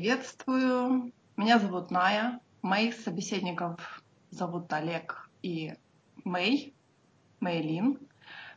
Приветствую. 0.00 1.12
Меня 1.36 1.58
зовут 1.58 1.90
Ная. 1.90 2.40
Моих 2.62 2.94
собеседников 2.94 4.02
зовут 4.30 4.72
Олег 4.72 5.28
и 5.42 5.74
Мэй, 6.24 6.72
Мэйлин. 7.40 7.98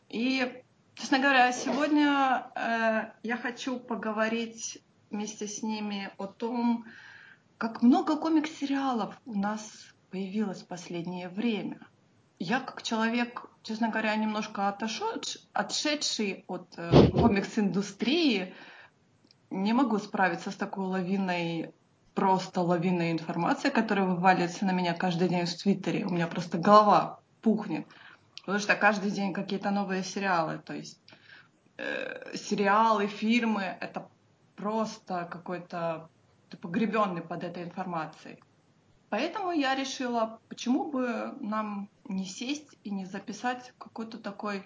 И, 0.07 0.63
честно 0.95 1.19
говоря, 1.19 1.51
сегодня 1.51 2.49
э, 2.55 3.11
я 3.23 3.35
хочу 3.35 3.77
поговорить 3.77 4.81
вместе 5.11 5.49
с 5.49 5.61
ними 5.61 6.11
о 6.17 6.27
том, 6.27 6.85
как 7.57 7.81
много 7.81 8.15
комик-сериалов 8.15 9.13
у 9.25 9.37
нас 9.37 9.69
появилось 10.11 10.61
в 10.61 10.67
последнее 10.67 11.27
время. 11.27 11.81
Я 12.39 12.61
как 12.61 12.83
человек, 12.83 13.47
честно 13.63 13.89
говоря, 13.89 14.15
немножко 14.15 14.69
отошед, 14.69 15.41
отшедший 15.51 16.45
от 16.47 16.73
э, 16.77 17.09
комикс-индустрии, 17.09 18.53
не 19.53 19.71
могу 19.73 19.99
справиться 19.99 20.51
с 20.51 20.55
такой 20.55 20.85
лавиной, 20.85 21.73
просто 22.15 22.61
лавиной 22.61 23.11
информации, 23.11 23.69
которая 23.69 24.05
вываливается 24.05 24.65
на 24.65 24.71
меня 24.71 24.93
каждый 24.93 25.29
день 25.29 25.45
в 25.45 25.55
Твиттере. 25.55 26.05
У 26.05 26.09
меня 26.09 26.27
просто 26.27 26.57
голова 26.57 27.19
пухнет. 27.41 27.87
Потому 28.41 28.59
что 28.59 28.75
каждый 28.75 29.11
день 29.11 29.31
какие-то 29.31 29.69
новые 29.69 30.03
сериалы. 30.03 30.57
То 30.57 30.73
есть 30.73 30.99
э, 31.77 32.35
сериалы, 32.35 33.07
фильмы— 33.07 33.77
это 33.79 34.07
просто 34.55 35.27
какой-то 35.31 36.09
ты 36.49 36.57
погребенный 36.57 37.21
под 37.21 37.43
этой 37.43 37.63
информацией. 37.63 38.39
Поэтому 39.09 39.51
я 39.51 39.75
решила, 39.75 40.39
почему 40.49 40.91
бы 40.91 41.35
нам 41.39 41.89
не 42.05 42.25
сесть 42.25 42.77
и 42.83 42.89
не 42.89 43.05
записать 43.05 43.71
какой-то 43.77 44.17
такой 44.17 44.63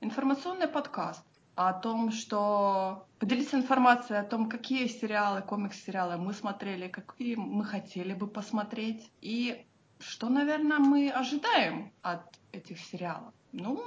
информационный 0.00 0.68
подкаст 0.68 1.24
о 1.54 1.72
том, 1.72 2.10
что 2.10 3.06
поделиться 3.18 3.56
информацией 3.56 4.18
о 4.18 4.24
том, 4.24 4.48
какие 4.48 4.86
сериалы, 4.86 5.42
комикс-сериалы 5.42 6.16
мы 6.16 6.32
смотрели, 6.32 6.88
какие 6.88 7.36
мы 7.36 7.64
хотели 7.64 8.14
бы 8.14 8.26
посмотреть 8.26 9.10
и 9.20 9.66
что, 9.98 10.28
наверное, 10.28 10.78
мы 10.78 11.10
ожидаем 11.10 11.92
от 12.02 12.22
этих 12.52 12.80
сериалов. 12.80 13.32
Ну, 13.52 13.80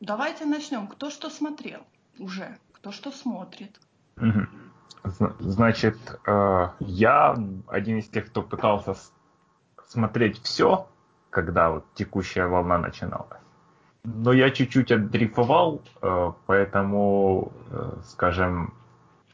давайте 0.00 0.44
начнем. 0.44 0.88
Кто 0.88 1.10
что 1.10 1.30
смотрел 1.30 1.80
уже, 2.18 2.58
кто 2.72 2.90
что 2.90 3.10
смотрит. 3.12 3.80
Значит, 5.38 5.98
э, 6.26 6.68
я 6.80 7.36
один 7.68 7.98
из 7.98 8.08
тех, 8.08 8.26
кто 8.26 8.42
пытался 8.42 8.96
смотреть 9.86 10.42
все, 10.42 10.88
когда 11.30 11.70
вот 11.70 11.84
текущая 11.94 12.46
волна 12.46 12.78
начиналась. 12.78 13.45
Но 14.06 14.32
я 14.32 14.50
чуть-чуть 14.50 14.92
отдрифовал, 14.92 15.82
э, 16.00 16.32
поэтому, 16.46 17.52
э, 17.70 17.92
скажем, 18.04 18.72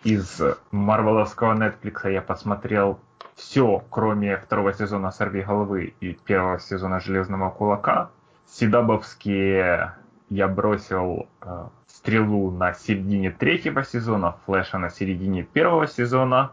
из 0.03 0.41
марвеловского 0.71 1.55
Netflix 1.55 2.11
я 2.11 2.23
посмотрел 2.23 2.99
все, 3.35 3.85
кроме 3.91 4.39
второго 4.39 4.73
сезона 4.73 5.11
«Сорви 5.11 5.43
головы» 5.43 5.95
и 6.01 6.15
первого 6.15 6.59
сезона 6.59 7.01
«Железного 7.01 7.51
кулака». 7.51 8.11
Сидабовские 8.47 9.95
я 10.31 10.49
бросил 10.49 11.29
э, 11.43 11.67
стрелу 11.87 12.51
на 12.51 12.73
середине 12.73 13.31
третьего 13.31 13.85
сезона, 13.85 14.37
флеша 14.47 14.79
на 14.79 14.89
середине 14.89 15.43
первого 15.43 15.87
сезона. 15.87 16.53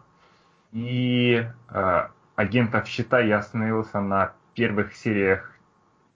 И 0.73 1.45
э, 1.69 2.07
агентов 2.35 2.85
щита 2.87 3.21
я 3.21 3.37
остановился 3.37 4.01
на 4.01 4.33
первых 4.53 4.93
сериях 4.93 5.48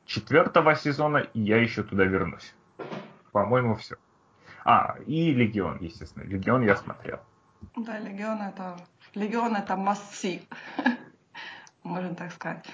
четвертого 0.06 0.76
сезона, 0.76 1.18
и 1.18 1.42
я 1.42 1.58
еще 1.58 1.84
туда 1.84 2.04
вернусь. 2.04 2.54
По-моему, 3.32 3.76
все. 3.76 3.96
А, 4.66 4.96
и 5.06 5.34
Легион, 5.34 5.80
естественно. 5.82 6.24
Легион 6.24 6.64
я 6.64 6.76
смотрел. 6.76 7.20
Да, 7.76 8.00
Легион 8.00 8.42
это... 8.42 8.78
Легион 9.16 9.56
это 9.56 9.74
must 9.74 10.42
Можно 11.84 12.16
так 12.16 12.32
сказать. 12.32 12.66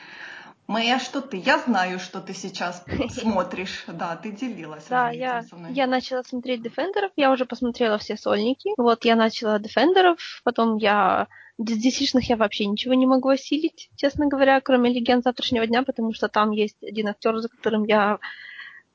Моя, 0.67 0.99
что 0.99 1.21
ты? 1.21 1.37
Я 1.37 1.57
знаю, 1.57 1.97
что 1.97 2.21
ты 2.21 2.33
сейчас 2.33 2.85
смотришь. 3.09 3.85
Да, 3.87 4.15
ты 4.15 4.31
делилась. 4.31 4.85
Да, 4.87 5.09
я, 5.09 5.43
я 5.69 5.87
начала 5.87 6.21
смотреть 6.23 6.61
Defenderов, 6.61 7.11
я 7.15 7.31
уже 7.31 7.45
посмотрела 7.45 7.97
все 7.97 8.15
сольники. 8.15 8.69
Вот 8.77 9.03
я 9.03 9.15
начала 9.15 9.57
Defenderов, 9.57 10.19
потом 10.43 10.77
я 10.77 11.27
из 11.67 12.13
я 12.29 12.37
вообще 12.37 12.65
ничего 12.65 12.93
не 12.93 13.05
могу 13.05 13.29
осилить, 13.29 13.89
честно 13.95 14.27
говоря, 14.27 14.61
кроме 14.61 14.91
Легенд 14.91 15.23
завтрашнего 15.23 15.67
дня, 15.67 15.83
потому 15.83 16.13
что 16.13 16.29
там 16.29 16.51
есть 16.51 16.81
один 16.81 17.07
актер, 17.09 17.37
за 17.39 17.49
которым 17.49 17.83
я 17.83 18.19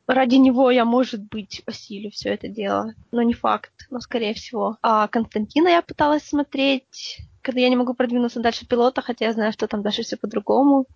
ради 0.07 0.37
него 0.37 0.71
я, 0.71 0.85
может 0.85 1.23
быть, 1.23 1.63
осилю 1.67 2.11
все 2.11 2.31
это 2.31 2.49
дело. 2.49 2.95
Но 3.13 3.23
не 3.23 3.35
факт, 3.35 3.73
но 3.91 4.01
скорее 4.01 4.35
всего. 4.35 4.79
А 4.83 5.09
Константина 5.09 5.69
я 5.69 5.83
пыталась 5.83 6.25
смотреть, 6.25 7.19
когда 7.43 7.61
я 7.61 7.69
не 7.69 7.77
могу 7.77 7.95
продвинуться 7.95 8.41
дальше 8.41 8.67
пилота, 8.67 9.03
хотя 9.03 9.27
я 9.27 9.33
знаю, 9.33 9.53
что 9.53 9.67
там 9.67 9.83
дальше 9.83 10.03
все 10.03 10.17
по-другому. 10.17 10.87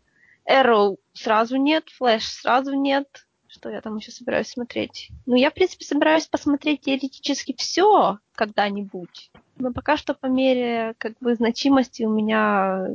Arrow 0.51 0.97
сразу 1.13 1.57
нет, 1.57 1.85
Flash 2.01 2.23
сразу 2.23 2.75
нет. 2.75 3.27
Что 3.47 3.71
я 3.71 3.81
там 3.81 3.97
еще 3.97 4.11
собираюсь 4.11 4.49
смотреть? 4.49 5.09
Ну, 5.25 5.35
я, 5.35 5.51
в 5.51 5.55
принципе, 5.55 5.85
собираюсь 5.85 6.27
посмотреть 6.27 6.83
теоретически 6.83 7.55
все 7.57 8.19
когда-нибудь. 8.35 9.31
Но 9.59 9.73
пока 9.73 9.97
что 9.97 10.15
по 10.15 10.27
мере 10.27 10.95
как 10.99 11.15
бы 11.21 11.35
значимости 11.35 12.05
у 12.05 12.11
меня 12.11 12.87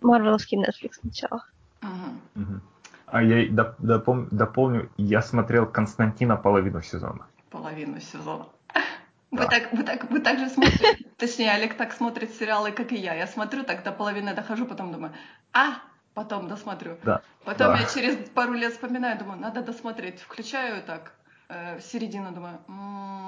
Марвеловский 0.00 0.58
Netflix 0.58 1.00
сначала. 1.00 1.44
Ага. 1.80 2.60
А 3.06 3.22
я 3.22 3.48
допом- 3.48 4.28
дополню, 4.30 4.90
я 4.96 5.22
смотрел 5.22 5.66
Константина 5.66 6.36
половину 6.36 6.82
сезона. 6.82 7.26
Половину 7.50 8.00
сезона. 8.00 8.46
Да. 9.30 9.42
Вы, 9.42 9.50
так, 9.50 9.72
вы, 9.74 9.82
так, 9.82 10.10
вы 10.10 10.20
так 10.20 10.38
же 10.38 10.48
смотрите, 10.48 11.04
точнее, 11.18 11.52
Олег 11.52 11.74
так 11.74 11.92
смотрит 11.92 12.34
сериалы, 12.34 12.72
как 12.72 12.92
и 12.92 12.96
я. 12.96 13.12
Я 13.12 13.26
смотрю, 13.26 13.62
так 13.62 13.82
до 13.82 13.92
половины 13.92 14.34
дохожу, 14.34 14.64
потом 14.64 14.90
думаю, 14.90 15.12
а, 15.52 15.82
потом 16.14 16.48
досмотрю. 16.48 16.96
Да. 17.04 17.20
Потом 17.44 17.74
да. 17.74 17.80
я 17.80 17.86
через 17.86 18.16
пару 18.30 18.54
лет 18.54 18.72
вспоминаю, 18.72 19.18
думаю, 19.18 19.38
надо 19.38 19.60
досмотреть. 19.60 20.22
Включаю 20.22 20.82
так, 20.82 21.12
э, 21.50 21.78
середину, 21.80 22.32
думаю, 22.32 22.58
м-м, 22.68 23.27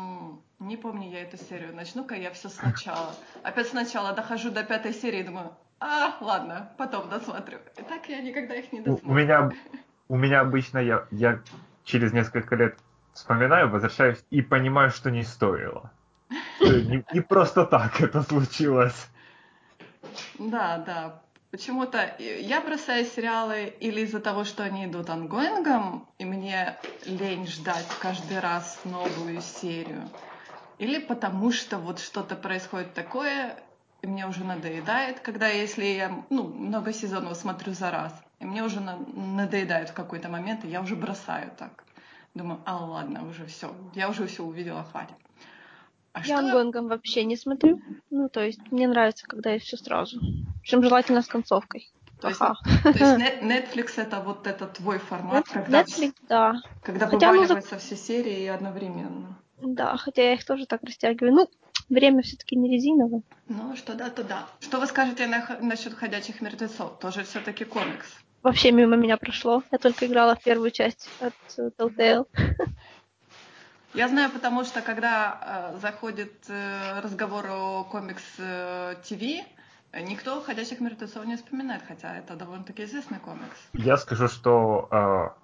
не 0.61 0.77
помню 0.77 1.11
я 1.11 1.23
эту 1.23 1.37
серию, 1.39 1.75
начну-ка 1.75 2.15
я 2.15 2.31
все 2.31 2.49
сначала. 2.49 3.15
Опять 3.43 3.69
сначала 3.69 4.13
дохожу 4.13 4.51
до 4.51 4.63
пятой 4.63 4.93
серии, 4.93 5.23
думаю, 5.23 5.51
а, 5.81 6.17
ладно, 6.21 6.71
потом 6.77 7.09
досмотрю. 7.09 7.59
И 7.79 7.83
так 7.83 8.09
я 8.09 8.21
никогда 8.21 8.55
их 8.55 8.71
не 8.73 8.81
досмотрю. 8.81 9.09
У, 9.09 9.13
у 9.13 9.15
меня, 9.15 9.51
у 10.09 10.17
меня 10.17 10.41
обычно 10.41 10.79
я, 10.79 11.07
я 11.11 11.41
через 11.85 12.13
несколько 12.13 12.55
лет 12.57 12.79
вспоминаю, 13.15 13.71
возвращаюсь 13.71 14.23
и 14.31 14.43
понимаю, 14.43 14.91
что 14.91 15.11
не 15.11 15.23
стоило. 15.23 15.91
Не, 16.61 17.05
не 17.13 17.21
просто 17.21 17.65
так 17.65 18.01
это 18.01 18.23
случилось. 18.23 19.09
Да, 20.39 20.79
да. 20.79 21.23
Почему-то 21.51 22.15
я 22.19 22.61
бросаю 22.61 23.05
сериалы 23.05 23.75
или 23.81 24.03
из-за 24.03 24.21
того, 24.21 24.45
что 24.45 24.63
они 24.63 24.87
идут 24.87 25.11
онгоингом, 25.11 26.07
и 26.19 26.25
мне 26.25 26.79
лень 27.07 27.47
ждать 27.49 27.89
каждый 28.01 28.39
раз 28.39 28.79
новую 28.85 29.41
серию, 29.41 30.09
или 30.81 30.99
потому 30.99 31.53
что 31.53 31.79
вот 31.79 31.99
что-то 31.99 32.37
происходит 32.37 32.95
такое, 32.95 33.55
и 34.01 34.07
мне 34.07 34.27
уже 34.27 34.45
надоедает, 34.45 35.21
когда 35.21 35.47
если 35.47 35.85
я 35.85 36.25
ну, 36.31 36.45
много 36.45 36.93
сезонов 36.95 37.37
смотрю 37.37 37.75
за 37.75 37.91
раз, 37.91 38.15
и 38.39 38.47
мне 38.47 38.65
уже 38.65 38.81
надоедает 38.81 39.91
в 39.91 39.93
какой-то 39.93 40.31
момент, 40.31 40.65
и 40.65 40.69
я 40.69 40.81
уже 40.81 40.97
бросаю 40.97 41.51
так. 41.59 41.85
Думаю, 42.35 42.61
а 42.65 42.83
ладно, 42.83 43.29
уже 43.29 43.45
все, 43.45 43.75
я 43.95 44.09
уже 44.09 44.27
все 44.27 44.43
увидела, 44.43 44.85
хватит. 44.85 45.17
А 46.15 46.23
я 46.25 46.39
онгоингом 46.39 46.89
вообще 46.89 47.25
не 47.25 47.37
смотрю. 47.37 47.83
Ну, 48.09 48.31
то 48.31 48.41
есть 48.41 48.73
мне 48.73 48.89
нравится, 48.89 49.27
когда 49.27 49.51
есть 49.51 49.67
все 49.67 49.77
сразу. 49.77 50.19
Причем 50.63 50.83
желательно 50.83 51.21
с 51.21 51.27
концовкой. 51.27 51.93
То 52.23 52.29
есть, 52.29 52.41
то 52.41 52.57
есть 52.85 53.03
Netflix 53.43 53.93
это 53.97 54.21
вот 54.21 54.47
этот 54.47 54.75
твой 54.75 54.99
формат, 54.99 55.47
Net, 55.47 55.53
когда, 55.53 55.83
Netflix, 55.83 56.15
да. 56.29 56.63
когда 56.83 57.07
хотя 57.07 57.33
вываливаются 57.33 57.75
музык... 57.75 57.87
все 57.87 57.97
серии 57.97 58.47
одновременно. 58.47 59.37
Да, 59.61 59.97
хотя 59.97 60.23
я 60.23 60.35
их 60.35 60.45
тоже 60.45 60.67
так 60.67 60.83
растягиваю. 60.83 61.33
Ну, 61.33 61.51
время 61.89 62.23
все-таки 62.23 62.57
не 62.57 62.71
резиновое. 62.71 63.23
Ну, 63.49 63.77
что 63.77 63.95
да, 63.95 64.11
то 64.11 64.25
да. 64.25 64.47
Что 64.61 64.81
вы 64.81 64.87
скажете 64.87 65.27
на, 65.27 65.59
насчет 65.61 65.95
ходячих 65.95 66.41
мертвецов? 66.41 66.99
Тоже 66.99 67.25
все-таки 67.25 67.65
комикс. 67.65 68.07
Вообще 68.43 68.73
мимо 68.73 68.97
меня 68.97 69.17
прошло. 69.17 69.63
Я 69.71 69.79
только 69.79 70.07
играла 70.07 70.35
в 70.35 70.43
первую 70.43 70.71
часть 70.71 71.09
от 71.21 71.35
uh, 71.59 71.71
Telltale. 71.77 72.27
Я 73.93 74.09
знаю, 74.09 74.31
потому 74.31 74.65
что 74.65 74.83
когда 74.83 75.73
э, 75.75 75.79
заходит 75.81 76.33
э, 76.49 77.01
разговор 77.01 77.47
о 77.51 77.83
комикс 77.83 78.23
э, 78.39 78.95
ТВ, 79.03 79.45
никто 80.01 80.41
«Ходячих 80.43 80.79
мертвецов» 80.79 81.27
не 81.27 81.37
вспоминает, 81.37 81.83
хотя 81.89 82.17
это 82.17 82.37
довольно-таки 82.37 82.85
известный 82.85 83.19
комикс. 83.19 83.57
Я 83.73 83.97
скажу, 83.97 84.29
что 84.29 84.89
э, 84.93 85.40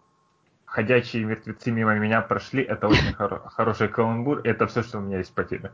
«Ходячие 0.77 1.25
мертвецы» 1.25 1.71
мимо 1.71 1.95
меня 1.95 2.21
прошли, 2.21 2.63
это 2.63 2.89
очень 2.89 3.15
хор- 3.15 3.49
хороший 3.49 3.89
каламбур, 3.89 4.43
это 4.45 4.67
все, 4.67 4.83
что 4.83 4.99
у 4.99 5.01
меня 5.01 5.17
есть 5.19 5.35
по 5.35 5.43
теме. 5.43 5.73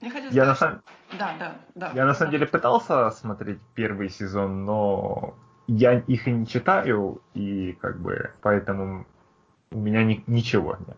Я, 0.00 0.10
сказать, 0.10 0.32
я, 0.32 0.44
на 0.46 0.54
самом... 0.56 0.82
да, 1.16 1.36
да, 1.38 1.54
да, 1.76 1.92
я 1.94 2.04
на 2.04 2.14
самом 2.14 2.32
деле 2.32 2.44
пытался 2.44 3.08
смотреть 3.12 3.60
первый 3.76 4.08
сезон, 4.08 4.64
но 4.64 5.34
я 5.68 6.00
их 6.00 6.26
и 6.26 6.32
не 6.32 6.44
читаю, 6.44 7.22
и 7.34 7.78
как 7.80 8.00
бы 8.00 8.32
поэтому 8.40 9.06
у 9.70 9.78
меня 9.78 10.02
ни, 10.02 10.24
ничего 10.26 10.76
нет. 10.88 10.96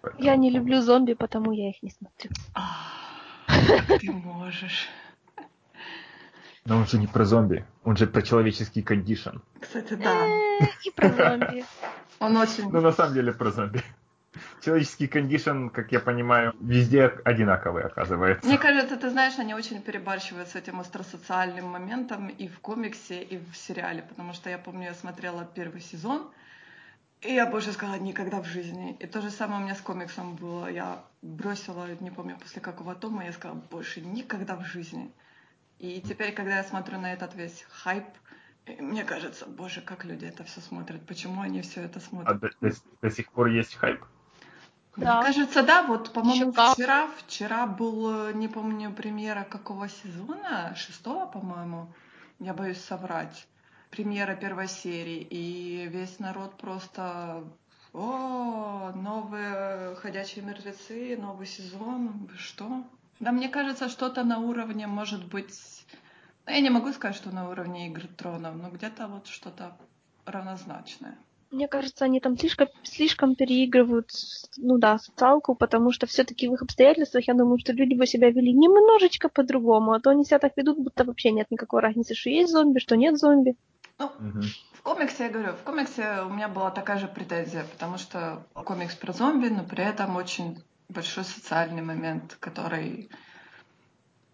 Поэтому... 0.00 0.24
Я 0.24 0.36
не 0.36 0.48
люблю 0.48 0.80
зомби, 0.80 1.12
потому 1.12 1.52
я 1.52 1.68
их 1.68 1.82
не 1.82 1.90
смотрю. 1.90 2.30
Как 3.46 4.00
ты 4.00 4.10
можешь? 4.10 4.88
Но 6.64 6.76
он 6.76 6.86
же 6.86 6.98
не 6.98 7.06
про 7.06 7.24
зомби, 7.24 7.64
он 7.84 7.96
же 7.96 8.06
про 8.06 8.22
человеческий 8.22 8.82
кондишн. 8.82 9.38
Кстати, 9.60 9.94
да. 9.94 10.26
Э, 10.26 10.66
И 10.84 10.90
про 10.90 11.08
зомби. 11.08 11.64
Он 12.20 12.36
очень... 12.36 12.70
Ну, 12.70 12.80
на 12.80 12.92
самом 12.92 13.14
деле, 13.14 13.32
про 13.32 13.50
зомби. 13.50 13.82
Человеческий 14.64 15.08
кондишн, 15.08 15.68
как 15.68 15.90
я 15.92 16.00
понимаю, 16.00 16.54
везде 16.60 17.06
одинаковый 17.24 17.82
оказывается. 17.84 18.46
Мне 18.46 18.58
кажется, 18.58 18.96
ты 18.96 19.10
знаешь, 19.10 19.38
они 19.38 19.54
очень 19.54 19.82
перебарщивают 19.82 20.48
с 20.48 20.54
этим 20.54 20.80
остросоциальным 20.80 21.66
моментом 21.66 22.28
и 22.28 22.46
в 22.48 22.60
комиксе, 22.60 23.22
и 23.22 23.38
в 23.38 23.56
сериале, 23.56 24.02
потому 24.02 24.32
что 24.32 24.48
я 24.48 24.58
помню, 24.58 24.84
я 24.84 24.94
смотрела 24.94 25.44
первый 25.44 25.80
сезон, 25.80 26.30
и 27.20 27.34
я 27.34 27.46
больше 27.46 27.72
сказала 27.72 27.96
никогда 27.96 28.40
в 28.40 28.46
жизни. 28.46 28.96
И 29.00 29.06
то 29.06 29.20
же 29.20 29.30
самое 29.30 29.60
у 29.60 29.64
меня 29.64 29.74
с 29.74 29.80
комиксом 29.80 30.36
было. 30.36 30.68
Я 30.70 31.04
бросила, 31.22 31.86
не 32.00 32.10
помню, 32.10 32.36
после 32.40 32.62
какого 32.62 32.94
тома, 32.94 33.24
я 33.24 33.32
сказала, 33.32 33.60
больше 33.70 34.00
никогда 34.00 34.56
в 34.56 34.64
жизни. 34.64 35.10
И 35.82 36.00
теперь, 36.00 36.32
когда 36.32 36.58
я 36.58 36.62
смотрю 36.62 37.00
на 37.00 37.12
этот 37.12 37.34
весь 37.34 37.66
хайп, 37.68 38.04
и 38.66 38.80
мне 38.80 39.02
кажется, 39.02 39.46
боже, 39.46 39.80
как 39.80 40.04
люди 40.04 40.24
это 40.24 40.44
все 40.44 40.60
смотрят, 40.60 41.04
почему 41.06 41.40
они 41.40 41.60
все 41.60 41.82
это 41.82 41.98
А 41.98 42.02
смотрят. 42.02 42.40
до, 42.40 42.50
до- 42.60 42.76
до 43.02 43.10
сих 43.10 43.32
пор 43.32 43.48
есть 43.48 43.74
хайп? 43.74 44.00
Да. 44.96 45.16
Мне 45.16 45.24
кажется, 45.26 45.64
да, 45.64 45.82
вот, 45.82 46.12
по-моему, 46.12 46.52
вчера, 46.52 47.08
вчера 47.18 47.66
был, 47.66 48.28
э, 48.28 48.32
не 48.32 48.46
помню, 48.46 48.92
премьера 48.92 49.42
какого 49.42 49.88
сезона, 49.88 50.72
шестого, 50.76 51.26
по-моему, 51.26 51.92
я 52.38 52.54
боюсь 52.54 52.80
соврать, 52.80 53.48
премьера 53.90 54.36
первой 54.36 54.68
серии, 54.68 55.26
и 55.30 55.88
весь 55.88 56.20
народ 56.20 56.58
просто, 56.58 57.42
о, 57.92 58.92
новые 58.94 59.96
«Ходячие 59.96 60.44
мертвецы», 60.44 61.16
новый 61.16 61.46
сезон, 61.46 62.30
что? 62.38 62.84
Да, 63.22 63.30
мне 63.30 63.48
кажется, 63.48 63.88
что-то 63.88 64.24
на 64.24 64.40
уровне, 64.40 64.88
может 64.88 65.24
быть, 65.24 65.86
ну, 66.44 66.52
я 66.52 66.60
не 66.60 66.70
могу 66.70 66.92
сказать, 66.92 67.14
что 67.14 67.30
на 67.30 67.48
уровне 67.48 67.86
«Игры 67.86 68.08
тронов», 68.08 68.56
но 68.56 68.68
где-то 68.68 69.06
вот 69.06 69.28
что-то 69.28 69.76
равнозначное. 70.26 71.16
Мне 71.52 71.68
кажется, 71.68 72.04
они 72.04 72.18
там 72.18 72.36
слишком, 72.36 72.66
слишком 72.82 73.36
переигрывают, 73.36 74.10
ну 74.56 74.76
да, 74.78 74.98
социалку, 74.98 75.54
потому 75.54 75.92
что 75.92 76.08
все-таки 76.08 76.48
в 76.48 76.54
их 76.54 76.62
обстоятельствах, 76.62 77.28
я 77.28 77.34
думаю, 77.34 77.58
что 77.58 77.72
люди 77.72 77.94
бы 77.94 78.08
себя 78.08 78.28
вели 78.28 78.52
немножечко 78.52 79.28
по-другому, 79.28 79.92
а 79.92 80.00
то 80.00 80.10
они 80.10 80.24
себя 80.24 80.40
так 80.40 80.56
ведут, 80.56 80.78
будто 80.78 81.04
вообще 81.04 81.30
нет 81.30 81.46
никакой 81.50 81.80
разницы, 81.80 82.14
что 82.14 82.28
есть 82.28 82.50
зомби, 82.50 82.80
что 82.80 82.96
нет 82.96 83.18
зомби. 83.18 83.54
Ну, 84.00 84.10
Мгм. 84.18 84.42
В 84.72 84.82
комиксе, 84.82 85.26
я 85.26 85.30
говорю, 85.30 85.52
в 85.52 85.62
комиксе 85.62 86.22
у 86.26 86.30
меня 86.30 86.48
была 86.48 86.72
такая 86.72 86.98
же 86.98 87.06
претензия, 87.06 87.64
потому 87.70 87.98
что 87.98 88.44
комикс 88.52 88.96
про 88.96 89.12
зомби, 89.12 89.46
но 89.46 89.62
при 89.62 89.84
этом 89.84 90.16
очень 90.16 90.58
большой 90.92 91.24
социальный 91.24 91.82
момент, 91.82 92.36
который 92.40 93.08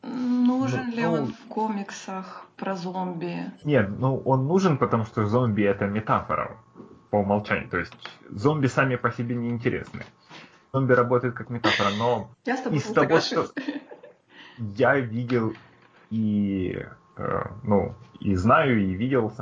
нужен 0.02 0.86
Ну, 0.90 0.96
ли 0.96 1.02
ну- 1.04 1.12
он 1.12 1.26
в 1.32 1.48
комиксах 1.48 2.46
про 2.56 2.74
зомби? 2.76 3.50
Нет, 3.64 3.88
ну 3.98 4.18
он 4.18 4.46
нужен, 4.46 4.78
потому 4.78 5.04
что 5.04 5.26
зомби 5.26 5.62
это 5.62 5.86
метафора 5.86 6.56
по 7.10 7.16
умолчанию. 7.16 7.68
То 7.68 7.78
есть 7.78 7.92
зомби 8.30 8.66
сами 8.66 8.96
по 8.96 9.10
себе 9.10 9.34
не 9.34 9.50
интересны. 9.50 10.04
Зомби 10.72 10.92
работают 10.92 11.34
как 11.34 11.50
метафора, 11.50 11.90
но 11.98 12.30
Я 12.44 12.56
с 12.56 12.60
тобой 12.62 12.78
Из 12.78 12.84
того, 12.84 13.20
соглашусь. 13.20 13.50
я 14.58 14.96
видел 15.00 15.54
и, 16.10 16.84
э, 17.16 17.42
ну, 17.62 17.94
и 18.20 18.34
знаю, 18.36 18.80
и 18.82 18.92
видел. 18.94 19.32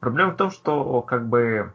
Проблема 0.00 0.32
в 0.32 0.36
том, 0.36 0.50
что, 0.50 1.00
как 1.02 1.28
бы, 1.28 1.72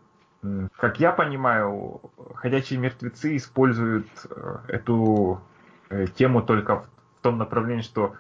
как 0.78 1.00
я 1.00 1.12
понимаю, 1.12 2.02
ходячие 2.36 2.80
мертвецы 2.80 3.36
используют 3.38 4.08
э, 4.30 4.58
эту 4.68 5.42
э, 5.90 6.08
тему 6.08 6.42
только 6.42 6.82
в, 6.82 6.88
том 7.22 7.38
направлении, 7.38 7.82
что 7.82 8.16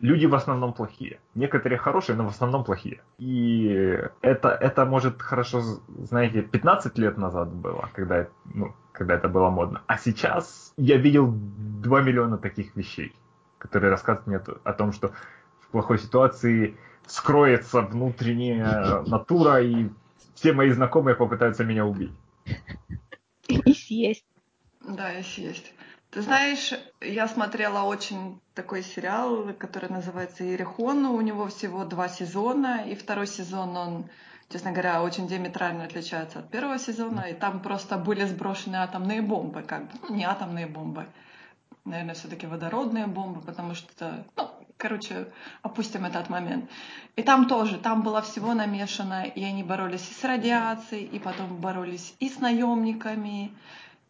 люди 0.00 0.26
в 0.26 0.34
основном 0.34 0.74
плохие. 0.74 1.18
Некоторые 1.34 1.78
хорошие, 1.78 2.14
но 2.16 2.24
в 2.26 2.28
основном 2.28 2.64
плохие. 2.64 3.00
И 3.18 3.98
это, 4.20 4.50
это 4.50 4.84
может 4.84 5.22
хорошо, 5.22 5.62
знаете, 6.02 6.42
15 6.42 6.98
лет 6.98 7.16
назад 7.16 7.48
было, 7.48 7.88
когда, 7.94 8.26
ну, 8.44 8.74
когда 8.92 9.14
это 9.14 9.28
было 9.28 9.48
модно. 9.48 9.80
А 9.86 9.96
сейчас 9.96 10.74
я 10.76 10.98
видел 10.98 11.32
2 11.32 12.02
миллиона 12.02 12.36
таких 12.36 12.76
вещей, 12.76 13.14
которые 13.56 13.90
рассказывают 13.90 14.26
мне 14.26 14.58
о 14.64 14.72
том, 14.74 14.92
что 14.92 15.12
в 15.60 15.68
плохой 15.68 15.98
ситуации 15.98 16.76
скроется 17.06 17.80
внутренняя 17.80 19.02
натура, 19.06 19.62
и 19.62 19.88
все 20.36 20.52
мои 20.52 20.70
знакомые 20.70 21.16
попытаются 21.16 21.64
меня 21.64 21.84
убить. 21.84 22.12
И 23.48 23.72
съесть. 23.72 24.26
Да, 24.80 25.10
есть, 25.10 25.38
есть. 25.38 25.72
Ты 26.10 26.22
знаешь, 26.22 26.72
я 27.00 27.26
смотрела 27.26 27.82
очень 27.82 28.40
такой 28.54 28.82
сериал, 28.82 29.52
который 29.58 29.90
называется 29.90 30.44
«Иерихон». 30.44 31.06
У 31.06 31.20
него 31.20 31.48
всего 31.48 31.84
два 31.84 32.08
сезона, 32.08 32.84
и 32.86 32.94
второй 32.94 33.26
сезон, 33.26 33.76
он, 33.76 34.10
честно 34.48 34.70
говоря, 34.70 35.02
очень 35.02 35.26
диаметрально 35.26 35.84
отличается 35.84 36.38
от 36.38 36.50
первого 36.50 36.78
сезона, 36.78 37.20
и 37.22 37.34
там 37.34 37.60
просто 37.60 37.98
были 37.98 38.24
сброшены 38.24 38.76
атомные 38.76 39.22
бомбы, 39.22 39.62
как 39.62 39.90
бы, 39.90 39.98
ну, 40.08 40.14
не 40.14 40.24
атомные 40.24 40.66
бомбы, 40.66 41.06
наверное, 41.84 42.14
все-таки 42.14 42.46
водородные 42.46 43.06
бомбы, 43.06 43.40
потому 43.40 43.74
что, 43.74 44.24
ну, 44.36 44.65
короче, 44.76 45.28
опустим 45.62 46.04
этот 46.04 46.28
момент. 46.28 46.70
И 47.16 47.22
там 47.22 47.46
тоже, 47.46 47.78
там 47.78 48.02
было 48.02 48.22
всего 48.22 48.54
намешано, 48.54 49.24
и 49.24 49.42
они 49.44 49.62
боролись 49.62 50.08
и 50.10 50.14
с 50.14 50.24
радиацией, 50.24 51.04
и 51.04 51.18
потом 51.18 51.56
боролись 51.56 52.14
и 52.20 52.28
с 52.28 52.38
наемниками, 52.38 53.52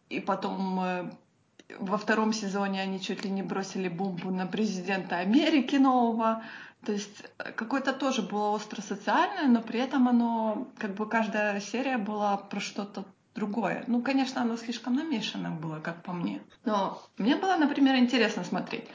и 0.09 0.19
потом 0.19 0.79
э, 0.81 1.11
во 1.79 1.97
втором 1.97 2.33
сезоне 2.33 2.81
они 2.81 2.99
чуть 2.99 3.23
ли 3.23 3.29
не 3.29 3.43
бросили 3.43 3.89
бомбу 3.89 4.31
на 4.31 4.47
президента 4.47 5.17
Америки 5.17 5.75
нового. 5.75 6.43
То 6.85 6.91
есть 6.91 7.23
э, 7.37 7.51
какое-то 7.51 7.93
тоже 7.93 8.21
было 8.21 8.49
остро 8.49 8.81
социальное, 8.81 9.47
но 9.47 9.61
при 9.61 9.79
этом 9.79 10.07
оно, 10.07 10.67
как 10.77 10.95
бы 10.95 11.07
каждая 11.07 11.59
серия 11.59 11.97
была 11.97 12.37
про 12.37 12.59
что-то 12.59 13.05
другое. 13.35 13.83
Ну, 13.87 14.01
конечно, 14.01 14.41
оно 14.41 14.57
слишком 14.57 14.95
намешано 14.95 15.51
было, 15.51 15.79
как 15.79 16.01
по 16.03 16.11
мне. 16.11 16.41
Но 16.65 17.01
мне 17.17 17.35
было, 17.35 17.55
например, 17.55 17.95
интересно 17.95 18.43
смотреть. 18.43 18.85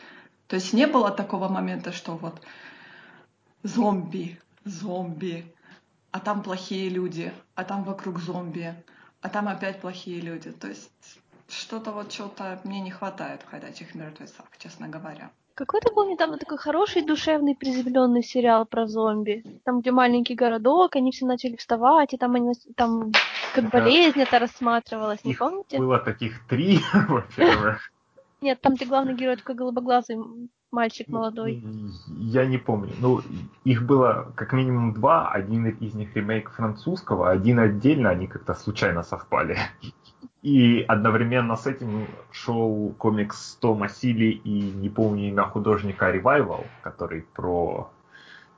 То 0.47 0.57
есть 0.57 0.73
не 0.73 0.87
было 0.87 1.11
такого 1.11 1.49
момента, 1.49 1.93
что 1.93 2.17
вот 2.17 2.41
зомби, 3.63 4.39
зомби, 4.65 5.55
а 6.11 6.21
там 6.21 6.43
плохие 6.43 6.89
люди, 6.89 7.33
а 7.55 7.65
там 7.65 7.85
вокруг 7.85 8.19
зомби, 8.19 8.75
а 9.21 9.29
там 9.29 9.49
опять 9.49 9.81
плохие 9.81 10.21
люди. 10.21 10.53
То 10.53 10.69
есть 10.69 10.91
что-то 11.49 11.93
вот 11.93 12.11
чего-то 12.11 12.61
мне 12.65 12.81
не 12.81 12.91
хватает 12.91 13.43
в 13.43 13.51
«Ходячих 13.51 13.95
мертвецах», 13.95 14.47
честно 14.59 14.89
говоря. 14.89 15.31
Какой-то 15.55 15.93
был 15.93 16.09
недавно 16.09 16.39
такой 16.39 16.57
хороший, 16.57 17.03
душевный, 17.03 17.55
приземленный 17.55 18.23
сериал 18.23 18.65
про 18.65 18.87
зомби. 18.87 19.45
Там, 19.65 19.81
где 19.81 19.91
маленький 19.91 20.35
городок, 20.35 20.97
они 20.97 21.13
все 21.13 21.27
начали 21.27 21.57
вставать, 21.57 22.15
и 22.15 22.17
там, 22.17 22.35
они, 22.35 22.55
там 22.75 23.13
как 23.55 23.69
болезнь 23.71 24.21
это 24.21 24.39
рассматривалась, 24.39 25.23
не 25.25 25.33
Их 25.33 25.39
помните? 25.39 25.79
было 25.79 25.99
таких 25.99 26.47
три, 26.47 26.81
во-первых. 27.09 27.93
Нет, 28.43 28.61
там 28.61 28.75
где 28.75 28.87
главный 28.87 29.15
герой 29.15 29.37
такой 29.37 29.55
голубоглазый 29.55 30.19
мальчик 30.73 31.09
молодой. 31.09 31.63
Я 32.19 32.45
не 32.47 32.59
помню. 32.59 32.93
Ну, 32.99 33.21
их 33.65 33.85
было 33.85 34.33
как 34.35 34.53
минимум 34.53 34.95
два. 34.95 35.29
Один 35.29 35.67
из 35.67 35.95
них 35.95 36.17
ремейк 36.17 36.51
французского, 36.51 37.31
один 37.31 37.61
отдельно, 37.61 38.11
они 38.11 38.27
как-то 38.27 38.55
случайно 38.55 39.03
совпали. 39.03 39.59
И 40.43 40.85
одновременно 40.89 41.55
с 41.55 41.69
этим 41.69 42.09
шел 42.33 42.93
комикс 42.99 43.55
Тома 43.61 43.89
Сили 43.89 44.41
и 44.45 44.73
не 44.73 44.89
помню 44.89 45.29
имя 45.29 45.45
художника 45.45 46.11
Revival, 46.13 46.67
который 46.83 47.23
про 47.23 47.93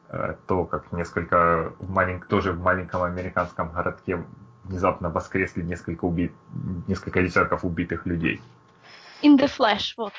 э, 0.08 0.34
то, 0.46 0.64
как 0.64 0.92
несколько 0.92 1.74
в 1.78 1.90
малень- 1.90 2.24
тоже 2.26 2.52
в 2.52 2.62
маленьком 2.62 3.02
американском 3.02 3.70
городке 3.70 4.24
внезапно 4.64 5.10
воскресли 5.10 5.60
несколько 5.60 6.06
убит, 6.06 6.32
несколько 6.88 7.22
десятков 7.22 7.66
убитых 7.66 8.06
людей. 8.06 8.40
In 9.24 9.36
the 9.38 9.46
Flash, 9.58 9.94
вот. 9.96 10.12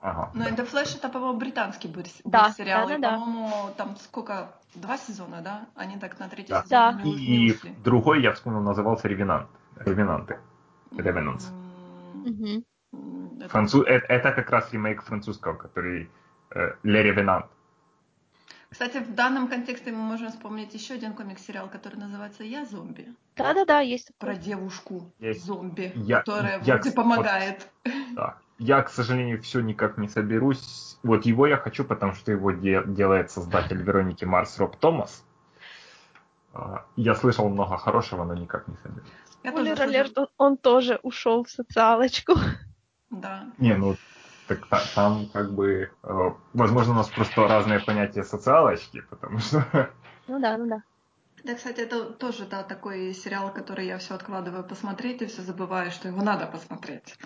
Ага. 0.00 0.30
Но 0.34 0.44
да. 0.44 0.50
«The 0.50 0.64
Flash» 0.70 0.96
это, 0.96 1.08
по-моему, 1.08 1.38
британский 1.38 1.88
был, 1.88 2.04
Да, 2.24 2.50
сериал. 2.52 2.88
и, 2.88 2.92
да-да-да. 2.92 3.18
по-моему, 3.18 3.70
там 3.76 3.96
сколько? 3.96 4.52
Два 4.74 4.96
сезона, 4.96 5.40
да? 5.42 5.66
Они 5.74 5.98
так 5.98 6.18
на 6.20 6.28
третий 6.28 6.50
Да. 6.52 6.62
сезон 6.62 6.68
Да. 6.70 7.02
не, 7.02 7.16
И 7.16 7.52
ушли. 7.52 7.74
другой, 7.84 8.22
я 8.22 8.32
вспомнил, 8.32 8.60
назывался 8.60 9.08
Ревенант. 9.08 9.48
Ревенанты. 9.84 10.38
М, 10.92 12.20
Мгм. 12.22 12.64
м, 12.92 13.38
это- 13.40 13.48
Француз... 13.48 13.84
э- 13.86 14.04
Это, 14.08 14.32
как 14.32 14.50
раз 14.50 14.72
ремейк 14.72 15.02
французского, 15.02 15.54
который 15.54 16.08
э, 16.54 16.72
Le 16.84 17.02
Revenant. 17.02 17.44
Кстати, 18.70 18.98
в 18.98 19.14
данном 19.14 19.48
контексте 19.48 19.92
мы 19.92 19.98
можем 19.98 20.28
вспомнить 20.30 20.74
еще 20.74 20.94
один 20.94 21.14
комикс-сериал, 21.14 21.68
который 21.70 21.96
называется 21.96 22.44
«Я 22.44 22.66
зомби». 22.66 23.14
Да-да-да, 23.36 23.80
есть 23.80 24.10
Про 24.18 24.34
девушку 24.36 25.10
Есть. 25.18 25.44
зомби, 25.44 25.92
Я- 25.94 26.18
которая 26.18 26.58
я, 26.62 26.74
вроде 26.74 26.90
вот- 26.90 26.94
помогает. 26.94 27.68
Да. 28.12 28.36
Я, 28.58 28.82
к 28.82 28.90
сожалению, 28.90 29.40
все 29.40 29.60
никак 29.60 29.96
не 29.98 30.08
соберусь. 30.08 30.98
Вот 31.02 31.24
его 31.24 31.46
я 31.46 31.56
хочу, 31.56 31.84
потому 31.84 32.12
что 32.12 32.32
его 32.32 32.50
де- 32.50 32.82
делает 32.86 33.30
создатель 33.30 33.80
Вероники 33.80 34.24
Марс 34.26 34.58
Роб 34.58 34.76
Томас. 34.76 35.24
А, 36.52 36.84
Я 36.96 37.14
слышал 37.14 37.48
много 37.48 37.76
хорошего, 37.78 38.24
но 38.24 38.34
никак 38.34 38.66
не 38.68 38.76
соберусь. 38.76 39.08
Я 39.44 39.52
тоже 39.52 39.64
Спойлер 39.64 39.76
слышала- 39.76 39.88
алерт, 39.98 40.18
он, 40.18 40.28
он 40.36 40.56
тоже 40.56 40.98
ушел 41.02 41.44
в 41.44 41.50
социалочку. 41.50 42.34
Да. 43.10 43.46
Не, 43.58 43.74
ну 43.76 43.96
Так 44.48 44.66
та- 44.66 44.82
там 44.94 45.26
как 45.32 45.52
бы, 45.52 45.90
э, 46.02 46.30
возможно, 46.54 46.92
у 46.94 46.96
нас 46.96 47.08
просто 47.08 47.46
разные 47.46 47.80
понятия 47.80 48.24
социалочки, 48.24 49.02
потому 49.10 49.38
что 49.38 49.90
Ну 50.26 50.40
да, 50.40 50.56
ну 50.56 50.66
да. 50.68 50.82
Да, 51.44 51.54
кстати, 51.54 51.80
это 51.80 52.04
тоже, 52.04 52.46
да, 52.46 52.62
такой 52.62 53.14
сериал, 53.14 53.52
который 53.52 53.86
я 53.86 53.98
все 53.98 54.14
откладываю 54.14 54.64
посмотреть 54.64 55.22
и 55.22 55.26
все 55.26 55.42
забываю, 55.42 55.90
что 55.90 56.08
его 56.08 56.22
надо 56.22 56.46
посмотреть. 56.46 57.16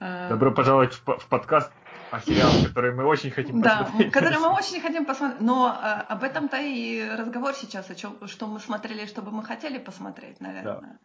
Э, 0.00 0.28
добро 0.30 0.50
пожаловать 0.50 0.94
в, 0.94 1.02
по- 1.04 1.18
в 1.18 1.26
подкаст 1.26 1.70
о 2.10 2.20
сериале, 2.20 2.66
который 2.68 2.92
мы 2.92 3.04
очень 3.04 3.30
хотим 3.30 3.60
Да, 3.60 3.84
посмотреть. 3.84 4.12
который 4.12 4.38
мы 4.38 4.48
очень 4.48 4.80
хотим 4.80 5.04
посмотреть. 5.04 5.40
Но 5.42 5.68
э, 5.68 6.12
об 6.12 6.24
этом-то 6.24 6.56
и 6.56 7.08
разговор 7.08 7.54
сейчас, 7.54 7.90
о 7.90 7.94
чем, 7.94 8.26
что 8.26 8.46
мы 8.46 8.58
смотрели, 8.60 9.06
что 9.06 9.22
бы 9.22 9.30
мы 9.30 9.44
хотели 9.44 9.78
посмотреть, 9.78 10.40
наверное. 10.40 10.98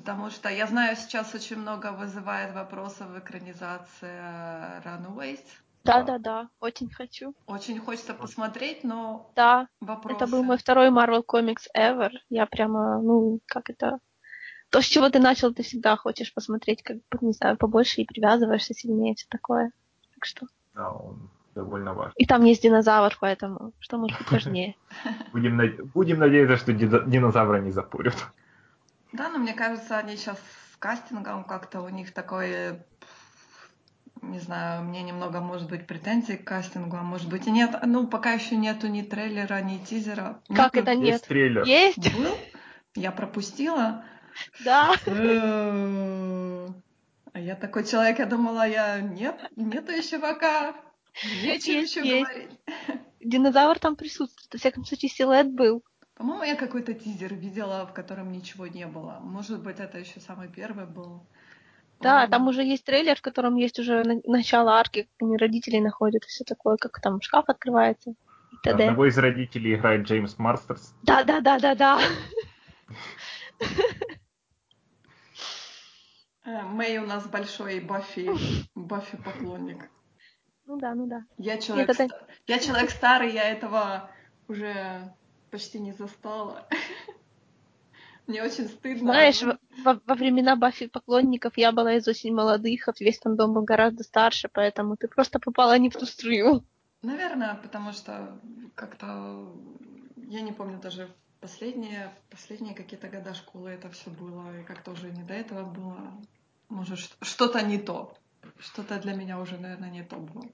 Потому 0.00 0.30
что 0.30 0.48
я 0.48 0.66
знаю, 0.66 0.96
сейчас 0.96 1.34
очень 1.34 1.56
много 1.58 1.92
вызывает 1.92 2.54
вопросов 2.54 3.14
экранизация 3.18 4.80
Runaways. 4.82 5.40
Да, 5.84 6.02
да, 6.02 6.16
да, 6.16 6.48
очень 6.58 6.90
хочу. 6.90 7.34
Очень 7.46 7.78
хочется 7.80 8.14
посмотреть, 8.14 8.82
но 8.82 9.30
Да, 9.36 9.68
вопросы. 9.78 10.16
это 10.16 10.26
был 10.26 10.42
мой 10.42 10.56
второй 10.56 10.88
Marvel 10.88 11.22
Comics 11.22 11.66
ever. 11.76 12.12
Я 12.30 12.46
прямо, 12.46 13.02
ну, 13.02 13.40
как 13.44 13.68
это... 13.68 13.98
То, 14.70 14.80
с 14.80 14.86
чего 14.86 15.10
ты 15.10 15.18
начал, 15.18 15.52
ты 15.52 15.62
всегда 15.62 15.96
хочешь 15.96 16.32
посмотреть, 16.32 16.82
как 16.82 16.96
бы, 16.96 17.18
не 17.20 17.32
знаю, 17.32 17.58
побольше 17.58 18.00
и 18.00 18.06
привязываешься 18.06 18.72
сильнее, 18.72 19.14
все 19.16 19.26
такое. 19.28 19.70
Так 20.14 20.24
что... 20.24 20.46
Да, 20.74 20.92
он 20.92 21.28
довольно 21.54 21.92
важен. 21.92 22.14
И 22.16 22.24
там 22.24 22.42
есть 22.44 22.62
динозавр, 22.62 23.14
поэтому 23.20 23.74
что 23.80 23.98
может 23.98 24.16
быть 24.18 24.30
важнее? 24.30 24.76
Будем, 25.32 25.60
наде- 25.60 25.82
будем 25.92 26.20
надеяться, 26.20 26.56
что 26.56 26.72
динозавра 26.72 27.60
не 27.60 27.70
запурят. 27.70 28.16
Да, 29.12 29.28
но 29.28 29.38
мне 29.38 29.54
кажется, 29.54 29.98
они 29.98 30.16
сейчас 30.16 30.38
с 30.72 30.76
кастингом 30.76 31.44
как-то 31.44 31.80
у 31.82 31.88
них 31.88 32.12
такое, 32.14 32.86
не 34.22 34.38
знаю, 34.38 34.82
мне 34.84 35.02
немного, 35.02 35.40
может 35.40 35.68
быть, 35.68 35.86
претензий 35.86 36.36
к 36.36 36.44
кастингу, 36.44 36.96
а 36.96 37.02
может 37.02 37.28
быть 37.28 37.46
и 37.46 37.50
нет. 37.50 37.74
Ну, 37.84 38.06
пока 38.06 38.32
еще 38.32 38.56
нету 38.56 38.86
ни 38.88 39.02
трейлера, 39.02 39.60
ни 39.62 39.78
тизера. 39.78 40.40
Как 40.48 40.74
Нету. 40.74 40.78
это 40.78 40.92
Есть 40.92 41.02
нет? 41.02 41.22
трейлер. 41.22 41.64
Есть? 41.64 42.16
Был? 42.16 42.36
Я 42.94 43.10
пропустила. 43.12 44.04
Да. 44.64 44.94
А 47.32 47.38
я 47.38 47.54
такой 47.54 47.84
человек, 47.84 48.18
я 48.18 48.26
думала, 48.26 48.66
я 48.66 49.00
нет, 49.00 49.38
нету 49.56 49.92
еще 49.92 50.18
пока. 50.18 50.74
Нечем 51.42 51.74
Есть, 51.74 51.96
еще 51.96 52.06
есть. 52.08 52.28
говорить. 52.28 52.50
Динозавр 53.20 53.78
там 53.78 53.96
присутствует. 53.96 54.52
Во 54.52 54.58
всяком 54.58 54.84
случае, 54.84 55.10
силуэт 55.10 55.48
был. 55.52 55.84
По-моему, 56.20 56.42
я 56.44 56.54
какой-то 56.54 56.92
тизер 56.92 57.32
видела, 57.32 57.86
в 57.86 57.94
котором 57.94 58.30
ничего 58.30 58.66
не 58.66 58.86
было. 58.86 59.20
Может 59.22 59.62
быть, 59.62 59.80
это 59.80 59.98
еще 59.98 60.20
самый 60.20 60.48
первый 60.48 60.84
был. 60.84 61.22
Да, 61.98 62.26
там 62.26 62.46
уже 62.46 62.62
есть 62.62 62.84
трейлер, 62.84 63.16
в 63.16 63.22
котором 63.22 63.56
есть 63.56 63.78
уже 63.78 64.04
на- 64.04 64.20
начало 64.24 64.72
арки, 64.72 65.04
как 65.04 65.10
они 65.26 65.38
родителей 65.38 65.80
находят, 65.80 66.24
все 66.24 66.44
такое, 66.44 66.76
как 66.76 67.00
там 67.00 67.22
шкаф 67.22 67.46
открывается. 67.48 68.10
И 68.10 68.56
т.д. 68.62 68.84
Одного 68.84 69.06
из 69.06 69.16
родителей 69.16 69.76
играет 69.76 70.02
Джеймс 70.06 70.36
Марстерс. 70.36 70.94
Да, 71.04 71.24
да, 71.24 71.40
да, 71.40 71.58
да, 71.58 71.74
да. 71.74 72.00
Э, 76.44 76.60
Мэй 76.64 76.98
у 76.98 77.06
нас 77.06 77.26
большой 77.28 77.80
Баффи, 77.80 78.28
Баффи 78.74 79.16
поклонник. 79.16 79.88
Ну 80.66 80.76
да, 80.78 80.94
ну 80.94 81.06
да. 81.06 81.24
Я 81.38 81.56
человек, 81.56 81.88
это- 81.88 82.26
я 82.46 82.58
человек 82.58 82.90
старый, 82.90 83.32
я 83.32 83.44
этого 83.50 84.10
уже 84.48 85.14
почти 85.50 85.80
не 85.80 85.92
застала. 85.92 86.66
Мне 88.26 88.42
очень 88.42 88.68
стыдно. 88.68 89.12
Знаешь, 89.12 89.42
во, 89.42 89.58
во- 89.84 90.00
во 90.06 90.14
времена 90.14 90.56
Баффи 90.56 90.86
поклонников 90.86 91.56
я 91.56 91.72
была 91.72 91.94
из 91.94 92.06
очень 92.06 92.34
молодых, 92.34 92.88
а 92.88 92.92
весь 93.00 93.18
фандом 93.18 93.52
был 93.54 93.62
гораздо 93.62 94.04
старше, 94.04 94.48
поэтому 94.52 94.96
ты 94.96 95.08
просто 95.08 95.40
попала 95.40 95.76
не 95.78 95.90
в 95.90 95.96
ту 95.96 96.06
струю. 96.06 96.64
Наверное, 97.02 97.54
потому 97.54 97.92
что 97.92 98.38
как-то 98.74 99.52
я 100.16 100.42
не 100.42 100.52
помню 100.52 100.78
даже 100.78 101.08
последние, 101.40 102.12
последние 102.30 102.74
какие-то 102.74 103.08
года 103.08 103.34
школы 103.34 103.70
это 103.70 103.90
все 103.90 104.10
было, 104.10 104.60
и 104.60 104.64
как-то 104.64 104.92
уже 104.92 105.10
не 105.10 105.22
до 105.24 105.34
этого 105.34 105.64
было. 105.64 106.12
Может, 106.68 107.16
что-то 107.22 107.62
не 107.62 107.78
то. 107.78 108.14
Что-то 108.58 109.00
для 109.00 109.14
меня 109.14 109.40
уже, 109.40 109.58
наверное, 109.58 109.90
не 109.90 110.04
то 110.04 110.16
было. 110.16 110.44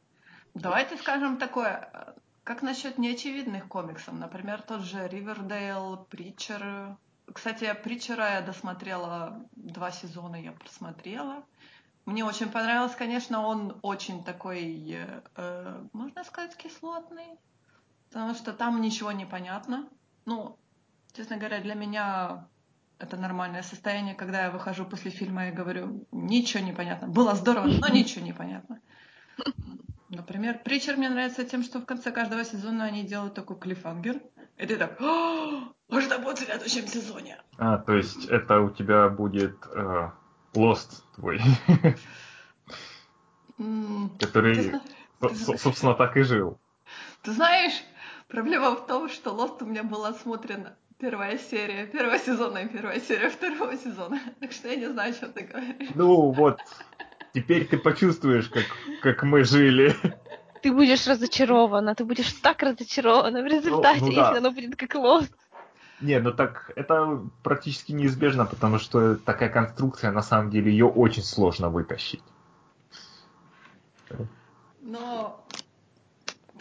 Давайте 0.55 0.97
скажем 0.97 1.37
такое. 1.37 2.15
Как 2.47 2.63
насчет 2.63 2.97
неочевидных 2.97 3.67
комиксов? 3.67 4.15
Например, 4.15 4.63
тот 4.63 4.83
же 4.83 5.09
Ривердейл, 5.09 6.07
Притчер. 6.09 6.97
Кстати, 7.33 7.75
Притчера 7.83 8.35
я 8.35 8.41
досмотрела 8.41 9.45
два 9.57 9.91
сезона, 9.91 10.37
я 10.37 10.53
просмотрела. 10.53 11.45
Мне 12.05 12.25
очень 12.25 12.49
понравилось, 12.49 12.95
конечно, 12.95 13.45
он 13.45 13.77
очень 13.83 14.23
такой, 14.23 14.97
э, 15.35 15.85
можно 15.93 16.23
сказать, 16.23 16.57
кислотный, 16.57 17.37
потому 18.11 18.33
что 18.35 18.53
там 18.53 18.81
ничего 18.81 19.11
не 19.11 19.27
понятно. 19.27 19.89
Ну, 20.25 20.57
честно 21.17 21.39
говоря, 21.39 21.59
для 21.61 21.75
меня 21.75 22.47
это 23.01 23.17
нормальное 23.17 23.63
состояние, 23.63 24.15
когда 24.15 24.45
я 24.45 24.51
выхожу 24.53 24.85
после 24.85 25.11
фильма 25.11 25.49
и 25.49 25.53
говорю, 25.53 26.07
ничего 26.13 26.63
не 26.63 26.73
понятно. 26.73 27.09
Было 27.09 27.35
здорово, 27.35 27.67
но 27.67 27.89
ничего 27.89 28.25
не 28.25 28.33
понятно. 28.33 28.81
Например, 30.17 30.59
Притчер 30.65 30.97
мне 30.97 31.11
нравится 31.11 31.45
тем, 31.45 31.63
что 31.63 31.79
в 31.79 31.85
конце 31.85 32.11
каждого 32.11 32.43
сезона 32.43 32.85
они 32.85 33.03
делают 33.05 33.35
такой 33.35 33.59
клифангер. 33.59 34.21
И 34.57 34.67
ты 34.67 34.77
так, 34.77 34.97
«А, 34.99 35.69
а 35.91 36.01
что 36.01 36.19
будет 36.19 36.39
в 36.39 36.45
следующем 36.45 36.87
сезоне? 36.87 37.37
А, 37.59 37.77
то 37.77 37.95
есть 37.95 38.25
это 38.25 38.61
у 38.61 38.71
тебя 38.71 39.11
будет 39.11 39.57
э, 39.75 40.11
Lost 40.55 41.03
твой, 41.15 41.43
который, 44.19 44.73
собственно, 45.59 45.93
так 45.95 46.17
и 46.17 46.23
жил. 46.23 46.59
Ты 47.21 47.33
знаешь, 47.33 47.75
проблема 48.29 48.71
в 48.71 48.87
том, 48.87 49.11
что 49.11 49.33
Lost 49.33 49.63
у 49.63 49.67
меня 49.67 49.83
была 49.83 50.15
смотрена 50.15 50.79
первая 50.99 51.37
серия 51.37 51.87
первого 51.87 52.19
сезона 52.19 52.59
и 52.59 52.69
первая 52.69 53.01
серия 53.01 53.29
второго 53.29 53.77
сезона. 53.77 54.19
Так 54.41 54.53
что 54.53 54.69
я 54.69 54.77
не 54.77 54.87
знаю, 54.87 55.13
что 55.13 55.29
ты 55.29 55.43
говоришь. 55.45 55.91
Ну 55.95 56.31
вот, 56.31 56.59
теперь 57.37 57.67
ты 57.67 57.77
почувствуешь, 57.77 58.49
как, 58.49 58.65
как 59.03 59.23
мы 59.23 59.45
жили. 59.45 59.95
Ты 60.63 60.73
будешь 60.73 61.07
разочарована, 61.07 61.95
ты 61.95 62.05
будешь 62.05 62.33
так 62.33 62.63
разочарована 62.63 63.43
в 63.43 63.47
результате, 63.47 64.01
ну 64.01 64.13
да. 64.15 64.23
если 64.23 64.39
оно 64.39 64.51
будет 64.51 64.77
как 64.77 64.95
лост. 64.95 65.33
Не, 66.01 66.19
ну 66.19 66.33
так 66.33 66.73
это 66.77 67.21
практически 67.43 67.93
неизбежно, 67.93 68.47
потому 68.47 68.79
что 68.79 69.17
такая 69.17 69.51
конструкция, 69.51 70.13
на 70.13 70.23
самом 70.23 70.51
деле, 70.51 70.71
ее 70.71 70.87
очень 70.87 71.23
сложно 71.23 71.69
вытащить. 71.69 72.23
Но 74.81 75.45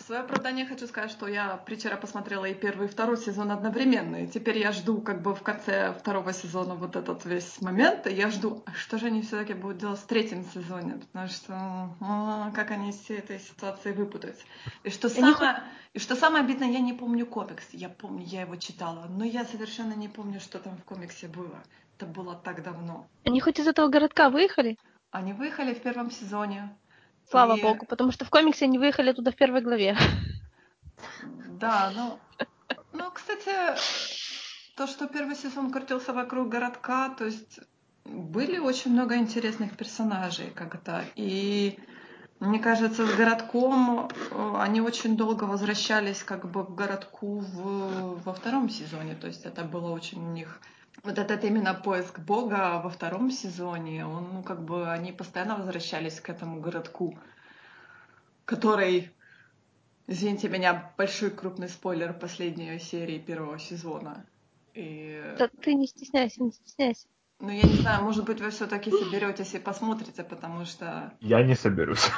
свое 0.05 0.21
оправдание 0.21 0.65
хочу 0.65 0.85
сказать, 0.87 1.09
что 1.09 1.27
я 1.27 1.57
Притчера 1.57 1.97
посмотрела 1.97 2.45
и 2.45 2.53
первый, 2.53 2.87
и 2.87 2.89
второй 2.89 3.17
сезон 3.17 3.51
одновременно. 3.51 4.23
И 4.23 4.27
теперь 4.27 4.59
я 4.59 4.71
жду 4.71 5.01
как 5.01 5.21
бы 5.21 5.33
в 5.33 5.41
конце 5.41 5.93
второго 5.93 6.31
сезона 6.31 6.75
вот 6.75 6.95
этот 6.95 7.25
весь 7.25 7.59
момент. 7.61 8.05
И 8.07 8.13
я 8.13 8.29
жду, 8.29 8.63
а 8.65 8.73
что 8.73 8.97
же 8.99 9.07
они 9.07 9.23
все-таки 9.23 9.53
будут 9.53 9.79
делать 9.79 9.99
в 9.99 10.05
третьем 10.05 10.45
сезоне? 10.45 10.99
Потому 11.11 11.27
что 11.27 11.53
а, 11.99 12.51
как 12.51 12.71
они 12.71 12.89
из 12.89 12.99
всей 12.99 13.17
этой 13.17 13.39
ситуации 13.39 13.93
выпутаются. 13.93 14.43
И 14.83 14.89
что, 14.89 15.09
самое, 15.09 15.63
и 15.93 15.99
что 15.99 16.15
самое 16.15 16.43
обидное, 16.43 16.69
я 16.69 16.79
не 16.79 16.93
помню 16.93 17.25
комикс. 17.25 17.65
Я 17.71 17.89
помню, 17.89 18.25
я 18.25 18.41
его 18.41 18.55
читала. 18.57 19.07
Но 19.09 19.25
я 19.25 19.43
совершенно 19.43 19.93
не 19.93 20.07
помню, 20.07 20.39
что 20.39 20.59
там 20.59 20.77
в 20.77 20.83
комиксе 20.83 21.27
было. 21.27 21.63
Это 21.97 22.05
было 22.05 22.35
так 22.35 22.61
давно. 22.61 23.07
Они 23.23 23.39
хоть 23.39 23.59
из 23.59 23.67
этого 23.67 23.87
городка 23.87 24.29
выехали? 24.29 24.77
Они 25.11 25.33
выехали 25.33 25.73
в 25.73 25.81
первом 25.81 26.11
сезоне. 26.11 26.75
Слава 27.29 27.57
И- 27.57 27.61
богу, 27.61 27.85
потому 27.85 28.11
что 28.11 28.25
в 28.25 28.29
комиксе 28.29 28.65
они 28.65 28.77
выехали 28.77 29.11
туда 29.11 29.31
в 29.31 29.35
первой 29.35 29.61
главе. 29.61 29.97
Да, 31.47 31.91
ну, 31.95 32.19
ну, 32.93 33.11
кстати, 33.11 33.49
то, 34.75 34.87
что 34.87 35.07
первый 35.07 35.35
сезон 35.35 35.71
крутился 35.71 36.13
вокруг 36.13 36.49
городка, 36.49 37.09
то 37.09 37.25
есть 37.25 37.59
были 38.05 38.59
очень 38.59 38.91
много 38.91 39.15
интересных 39.15 39.75
персонажей 39.77 40.51
как-то. 40.51 41.03
И 41.15 41.79
мне 42.39 42.59
кажется, 42.59 43.07
с 43.07 43.15
городком 43.15 44.07
э, 44.31 44.53
они 44.59 44.81
очень 44.81 45.17
долго 45.17 45.45
возвращались 45.45 46.23
как 46.23 46.49
бы 46.51 46.65
к 46.65 46.71
городку 46.71 47.39
в, 47.39 48.21
во 48.23 48.33
втором 48.33 48.69
сезоне. 48.69 49.15
То 49.15 49.27
есть 49.27 49.45
это 49.45 49.63
было 49.63 49.91
очень 49.91 50.19
у 50.19 50.31
них 50.33 50.61
вот 51.03 51.17
этот 51.17 51.43
именно 51.43 51.73
поиск 51.73 52.19
Бога 52.19 52.81
во 52.83 52.89
втором 52.89 53.31
сезоне, 53.31 54.05
он, 54.05 54.29
ну, 54.33 54.43
как 54.43 54.63
бы, 54.63 54.89
они 54.91 55.11
постоянно 55.11 55.57
возвращались 55.57 56.19
к 56.19 56.29
этому 56.29 56.59
городку, 56.61 57.17
который, 58.45 59.11
извините 60.07 60.49
меня, 60.49 60.91
большой 60.97 61.31
крупный 61.31 61.69
спойлер 61.69 62.13
последней 62.13 62.79
серии 62.79 63.19
первого 63.19 63.59
сезона. 63.59 64.25
И, 64.73 65.21
Да 65.37 65.47
ты 65.61 65.73
не 65.73 65.87
стесняйся, 65.87 66.43
не 66.43 66.51
стесняйся. 66.51 67.07
ну, 67.39 67.49
я 67.49 67.63
не 67.63 67.75
знаю, 67.75 68.03
может 68.03 68.25
быть, 68.25 68.41
вы 68.41 68.49
все-таки 68.49 68.91
соберетесь 68.91 69.53
и 69.53 69.59
посмотрите, 69.59 70.23
потому 70.23 70.65
что... 70.65 71.13
Я 71.21 71.43
не 71.43 71.55
соберусь. 71.55 72.09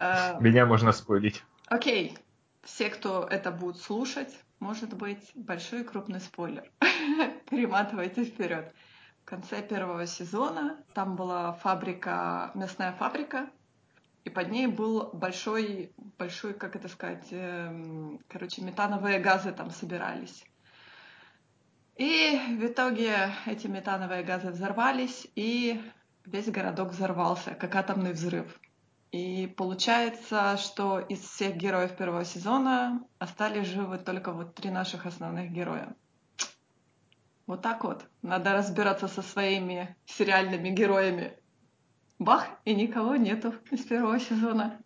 э, 0.00 0.40
Меня 0.40 0.66
можно 0.66 0.92
спойлить. 0.92 1.42
Окей, 1.66 2.16
все, 2.62 2.88
кто 2.90 3.26
это 3.30 3.50
будет 3.50 3.78
слушать, 3.78 4.34
может 4.60 4.94
быть, 4.94 5.30
большой 5.34 5.80
и 5.80 5.84
крупный 5.84 6.20
спойлер. 6.20 6.70
Перематывайте 7.50 8.24
вперед. 8.24 8.74
В 9.22 9.24
конце 9.24 9.62
первого 9.62 10.06
сезона 10.06 10.82
там 10.94 11.16
была 11.16 11.52
фабрика, 11.52 12.50
мясная 12.54 12.92
фабрика, 12.92 13.50
и 14.24 14.30
под 14.30 14.50
ней 14.50 14.66
был 14.66 15.10
большой, 15.12 15.92
большой, 16.18 16.54
как 16.54 16.76
это 16.76 16.88
сказать, 16.88 17.26
эм, 17.30 18.20
короче, 18.28 18.62
метановые 18.62 19.20
газы 19.20 19.52
там 19.52 19.70
собирались. 19.70 20.44
И 21.96 22.38
в 22.58 22.66
итоге 22.66 23.32
эти 23.46 23.66
метановые 23.66 24.22
газы 24.22 24.50
взорвались, 24.50 25.26
и 25.34 25.80
весь 26.24 26.48
городок 26.50 26.90
взорвался, 26.90 27.54
как 27.54 27.74
атомный 27.74 28.12
взрыв. 28.12 28.60
И 29.10 29.46
получается, 29.46 30.56
что 30.58 31.00
из 31.00 31.20
всех 31.20 31.56
героев 31.56 31.96
первого 31.96 32.24
сезона 32.24 33.02
остались 33.18 33.66
живы 33.66 33.98
только 33.98 34.32
вот 34.32 34.54
три 34.54 34.70
наших 34.70 35.06
основных 35.06 35.50
героя. 35.50 35.96
Вот 37.46 37.62
так 37.62 37.84
вот. 37.84 38.04
Надо 38.20 38.52
разбираться 38.52 39.08
со 39.08 39.22
своими 39.22 39.96
сериальными 40.04 40.68
героями. 40.68 41.38
Бах, 42.18 42.46
и 42.66 42.74
никого 42.74 43.16
нету 43.16 43.54
из 43.70 43.84
первого 43.86 44.20
сезона. 44.20 44.78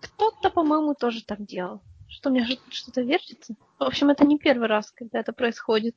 Кто-то, 0.00 0.50
по-моему, 0.50 0.94
тоже 0.94 1.24
так 1.24 1.44
делал. 1.44 1.80
Что 2.08 2.30
у 2.30 2.32
меня 2.32 2.46
что-то 2.70 3.02
вертится? 3.02 3.54
В 3.78 3.84
общем, 3.84 4.10
это 4.10 4.24
не 4.24 4.38
первый 4.38 4.66
раз, 4.66 4.90
когда 4.90 5.20
это 5.20 5.32
происходит. 5.32 5.96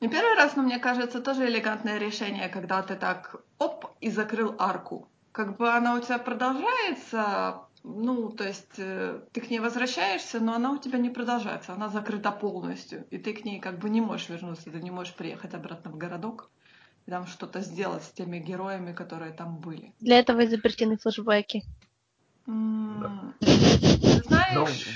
Не 0.00 0.08
первый 0.08 0.34
раз, 0.36 0.54
но 0.54 0.62
мне 0.62 0.78
кажется, 0.78 1.20
тоже 1.20 1.48
элегантное 1.48 1.98
решение, 1.98 2.48
когда 2.48 2.82
ты 2.82 2.94
так 2.94 3.36
оп 3.58 3.86
и 4.00 4.10
закрыл 4.10 4.54
арку. 4.58 5.08
Как 5.32 5.56
бы 5.56 5.70
она 5.70 5.94
у 5.94 6.00
тебя 6.00 6.18
продолжается, 6.18 7.62
ну, 7.84 8.30
то 8.30 8.44
есть 8.44 8.78
э, 8.78 9.20
ты 9.32 9.40
к 9.40 9.50
ней 9.50 9.60
возвращаешься, 9.60 10.40
но 10.40 10.54
она 10.54 10.72
у 10.72 10.78
тебя 10.78 10.98
не 10.98 11.10
продолжается, 11.10 11.74
она 11.74 11.88
закрыта 11.88 12.32
полностью, 12.32 13.06
и 13.10 13.18
ты 13.18 13.32
к 13.34 13.44
ней 13.44 13.60
как 13.60 13.78
бы 13.78 13.88
не 13.90 14.00
можешь 14.00 14.28
вернуться, 14.28 14.70
ты 14.70 14.80
не 14.80 14.90
можешь 14.90 15.14
приехать 15.14 15.54
обратно 15.54 15.90
в 15.90 15.96
городок 15.96 16.50
и 17.06 17.10
там 17.10 17.26
что-то 17.26 17.60
сделать 17.60 18.02
с 18.02 18.12
теми 18.12 18.38
героями, 18.38 18.92
которые 18.92 19.32
там 19.32 19.58
были. 19.58 19.94
Для 20.00 20.18
этого 20.18 20.44
изобретены 20.44 20.96
флешбеки. 20.96 21.62
М, 22.46 23.34
Знаешь, 23.40 24.86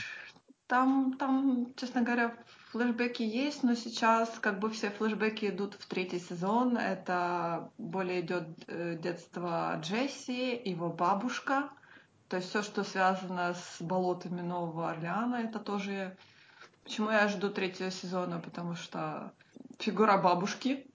там, 0.67 1.15
там, 1.19 1.73
честно 1.77 2.03
говоря, 2.03 2.35
флешбеки 2.73 3.23
есть, 3.23 3.63
но 3.63 3.75
сейчас 3.75 4.39
как 4.41 4.59
бы 4.59 4.71
все 4.71 4.91
флешбеки 4.91 5.47
идут 5.47 5.75
в 5.75 5.87
третий 5.87 6.19
сезон. 6.19 6.79
Это 6.79 7.71
более 7.77 8.23
идет 8.23 8.49
э, 8.67 8.97
детство 8.97 9.79
Джесси, 9.83 10.61
его 10.65 10.89
бабушка. 10.89 11.69
То 12.29 12.37
есть 12.39 12.49
все, 12.49 12.63
что 12.63 12.83
связано 12.83 13.55
с 13.55 13.77
болотами 13.83 14.41
Нового 14.41 14.91
Орлеана, 14.91 15.37
это 15.37 15.59
тоже... 15.59 16.17
Почему 16.83 17.11
я 17.11 17.29
жду 17.29 17.51
третьего 17.51 17.91
сезона? 17.91 18.41
Потому 18.41 18.75
что 18.75 19.33
фигура 19.79 20.17
бабушки, 20.17 20.87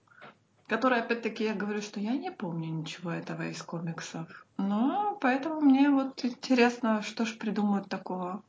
которая, 0.66 1.02
опять-таки, 1.02 1.44
я 1.44 1.54
говорю, 1.54 1.80
что 1.80 2.00
я 2.00 2.12
не 2.12 2.32
помню 2.32 2.68
ничего 2.70 3.12
этого 3.12 3.48
из 3.48 3.62
комиксов. 3.62 4.46
Но 4.56 5.16
поэтому 5.20 5.60
мне 5.60 5.88
вот 5.88 6.24
интересно, 6.24 7.02
что 7.02 7.24
ж 7.24 7.38
придумают 7.38 7.88
такого 7.88 8.42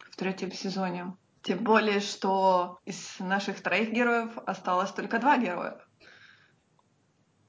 в 0.00 0.16
третьем 0.16 0.52
сезоне. 0.52 1.14
Тем 1.42 1.64
более, 1.64 2.00
что 2.00 2.78
из 2.84 3.18
наших 3.20 3.62
троих 3.62 3.92
героев 3.92 4.36
осталось 4.46 4.90
только 4.90 5.18
два 5.18 5.38
героя. 5.38 5.80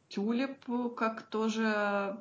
Тюлип, 0.09 0.65
как 0.95 1.23
тоже 1.29 2.17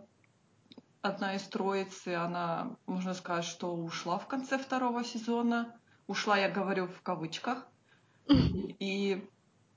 одна 1.02 1.34
из 1.34 1.42
троицы, 1.42 2.14
она, 2.14 2.76
можно 2.86 3.14
сказать, 3.14 3.44
что 3.44 3.74
ушла 3.74 4.18
в 4.18 4.26
конце 4.26 4.58
второго 4.58 5.04
сезона. 5.04 5.74
Ушла, 6.06 6.38
я 6.38 6.48
говорю, 6.50 6.86
в 6.86 7.02
кавычках. 7.02 7.66
И 8.28 9.26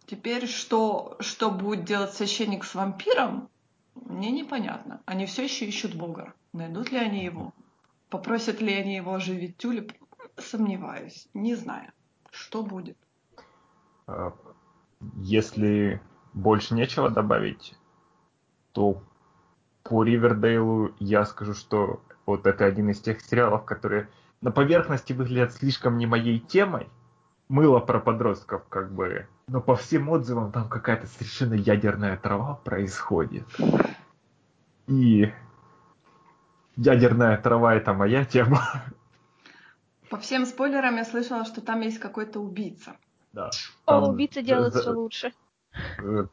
теперь 0.07 0.47
что, 0.47 1.17
что 1.19 1.51
будет 1.51 1.85
делать 1.85 2.13
священник 2.13 2.63
с 2.63 2.75
вампиром, 2.75 3.49
мне 3.95 4.31
непонятно. 4.31 5.01
Они 5.05 5.25
все 5.25 5.43
еще 5.43 5.65
ищут 5.65 5.95
Бога. 5.95 6.33
Найдут 6.53 6.91
ли 6.91 6.97
они 6.97 7.23
его? 7.23 7.53
Попросят 8.09 8.61
ли 8.61 8.73
они 8.73 8.95
его 8.95 9.13
оживить 9.13 9.57
тюлип? 9.57 9.93
Сомневаюсь. 10.37 11.27
Не 11.33 11.55
знаю. 11.55 11.91
Что 12.31 12.63
будет? 12.63 12.97
А, 14.07 14.33
если 15.15 16.01
больше 16.33 16.73
нечего 16.73 17.09
добавить, 17.09 17.75
то 18.71 19.01
по 19.83 20.03
Ривердейлу 20.03 20.91
я 20.99 21.25
скажу, 21.25 21.53
что 21.53 22.01
вот 22.25 22.45
это 22.45 22.65
один 22.65 22.89
из 22.89 22.99
тех 22.99 23.21
сериалов, 23.21 23.65
которые 23.65 24.09
на 24.41 24.51
поверхности 24.51 25.13
выглядят 25.13 25.53
слишком 25.53 25.97
не 25.97 26.05
моей 26.05 26.39
темой. 26.39 26.87
Мыло 27.49 27.79
про 27.79 27.99
подростков, 27.99 28.63
как 28.69 28.93
бы. 28.93 29.27
Но 29.47 29.59
по 29.59 29.75
всем 29.75 30.07
отзывам 30.09 30.51
там 30.51 30.69
какая-то 30.69 31.07
совершенно 31.07 31.53
ядерная 31.53 32.15
трава 32.15 32.55
происходит. 32.55 33.45
И 34.87 35.33
ядерная 36.77 37.37
трава 37.37 37.75
это 37.75 37.93
моя 37.93 38.23
тема. 38.23 38.61
По 40.11 40.17
всем 40.17 40.45
спойлерам 40.45 40.97
я 40.97 41.05
слышала, 41.05 41.45
что 41.45 41.61
там 41.61 41.79
есть 41.79 41.97
какой-то 41.97 42.41
убийца. 42.41 42.97
Да. 43.31 43.49
О, 43.85 44.09
убийца 44.09 44.41
делает 44.41 44.75
все 44.75 44.91
лучше. 44.91 45.33
Э, 45.99 46.25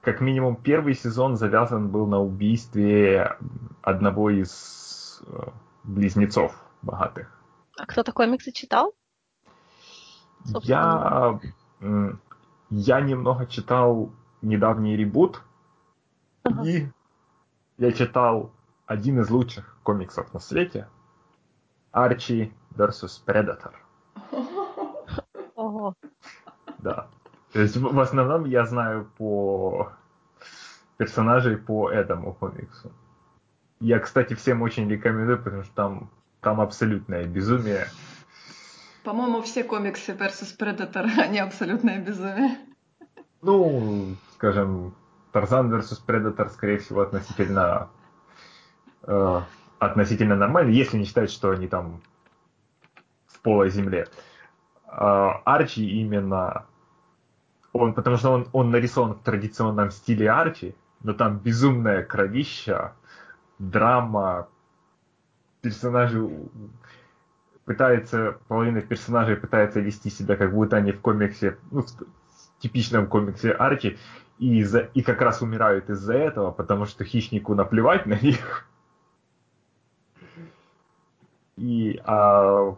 как 0.00 0.20
минимум 0.20 0.56
первый 0.56 0.94
сезон 0.94 1.36
завязан 1.36 1.90
был 1.90 2.08
на 2.08 2.18
убийстве 2.20 3.36
одного 3.82 4.30
из 4.30 5.22
э, 5.24 5.48
близнецов 5.84 6.60
богатых. 6.82 7.40
А 7.78 7.86
кто 7.86 8.02
такой 8.02 8.26
комиксы 8.26 8.50
читал? 8.50 8.94
Я, 10.62 11.38
я 12.70 13.00
немного 13.00 13.46
читал 13.46 14.10
недавний 14.42 14.96
ребут, 14.96 15.40
ага. 16.42 16.64
и 16.64 16.88
я 17.78 17.92
читал 17.92 18.50
один 18.86 19.20
из 19.20 19.30
лучших 19.30 19.76
комиксов 19.84 20.34
на 20.34 20.40
свете, 20.40 20.88
Арчи 21.92 22.52
versus 22.76 23.22
Predator. 23.26 23.72
Ого. 25.54 25.94
Да. 26.78 27.08
То 27.52 27.60
есть 27.60 27.76
в 27.76 28.00
основном 28.00 28.44
я 28.44 28.64
знаю 28.64 29.10
по 29.18 29.92
персонажей 30.96 31.56
по 31.56 31.90
этому 31.90 32.32
комиксу. 32.34 32.92
Я, 33.80 33.98
кстати, 33.98 34.34
всем 34.34 34.62
очень 34.62 34.88
рекомендую, 34.88 35.42
потому 35.42 35.64
что 35.64 35.74
там, 35.74 36.10
там 36.40 36.60
абсолютное 36.60 37.24
безумие. 37.24 37.86
По-моему, 39.04 39.40
все 39.40 39.64
комиксы 39.64 40.12
versus 40.12 40.56
Predator, 40.58 41.06
они 41.18 41.38
абсолютное 41.38 41.98
безумие. 41.98 42.58
Ну, 43.42 44.16
скажем, 44.34 44.94
Тарзан 45.32 45.72
versus 45.72 45.98
Predator, 46.06 46.50
скорее 46.50 46.78
всего, 46.78 47.00
относительно 47.00 47.88
э, 49.04 49.40
относительно 49.78 50.36
нормально, 50.36 50.70
если 50.70 50.98
не 50.98 51.06
считать, 51.06 51.30
что 51.30 51.50
они 51.50 51.66
там 51.66 52.02
в 53.40 53.42
полой 53.42 53.70
земле. 53.70 54.06
Э, 54.86 55.30
Арчи 55.44 55.88
именно 56.00 56.66
он, 57.72 57.94
потому 57.94 58.16
что 58.16 58.30
он, 58.30 58.48
он 58.52 58.70
нарисован 58.70 59.14
в 59.14 59.22
традиционном 59.22 59.90
стиле 59.90 60.30
Арчи, 60.30 60.74
но 61.02 61.14
там 61.14 61.38
безумная 61.38 62.02
кровища, 62.02 62.92
драма, 63.58 64.48
персонажи 65.60 66.28
пытаются, 67.64 68.38
половина 68.48 68.80
персонажей 68.80 69.36
пытается 69.36 69.80
вести 69.80 70.10
себя, 70.10 70.36
как 70.36 70.52
будто 70.52 70.76
они 70.76 70.92
в 70.92 71.00
комиксе, 71.00 71.56
ну, 71.70 71.82
в 71.82 72.60
типичном 72.60 73.06
комиксе 73.06 73.52
Арчи, 73.52 73.98
и, 74.38 74.60
из-за, 74.60 74.80
и 74.94 75.02
как 75.02 75.20
раз 75.20 75.42
умирают 75.42 75.88
из-за 75.90 76.14
этого, 76.14 76.50
потому 76.50 76.86
что 76.86 77.04
хищнику 77.04 77.54
наплевать 77.54 78.06
на 78.06 78.18
них. 78.18 78.66
И 81.56 82.00
а, 82.04 82.70
а, 82.70 82.76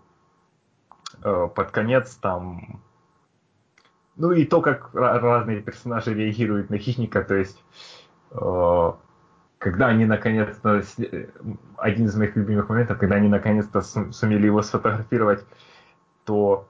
под 1.22 1.70
конец 1.70 2.14
там. 2.16 2.80
Ну 4.16 4.32
и 4.32 4.44
то, 4.44 4.60
как 4.60 4.94
разные 4.94 5.62
персонажи 5.62 6.14
реагируют 6.14 6.70
на 6.70 6.78
хищника, 6.78 7.22
то 7.22 7.34
есть 7.34 7.62
э, 8.32 8.92
когда 9.58 9.86
они 9.86 10.04
наконец-то, 10.04 10.82
один 11.76 12.06
из 12.06 12.16
моих 12.16 12.36
любимых 12.36 12.68
моментов, 12.68 12.98
когда 12.98 13.16
они 13.16 13.28
наконец-то 13.28 13.80
сумели 13.80 14.46
его 14.46 14.60
сфотографировать, 14.62 15.46
то 16.24 16.68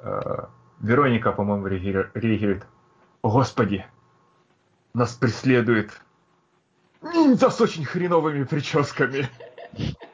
э, 0.00 0.44
Вероника, 0.80 1.32
по-моему, 1.32 1.66
реагирует, 1.66 2.66
господи, 3.22 3.86
нас 4.94 5.12
преследует! 5.12 5.90
Ниндзя 7.02 7.50
с 7.50 7.60
очень 7.60 7.84
хреновыми 7.84 8.44
прическами. 8.44 9.28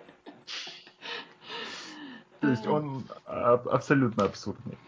То 2.47 2.51
есть 2.51 2.67
он 2.67 3.05
абсолютно 3.25 4.25
абсурдный. 4.25 4.79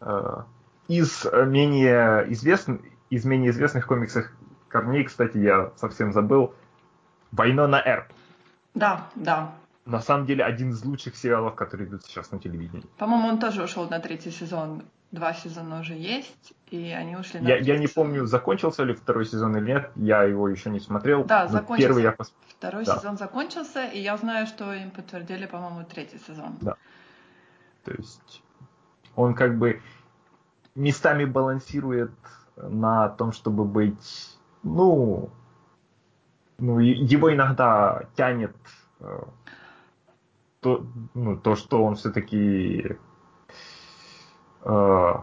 Э, 0.00 0.42
из 0.88 1.26
менее 1.46 2.26
известных, 2.32 2.80
из 3.10 3.24
менее 3.24 3.50
известных 3.50 3.86
комиксов 3.86 4.26
корней, 4.68 5.04
кстати, 5.04 5.38
я 5.38 5.72
совсем 5.76 6.12
забыл, 6.12 6.54
Война 7.36 7.66
на 7.66 7.82
Эрп. 7.84 8.06
Да, 8.74 9.08
да. 9.16 9.52
на 9.86 10.00
самом 10.00 10.26
деле 10.26 10.44
один 10.44 10.70
из 10.70 10.84
лучших 10.84 11.16
сериалов, 11.16 11.56
которые 11.56 11.88
идут 11.88 12.04
сейчас 12.04 12.30
на 12.30 12.38
телевидении. 12.38 12.86
По-моему, 12.96 13.28
он 13.28 13.38
тоже 13.38 13.64
ушел 13.64 13.88
на 13.88 13.98
третий 13.98 14.30
сезон. 14.30 14.84
Два 15.14 15.32
сезона 15.32 15.80
уже 15.80 15.94
есть, 15.94 16.54
и 16.70 16.90
они 16.90 17.14
ушли 17.16 17.38
на 17.38 17.46
Я, 17.48 17.58
я 17.58 17.78
не 17.78 17.86
помню, 17.86 18.26
закончился 18.26 18.82
ли 18.82 18.94
второй 18.94 19.24
сезон 19.24 19.56
или 19.56 19.66
нет, 19.66 19.92
я 19.94 20.24
его 20.24 20.48
еще 20.48 20.70
не 20.70 20.80
смотрел. 20.80 21.22
Да, 21.24 21.46
закончился. 21.46 21.88
Первый 21.88 22.02
я 22.02 22.10
пос... 22.10 22.34
Второй 22.48 22.84
да. 22.84 22.96
сезон 22.96 23.16
закончился, 23.16 23.84
и 23.84 24.00
я 24.00 24.16
знаю, 24.16 24.48
что 24.48 24.72
им 24.72 24.90
подтвердили, 24.90 25.46
по-моему, 25.46 25.84
третий 25.84 26.18
сезон. 26.18 26.56
Да. 26.60 26.74
То 27.84 27.92
есть 27.92 28.42
он 29.14 29.34
как 29.34 29.56
бы 29.56 29.80
местами 30.74 31.24
балансирует 31.24 32.10
на 32.56 33.08
том, 33.10 33.30
чтобы 33.30 33.64
быть, 33.64 34.36
ну, 34.64 35.30
ну 36.58 36.80
его 36.80 37.32
иногда 37.32 38.02
тянет 38.16 38.56
э, 38.98 39.22
то, 40.58 40.84
ну, 41.14 41.36
то 41.36 41.54
что 41.54 41.84
он 41.84 41.94
все-таки 41.94 42.96
э, 44.64 45.14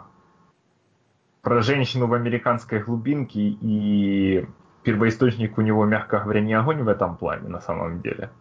про 1.42 1.62
женщину 1.62 2.08
в 2.08 2.14
американской 2.14 2.82
глубинке 2.82 3.40
и 3.40 4.48
первоисточник 4.84 5.58
у 5.58 5.62
него, 5.62 5.86
мягко 5.86 6.20
говоря, 6.20 6.42
не 6.42 6.54
огонь 6.54 6.84
в 6.84 6.88
этом 6.88 7.18
плане 7.18 7.50
на 7.50 7.62
самом 7.62 8.02
деле. 8.02 8.32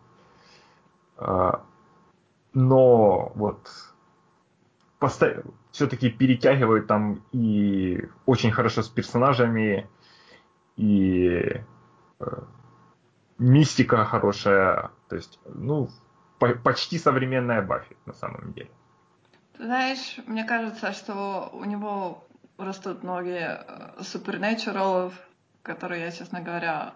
Э, 1.19 1.53
но 2.53 3.33
вот 3.35 3.71
все-таки 5.71 6.11
перетягивают 6.11 6.87
там 6.87 7.23
и 7.33 8.07
очень 8.27 8.53
хорошо 8.53 8.83
с 8.83 8.89
персонажами, 8.89 9.89
и 10.77 11.63
э, 12.21 12.43
мистика 13.39 14.05
хорошая, 14.05 14.91
то 15.09 15.17
есть, 15.17 15.41
ну, 15.47 15.89
по- 16.39 16.55
почти 16.55 16.99
современная 16.99 17.63
Баффи 17.63 17.97
на 18.07 18.13
самом 18.13 18.53
деле. 18.53 18.71
Ты 19.61 19.67
знаешь, 19.67 20.17
мне 20.27 20.45
кажется, 20.45 20.93
что 20.93 21.51
у 21.53 21.67
него 21.67 22.25
растут 22.57 23.03
ноги 23.03 23.47
супернатуралов, 24.01 25.13
которые 25.63 26.01
я, 26.01 26.11
честно 26.11 26.41
говоря, 26.41 26.95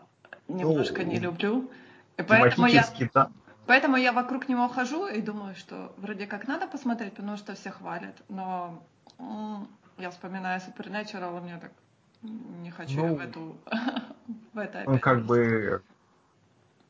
немножко 0.49 1.03
ну, 1.03 1.09
не 1.09 1.19
люблю. 1.19 1.71
И 2.17 2.23
поэтому 2.23 2.67
я, 2.67 2.87
да. 3.13 3.31
Поэтому 3.67 3.99
я 3.99 4.13
вокруг 4.15 4.49
него 4.49 4.67
хожу 4.69 5.07
и 5.07 5.21
думаю, 5.21 5.55
что 5.57 5.93
вроде 5.99 6.27
как 6.27 6.49
надо 6.49 6.67
посмотреть, 6.67 7.13
потому 7.13 7.37
что 7.37 7.55
все 7.55 7.71
хвалят. 7.71 8.17
Но 8.31 8.83
я 9.99 10.11
вспоминаю 10.11 10.59
Supernatural, 10.63 11.43
мне 11.43 11.59
так 11.59 11.73
не 12.23 12.71
хочу 12.71 12.97
ну, 12.97 13.17
в 13.17 13.21
эту 13.21 13.59
в 14.55 14.59
это 14.59 14.85
Он 14.87 14.99
как 15.01 15.27
бы 15.27 15.83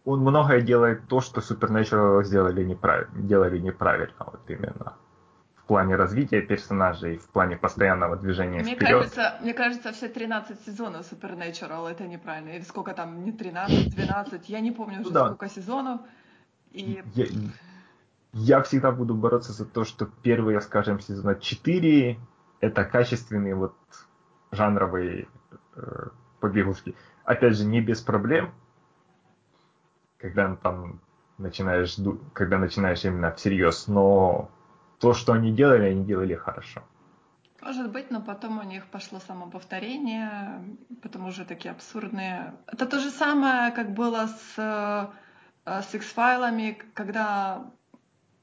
он 0.04 0.20
многое 0.20 0.60
делает 0.60 1.08
то, 1.08 1.20
что 1.20 1.40
Supernatural 1.40 2.22
сделали 2.22 2.62
неправильно, 2.62 3.22
делали 3.22 3.58
неправильно, 3.58 4.14
вот 4.18 4.48
именно 4.48 4.94
в 5.64 5.66
плане 5.66 5.96
развития 5.96 6.42
персонажей, 6.42 7.16
в 7.16 7.26
плане 7.28 7.56
постоянного 7.56 8.16
движения 8.16 8.60
мне 8.60 8.74
вперед. 8.74 8.98
Кажется, 8.98 9.38
мне 9.40 9.54
кажется, 9.54 9.92
все 9.92 10.08
13 10.08 10.60
сезонов 10.60 11.10
Supernatural 11.10 11.90
это 11.90 12.06
неправильно. 12.06 12.50
Или 12.50 12.64
сколько 12.64 12.92
там, 12.92 13.24
не 13.24 13.32
13, 13.32 13.94
12, 13.96 14.48
я 14.50 14.60
не 14.60 14.72
помню 14.72 15.00
уже 15.00 15.10
да. 15.10 15.26
сколько 15.26 15.48
сезонов. 15.48 16.02
И... 16.72 17.02
Я, 17.14 17.26
я 18.34 18.62
всегда 18.62 18.92
буду 18.92 19.14
бороться 19.14 19.54
за 19.54 19.64
то, 19.64 19.84
что 19.84 20.04
первые, 20.22 20.60
скажем, 20.60 21.00
сезона 21.00 21.34
4 21.34 22.18
это 22.60 22.84
качественные 22.84 23.54
вот 23.54 23.74
жанровые 24.52 25.28
э, 25.76 26.08
побегушки. 26.40 26.94
Опять 27.24 27.56
же, 27.56 27.64
не 27.64 27.80
без 27.80 28.02
проблем, 28.02 28.52
когда 30.18 30.56
там 30.56 31.00
начинаешь, 31.38 31.96
когда 32.34 32.58
начинаешь 32.58 33.02
именно 33.06 33.32
всерьез, 33.32 33.88
но 33.88 34.50
то, 35.04 35.14
что 35.14 35.32
они 35.32 35.52
делали, 35.52 35.90
они 35.90 36.04
делали 36.04 36.34
хорошо. 36.34 36.82
Может 37.62 37.90
быть, 37.92 38.10
но 38.10 38.20
потом 38.20 38.58
у 38.58 38.62
них 38.62 38.86
пошло 38.86 39.20
самоповторение, 39.20 40.62
потому 41.02 41.30
что 41.30 41.44
такие 41.44 41.72
абсурдные. 41.72 42.52
Это 42.66 42.84
то 42.86 43.00
же 43.00 43.10
самое, 43.10 43.72
как 43.72 43.94
было 43.94 44.28
с 44.28 45.12
Э, 45.64 45.82
с 45.82 45.94
X-файлами, 45.94 46.78
когда 46.94 47.70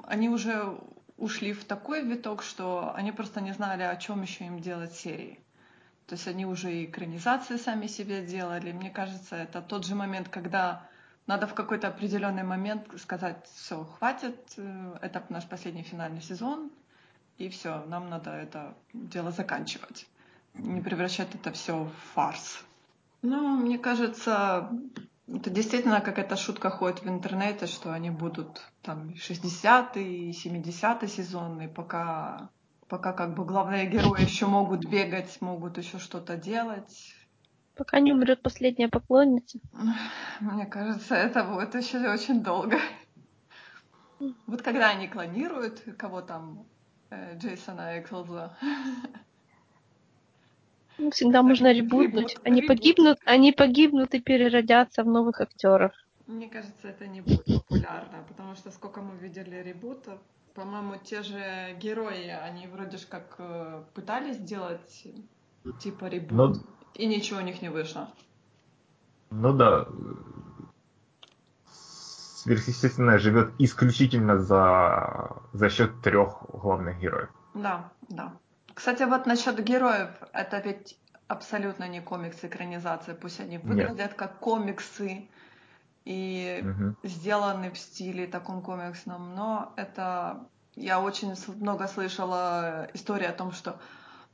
они 0.03 0.29
уже 0.29 0.77
ушли 1.17 1.53
в 1.53 1.65
такой 1.65 2.03
виток, 2.03 2.41
что 2.41 2.93
они 2.95 3.11
просто 3.11 3.41
не 3.41 3.53
знали, 3.53 3.83
о 3.83 3.95
чем 3.95 4.23
еще 4.23 4.45
им 4.45 4.59
делать 4.59 4.93
серии. 4.93 5.39
То 6.07 6.15
есть 6.15 6.27
они 6.27 6.45
уже 6.45 6.73
и 6.73 6.85
экранизации 6.85 7.57
сами 7.57 7.87
себе 7.87 8.25
делали. 8.25 8.71
Мне 8.71 8.89
кажется, 8.89 9.35
это 9.35 9.61
тот 9.61 9.85
же 9.85 9.95
момент, 9.95 10.29
когда 10.29 10.87
надо 11.27 11.47
в 11.47 11.53
какой-то 11.53 11.87
определенный 11.87 12.43
момент 12.43 12.87
сказать, 12.99 13.45
все, 13.53 13.85
хватит, 13.85 14.53
э, 14.57 14.97
это 15.01 15.23
наш 15.29 15.47
последний 15.47 15.83
финальный 15.83 16.21
сезон, 16.21 16.71
и 17.37 17.49
все, 17.49 17.83
нам 17.85 18.09
надо 18.09 18.31
это 18.31 18.75
дело 18.93 19.31
заканчивать. 19.31 20.07
Не 20.53 20.81
превращать 20.81 21.33
это 21.33 21.51
все 21.51 21.83
в 21.85 21.91
фарс. 22.13 22.63
Ну, 23.21 23.55
мне 23.55 23.77
кажется, 23.77 24.69
это 25.27 25.49
действительно 25.49 26.01
какая-то 26.01 26.35
шутка 26.35 26.69
ходит 26.69 27.03
в 27.03 27.07
интернете, 27.07 27.67
что 27.67 27.93
они 27.93 28.09
будут 28.09 28.61
там 28.81 29.09
60-й, 29.11 30.31
70-й 30.31 31.07
сезон, 31.07 31.61
и 31.61 31.67
пока, 31.67 32.49
пока 32.87 33.13
как 33.13 33.35
бы 33.35 33.45
главные 33.45 33.85
герои 33.85 34.21
еще 34.21 34.47
могут 34.47 34.85
бегать, 34.85 35.39
могут 35.39 35.77
еще 35.77 35.99
что-то 35.99 36.35
делать. 36.35 37.15
Пока 37.81 37.99
не 37.99 38.13
умрет 38.13 38.43
последняя 38.43 38.89
поклонница. 38.89 39.57
Мне 40.39 40.67
кажется, 40.67 41.15
это 41.15 41.43
будет 41.43 41.73
еще 41.73 41.97
очень 42.13 42.43
долго. 42.43 42.77
Вот 44.45 44.61
когда 44.61 44.89
они 44.89 45.07
клонируют, 45.07 45.81
кого 45.97 46.21
там, 46.21 46.63
э, 47.09 47.39
Джейсона 47.39 47.99
Эклза, 47.99 48.55
ну, 50.99 51.09
всегда 51.09 51.41
можно 51.41 51.73
ребутнуть. 51.73 52.37
Они 52.43 52.61
погибнут, 52.61 53.17
они 53.25 53.51
погибнут 53.51 54.13
и 54.13 54.19
переродятся 54.21 55.03
в 55.03 55.07
новых 55.07 55.41
актеров. 55.41 55.91
Мне 56.27 56.49
кажется, 56.49 56.87
это 56.87 57.07
не 57.07 57.21
будет 57.21 57.45
популярно, 57.45 58.23
потому 58.27 58.53
что 58.53 58.69
сколько 58.69 59.01
мы 59.01 59.17
видели 59.17 59.55
ребутов, 59.55 60.19
по-моему, 60.53 60.97
те 61.03 61.23
же 61.23 61.75
герои, 61.81 62.27
они 62.27 62.67
вроде 62.67 62.97
же 62.97 63.07
как 63.07 63.37
э, 63.39 63.83
пытались 63.95 64.35
сделать 64.35 65.07
типа 65.79 66.05
ребут, 66.05 66.31
Но... 66.31 66.47
Ну, 66.49 66.55
и 66.95 67.05
ничего 67.05 67.39
у 67.39 67.43
них 67.43 67.61
не 67.61 67.69
вышло. 67.69 68.09
Ну 69.29 69.53
да, 69.53 69.87
сверхъестественное 72.41 73.19
живет 73.19 73.53
исключительно 73.59 74.37
за, 74.37 75.41
за 75.53 75.69
счет 75.69 76.01
трех 76.01 76.43
главных 76.49 76.99
героев. 76.99 77.29
Да, 77.53 77.91
да. 78.09 78.33
Кстати, 78.73 79.03
вот 79.03 79.25
насчет 79.25 79.63
героев, 79.63 80.09
это 80.33 80.59
ведь 80.59 80.97
абсолютно 81.27 81.87
не 81.87 82.01
комикс 82.01 82.43
экранизация, 82.43 83.15
пусть 83.15 83.39
они 83.39 83.57
выглядят 83.57 83.97
Нет. 83.97 84.13
как 84.15 84.39
комиксы 84.39 85.29
и 86.03 86.63
угу. 86.63 86.95
сделаны 87.03 87.71
в 87.71 87.77
стиле 87.77 88.27
таком 88.27 88.61
комиксном, 88.61 89.35
но 89.35 89.73
это 89.75 90.45
я 90.75 90.99
очень 90.99 91.35
много 91.59 91.87
слышала 91.87 92.87
истории 92.93 93.27
о 93.27 93.33
том, 93.33 93.51
что 93.51 93.79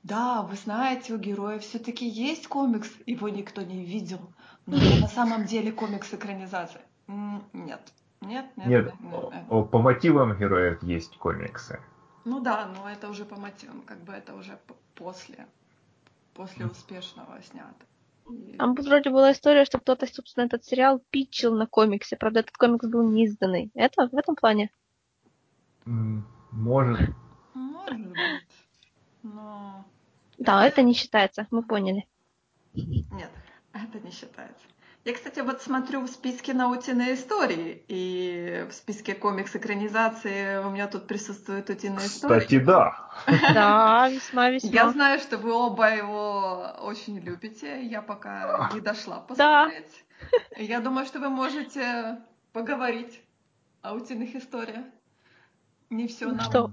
да, 0.07 0.41
вы 0.41 0.55
знаете, 0.55 1.13
у 1.13 1.17
героя 1.17 1.59
все-таки 1.59 2.07
есть 2.07 2.47
комикс, 2.47 2.89
его 3.05 3.29
никто 3.29 3.61
не 3.61 3.83
видел, 3.83 4.21
но 4.65 4.77
это 4.77 5.01
на 5.01 5.07
самом 5.07 5.45
деле 5.45 5.71
комикс 5.71 6.13
экранизации. 6.13 6.81
Нет. 7.07 7.81
Нет, 8.21 8.45
нет, 8.55 8.55
нет, 8.57 8.67
нет, 8.67 8.93
нет. 9.01 9.69
По 9.69 9.79
мотивам 9.79 10.37
героев 10.37 10.81
есть 10.81 11.17
комиксы. 11.17 11.79
Ну 12.25 12.39
да, 12.39 12.65
но 12.65 12.89
это 12.89 13.09
уже 13.09 13.25
по 13.25 13.35
мотивам, 13.35 13.81
как 13.81 14.03
бы 14.03 14.13
это 14.13 14.33
уже 14.33 14.59
после, 14.95 15.45
после 16.33 16.65
успешного 16.65 17.41
снято. 17.43 17.85
И... 18.29 18.57
Там 18.57 18.75
вроде 18.75 19.09
была 19.09 19.31
история, 19.31 19.65
что 19.65 19.79
кто-то, 19.79 20.07
собственно, 20.07 20.45
этот 20.45 20.65
сериал 20.65 21.01
питчил 21.11 21.55
на 21.55 21.67
комиксе. 21.67 22.17
Правда, 22.17 22.39
этот 22.39 22.57
комикс 22.57 22.87
был 22.87 23.09
не 23.09 23.25
изданный. 23.25 23.71
Это 23.75 24.07
в 24.07 24.15
этом 24.15 24.35
плане? 24.35 24.71
Может. 25.85 27.09
Может 27.53 28.07
быть. 28.07 28.47
Но... 29.23 29.85
Да, 30.37 30.65
это 30.65 30.81
не 30.81 30.93
считается, 30.93 31.47
мы 31.51 31.63
поняли. 31.63 32.07
Нет, 32.73 33.31
это 33.73 33.99
не 33.99 34.11
считается. 34.11 34.65
Я, 35.07 35.13
кстати, 35.13 35.39
вот 35.39 35.61
смотрю 35.61 36.01
в 36.01 36.09
списке 36.09 36.53
наутиные 36.53 37.13
истории, 37.13 37.81
и 37.87 38.67
в 38.69 38.73
списке 38.73 39.15
комикс-экранизации 39.15 40.57
у 40.57 40.69
меня 40.69 40.87
тут 40.87 41.07
присутствует 41.07 41.69
утиные 41.69 42.07
истории. 42.07 42.39
Кстати, 42.39 42.59
да. 42.59 43.09
Да, 43.53 44.09
весьма 44.09 44.49
весьма. 44.49 44.69
Я 44.69 44.89
знаю, 44.89 45.19
что 45.19 45.37
вы 45.37 45.53
оба 45.53 45.95
его 45.95 46.75
очень 46.81 47.19
любите. 47.19 47.85
Я 47.85 48.01
пока 48.01 48.69
не 48.73 48.81
дошла 48.81 49.19
посмотреть. 49.19 50.05
Да. 50.57 50.61
Я 50.61 50.81
думаю, 50.81 51.05
что 51.05 51.19
вы 51.19 51.29
можете 51.29 52.17
поговорить 52.51 53.21
о 53.81 53.93
утиных 53.93 54.35
историях. 54.35 54.85
Не 55.89 56.09
все 56.09 56.25
нам 56.27 56.41
что? 56.41 56.71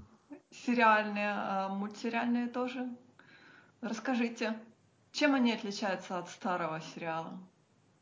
сериальные, 0.51 1.31
а 1.31 1.69
мультсериальные 1.69 2.47
тоже. 2.47 2.89
Расскажите, 3.85 4.55
чем 5.11 5.35
они 5.35 5.53
отличаются 5.53 6.17
от 6.17 6.27
старого 6.29 6.81
сериала? 6.81 7.37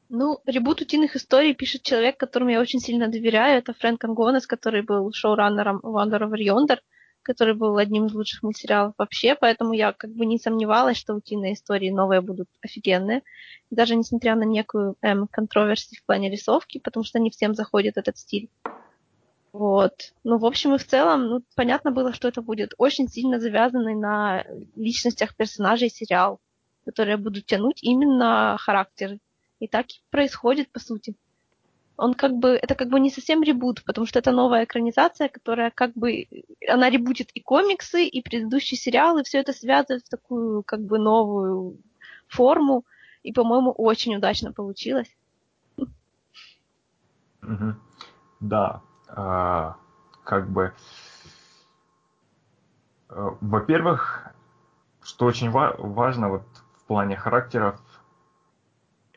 Ну, 0.07 0.39
ребут 0.45 0.79
утиных 0.79 1.17
историй 1.17 1.53
пишет 1.53 1.83
человек, 1.83 2.15
которому 2.17 2.51
я 2.51 2.61
очень 2.61 2.79
сильно 2.79 3.09
доверяю. 3.09 3.57
Это 3.57 3.73
Фрэнк 3.73 4.01
Ангонес, 4.05 4.47
который 4.47 4.81
был 4.81 5.11
шоураннером 5.11 5.81
Wonder 5.83 6.21
Over 6.21 6.37
Yonder, 6.39 6.77
который 7.21 7.53
был 7.53 7.75
одним 7.75 8.05
из 8.05 8.13
лучших 8.13 8.43
мультсериалов 8.43 8.93
вообще, 8.97 9.35
поэтому 9.35 9.73
я 9.73 9.91
как 9.91 10.11
бы 10.11 10.25
не 10.25 10.39
сомневалась, 10.39 10.95
что 10.95 11.15
утиные 11.15 11.53
истории 11.53 11.89
новые 11.89 12.21
будут 12.21 12.47
офигенные. 12.61 13.21
Даже 13.69 13.97
несмотря 13.97 14.35
на 14.35 14.43
некую 14.43 14.95
эм, 15.01 15.27
контроверсию 15.27 15.99
в 16.01 16.05
плане 16.05 16.29
рисовки, 16.29 16.77
потому 16.77 17.03
что 17.03 17.19
не 17.19 17.29
всем 17.29 17.55
заходит 17.55 17.97
этот 17.97 18.17
стиль. 18.17 18.49
Вот. 19.53 20.13
Ну, 20.23 20.39
в 20.39 20.45
общем 20.45 20.73
и 20.73 20.79
в 20.79 20.85
целом, 20.85 21.27
ну, 21.27 21.43
понятно 21.55 21.91
было, 21.91 22.11
что 22.11 22.27
это 22.27 22.41
будет 22.41 22.73
очень 22.79 23.07
сильно 23.07 23.39
завязанный 23.39 23.93
на 23.93 24.43
личностях 24.75 25.35
персонажей 25.35 25.89
сериал, 25.89 26.39
которые 26.85 27.17
будут 27.17 27.45
тянуть 27.45 27.83
именно 27.83 28.57
характер 28.59 29.19
и 29.59 29.67
так 29.67 29.85
и 29.91 30.01
происходит, 30.09 30.71
по 30.71 30.79
сути. 30.79 31.15
Он 31.97 32.15
как 32.15 32.33
бы, 32.33 32.49
это 32.49 32.73
как 32.73 32.89
бы 32.89 32.99
не 32.99 33.11
совсем 33.11 33.43
ребут, 33.43 33.83
потому 33.85 34.07
что 34.07 34.17
это 34.17 34.31
новая 34.31 34.63
экранизация, 34.63 35.29
которая 35.29 35.69
как 35.69 35.93
бы, 35.93 36.25
она 36.67 36.89
ребутит 36.89 37.29
и 37.35 37.39
комиксы, 37.39 38.05
и 38.05 38.23
предыдущие 38.23 38.79
сериалы, 38.79 39.23
все 39.23 39.37
это 39.37 39.53
связывает 39.53 40.03
в 40.03 40.09
такую 40.09 40.63
как 40.63 40.81
бы 40.81 40.97
новую 40.97 41.77
форму, 42.27 42.85
и, 43.21 43.31
по-моему, 43.31 43.69
очень 43.69 44.15
удачно 44.15 44.51
получилось. 44.51 45.15
Да, 48.39 48.81
как 49.13 50.49
бы, 50.49 50.73
э, 53.09 53.29
во-первых, 53.41 54.27
что 55.03 55.25
очень 55.25 55.51
ва- 55.51 55.75
важно 55.77 56.29
вот 56.29 56.43
в 56.77 56.83
плане 56.85 57.15
характеров, 57.15 57.79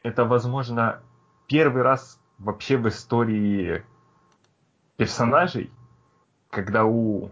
это, 0.02 0.24
возможно, 0.24 1.00
первый 1.46 1.82
раз 1.82 2.20
вообще 2.38 2.76
в 2.76 2.88
истории 2.88 3.84
персонажей, 4.96 5.70
когда 6.50 6.84
у 6.84 7.30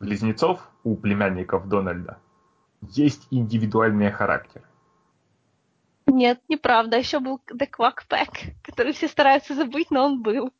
близнецов, 0.00 0.68
у 0.82 0.96
племянников 0.96 1.68
Дональда, 1.68 2.18
есть 2.80 3.26
индивидуальные 3.30 4.10
характеры. 4.10 4.64
Нет, 6.06 6.40
неправда. 6.48 6.98
Еще 6.98 7.18
был 7.18 7.40
The 7.50 7.68
Quack 7.70 8.00
Pack, 8.08 8.54
который 8.62 8.92
все 8.92 9.08
стараются 9.08 9.54
забыть, 9.54 9.90
но 9.90 10.04
он 10.04 10.22
был. 10.22 10.52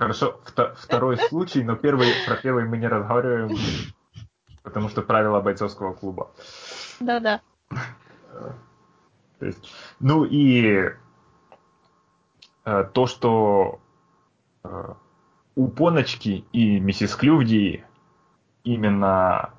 Хорошо, 0.00 0.40
второй 0.78 1.18
случай, 1.18 1.62
но 1.62 1.76
первый, 1.76 2.08
про 2.26 2.34
первый 2.36 2.64
мы 2.64 2.78
не 2.78 2.88
разговариваем, 2.88 3.54
потому 4.62 4.88
что 4.88 5.02
правила 5.02 5.42
бойцовского 5.42 5.92
клуба. 5.92 6.30
Да-да. 7.00 7.42
То 9.38 9.44
есть, 9.44 9.70
ну 9.98 10.24
и 10.24 10.88
э, 12.64 12.84
то, 12.94 13.06
что 13.06 13.80
э, 14.64 14.94
у 15.54 15.68
Поночки 15.68 16.46
и 16.50 16.80
миссис 16.80 17.14
Клювди 17.14 17.84
именно 18.64 19.50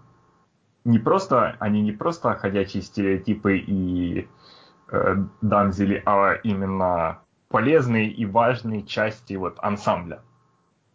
не 0.85 0.97
просто, 0.97 1.55
они 1.59 1.83
не 1.83 1.91
просто 1.91 2.33
ходячие 2.33 2.81
стереотипы 2.81 3.57
и 3.57 4.27
э, 4.91 5.15
дамзели, 5.41 6.01
а 6.03 6.33
именно 6.33 7.19
полезные 7.47 8.09
и 8.09 8.25
важные 8.25 8.81
части 8.81 9.35
вот 9.35 9.59
ансамбля. 9.59 10.23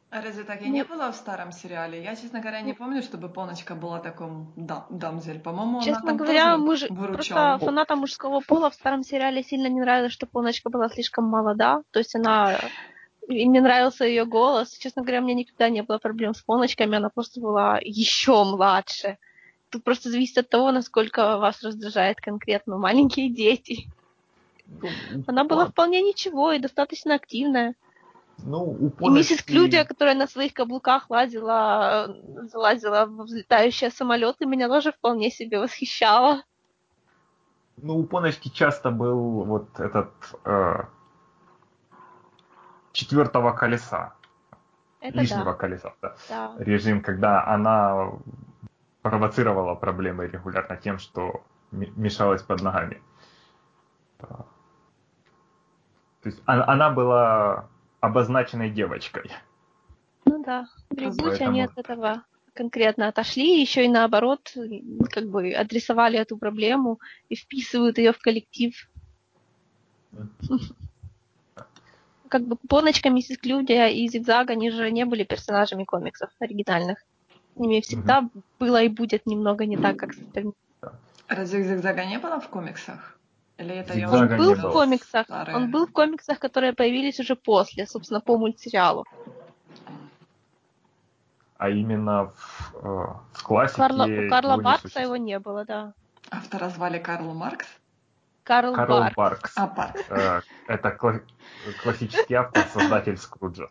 А 0.09 0.23
разве 0.23 0.45
так 0.45 0.63
и 0.63 0.69
не 0.69 0.85
было 0.85 1.11
в 1.11 1.17
старом 1.17 1.51
сериале? 1.51 2.03
Я, 2.03 2.15
честно 2.15 2.41
говоря, 2.41 2.61
не 2.61 2.75
помню, 2.75 3.03
чтобы 3.03 3.29
Поночка 3.29 3.75
была 3.75 3.99
таком 3.99 4.53
да, 4.57 4.87
дамзель. 4.89 5.41
По-моему, 5.41 5.83
Честно 5.83 6.11
она 6.11 6.19
говоря, 6.19 6.57
муж... 6.57 6.85
просто 6.87 7.59
фанатам 7.61 8.01
мужского 8.01 8.41
пола 8.41 8.71
в 8.71 8.75
старом 8.75 9.03
сериале 9.03 9.43
сильно 9.43 9.67
не 9.67 9.81
нравилось, 9.81 10.13
что 10.13 10.27
Поночка 10.27 10.71
была 10.71 10.89
слишком 10.89 11.25
молода. 11.25 11.83
То 11.91 11.99
есть 11.99 12.15
она... 12.15 12.57
И 13.29 13.49
мне 13.49 13.61
нравился 13.61 14.05
ее 14.05 14.25
голос. 14.25 14.71
Честно 14.79 15.03
говоря, 15.03 15.21
у 15.21 15.25
меня 15.25 15.35
никогда 15.35 15.69
не 15.69 15.83
было 15.83 15.99
проблем 15.99 16.35
с 16.35 16.41
Поночками. 16.41 16.97
Она 16.97 17.11
просто 17.11 17.41
была 17.41 17.81
еще 17.83 18.45
младше. 18.45 19.19
Тут 19.71 19.83
просто 19.83 20.11
зависит 20.11 20.39
от 20.39 20.49
того, 20.49 20.71
насколько 20.71 21.37
вас 21.39 21.61
раздражает 21.65 22.21
конкретно 22.21 22.79
маленькие 22.79 23.29
дети. 23.29 23.89
Ну, 24.67 24.89
она 25.27 25.43
была 25.43 25.67
вполне 25.67 26.01
ничего 26.03 26.53
и 26.53 26.61
достаточно 26.61 27.15
активная. 27.15 27.75
Ну, 28.39 28.63
у 28.63 28.91
Поночки... 28.91 29.31
И 29.31 29.35
миссис 29.35 29.45
Клюдия, 29.45 29.85
которая 29.85 30.15
на 30.15 30.27
своих 30.27 30.53
каблуках 30.53 31.11
лазила, 31.11 32.17
залазила 32.51 33.07
в 33.07 33.25
взлетающие 33.25 33.91
самолеты, 33.91 34.47
меня 34.47 34.69
тоже 34.69 34.93
вполне 34.93 35.31
себе 35.31 35.59
восхищала. 35.59 36.43
Ну, 37.77 37.99
у 37.99 38.05
Поночки 38.05 38.49
часто 38.49 38.91
был 38.91 39.45
вот 39.45 39.81
этот 39.81 40.11
э, 40.45 40.85
четвертого 42.93 43.53
колеса. 43.53 44.15
Это 45.01 45.19
лишнего 45.19 45.45
да. 45.45 45.55
колеса, 45.55 45.95
да. 46.03 46.17
да. 46.29 46.55
Режим, 46.59 47.03
когда 47.03 47.47
она 47.47 48.13
провоцировала 49.03 49.75
проблемы 49.75 50.27
регулярно 50.27 50.77
тем, 50.77 50.99
что 50.99 51.43
мешалась 51.71 52.43
под 52.43 52.63
ногами. 52.63 53.03
То 54.19 54.47
есть 56.25 56.43
она 56.47 56.91
была 56.91 57.69
обозначенной 58.01 58.71
девочкой. 58.71 59.31
Ну 60.25 60.43
да, 60.43 60.69
в 60.91 60.99
ребуте 60.99 61.45
они 61.47 61.63
от 61.63 61.77
этого 61.77 62.25
конкретно 62.53 63.09
отошли, 63.09 63.61
еще 63.61 63.85
и 63.85 63.89
наоборот, 63.89 64.53
как 65.11 65.29
бы 65.29 65.53
адресовали 65.53 66.19
эту 66.19 66.37
проблему 66.39 66.99
и 67.29 67.37
вписывают 67.37 67.99
ее 67.99 68.13
в 68.13 68.19
коллектив. 68.19 68.75
Как 72.29 72.43
бы 72.43 72.57
Поночка, 72.69 73.09
Миссис 73.09 73.39
Клюдия 73.39 73.87
и 73.87 74.09
Зигзаг, 74.09 74.51
они 74.51 74.71
же 74.71 74.91
не 74.91 75.05
были 75.05 75.23
персонажами 75.23 75.85
комиксов 75.85 76.31
оригинальных. 76.41 76.99
С 77.55 77.59
ними 77.59 77.81
всегда 77.81 78.29
было 78.59 78.83
и 78.83 78.89
будет 78.89 79.27
немного 79.27 79.65
не 79.65 79.77
так, 79.77 79.97
как 79.97 80.13
с 80.13 80.19
остальными. 80.19 80.55
Разве 81.29 81.63
Зигзага 81.63 82.05
не 82.05 82.19
было 82.19 82.41
в 82.41 82.49
комиксах? 82.49 83.16
Или 83.59 83.75
это 83.75 83.95
я 83.95 84.11
он 84.11 84.37
был 84.37 84.55
в 84.55 84.73
комиксах. 84.73 85.27
Старые. 85.27 85.57
Он 85.57 85.71
был 85.71 85.87
в 85.87 85.93
комиксах, 85.93 86.39
которые 86.39 86.73
появились 86.75 87.19
уже 87.21 87.37
после, 87.37 87.87
собственно, 87.87 88.21
по 88.21 88.37
мультсериалу. 88.37 89.05
А 91.59 91.71
именно 91.71 92.27
в, 92.27 92.75
э, 92.75 93.07
в 93.33 93.43
классике... 93.43 93.79
Карла, 93.79 94.05
у 94.05 94.29
Карла 94.29 94.57
Баркса 94.59 95.01
его 95.01 95.17
не 95.17 95.39
было, 95.39 95.65
да. 95.65 95.95
Автора 96.31 96.69
звали 96.69 96.99
Карл 96.99 97.33
Маркс? 97.33 97.67
Карл, 98.45 98.75
Карл 98.75 98.99
Баркс. 98.99 99.17
Баркс. 99.17 99.53
А, 99.57 99.67
Баркс. 99.67 100.03
Э, 100.11 100.41
это 100.69 100.89
кла- 101.01 101.23
классический 101.83 102.35
автор, 102.35 102.65
создатель 102.73 103.17
Скруджа. 103.17 103.69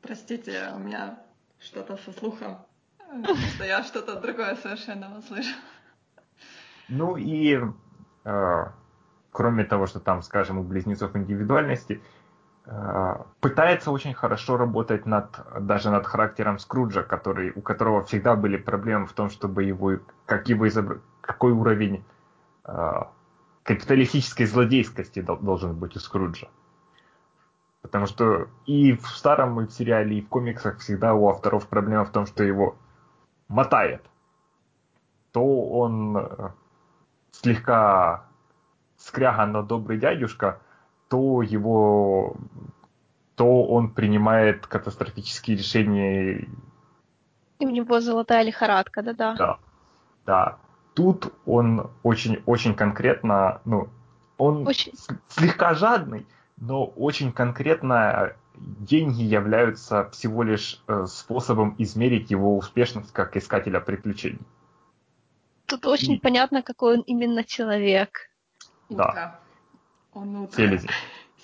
Простите, 0.00 0.70
у 0.74 0.78
меня 0.78 1.18
что-то 1.60 1.98
со 1.98 2.12
слухом, 2.12 2.58
что 3.54 3.64
я 3.64 3.82
что-то 3.82 4.18
другое 4.18 4.56
совершенно 4.56 5.18
услышал. 5.18 5.58
Ну 6.88 7.16
и 7.16 7.60
э, 8.24 8.64
кроме 9.38 9.64
того, 9.64 9.86
что 9.86 10.00
там, 10.00 10.22
скажем, 10.22 10.58
у 10.58 10.64
близнецов 10.64 11.14
индивидуальности, 11.14 12.02
э, 12.66 13.14
пытается 13.40 13.92
очень 13.92 14.12
хорошо 14.12 14.56
работать 14.56 15.06
над, 15.06 15.26
даже 15.60 15.90
над 15.90 16.06
характером 16.06 16.58
Скруджа, 16.58 17.04
который, 17.04 17.52
у 17.54 17.60
которого 17.60 18.02
всегда 18.02 18.34
были 18.34 18.56
проблемы 18.56 19.06
в 19.06 19.12
том, 19.12 19.30
чтобы 19.30 19.62
его, 19.62 20.00
как 20.26 20.48
его 20.48 20.66
изобр... 20.66 21.02
какой 21.20 21.52
уровень 21.52 22.04
э, 22.64 23.02
капиталистической 23.62 24.46
злодейскости 24.46 25.20
должен 25.20 25.78
быть 25.78 25.94
у 25.94 26.00
Скруджа. 26.00 26.48
Потому 27.82 28.06
что 28.06 28.48
и 28.66 28.94
в 28.94 29.06
старом, 29.06 29.60
и 29.60 29.66
в 29.66 29.70
сериале, 29.70 30.18
и 30.18 30.20
в 30.20 30.28
комиксах 30.28 30.78
всегда 30.78 31.14
у 31.14 31.28
авторов 31.28 31.68
проблема 31.68 32.04
в 32.04 32.10
том, 32.10 32.26
что 32.26 32.42
его 32.42 32.74
мотает. 33.46 34.02
То 35.30 35.68
он 35.70 36.16
э, 36.16 36.50
слегка 37.30 38.27
скряга, 38.98 39.46
но 39.46 39.62
добрый 39.62 39.98
дядюшка, 39.98 40.60
то 41.08 41.42
его 41.42 42.36
то 43.38 43.62
он 43.62 43.90
принимает 43.90 44.66
катастрофические 44.66 45.56
решения. 45.56 46.48
И 47.60 47.66
у 47.66 47.70
него 47.70 48.00
золотая 48.00 48.42
лихорадка, 48.42 49.02
да-да. 49.02 49.34
Да, 49.36 49.58
да. 50.26 50.58
Тут 50.94 51.32
он 51.46 51.88
очень-очень 52.02 52.74
конкретно, 52.74 53.60
ну, 53.64 53.88
он 54.38 54.66
очень... 54.66 54.92
слегка 55.28 55.74
жадный, 55.74 56.26
но 56.56 56.84
очень 56.84 57.30
конкретно 57.30 58.32
деньги 58.56 59.22
являются 59.22 60.10
всего 60.10 60.42
лишь 60.42 60.82
э, 60.88 61.06
способом 61.06 61.76
измерить 61.78 62.32
его 62.32 62.56
успешность 62.56 63.12
как 63.12 63.36
искателя 63.36 63.78
приключений. 63.80 64.40
Тут 65.66 65.86
очень 65.86 66.14
И... 66.14 66.18
понятно, 66.18 66.62
какой 66.62 66.96
он 66.96 67.02
именно 67.02 67.44
человек. 67.44 68.30
Да. 68.88 69.40
Он 70.12 70.36
утро. 70.36 70.56
Селезень. 70.56 70.90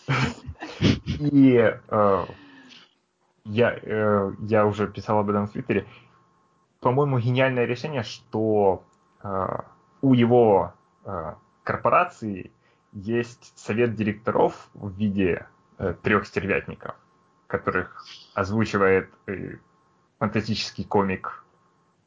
И 1.18 1.56
э, 1.56 2.24
я, 3.44 3.78
э, 3.82 4.32
я 4.40 4.66
уже 4.66 4.88
писал 4.88 5.18
об 5.18 5.30
этом 5.30 5.46
в 5.46 5.52
Твиттере. 5.52 5.86
По-моему, 6.80 7.18
гениальное 7.18 7.64
решение, 7.64 8.02
что 8.02 8.84
э, 9.22 9.46
у 10.02 10.14
его 10.14 10.74
э, 11.04 11.34
корпорации 11.62 12.52
есть 12.92 13.52
совет 13.58 13.94
директоров 13.94 14.68
в 14.74 14.90
виде 14.96 15.46
э, 15.78 15.94
трех 16.02 16.26
стервятников, 16.26 16.94
которых 17.46 18.04
озвучивает 18.34 19.10
э, 19.26 19.56
фантастический 20.18 20.84
комик 20.84 21.44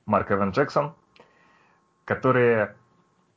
Марк 0.06 0.32
Эван 0.32 0.52
Джексон, 0.52 0.94
которые 2.06 2.76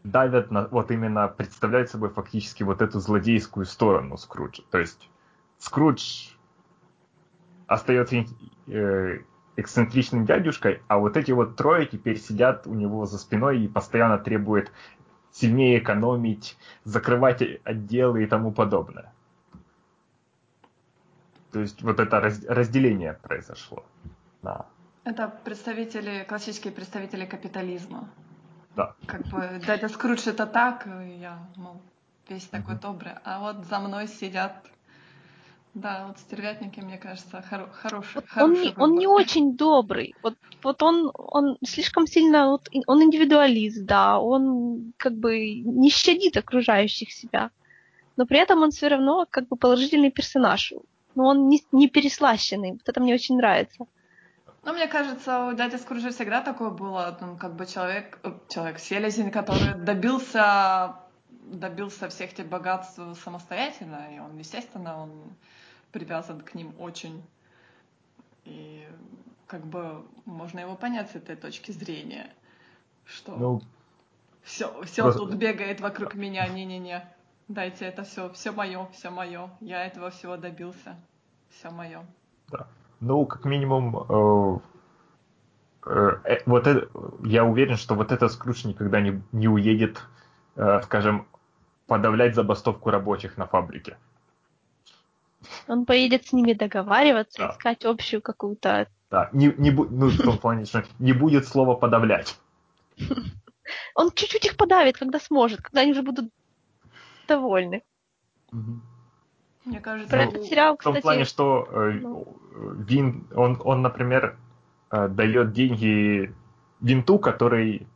давят 0.05 0.51
на, 0.51 0.67
вот 0.69 0.91
именно 0.91 1.29
представляют 1.29 1.91
собой 1.91 2.11
фактически 2.11 2.63
вот 2.63 2.83
эту 2.83 3.01
злодейскую 3.01 3.67
сторону 3.67 4.17
Скруджа. 4.17 4.63
То 4.71 4.79
есть 4.79 5.11
Скрудж 5.59 6.31
остается 7.67 8.25
э, 8.67 9.19
эксцентричным 9.57 10.25
дядюшкой, 10.25 10.83
а 10.89 10.99
вот 10.99 11.17
эти 11.17 11.33
вот 11.33 11.57
трое 11.57 11.87
теперь 11.87 12.19
сидят 12.19 12.67
у 12.67 12.75
него 12.75 13.07
за 13.07 13.19
спиной 13.19 13.61
и 13.61 13.69
постоянно 13.69 14.19
требуют 14.19 14.73
сильнее 15.33 15.79
экономить, 15.79 16.57
закрывать 16.85 17.43
отделы 17.65 18.25
и 18.25 18.27
тому 18.27 18.53
подобное. 18.53 19.13
То 21.53 21.61
есть 21.61 21.83
вот 21.83 22.01
это 22.01 22.21
раз, 22.21 22.45
разделение 22.49 23.15
произошло. 23.23 23.85
Да. 24.43 24.67
Это 25.05 25.29
представители, 25.45 26.25
классические 26.29 26.73
представители 26.73 27.25
капитализма. 27.25 28.09
Да. 28.77 28.95
Как 29.07 29.27
бы 29.27 29.61
дядя 29.67 29.89
Скрудж 29.89 30.29
это 30.29 30.47
так, 30.47 30.87
я, 31.19 31.39
мол, 31.57 31.81
весь 32.29 32.47
такой 32.47 32.77
добрый. 32.77 33.13
А 33.25 33.41
вот 33.41 33.65
за 33.67 33.79
мной 33.81 34.07
сидят 34.07 34.55
да, 35.75 36.07
вот 36.09 36.19
стервятники, 36.19 36.81
мне 36.81 36.99
кажется, 36.99 37.45
хоро- 37.49 37.71
хороший, 37.71 38.15
вот 38.17 38.29
хороший 38.29 38.75
он, 38.77 38.83
он 38.83 38.99
не 38.99 39.07
очень 39.07 39.57
добрый. 39.57 40.15
Вот, 40.23 40.35
вот 40.63 40.83
он, 40.83 41.13
он 41.15 41.59
слишком 41.65 42.07
сильно, 42.07 42.49
вот, 42.49 42.69
он 42.87 43.03
индивидуалист, 43.03 43.85
да, 43.85 44.19
он 44.19 44.93
как 44.97 45.15
бы 45.15 45.61
не 45.61 45.91
щадит 45.91 46.37
окружающих 46.37 47.13
себя. 47.13 47.51
Но 48.17 48.27
при 48.27 48.39
этом 48.39 48.63
он 48.63 48.71
все 48.71 48.89
равно 48.89 49.27
как 49.31 49.47
бы 49.49 49.57
положительный 49.57 50.11
персонаж. 50.11 50.73
Но 51.15 51.27
он 51.27 51.49
не, 51.49 51.63
не 51.73 51.89
переслащенный. 51.89 52.73
Вот 52.73 52.89
это 52.89 53.01
мне 53.01 53.15
очень 53.15 53.37
нравится. 53.37 53.87
Ну, 54.63 54.73
мне 54.75 54.89
кажется, 54.89 55.47
у 55.47 55.55
дяди 55.55 55.77
Скружа 55.77 56.11
всегда 56.11 56.43
такое 56.43 56.71
было. 56.71 57.17
Он 57.21 57.39
как 57.39 57.55
бы 57.55 57.67
человек, 57.67 58.19
э, 58.23 58.33
человек 58.49 58.79
селезень, 58.79 59.31
который 59.31 59.75
добился 59.75 60.97
добился 61.51 62.09
всех 62.09 62.33
этих 62.33 62.47
богатств 62.47 63.01
самостоятельно, 63.23 64.15
и 64.15 64.19
он, 64.19 64.37
естественно, 64.39 65.03
он 65.03 65.35
привязан 65.93 66.41
к 66.41 66.55
ним 66.55 66.75
очень. 66.79 67.23
И 68.45 68.87
как 69.47 69.67
бы 69.67 70.07
можно 70.25 70.61
его 70.61 70.77
понять 70.77 71.11
с 71.11 71.17
этой 71.17 71.37
точки 71.37 71.73
зрения, 71.73 72.33
что 73.05 73.37
ну, 73.37 73.63
все, 74.43 74.83
все 74.85 75.03
просто... 75.03 75.21
тут 75.21 75.35
бегает 75.35 75.81
вокруг 75.81 76.15
меня, 76.15 76.47
не-не-не, 76.47 77.05
дайте 77.49 77.85
это 77.85 78.05
все, 78.05 78.33
все 78.33 78.53
мое, 78.53 78.87
все 78.93 79.11
мое, 79.11 79.51
я 79.61 79.85
этого 79.85 80.11
всего 80.11 80.37
добился, 80.37 80.97
все 81.51 81.71
мое. 81.71 82.07
Да. 82.49 82.69
Ну, 83.01 83.25
как 83.25 83.45
минимум, 83.47 84.63
э, 85.87 85.91
э, 86.27 86.39
вот 86.47 86.67
это, 86.67 86.89
я 87.25 87.45
уверен, 87.45 87.77
что 87.77 87.95
вот 87.95 88.13
этот 88.13 88.31
Скрудж 88.31 88.67
никогда 88.67 89.01
не, 89.01 89.23
не 89.33 89.49
уедет, 89.49 90.03
э, 90.57 90.83
скажем, 90.83 91.27
подавлять 91.87 92.35
забастовку 92.35 92.91
рабочих 92.91 93.39
на 93.39 93.47
фабрике. 93.47 93.97
Он 95.67 95.87
поедет 95.87 96.27
с 96.27 96.33
ними 96.33 96.53
договариваться, 96.53 97.39
да. 97.39 97.51
искать 97.53 97.85
общую 97.85 98.21
какую-то... 98.21 98.87
Да, 99.11 99.31
не, 99.33 99.53
не, 99.57 99.71
ну, 99.71 100.09
в 100.09 100.19
том 100.19 100.39
плане, 100.39 100.67
что 100.67 100.85
не 100.99 101.13
будет 101.13 101.49
слова 101.49 101.75
подавлять. 101.75 102.39
Он 103.95 104.11
чуть-чуть 104.11 104.45
их 104.45 104.57
подавит, 104.57 104.99
когда 104.99 105.19
сможет, 105.19 105.63
когда 105.63 105.81
они 105.81 105.93
уже 105.93 106.03
будут 106.03 106.31
довольны. 107.27 107.83
Мне 109.65 109.81
кажется, 109.81 110.11
Про 110.11 110.25
этот 110.25 110.45
сериал, 110.45 110.77
кстати... 110.77 110.93
В 110.93 110.97
том 110.97 111.03
плане, 111.03 111.25
что 111.25 111.69
э, 111.71 111.91
ну. 112.01 112.37
Вин, 112.79 113.27
он, 113.35 113.61
он, 113.63 113.83
например, 113.83 114.37
э, 114.91 115.09
дает 115.09 115.53
деньги 115.53 116.35
Винту, 116.81 117.19
который, 117.19 117.87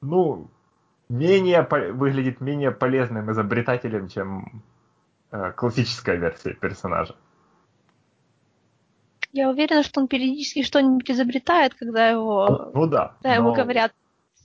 ну, 0.00 0.48
менее 1.08 1.66
выглядит 1.92 2.40
менее 2.40 2.70
полезным 2.70 3.30
изобретателем, 3.30 4.08
чем 4.08 4.62
э, 5.30 5.52
классическая 5.52 6.16
версия 6.16 6.54
персонажа. 6.54 7.14
Я 9.32 9.50
уверена, 9.50 9.82
что 9.82 10.00
он 10.00 10.08
периодически 10.08 10.62
что-нибудь 10.62 11.10
изобретает, 11.10 11.74
когда 11.74 12.08
его, 12.08 12.70
ну, 12.74 12.80
ну 12.80 12.86
да, 12.86 13.14
когда 13.22 13.36
но... 13.36 13.42
ему 13.42 13.54
говорят, 13.54 13.92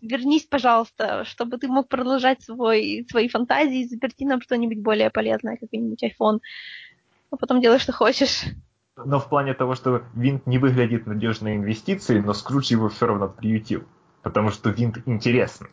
вернись, 0.06 0.46
пожалуйста, 0.46 1.26
чтобы 1.26 1.58
ты 1.58 1.68
мог 1.68 1.88
продолжать 1.88 2.44
свой, 2.44 3.06
свои 3.10 3.28
фантазии, 3.28 3.84
изобрети 3.84 4.26
нам 4.26 4.42
что-нибудь 4.42 4.80
более 4.80 5.10
полезное, 5.10 5.58
какой-нибудь 5.58 6.04
iPhone, 6.04 6.40
а 7.32 7.38
потом 7.38 7.62
делай, 7.62 7.80
что 7.80 7.92
хочешь. 7.92 8.44
Но 8.98 9.20
в 9.20 9.28
плане 9.28 9.54
того, 9.54 9.76
что 9.76 10.04
винт 10.14 10.48
не 10.48 10.58
выглядит 10.58 11.06
надежной 11.06 11.58
инвестицией, 11.58 12.22
но 12.22 12.34
Скрудж 12.34 12.72
его 12.72 12.88
все 12.88 13.08
равно 13.08 13.28
приютил, 13.28 13.84
потому 14.22 14.52
что 14.52 14.70
винт 14.70 15.00
интересный 15.06 15.70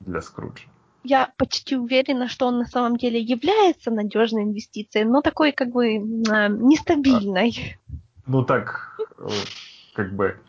для 0.00 0.20
Скруджа. 0.20 0.64
Я 1.04 1.32
почти 1.36 1.76
уверена, 1.76 2.28
что 2.28 2.46
он 2.46 2.58
на 2.58 2.66
самом 2.66 2.96
деле 2.96 3.20
является 3.20 3.90
надежной 3.90 4.42
инвестицией, 4.42 5.04
но 5.04 5.22
такой 5.22 5.52
как 5.52 5.70
бы 5.70 5.94
э, 5.94 5.98
нестабильной. 6.00 7.78
Ну 8.26 8.44
так, 8.44 8.98
э, 9.18 9.28
как 9.94 10.12
бы 10.14 10.40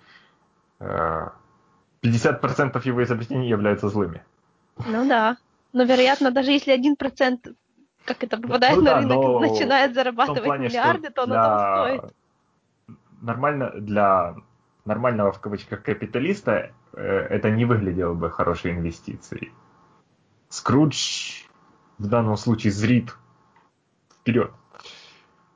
50% 2.01 2.77
э, 2.77 2.81
его 2.87 3.03
изобретений 3.03 3.49
являются 3.49 3.89
злыми. 3.89 4.23
Ну 4.85 5.07
да. 5.07 5.37
Но, 5.73 5.83
вероятно, 5.83 6.31
даже 6.31 6.51
если 6.51 6.75
1% 6.75 7.55
как 8.05 8.23
это 8.23 8.37
попадает 8.37 8.77
ну, 8.77 8.81
на 8.81 8.91
да, 8.91 8.99
рынок, 9.01 9.41
начинает 9.41 9.93
зарабатывать 9.93 10.43
плане, 10.43 10.67
миллиарды, 10.67 11.09
то 11.11 11.23
оно 11.23 11.35
того 11.35 11.85
стоит. 11.85 12.15
Нормально 13.21 13.71
для 13.75 14.35
нормального 14.85 15.31
в 15.31 15.39
кавычках 15.39 15.83
капиталиста 15.83 16.71
э, 16.93 17.03
это 17.03 17.51
не 17.51 17.65
выглядело 17.65 18.13
бы 18.15 18.31
хорошей 18.31 18.71
инвестицией. 18.71 19.51
Скрудж 20.47 21.43
в 21.99 22.07
данном 22.07 22.37
случае 22.37 22.71
зрит 22.71 23.15
вперед. 24.19 24.51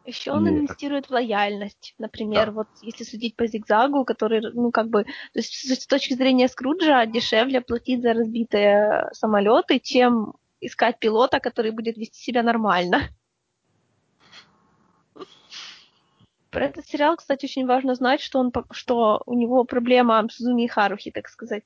Еще 0.06 0.32
он 0.32 0.48
и... 0.48 0.50
инвестирует 0.50 1.08
в 1.08 1.12
лояльность. 1.12 1.96
Например, 1.98 2.48
да. 2.48 2.52
вот 2.52 2.68
если 2.82 3.04
судить 3.04 3.36
по 3.36 3.48
зигзагу, 3.48 4.04
который, 4.04 4.42
ну, 4.54 4.72
как 4.72 4.89
бы, 4.89 5.04
то 5.04 5.39
есть 5.39 5.54
с 5.54 5.88
точки 5.88 6.13
зрения 6.13 6.48
Скруджа 6.48 7.06
дешевле 7.06 7.62
платить 7.62 8.02
за 8.02 8.13
разбитые 8.13 9.10
самолеты, 9.13 9.80
чем 9.80 10.34
искать 10.60 11.00
пилота, 11.00 11.39
который 11.39 11.72
будет 11.72 11.98
вести 11.98 12.20
себя 12.22 12.44
нормально. 12.44 13.10
Про 16.50 16.66
этот 16.66 16.86
сериал, 16.88 17.16
кстати, 17.16 17.46
очень 17.46 17.66
важно 17.66 17.96
знать, 17.96 18.22
что, 18.22 18.39
он, 18.39 18.52
что 18.72 19.24
у 19.26 19.34
него 19.34 19.63
проблема 19.63 20.28
с 20.30 20.38
Зуми 20.38 20.66
и 20.66 20.68
Харухи, 20.68 21.10
так 21.10 21.28
сказать. 21.28 21.63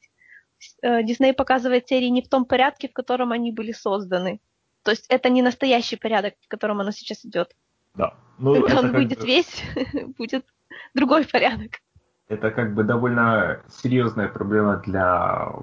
Э, 0.82 1.04
Дисней 1.04 1.34
показывает 1.34 1.90
серии 1.90 2.08
не 2.08 2.22
в 2.22 2.30
том 2.30 2.46
порядке, 2.46 2.88
в 2.88 2.94
котором 2.94 3.34
они 3.34 3.52
были 3.52 3.74
созданы. 3.74 4.40
То 4.84 4.92
есть 4.92 5.06
это 5.10 5.30
не 5.30 5.42
настоящий 5.42 5.98
порядок, 5.98 6.36
в 6.40 6.48
котором 6.48 6.80
оно 6.80 6.92
сейчас 6.92 7.26
идет. 7.26 7.54
Да. 7.98 8.14
Ну, 8.38 8.62
Когда 8.62 8.80
он 8.80 8.92
выйдет 8.92 9.20
бы... 9.20 9.26
весь, 9.26 9.64
будет 10.18 10.46
другой 10.94 11.26
порядок. 11.26 11.82
Это 12.30 12.52
как 12.52 12.74
бы 12.74 12.84
довольно 12.84 13.62
серьезная 13.70 14.28
проблема 14.28 14.78
для 14.86 15.54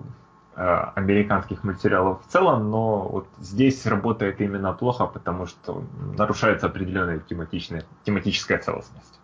Э, 0.57 0.93
американских 0.95 1.65
мультсериалов 1.65 2.25
в 2.25 2.31
целом, 2.31 2.71
но 2.71 3.09
вот 3.09 3.27
здесь 3.41 3.85
работает 3.87 4.41
именно 4.41 4.73
плохо, 4.73 5.07
потому 5.07 5.47
что 5.47 5.85
нарушается 6.17 6.67
определенная 6.67 7.19
тематичная, 7.19 7.85
тематическая 8.05 8.59
целостность. 8.59 9.19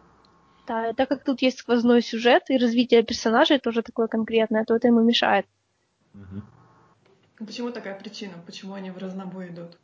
Да, 0.66 0.92
так 0.92 1.08
как 1.08 1.22
тут 1.22 1.40
есть 1.40 1.58
сквозной 1.58 2.02
сюжет 2.02 2.50
и 2.50 2.58
развитие 2.58 3.04
персонажей 3.04 3.60
тоже 3.60 3.82
такое 3.82 4.08
конкретное, 4.08 4.64
то 4.64 4.74
это 4.74 4.88
ему 4.88 5.02
мешает. 5.02 5.46
Угу. 6.14 7.46
Почему 7.46 7.70
такая 7.70 7.96
причина? 7.96 8.32
Почему 8.44 8.74
они 8.74 8.90
в 8.90 8.98
разнобой 8.98 9.50
идут? 9.50 9.78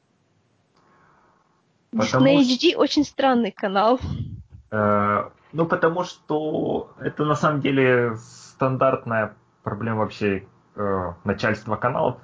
Потому 1.97 2.27
Disney 2.27 2.73
HD 2.73 2.77
очень 2.77 3.05
странный 3.05 3.53
канал. 3.53 4.01
Э, 4.71 5.31
ну, 5.53 5.67
потому 5.67 6.05
что 6.05 6.93
это 7.01 7.25
на 7.25 7.35
самом 7.35 7.61
деле 7.61 8.17
стандартная 8.17 9.35
проблема 9.63 10.01
вообще 10.01 10.47
э, 10.75 11.13
начальства 11.25 11.77
каналов, 11.77 12.19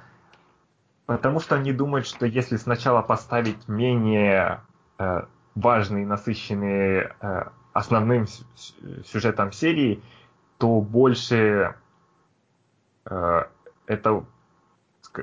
потому 1.06 1.40
что 1.40 1.56
они 1.56 1.72
думают, 1.72 2.06
что 2.06 2.26
если 2.26 2.56
сначала 2.56 3.02
поставить 3.02 3.68
менее 3.68 4.60
э, 4.98 5.22
важные, 5.54 6.06
насыщенные 6.06 7.14
э, 7.20 7.42
основным 7.72 8.26
сюжетом 9.04 9.52
серии, 9.52 10.02
то 10.58 10.80
больше 10.80 11.74
э, 13.06 13.44
это 13.86 14.24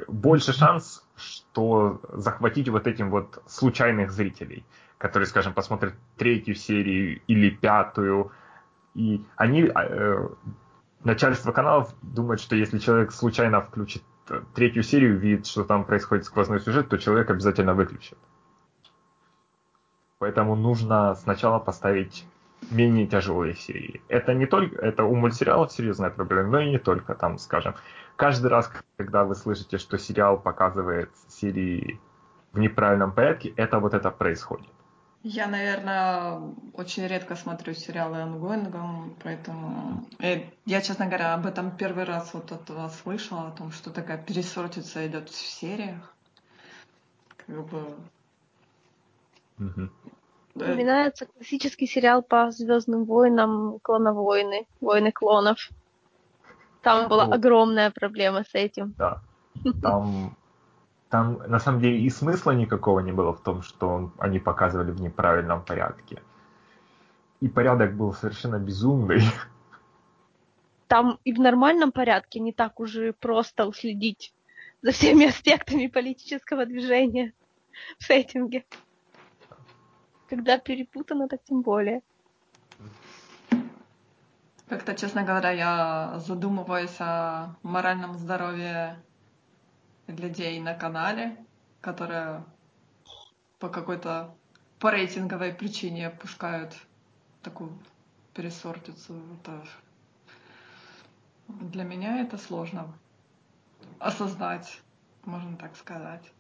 больше 0.08 0.54
шанс, 0.54 1.06
что 1.16 2.02
захватить 2.14 2.70
вот 2.70 2.88
этим 2.88 3.10
вот 3.10 3.42
случайных 3.48 4.12
зрителей, 4.12 4.66
которые, 4.98 5.28
скажем, 5.28 5.54
посмотрят 5.54 5.96
третью 6.18 6.56
серию 6.56 7.22
или 7.28 7.50
пятую, 7.50 8.32
и 8.96 9.24
они 9.36 9.64
э, 9.64 10.30
начальство 11.04 11.52
каналов 11.52 11.94
думает, 12.02 12.40
что 12.40 12.56
если 12.56 12.80
человек 12.80 13.12
случайно 13.12 13.62
включит 13.62 14.04
третью 14.54 14.84
серию, 14.84 15.18
видит, 15.18 15.48
что 15.48 15.64
там 15.64 15.86
происходит 15.86 16.26
сквозной 16.26 16.60
сюжет, 16.60 16.90
то 16.90 16.98
человек 16.98 17.30
обязательно 17.30 17.74
выключит. 17.74 18.18
Поэтому 20.20 20.56
нужно 20.56 21.16
сначала 21.16 21.60
поставить 21.60 22.26
менее 22.72 23.08
тяжелые 23.08 23.56
серии. 23.56 24.02
Это 24.08 24.34
не 24.34 24.46
только, 24.46 24.76
это 24.82 25.04
у 25.04 25.16
мультсериалов 25.16 25.72
серьезная 25.72 26.10
проблема, 26.10 26.50
но 26.50 26.60
и 26.62 26.70
не 26.70 26.80
только 26.80 27.16
там, 27.16 27.38
скажем. 27.38 27.76
Каждый 28.16 28.48
раз, 28.48 28.72
когда 28.98 29.24
вы 29.24 29.36
слышите, 29.36 29.78
что 29.78 29.98
сериал 29.98 30.40
показывает 30.40 31.10
серии 31.28 32.00
в 32.52 32.60
неправильном 32.60 33.14
порядке, 33.14 33.54
это 33.56 33.80
вот 33.80 33.94
это 33.94 34.12
происходит. 34.12 34.70
Я, 35.22 35.48
наверное, 35.48 36.40
очень 36.74 37.06
редко 37.06 37.36
смотрю 37.36 37.74
сериалы 37.74 38.22
ongoing 38.22 38.89
ом, 38.89 39.18
поэтому 39.22 40.08
э, 40.20 40.46
я, 40.66 40.82
честно 40.82 41.08
говоря, 41.08 41.34
об 41.34 41.46
этом 41.46 41.76
первый 41.76 42.06
раз 42.06 42.34
вот 42.34 42.54
от 42.54 42.70
вас 42.70 43.02
слышала, 43.02 43.50
о 43.50 43.52
том, 43.52 43.72
что 43.72 43.90
такая 43.90 44.18
пересортица 44.18 45.06
идет 45.06 45.30
в 45.30 45.36
сериях. 45.36 46.16
Как 47.36 47.68
бы... 47.68 47.98
Угу. 49.60 49.90
Вспоминается 50.60 51.26
классический 51.26 51.88
сериал 51.88 52.22
по 52.22 52.52
Звездным 52.52 53.06
войнам 53.06 53.80
Клоновойны, 53.82 54.68
Войны 54.82 55.12
клонов. 55.12 55.70
Там 56.82 57.10
была 57.10 57.26
ну, 57.26 57.34
огромная 57.34 57.92
проблема 57.92 58.44
с 58.44 58.54
этим. 58.54 58.94
Да. 58.98 59.22
Там 59.82 60.36
там 61.10 61.42
на 61.48 61.60
самом 61.60 61.82
деле 61.82 62.00
и 62.00 62.10
смысла 62.10 62.52
никакого 62.52 63.00
не 63.00 63.12
было 63.12 63.34
в 63.34 63.42
том, 63.42 63.64
что 63.64 63.90
он, 63.90 64.14
они 64.20 64.40
показывали 64.40 64.92
в 64.92 65.02
неправильном 65.02 65.66
порядке. 65.66 66.22
И 67.42 67.48
порядок 67.48 67.96
был 67.96 68.14
совершенно 68.14 68.60
безумный. 68.60 69.22
Там 70.88 71.20
и 71.24 71.34
в 71.34 71.40
нормальном 71.40 71.92
порядке 71.92 72.40
не 72.40 72.54
так 72.54 72.80
уже 72.80 73.14
просто 73.14 73.66
уследить 73.66 74.34
за 74.82 74.92
всеми 74.92 75.28
аспектами 75.28 75.88
политического 75.88 76.66
движения 76.66 77.34
в 77.98 78.04
сеттинге. 78.04 78.66
Когда 80.30 80.60
перепутано, 80.60 81.28
так 81.28 81.44
тем 81.44 81.62
более. 81.62 82.04
Как-то, 84.68 84.94
честно 84.94 85.24
говоря, 85.24 85.50
я 85.50 86.20
задумываюсь 86.20 86.96
о 87.00 87.56
моральном 87.64 88.16
здоровье 88.16 89.02
людей 90.06 90.60
на 90.60 90.76
канале, 90.76 91.36
которые 91.82 92.44
по 93.58 93.70
какой-то 93.70 94.36
по 94.78 94.92
рейтинговой 94.92 95.52
причине 95.52 96.12
пускают 96.12 96.76
такую 97.42 97.72
пересортицу. 98.36 99.20
Это... 99.42 99.64
Для 101.48 101.84
меня 101.84 102.22
это 102.22 102.38
сложно 102.38 102.94
осознать, 103.98 104.80
можно 105.26 105.58
так 105.58 105.76
сказать. 105.76 106.32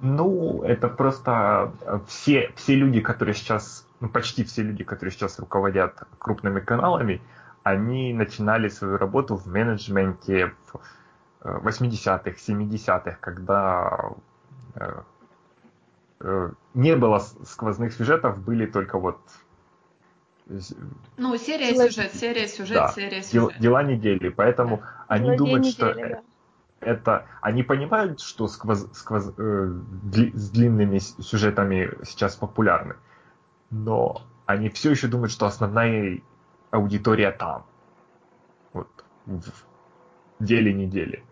Ну, 0.00 0.62
это 0.62 0.88
просто 0.88 1.72
все, 2.06 2.52
все 2.54 2.76
люди, 2.76 3.00
которые 3.00 3.34
сейчас, 3.34 3.86
ну, 4.00 4.08
почти 4.08 4.44
все 4.44 4.62
люди, 4.62 4.84
которые 4.84 5.12
сейчас 5.12 5.38
руководят 5.38 6.02
крупными 6.18 6.60
каналами, 6.60 7.20
они 7.64 8.12
начинали 8.12 8.68
свою 8.68 8.96
работу 8.96 9.36
в 9.36 9.46
менеджменте, 9.46 10.54
в 10.72 11.66
80-х, 11.66 12.30
70-х, 12.30 13.16
когда 13.20 14.12
э, 14.74 15.02
э, 16.20 16.50
не 16.74 16.96
было 16.96 17.18
сквозных 17.18 17.92
сюжетов, 17.92 18.38
были 18.38 18.66
только 18.66 18.98
вот... 18.98 19.18
Ну, 21.16 21.36
серия 21.36 21.74
сюжет, 21.74 22.14
серия 22.14 22.48
сюжет, 22.48 22.76
да, 22.76 22.88
серия 22.88 23.22
сюжет. 23.22 23.58
Дела 23.58 23.82
недели, 23.82 24.28
поэтому 24.30 24.78
да. 24.78 25.04
они 25.08 25.26
Дела 25.26 25.36
думают, 25.36 25.64
недели, 25.66 25.92
что 25.92 25.94
да. 25.94 26.22
Это... 26.80 27.26
Они 27.40 27.62
понимают, 27.62 28.20
что 28.20 28.48
сквоз, 28.48 28.88
сквоз, 28.92 29.32
э, 29.36 29.68
дли, 30.02 30.32
с 30.34 30.50
длинными 30.50 30.98
сюжетами 30.98 31.90
сейчас 32.04 32.36
популярны, 32.36 32.96
но 33.70 34.22
они 34.46 34.68
все 34.68 34.90
еще 34.90 35.08
думают, 35.08 35.32
что 35.32 35.46
основная 35.46 36.20
аудитория 36.70 37.32
там. 37.32 37.66
Вот, 38.72 38.88
в 39.26 39.42
деле 40.40 40.72
недели. 40.72 41.24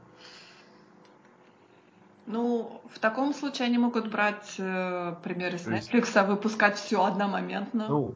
Ну, 2.27 2.83
в 2.93 2.99
таком 2.99 3.33
случае 3.33 3.67
они 3.67 3.79
могут 3.79 4.11
брать 4.11 4.57
э, 4.59 5.15
примеры 5.23 5.59
с 5.59 5.67
Netflix, 5.67 6.17
а 6.17 6.25
выпускать 6.25 6.77
все 6.77 7.05
одномоментно. 7.05 7.87
Ну, 7.89 8.15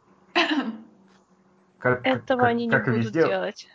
как, 1.79 2.05
Этого 2.05 2.41
как, 2.41 2.49
они 2.49 2.67
не 2.67 2.73
как 2.73 2.87
будут 2.87 3.05
везде, 3.05 3.27
делать. 3.27 3.69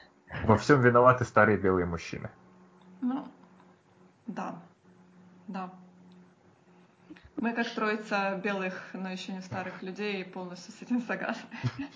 Во 0.44 0.58
всем 0.58 0.82
виноваты 0.82 1.24
старые 1.24 1.58
белые 1.58 1.86
мужчины. 1.86 2.30
Ну, 3.02 3.26
да, 4.28 4.62
да. 5.48 5.74
Мы 7.38 7.54
как 7.54 7.70
троица 7.70 8.40
белых, 8.44 8.92
но 8.94 9.10
еще 9.10 9.34
не 9.34 9.42
старых 9.42 9.84
людей 9.84 10.24
полностью 10.26 10.74
с 10.74 10.82
этим 10.82 11.02
согласны. 11.02 11.50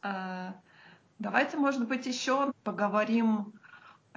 А, 0.00 0.54
давайте, 1.18 1.56
может 1.56 1.88
быть, 1.88 2.06
еще 2.06 2.52
поговорим 2.62 3.52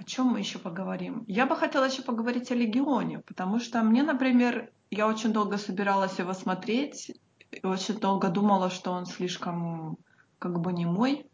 о 0.02 0.04
чем 0.04 0.28
мы 0.28 0.40
еще 0.40 0.58
поговорим? 0.58 1.24
Я 1.28 1.46
бы 1.46 1.56
хотела 1.56 1.86
еще 1.86 2.02
поговорить 2.02 2.52
о 2.52 2.56
Легионе, 2.56 3.20
потому 3.20 3.60
что 3.60 3.84
мне, 3.84 4.02
например, 4.02 4.72
я 4.90 5.08
очень 5.08 5.32
долго 5.32 5.58
собиралась 5.58 6.18
его 6.18 6.34
смотреть, 6.34 7.12
и 7.52 7.66
очень 7.66 8.00
долго 8.00 8.30
думала, 8.30 8.72
что 8.72 8.92
он 8.94 9.06
слишком 9.06 9.98
как 10.40 10.60
бы 10.60 10.74
не 10.74 10.88
мой, 10.88 11.30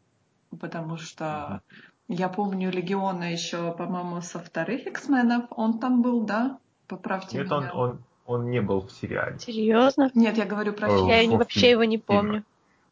потому 0.60 0.98
что 0.98 1.62
я 2.08 2.30
помню 2.30 2.72
Легиона 2.72 3.32
еще, 3.32 3.72
по-моему, 3.74 4.22
со 4.22 4.39
вторых 4.39 4.88
X-менов. 4.88 5.45
Он 5.51 5.80
там 5.80 6.01
был, 6.01 6.22
да? 6.22 6.58
Поправьте 6.88 7.38
Нет, 7.38 7.47
меня. 7.47 7.72
Он, 7.74 7.89
он, 7.89 7.99
он 8.26 8.49
не 8.49 8.62
был 8.62 8.82
в 8.82 8.91
сериале. 8.91 9.39
Серьезно? 9.39 10.10
Нет, 10.14 10.38
я 10.38 10.45
говорю 10.45 10.74
про 10.74 10.88
фильм. 10.88 11.08
Я 11.08 11.30
вообще 11.38 11.72
его 11.72 11.84
не 11.84 11.97
помню. 11.97 12.43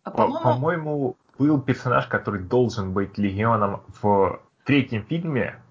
А, 0.04 0.12
по-моему... 0.12 0.44
по-моему, 0.44 1.16
был 1.38 1.62
персонаж, 1.62 2.08
который 2.08 2.42
должен 2.42 2.94
быть 2.94 3.18
Легионом 3.18 3.82
в 4.02 4.42
третьем 4.66 5.04
фильме, 5.06 5.62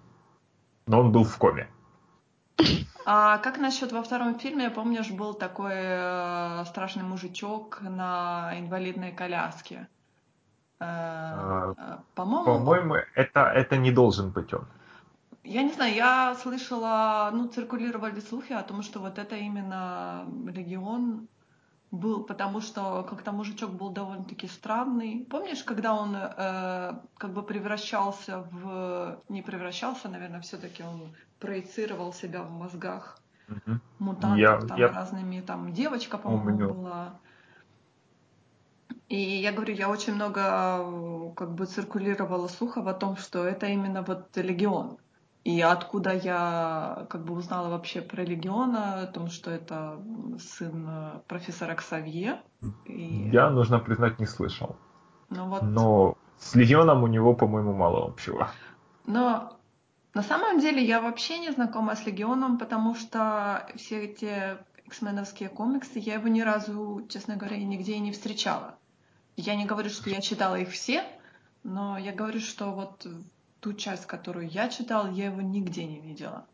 но 0.86 1.00
он 1.00 1.12
был 1.12 1.24
в 1.24 1.36
коме. 1.36 1.68
А 3.06 3.38
как 3.38 3.58
насчет 3.58 3.92
во 3.92 4.02
втором 4.02 4.38
фильме, 4.38 4.70
помнишь, 4.70 5.10
был 5.10 5.34
такой 5.34 5.74
э, 5.74 6.64
страшный 6.66 7.02
мужичок 7.02 7.80
на 7.82 8.58
инвалидной 8.58 9.12
коляске? 9.12 9.88
А, 10.84 11.74
э, 11.76 11.96
по-моему... 12.14 12.44
По-моему, 12.44 12.94
это, 13.14 13.40
это 13.40 13.76
не 13.76 13.90
должен 13.90 14.30
быть 14.30 14.52
он. 14.54 14.66
Я 15.42 15.62
не 15.62 15.72
знаю, 15.72 15.94
я 15.94 16.34
слышала, 16.42 17.30
ну, 17.32 17.48
циркулировали 17.48 18.20
слухи 18.20 18.52
о 18.52 18.62
том, 18.62 18.82
что 18.82 19.00
вот 19.00 19.18
это 19.18 19.36
именно 19.36 20.26
регион 20.46 21.28
был, 21.90 22.24
потому 22.24 22.60
что 22.60 23.06
как-то 23.08 23.32
мужичок 23.32 23.70
был 23.70 23.90
довольно-таки 23.90 24.48
странный. 24.48 25.26
Помнишь, 25.30 25.62
когда 25.62 25.94
он 25.94 26.16
э, 26.16 26.94
как 27.18 27.32
бы 27.32 27.42
превращался 27.42 28.46
в... 28.50 29.18
Не 29.28 29.42
превращался, 29.42 30.08
наверное, 30.08 30.40
все-таки 30.40 30.82
он 30.82 31.14
проецировал 31.38 32.12
себя 32.12 32.42
в 32.42 32.50
мозгах 32.50 33.18
угу. 33.48 33.78
мутантов 33.98 34.38
я, 34.38 34.60
там 34.60 34.78
я... 34.78 34.88
разными. 34.88 35.40
Там 35.40 35.72
девочка, 35.72 36.18
по-моему, 36.18 36.74
была. 36.74 37.18
И 39.14 39.40
я 39.40 39.52
говорю, 39.52 39.74
я 39.74 39.88
очень 39.88 40.14
много 40.14 41.32
как 41.36 41.54
бы 41.54 41.66
циркулировала 41.66 42.48
слухов 42.48 42.86
о 42.88 42.94
том, 42.94 43.16
что 43.16 43.44
это 43.44 43.66
именно 43.66 44.02
вот 44.02 44.36
легион. 44.36 44.98
И 45.44 45.60
откуда 45.60 46.12
я 46.14 47.06
как 47.10 47.24
бы 47.24 47.34
узнала 47.34 47.68
вообще 47.68 48.00
про 48.00 48.24
Легиона, 48.24 49.02
о 49.02 49.06
том, 49.06 49.28
что 49.28 49.50
это 49.50 50.02
сын 50.38 50.86
э, 50.88 51.20
профессора 51.28 51.74
Ксавье. 51.74 52.40
И... 52.86 53.30
Я, 53.30 53.50
нужно 53.50 53.78
признать, 53.78 54.18
не 54.18 54.26
слышал. 54.26 54.74
Ну, 55.30 55.48
вот... 55.48 55.62
Но 55.62 56.16
с 56.38 56.54
Легионом 56.56 57.02
у 57.02 57.06
него, 57.06 57.34
по-моему, 57.34 57.72
мало 57.72 58.06
общего. 58.06 58.48
Но 59.06 59.56
на 60.14 60.22
самом 60.22 60.60
деле 60.60 60.82
я 60.82 61.00
вообще 61.00 61.38
не 61.38 61.52
знакома 61.52 61.94
с 61.94 62.06
Легионом, 62.06 62.58
потому 62.58 62.94
что 62.94 63.68
все 63.76 64.06
эти 64.06 64.56
эксменовские 64.86 65.50
комиксы, 65.50 65.98
я 65.98 66.14
его 66.14 66.28
ни 66.28 66.40
разу, 66.40 67.06
честно 67.08 67.36
говоря, 67.36 67.58
нигде 67.58 67.92
и 67.92 68.00
не 68.00 68.12
встречала. 68.12 68.78
Я 69.36 69.56
не 69.56 69.66
говорю, 69.66 69.90
что 69.90 70.10
я 70.10 70.20
читала 70.20 70.56
их 70.56 70.70
все, 70.70 71.04
но 71.62 71.98
я 71.98 72.12
говорю, 72.12 72.40
что 72.40 72.72
вот 72.72 73.06
ту 73.60 73.72
часть, 73.72 74.06
которую 74.06 74.48
я 74.48 74.68
читал, 74.68 75.10
я 75.10 75.26
его 75.26 75.40
нигде 75.40 75.84
не 75.84 76.00
видела. 76.00 76.46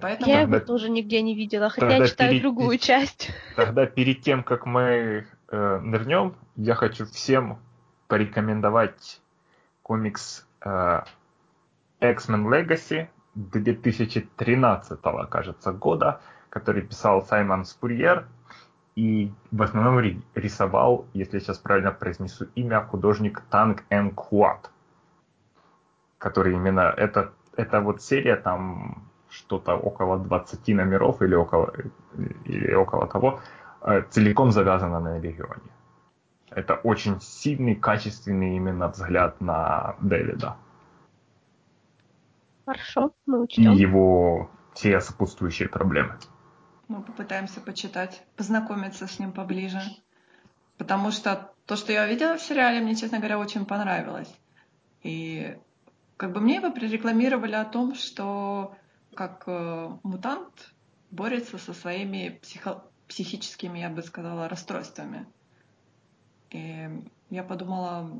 Поэтому... 0.00 0.30
Я 0.30 0.42
его 0.42 0.60
тоже 0.60 0.90
нигде 0.90 1.22
не 1.22 1.34
видела, 1.34 1.70
хотя 1.70 1.96
я 1.96 2.06
читаю 2.06 2.30
перед... 2.30 2.42
другую 2.42 2.78
часть. 2.78 3.30
Тогда 3.56 3.86
перед 3.86 4.20
тем, 4.20 4.42
как 4.44 4.66
мы 4.66 5.26
э, 5.48 5.78
нырнем, 5.80 6.36
я 6.56 6.74
хочу 6.74 7.06
всем 7.06 7.58
порекомендовать 8.06 9.20
комикс 9.82 10.46
э, 10.60 11.02
X-Men 12.00 12.46
Legacy 12.46 13.08
2013, 13.34 15.00
кажется, 15.30 15.72
года, 15.72 16.20
который 16.50 16.82
писал 16.82 17.24
Саймон 17.24 17.64
Спурьер 17.64 18.26
и 18.98 19.32
в 19.52 19.62
основном 19.62 20.22
рисовал, 20.34 21.06
если 21.14 21.36
я 21.36 21.40
сейчас 21.40 21.58
правильно 21.58 21.92
произнесу 21.92 22.46
имя, 22.56 22.80
художник 22.80 23.42
Танг 23.50 23.84
Эн 23.90 24.10
Куат 24.10 24.70
который 26.18 26.54
именно 26.54 26.92
это, 26.96 27.32
эта 27.56 27.80
вот 27.80 28.02
серия 28.02 28.36
там 28.36 29.08
что-то 29.30 29.76
около 29.76 30.18
20 30.18 30.68
номеров 30.68 31.22
или 31.22 31.34
около, 31.34 31.72
или 32.44 32.74
около 32.74 33.06
того, 33.06 33.40
э, 33.82 34.02
целиком 34.10 34.50
завязана 34.50 35.00
на 35.00 35.18
Легионе. 35.18 35.70
Это 36.50 36.74
очень 36.74 37.20
сильный, 37.20 37.74
качественный 37.74 38.56
именно 38.56 38.88
взгляд 38.88 39.40
на 39.40 39.96
Дэвида. 40.00 40.56
Хорошо, 42.66 43.12
мы 43.26 43.42
учтем. 43.42 43.72
И 43.72 43.76
его 43.76 44.50
все 44.74 45.00
сопутствующие 45.00 45.68
проблемы. 45.68 46.14
Мы 46.88 47.02
попытаемся 47.02 47.60
почитать, 47.60 48.22
познакомиться 48.36 49.06
с 49.06 49.18
ним 49.18 49.32
поближе. 49.32 49.80
Потому 50.78 51.10
что 51.10 51.52
то, 51.66 51.76
что 51.76 51.92
я 51.92 52.06
видела 52.06 52.38
в 52.38 52.42
сериале, 52.42 52.80
мне, 52.80 52.96
честно 52.96 53.18
говоря, 53.18 53.38
очень 53.38 53.66
понравилось. 53.66 54.32
И 55.02 55.58
как 56.16 56.32
бы 56.32 56.40
мне 56.40 56.56
его 56.56 56.70
прорекламировали 56.70 57.54
о 57.54 57.64
том, 57.64 57.94
что 57.94 58.74
как 59.14 59.44
э, 59.46 59.90
мутант 60.02 60.72
борется 61.10 61.58
со 61.58 61.74
своими 61.74 62.38
психо- 62.42 62.84
психическими, 63.06 63.80
я 63.80 63.90
бы 63.90 64.02
сказала, 64.02 64.48
расстройствами. 64.48 65.26
И 66.50 66.88
я 67.30 67.42
подумала, 67.42 68.10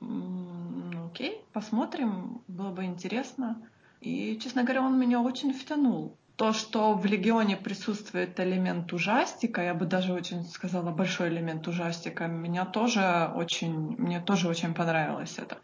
ну 0.00 1.06
окей, 1.06 1.44
посмотрим, 1.52 2.42
было 2.48 2.70
бы 2.70 2.84
интересно. 2.84 3.60
И, 4.00 4.38
честно 4.38 4.62
говоря, 4.62 4.82
он 4.82 4.98
меня 4.98 5.20
очень 5.20 5.52
втянул. 5.52 6.16
То, 6.36 6.52
что 6.52 6.92
в 6.92 7.06
Легионе 7.06 7.56
присутствует 7.56 8.38
элемент 8.38 8.92
ужастика, 8.92 9.62
я 9.62 9.72
бы 9.72 9.86
даже 9.86 10.12
очень 10.12 10.44
сказала 10.44 10.90
большой 10.90 11.30
элемент 11.30 11.66
ужастика, 11.66 12.26
меня 12.26 12.66
тоже 12.66 13.32
очень, 13.34 13.96
мне 13.96 14.20
тоже 14.20 14.48
очень 14.48 14.74
понравилось 14.74 15.38
это. 15.38 15.54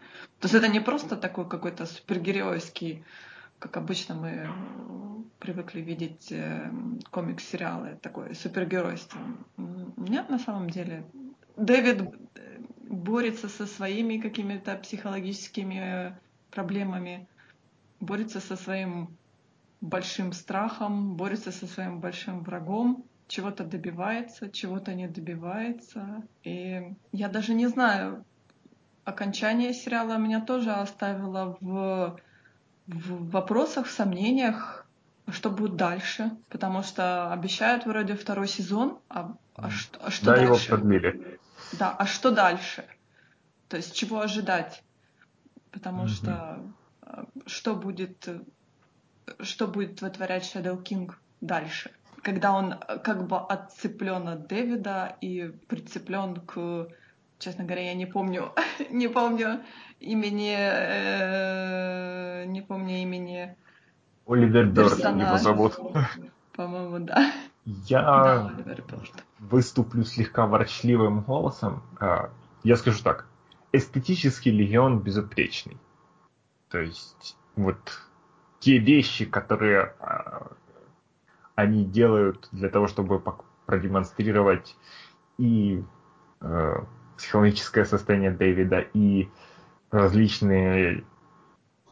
То 0.40 0.46
есть 0.46 0.54
это 0.54 0.68
не 0.68 0.80
просто 0.80 1.16
такой 1.16 1.46
какой-то 1.46 1.84
супергеройский, 1.84 3.04
как 3.58 3.76
обычно 3.76 4.14
мы 4.14 4.48
привыкли 5.38 5.80
видеть 5.80 6.32
э, 6.32 6.70
комикс-сериалы, 7.10 7.98
такое 8.00 8.32
супергеройство. 8.32 9.20
Нет, 9.96 10.30
на 10.30 10.38
самом 10.38 10.70
деле. 10.70 11.04
Дэвид 11.56 12.14
э, 12.34 12.60
борется 12.88 13.48
со 13.48 13.66
своими 13.66 14.16
какими-то 14.16 14.76
психологическими 14.76 16.16
проблемами, 16.50 17.28
борется 18.00 18.40
со 18.40 18.56
своим 18.56 19.16
большим 19.82 20.32
страхом, 20.32 21.16
борется 21.16 21.52
со 21.52 21.66
своим 21.66 22.00
большим 22.00 22.42
врагом, 22.42 23.04
чего-то 23.28 23.64
добивается, 23.64 24.48
чего-то 24.48 24.94
не 24.94 25.08
добивается. 25.08 26.22
И 26.44 26.94
я 27.10 27.28
даже 27.28 27.52
не 27.52 27.66
знаю, 27.66 28.24
окончание 29.04 29.74
сериала 29.74 30.16
меня 30.16 30.40
тоже 30.40 30.70
оставило 30.70 31.58
в, 31.60 32.18
в 32.86 33.30
вопросах, 33.30 33.86
в 33.86 33.90
сомнениях, 33.90 34.86
что 35.28 35.50
будет 35.50 35.76
дальше, 35.76 36.30
потому 36.48 36.82
что 36.82 37.32
обещают 37.32 37.84
вроде 37.84 38.14
второй 38.14 38.48
сезон, 38.48 38.98
а, 39.08 39.34
а, 39.56 39.70
что, 39.70 39.98
а 40.00 40.10
что 40.10 40.26
да, 40.26 40.36
дальше? 40.36 40.44
его 40.46 40.58
продлили. 40.68 41.40
Да, 41.78 41.90
а 41.90 42.06
что 42.06 42.30
дальше? 42.30 42.84
То 43.68 43.76
есть 43.76 43.94
чего 43.94 44.20
ожидать? 44.20 44.82
Потому 45.70 46.04
mm-hmm. 46.04 46.08
что 46.08 46.72
э, 47.02 47.24
что 47.46 47.74
будет, 47.74 48.28
что 49.40 49.66
будет 49.66 50.02
вытворять 50.02 50.44
Shadow 50.44 50.82
King 50.82 51.12
дальше? 51.40 51.90
Когда 52.22 52.52
он 52.52 52.74
э, 52.74 52.98
как 52.98 53.26
бы 53.26 53.38
отцеплен 53.38 54.28
от 54.28 54.46
Дэвида 54.46 55.16
и 55.20 55.52
прицеплен 55.68 56.36
к 56.36 56.88
честно 57.42 57.64
говоря, 57.64 57.86
я 57.86 57.94
не 57.94 58.06
помню, 58.06 58.52
не 58.90 59.08
помню 59.08 59.62
имени, 60.00 60.56
э, 60.56 62.44
не 62.46 62.62
помню 62.62 63.02
имени. 63.02 63.56
Оливер 64.26 64.66
Бёрд 64.66 64.98
его 64.98 65.38
зовут. 65.38 65.78
По-моему, 66.54 67.00
да. 67.00 67.32
Я 67.64 68.02
да, 68.02 68.52
выступлю 69.38 70.04
слегка 70.04 70.46
ворчливым 70.46 71.20
голосом. 71.22 71.82
А, 72.00 72.30
я 72.62 72.76
скажу 72.76 73.02
так. 73.02 73.26
Эстетический 73.72 74.50
легион 74.50 75.00
безупречный. 75.00 75.76
То 76.68 76.78
есть 76.78 77.36
вот 77.56 77.78
те 78.62 78.78
вещи, 78.78 79.24
которые 79.24 79.92
а, 79.98 80.52
они 81.56 81.84
делают 81.84 82.48
для 82.52 82.68
того, 82.68 82.86
чтобы 82.86 83.20
продемонстрировать 83.66 84.76
и 85.36 85.82
э, 86.40 86.74
психологическое 87.16 87.84
состояние 87.84 88.30
Дэвида 88.30 88.78
и 88.94 89.28
различные 89.90 91.04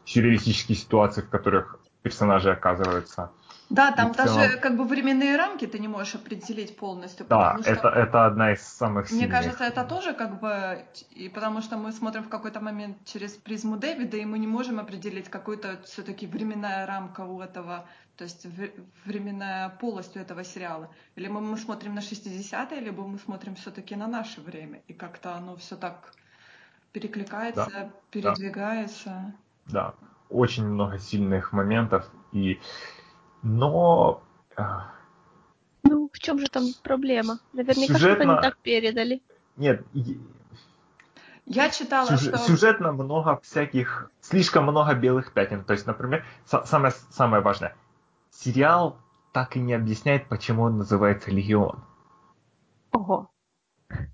сюрреалистические 0.05 0.77
ситуации, 0.77 1.21
в 1.21 1.29
которых 1.29 1.77
персонажи 2.03 2.49
оказываются. 2.49 3.31
Да, 3.71 3.91
там 3.93 4.13
целом... 4.13 4.35
даже 4.35 4.57
как 4.57 4.75
бы 4.75 4.83
временные 4.83 5.37
рамки 5.37 5.65
ты 5.65 5.79
не 5.79 5.87
можешь 5.87 6.15
определить 6.15 6.75
полностью. 6.75 7.25
Да, 7.25 7.57
что... 7.61 7.71
это, 7.71 7.87
это 7.87 8.25
одна 8.25 8.51
из 8.53 8.61
самых 8.61 9.07
сильных. 9.07 9.27
Мне 9.27 9.31
кажется, 9.31 9.63
это 9.63 9.85
тоже 9.85 10.13
как 10.13 10.39
бы... 10.41 10.85
И 11.11 11.29
потому 11.29 11.61
что 11.61 11.77
мы 11.77 11.93
смотрим 11.93 12.23
в 12.23 12.29
какой-то 12.29 12.59
момент 12.59 12.97
через 13.05 13.31
призму 13.31 13.77
Дэвида, 13.77 14.17
и 14.17 14.25
мы 14.25 14.39
не 14.39 14.47
можем 14.47 14.79
определить 14.79 15.29
какую-то 15.29 15.79
все-таки 15.85 16.27
временная 16.27 16.85
рамка 16.85 17.21
у 17.21 17.39
этого, 17.39 17.85
то 18.17 18.25
есть 18.25 18.45
временная 19.05 19.69
полость 19.69 20.17
у 20.17 20.19
этого 20.19 20.43
сериала. 20.43 20.89
Или 21.15 21.29
мы, 21.29 21.39
мы 21.39 21.57
смотрим 21.57 21.95
на 21.95 21.99
60-е, 21.99 22.81
либо 22.81 23.07
мы 23.07 23.19
смотрим 23.19 23.55
все-таки 23.55 23.95
на 23.95 24.07
наше 24.07 24.41
время. 24.41 24.81
И 24.89 24.93
как-то 24.93 25.35
оно 25.35 25.55
все 25.55 25.77
так 25.77 26.13
перекликается, 26.91 27.69
да, 27.71 27.89
передвигается. 28.11 29.33
Да. 29.67 29.93
да, 30.01 30.07
очень 30.29 30.65
много 30.65 30.99
сильных 30.99 31.53
моментов. 31.53 32.09
И 32.33 32.59
но... 33.43 34.23
А, 34.55 34.91
ну, 35.83 36.09
в 36.11 36.19
чем 36.19 36.39
же 36.39 36.47
там 36.47 36.63
проблема? 36.83 37.39
Наверняка 37.53 37.93
Сюжетно... 37.93 38.23
что-то 38.23 38.35
не 38.35 38.41
так 38.41 38.57
передали. 38.57 39.21
Нет, 39.57 39.85
я 41.45 41.69
читала, 41.69 42.07
Сюжет, 42.07 42.35
что... 42.35 42.47
Сюжетно 42.47 42.93
много 42.93 43.39
всяких... 43.41 44.09
Слишком 44.21 44.63
много 44.63 44.93
белых 44.93 45.33
пятен. 45.33 45.65
То 45.65 45.73
есть, 45.73 45.85
например, 45.85 46.25
самое, 46.45 46.93
самое 47.09 47.43
важное. 47.43 47.75
Сериал 48.29 48.97
так 49.33 49.57
и 49.57 49.59
не 49.59 49.73
объясняет, 49.73 50.29
почему 50.29 50.63
он 50.63 50.77
называется 50.77 51.29
«Легион». 51.29 51.83
Ого. 52.93 53.29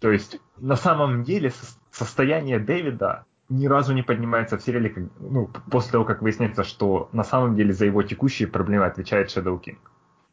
То 0.01 0.11
есть, 0.11 0.39
на 0.57 0.75
самом 0.75 1.23
деле, 1.23 1.53
состояние 1.91 2.59
Дэвида 2.59 3.26
ни 3.50 3.68
разу 3.68 3.93
не 3.93 4.04
поднимается 4.04 4.58
в 4.58 4.62
сериале, 4.62 4.89
как, 4.89 5.04
ну, 5.20 5.48
после 5.72 5.91
того, 5.91 6.06
как 6.06 6.22
выясняется, 6.22 6.64
что 6.64 7.10
на 7.14 7.24
самом 7.24 7.56
деле 7.56 7.74
за 7.74 7.86
его 7.86 8.04
текущие 8.04 8.48
проблемы 8.48 8.86
отвечает 8.86 9.30
Shadow 9.30 9.60
King. 9.62 9.78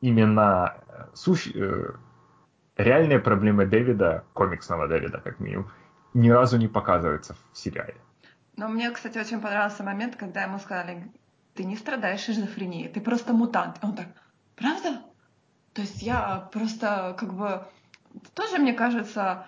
Именно 0.01 0.75
э, 0.89 1.05
сущ... 1.15 1.49
Э, 1.55 1.93
реальные 2.77 3.21
проблемы 3.21 3.67
Дэвида, 3.67 4.25
комиксного 4.33 4.89
Дэвида, 4.89 5.21
как 5.21 5.41
минимум, 5.41 5.71
ни 6.12 6.31
разу 6.31 6.59
не 6.59 6.69
показываются 6.69 7.37
в 7.53 7.59
сериале. 7.59 7.95
Но 8.57 8.69
мне, 8.69 8.91
кстати, 8.91 9.19
очень 9.19 9.41
понравился 9.41 9.83
момент, 9.83 10.17
когда 10.17 10.43
ему 10.43 10.59
сказали, 10.59 11.11
ты 11.55 11.65
не 11.65 11.77
страдаешь 11.77 12.21
шизофренией, 12.21 12.89
ты 12.89 13.01
просто 13.01 13.33
мутант. 13.33 13.79
Он 13.83 13.95
так, 13.95 14.07
правда? 14.57 15.03
То 15.73 15.83
есть 15.83 16.03
я 16.03 16.49
просто 16.53 17.17
как 17.19 17.35
бы... 17.35 17.67
Тоже, 18.35 18.59
мне 18.59 18.73
кажется, 18.75 19.47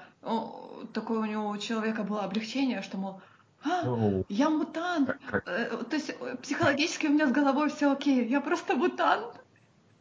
такое 0.93 1.21
у 1.21 1.25
него 1.25 1.49
у 1.49 1.59
человека 1.59 2.03
было 2.03 2.25
облегчение, 2.25 2.83
что, 2.83 2.97
мол, 2.97 3.21
а, 3.67 3.85
ну, 3.85 4.25
я 4.29 4.49
мутант. 4.51 5.11
Э, 5.33 5.77
то 5.91 5.97
есть 5.97 6.11
э, 6.11 6.37
психологически 6.37 7.07
у 7.07 7.11
меня 7.11 7.27
с 7.27 7.33
головой 7.33 7.69
все 7.69 7.93
окей, 7.93 8.27
я 8.29 8.41
просто 8.41 8.77
мутант. 8.77 9.41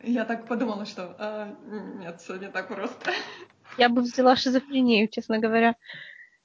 Я 0.02 0.26
так 0.26 0.46
подумала, 0.48 0.86
что 0.86 1.16
а, 1.18 1.56
нет, 2.00 2.22
все 2.22 2.36
не 2.36 2.50
так 2.50 2.68
просто. 2.68 3.12
Я 3.78 3.90
бы 3.90 4.02
взяла 4.02 4.36
шизофрению, 4.36 5.08
честно 5.08 5.40
говоря. 5.40 5.76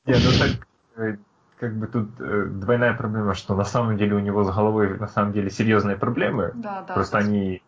Не, 0.07 0.15
ну 0.15 0.31
так, 0.39 0.67
э, 0.97 1.17
как 1.59 1.77
бы 1.77 1.87
тут 1.87 2.15
двойная 2.61 2.95
проблема, 2.95 3.35
что 3.35 3.55
на 3.55 3.65
самом 3.65 3.99
деле 3.99 4.15
у 4.15 4.21
него 4.21 4.45
с 4.45 4.55
головой 4.55 4.99
на 4.99 5.09
самом 5.09 5.33
деле 5.33 5.51
серьезные 5.51 5.97
проблемы. 5.97 6.53
Да, 6.55 6.83
да. 6.83 6.95
Просто 6.95 7.19
они... 7.19 7.63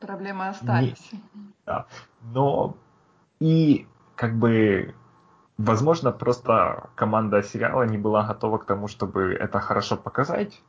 Проблемы 0.00 0.48
остались. 0.48 1.12
Не... 1.12 1.20
Да. 1.64 1.86
Но 2.34 2.76
и 3.40 3.86
как 4.16 4.34
бы 4.36 4.94
Возможно, 5.58 6.12
просто 6.12 6.88
команда 6.94 7.42
сериала 7.42 7.82
не 7.82 7.98
была 7.98 8.22
готова 8.22 8.58
к 8.58 8.64
тому, 8.64 8.86
чтобы 8.86 9.34
это 9.34 9.58
хорошо 9.58 9.96
показать. 9.96 10.62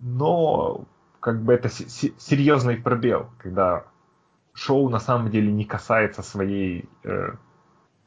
Но 0.00 0.84
как 1.20 1.42
бы 1.42 1.54
это 1.54 1.68
серьезный 1.68 2.76
пробел, 2.76 3.30
когда 3.38 3.84
шоу 4.52 4.88
на 4.88 4.98
самом 4.98 5.30
деле 5.30 5.52
не 5.52 5.64
касается 5.64 6.22
своей, 6.22 6.88
э, 7.04 7.30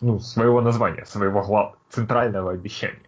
ну, 0.01 0.19
своего 0.19 0.61
названия, 0.61 1.05
своего 1.05 1.41
глав... 1.41 1.78
центрального 1.89 2.51
обещания. 2.51 3.07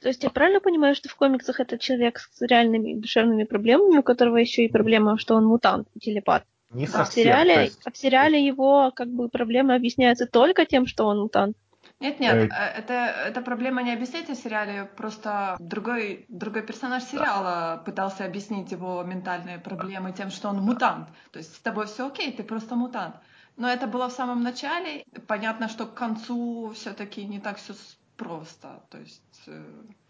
То 0.00 0.08
есть 0.08 0.22
я 0.22 0.30
правильно 0.30 0.60
понимаю, 0.60 0.94
что 0.94 1.08
в 1.08 1.16
комиксах 1.16 1.60
этот 1.60 1.80
человек 1.80 2.18
с 2.18 2.40
реальными 2.42 2.94
душевными 2.94 3.44
проблемами, 3.44 3.98
у 3.98 4.02
которого 4.02 4.36
еще 4.36 4.64
и 4.64 4.68
проблема, 4.68 5.18
что 5.18 5.34
он 5.34 5.46
мутант, 5.46 5.88
телепат? 6.00 6.44
Не 6.70 6.86
совсем. 6.86 7.02
А 7.02 7.04
в 7.04 7.12
сериале, 7.12 7.64
есть... 7.64 7.80
а 7.84 7.90
в 7.90 7.96
сериале 7.96 8.46
его 8.46 8.92
как 8.94 9.08
бы 9.08 9.28
проблемы 9.28 9.74
объясняются 9.74 10.26
только 10.26 10.66
тем, 10.66 10.86
что 10.86 11.06
он 11.06 11.20
мутант. 11.20 11.56
Нет, 12.00 12.20
нет, 12.20 12.34
э, 12.34 12.48
э... 12.48 12.78
это, 12.78 12.92
это 12.92 13.40
проблема 13.42 13.82
не 13.82 13.92
объяснять 13.92 14.28
в 14.28 14.34
сериале, 14.34 14.84
просто 14.96 15.56
другой, 15.58 16.26
другой 16.28 16.62
персонаж 16.62 17.02
сериала 17.04 17.76
да. 17.76 17.82
пытался 17.84 18.24
объяснить 18.24 18.72
его 18.72 19.02
ментальные 19.02 19.58
проблемы 19.58 20.12
тем, 20.12 20.30
что 20.30 20.48
он 20.48 20.56
мутант. 20.56 21.08
То 21.30 21.38
есть 21.38 21.54
с 21.54 21.60
тобой 21.60 21.86
все 21.86 22.06
окей, 22.06 22.32
ты 22.32 22.42
просто 22.42 22.74
мутант. 22.74 23.16
Но 23.56 23.68
это 23.68 23.86
было 23.86 24.08
в 24.08 24.12
самом 24.12 24.42
начале. 24.42 25.04
Понятно, 25.26 25.68
что 25.68 25.86
к 25.86 25.94
концу 25.94 26.72
все-таки 26.74 27.24
не 27.24 27.40
так 27.40 27.56
все 27.56 27.74
просто. 28.16 28.82
То 28.90 28.98
есть... 28.98 29.42
Э, 29.46 29.62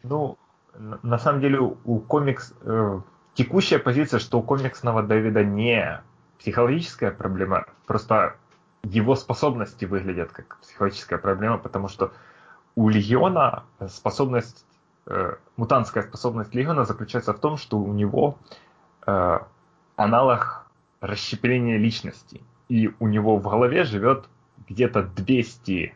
ну, 0.02 0.38
на 1.02 1.18
самом 1.18 1.40
деле 1.40 1.60
у 1.60 2.00
комикс... 2.00 2.54
Э, 2.62 3.00
текущая 3.34 3.78
позиция, 3.78 4.20
что 4.20 4.38
у 4.38 4.42
комиксного 4.42 5.02
Дэвида 5.02 5.44
не 5.44 6.02
психологическая 6.38 7.10
проблема, 7.10 7.66
просто 7.86 8.36
его 8.84 9.14
способности 9.16 9.84
выглядят 9.84 10.32
как 10.32 10.58
психологическая 10.60 11.18
проблема, 11.18 11.58
потому 11.58 11.88
что 11.88 12.12
у 12.74 12.88
Легиона 12.88 13.64
способность, 13.88 14.64
э, 15.06 15.34
мутантская 15.56 16.02
способность 16.02 16.54
Легиона 16.54 16.84
заключается 16.84 17.32
в 17.32 17.38
том, 17.38 17.56
что 17.56 17.78
у 17.78 17.92
него 17.92 18.38
э, 19.06 19.38
аналог 19.96 20.66
расщепления 21.00 21.78
личности. 21.78 22.42
И 22.68 22.90
у 22.98 23.08
него 23.08 23.36
в 23.36 23.42
голове 23.42 23.84
живет 23.84 24.28
где-то 24.68 25.02
200 25.02 25.94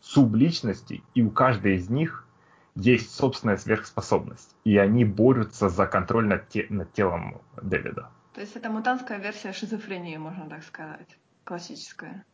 субличностей, 0.00 1.02
и 1.14 1.22
у 1.22 1.30
каждой 1.30 1.76
из 1.76 1.90
них 1.90 2.26
есть 2.76 3.14
собственная 3.14 3.56
сверхспособность. 3.56 4.54
И 4.64 4.76
они 4.76 5.04
борются 5.04 5.68
за 5.68 5.86
контроль 5.86 6.26
над, 6.26 6.48
те, 6.48 6.66
над 6.68 6.92
телом 6.92 7.40
Дэвида. 7.60 8.08
То 8.34 8.40
есть 8.40 8.54
это 8.54 8.70
мутантская 8.70 9.18
версия 9.18 9.52
шизофрении, 9.52 10.16
можно 10.18 10.48
так 10.48 10.62
сказать, 10.62 11.08
классическая. 11.46 12.24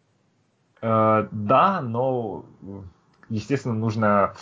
Э, 0.81 1.29
да, 1.31 1.81
но, 1.81 2.45
естественно, 3.29 3.75
нужно... 3.75 4.35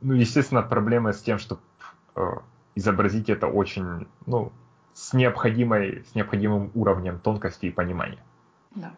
Ну, 0.00 0.14
естественно, 0.14 0.62
проблемы 0.62 1.12
с 1.12 1.20
тем, 1.20 1.38
чтобы 1.38 1.60
э, 2.16 2.22
изобразить 2.74 3.28
это 3.28 3.48
очень, 3.48 4.08
ну, 4.24 4.52
с 4.94 5.12
необходимой, 5.12 6.04
с 6.10 6.14
необходимым 6.14 6.70
уровнем 6.74 7.18
тонкости 7.18 7.66
и 7.66 7.70
понимания. 7.70 8.24
Да. 8.70 8.92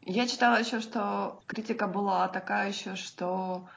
Я 0.00 0.26
читала 0.26 0.58
еще, 0.58 0.80
что 0.80 1.40
критика 1.46 1.86
была 1.86 2.26
такая 2.26 2.68
еще, 2.68 2.96
что 2.96 3.68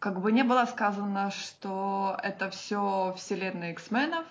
как 0.00 0.20
бы 0.20 0.32
не 0.32 0.42
было 0.42 0.64
сказано, 0.64 1.30
что 1.30 2.18
это 2.22 2.50
все 2.50 3.14
вселенная 3.16 3.72
X-менов, 3.72 4.26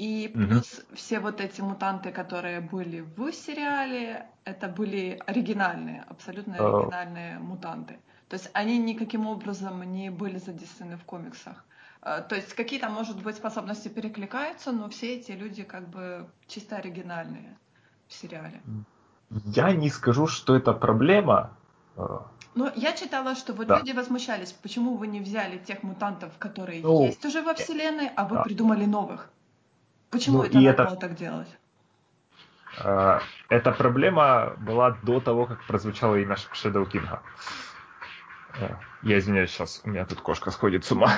и 0.00 0.28
плюс 0.28 0.78
mm-hmm. 0.78 0.94
все 0.94 1.20
вот 1.20 1.42
эти 1.42 1.60
мутанты, 1.60 2.10
которые 2.10 2.60
были 2.62 3.00
в 3.00 3.32
сериале, 3.32 4.26
это 4.44 4.66
были 4.68 5.20
оригинальные, 5.26 6.06
абсолютно 6.08 6.54
оригинальные 6.54 7.36
uh. 7.36 7.40
мутанты. 7.40 7.98
То 8.28 8.36
есть 8.36 8.50
они 8.54 8.78
никаким 8.78 9.26
образом 9.26 9.82
не 9.82 10.10
были 10.10 10.38
задействованы 10.38 10.96
в 10.96 11.04
комиксах. 11.04 11.66
Э, 12.00 12.22
то 12.26 12.34
есть 12.34 12.54
какие-то, 12.54 12.88
может 12.88 13.22
быть, 13.22 13.36
способности 13.36 13.88
перекликаются, 13.88 14.72
но 14.72 14.88
все 14.88 15.16
эти 15.16 15.32
люди 15.32 15.64
как 15.64 15.86
бы 15.90 16.26
чисто 16.46 16.76
оригинальные 16.76 17.58
в 18.08 18.14
сериале. 18.14 18.62
Я 19.44 19.72
не 19.72 19.90
скажу, 19.90 20.26
что 20.26 20.56
это 20.56 20.72
проблема. 20.72 21.50
Э, 21.96 22.20
но 22.54 22.72
я 22.74 22.92
читала, 22.92 23.34
что 23.34 23.52
вот 23.52 23.66
да. 23.66 23.78
люди 23.78 23.92
возмущались, 23.92 24.52
почему 24.52 24.96
вы 24.96 25.08
не 25.08 25.20
взяли 25.20 25.58
тех 25.58 25.82
мутантов, 25.82 26.38
которые 26.38 26.80
ну, 26.82 27.02
есть 27.02 27.22
уже 27.26 27.42
во 27.42 27.52
Вселенной, 27.52 28.08
а 28.16 28.24
вы 28.24 28.36
да. 28.36 28.42
придумали 28.44 28.86
новых. 28.86 29.28
Почему 30.10 30.38
ну, 30.38 30.44
это 30.44 30.54
надо 30.54 30.68
это... 30.68 30.84
было 30.84 30.96
так 30.96 31.14
делать? 31.14 31.48
Uh, 32.82 33.20
эта 33.48 33.72
проблема 33.72 34.54
была 34.58 34.92
до 35.02 35.20
того, 35.20 35.46
как 35.46 35.64
прозвучало 35.66 36.16
имя 36.16 36.36
Shadow 36.52 36.88
King. 36.90 37.20
Uh, 38.58 38.76
я 39.02 39.18
извиняюсь, 39.18 39.50
сейчас 39.50 39.82
у 39.84 39.90
меня 39.90 40.04
тут 40.06 40.20
кошка 40.20 40.50
сходит 40.50 40.84
с 40.84 40.92
ума. 40.92 41.10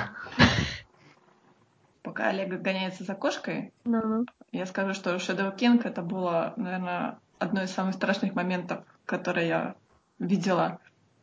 Пока 2.01 2.29
Олег 2.29 2.61
гоняется 2.61 3.03
за 3.03 3.15
кошкой, 3.15 3.71
uh-huh. 3.85 4.27
я 4.51 4.65
скажу, 4.65 4.93
что 4.93 5.15
Shadow 5.15 5.55
King 5.55 5.81
это 5.83 6.01
было, 6.01 6.53
наверное, 6.57 7.19
одно 7.39 7.63
из 7.63 7.71
самых 7.71 7.95
страшных 7.95 8.35
моментов, 8.35 8.83
которые 9.05 9.47
я 9.47 9.75
видела. 10.19 10.79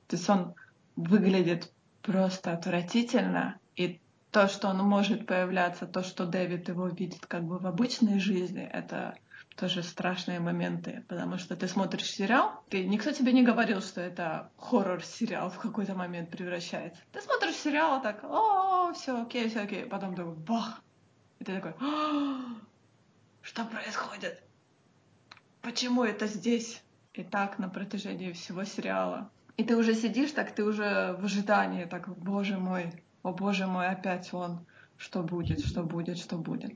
То 0.06 0.16
есть 0.16 0.28
он 0.28 0.54
выглядит 0.96 1.72
просто 2.02 2.52
отвратительно, 2.52 3.58
и 3.76 4.00
то, 4.30 4.48
что 4.48 4.68
он 4.68 4.78
может 4.78 5.26
появляться, 5.26 5.86
то, 5.86 6.02
что 6.02 6.26
Дэвид 6.26 6.68
его 6.68 6.88
видит 6.88 7.26
как 7.26 7.44
бы 7.44 7.58
в 7.58 7.66
обычной 7.66 8.20
жизни, 8.20 8.62
это 8.62 9.18
тоже 9.56 9.82
страшные 9.82 10.40
моменты, 10.40 11.04
потому 11.08 11.36
что 11.36 11.56
ты 11.56 11.66
смотришь 11.68 12.10
сериал, 12.10 12.62
ты 12.70 12.86
никто 12.86 13.12
тебе 13.12 13.32
не 13.32 13.42
говорил, 13.42 13.80
что 13.82 14.00
это 14.00 14.50
хоррор-сериал 14.56 15.50
в 15.50 15.58
какой-то 15.58 15.94
момент 15.94 16.30
превращается. 16.30 17.02
Ты 17.12 17.20
смотришь 17.20 17.56
сериал, 17.56 17.94
а 17.94 18.00
так, 18.00 18.24
о, 18.24 18.92
все 18.94 19.20
окей, 19.20 19.48
все 19.48 19.60
окей, 19.60 19.84
потом 19.84 20.14
такой, 20.14 20.34
бах, 20.34 20.80
и 21.40 21.44
ты 21.44 21.60
такой, 21.60 21.74
что 23.42 23.64
происходит? 23.64 24.42
Почему 25.60 26.04
это 26.04 26.26
здесь? 26.26 26.82
И 27.12 27.24
так 27.24 27.58
на 27.58 27.68
протяжении 27.68 28.32
всего 28.32 28.64
сериала. 28.64 29.30
И 29.56 29.64
ты 29.64 29.76
уже 29.76 29.94
сидишь 29.94 30.30
так, 30.30 30.54
ты 30.54 30.64
уже 30.64 31.16
в 31.18 31.24
ожидании, 31.24 31.84
так, 31.84 32.08
боже 32.16 32.56
мой, 32.56 32.92
о 33.22 33.32
боже 33.32 33.66
мой, 33.66 33.88
опять 33.88 34.32
он. 34.32 34.66
Что 34.96 35.22
будет, 35.22 35.64
что 35.64 35.82
будет, 35.82 36.18
что 36.18 36.36
будет. 36.36 36.72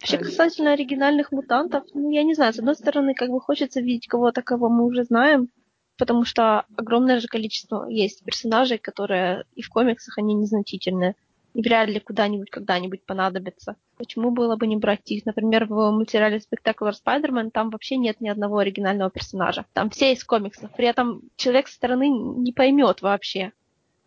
Вообще, 0.00 0.18
касательно 0.18 0.72
оригинальных 0.72 1.30
мутантов, 1.30 1.84
ну, 1.94 2.10
я 2.10 2.24
не 2.24 2.34
знаю, 2.34 2.52
с 2.52 2.58
одной 2.58 2.74
стороны, 2.74 3.14
как 3.14 3.30
бы 3.30 3.40
хочется 3.40 3.80
видеть 3.80 4.08
кого-то, 4.08 4.42
кого 4.42 4.68
мы 4.68 4.84
уже 4.84 5.04
знаем, 5.04 5.48
потому 5.96 6.24
что 6.24 6.64
огромное 6.76 7.20
же 7.20 7.28
количество 7.28 7.86
есть 7.88 8.24
персонажей, 8.24 8.78
которые 8.78 9.44
и 9.54 9.62
в 9.62 9.68
комиксах 9.68 10.18
они 10.18 10.34
незначительные, 10.34 11.14
и 11.54 11.62
вряд 11.62 11.88
ли 11.88 12.00
куда-нибудь 12.00 12.50
когда-нибудь 12.50 13.04
понадобятся. 13.06 13.76
Почему 13.96 14.32
было 14.32 14.56
бы 14.56 14.66
не 14.66 14.76
брать 14.76 15.08
их? 15.12 15.24
Например, 15.24 15.66
в 15.66 15.92
мультсериале 15.92 16.38
Spectacular 16.38 16.92
Spider-Man 16.92 17.52
там 17.52 17.70
вообще 17.70 17.96
нет 17.96 18.20
ни 18.20 18.28
одного 18.28 18.58
оригинального 18.58 19.10
персонажа. 19.10 19.66
Там 19.72 19.90
все 19.90 20.12
из 20.12 20.24
комиксов. 20.24 20.72
При 20.76 20.88
этом 20.88 21.22
человек 21.36 21.68
со 21.68 21.74
стороны 21.74 22.08
не 22.08 22.52
поймет 22.52 23.02
вообще, 23.02 23.52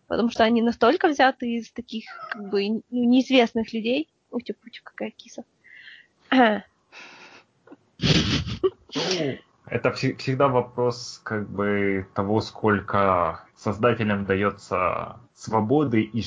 потому 0.07 0.29
что 0.29 0.43
они 0.43 0.61
настолько 0.61 1.07
взяты 1.07 1.55
из 1.55 1.71
таких 1.71 2.05
как 2.31 2.49
бы 2.49 2.67
ну, 2.69 2.83
неизвестных 2.89 3.73
людей. 3.73 4.09
Утю-путю, 4.31 4.81
какая 4.83 5.11
киса. 5.11 5.43
Ну, 6.31 6.61
это 9.67 9.91
всегда 9.91 10.47
вопрос 10.47 11.21
как 11.23 11.49
бы 11.49 12.07
того, 12.13 12.41
сколько 12.41 13.41
создателям 13.55 14.25
дается 14.25 15.19
свободы 15.33 16.01
и 16.01 16.23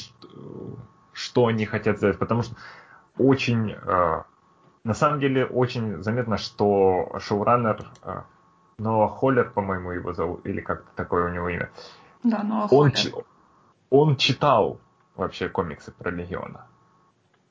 что 1.13 1.47
они 1.47 1.67
хотят 1.67 1.99
сделать. 1.99 2.19
Потому 2.19 2.43
что 2.43 2.57
очень, 3.17 3.73
э, 3.73 4.23
на 4.85 4.95
самом 4.95 5.21
деле, 5.21 5.47
очень 5.47 6.03
заметно, 6.03 6.37
что 6.37 7.17
шоураннер 7.21 7.91
э, 8.03 8.23
Ноа 8.79 9.09
Холлер, 9.09 9.51
по-моему, 9.51 9.93
его 9.93 10.13
зовут, 10.13 10.47
или 10.47 10.61
как-то 10.61 10.91
такое 10.95 11.31
у 11.31 11.35
него 11.35 11.49
имя. 11.49 11.71
Да, 12.23 12.43
Ноа 12.43 12.69
Холлер 12.69 13.25
он 13.91 14.17
читал 14.17 14.81
вообще 15.17 15.49
комиксы 15.49 15.93
про 15.93 16.11
Легиона. 16.11 16.67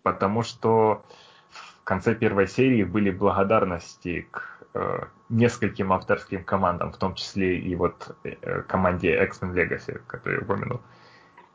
Потому 0.03 0.43
что 0.43 1.03
в 1.49 1.83
конце 1.83 2.15
первой 2.15 2.47
серии 2.47 2.83
были 2.83 3.11
благодарности 3.11 4.27
к 4.31 4.63
э, 4.73 5.05
нескольким 5.29 5.91
авторским 5.91 6.43
командам, 6.43 6.91
в 6.91 6.97
том 6.97 7.15
числе 7.15 7.59
и 7.59 7.75
вот 7.75 8.15
э, 8.23 8.61
команде 8.63 9.21
X-Men 9.23 9.53
Legacy, 9.53 10.01
которую 10.07 10.39
я 10.39 10.45
упомянул. 10.45 10.81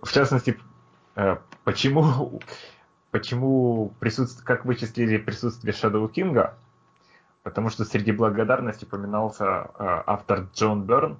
В 0.03 0.13
частности, 0.13 0.59
э, 1.17 1.37
почему, 1.65 2.41
почему 3.11 3.95
присутствие, 4.01 4.45
как 4.45 4.65
вычислили 4.65 5.17
присутствие 5.17 5.73
Shadow 5.73 6.11
Кинга? 6.11 6.57
Потому 7.43 7.71
что 7.71 7.85
среди 7.85 8.13
благодарности 8.13 8.85
упоминался 8.85 9.45
э, 9.45 10.03
автор 10.07 10.49
Джон 10.55 10.83
Берн, 10.85 11.19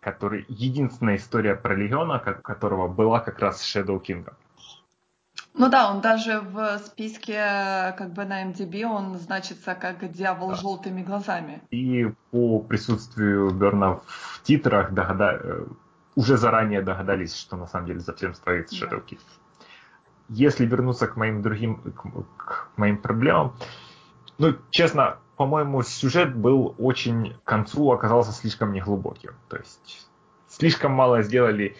который 0.00 0.44
единственная 0.48 1.16
история 1.16 1.54
про 1.54 1.74
Легиона, 1.74 2.18
которого 2.18 2.88
была 2.88 3.20
как 3.20 3.38
раз 3.38 3.62
Shadow 3.62 4.00
King. 4.02 4.26
Ну 5.54 5.68
да, 5.68 5.90
он 5.90 6.00
даже 6.00 6.40
в 6.40 6.78
списке 6.78 7.94
как 7.98 8.12
бы 8.12 8.24
на 8.24 8.44
MDB 8.44 8.84
он 8.84 9.18
значится 9.18 9.74
как 9.74 10.10
дьявол 10.12 10.50
да. 10.50 10.56
с 10.56 10.60
желтыми 10.60 11.02
глазами. 11.02 11.60
И 11.70 12.10
по 12.30 12.60
присутствию 12.60 13.50
Берна 13.50 14.00
в 14.06 14.40
титрах 14.42 14.92
догада... 14.92 15.40
Э, 15.42 15.66
уже 16.16 16.36
заранее 16.36 16.82
догадались, 16.82 17.36
что 17.36 17.56
на 17.56 17.66
самом 17.66 17.86
деле 17.86 18.00
за 18.00 18.12
всем 18.14 18.34
стоит 18.34 18.72
Shadow 18.72 19.04
King. 19.04 19.20
Если 20.28 20.66
вернуться 20.66 21.06
к 21.06 21.16
моим 21.16 21.42
другим, 21.42 21.76
к, 21.76 22.36
к 22.36 22.68
моим 22.76 22.98
проблемам, 22.98 23.54
ну, 24.38 24.56
честно, 24.70 25.18
по-моему, 25.40 25.82
сюжет 25.82 26.36
был 26.36 26.74
очень 26.76 27.32
к 27.32 27.48
концу 27.48 27.90
оказался 27.92 28.30
слишком 28.30 28.74
неглубоким. 28.74 29.30
То 29.48 29.56
есть 29.56 30.06
слишком 30.48 30.92
мало 30.92 31.22
сделали 31.22 31.76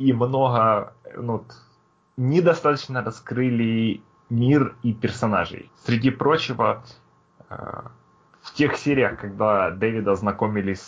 и 0.00 0.12
много, 0.12 0.94
ну, 1.16 1.44
недостаточно 2.16 3.04
раскрыли 3.04 4.02
мир 4.30 4.74
и 4.82 4.92
персонажей. 4.92 5.70
Среди 5.84 6.10
прочего, 6.10 6.82
э, 7.50 7.82
в 8.42 8.52
тех 8.52 8.76
сериях, 8.76 9.20
когда 9.20 9.70
Дэвида 9.70 10.16
знакомились 10.16 10.82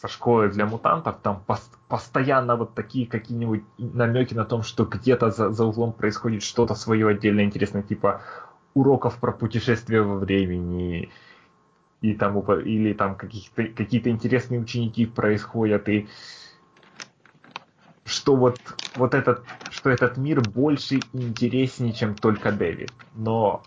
со 0.00 0.08
школы 0.08 0.48
для 0.48 0.64
мутантов, 0.64 1.16
там 1.22 1.44
пос- 1.46 1.76
постоянно 1.86 2.56
вот 2.56 2.74
такие 2.74 3.06
какие-нибудь 3.06 3.64
намеки 3.76 4.32
на 4.32 4.46
том, 4.46 4.62
что 4.62 4.86
где-то 4.86 5.30
за, 5.30 5.50
за 5.50 5.66
углом 5.66 5.92
происходит 5.92 6.44
что-то 6.44 6.74
свое 6.74 7.08
отдельно 7.08 7.42
интересное, 7.42 7.82
типа 7.82 8.22
уроков 8.72 9.18
про 9.18 9.32
путешествие 9.32 10.00
во 10.00 10.16
времени, 10.16 11.10
и 12.02 12.14
там, 12.14 12.38
или 12.60 12.92
там 12.92 13.16
каких-то, 13.16 13.64
какие-то 13.64 14.10
интересные 14.10 14.60
ученики 14.60 15.06
происходят, 15.06 15.88
и 15.88 16.08
что 18.04 18.36
вот, 18.36 18.58
вот 18.96 19.14
этот, 19.14 19.44
что 19.70 19.88
этот 19.88 20.16
мир 20.16 20.40
больше 20.40 20.96
и 20.96 21.02
интереснее, 21.12 21.92
чем 21.92 22.14
только 22.14 22.52
Дэвид. 22.52 22.92
Но 23.14 23.62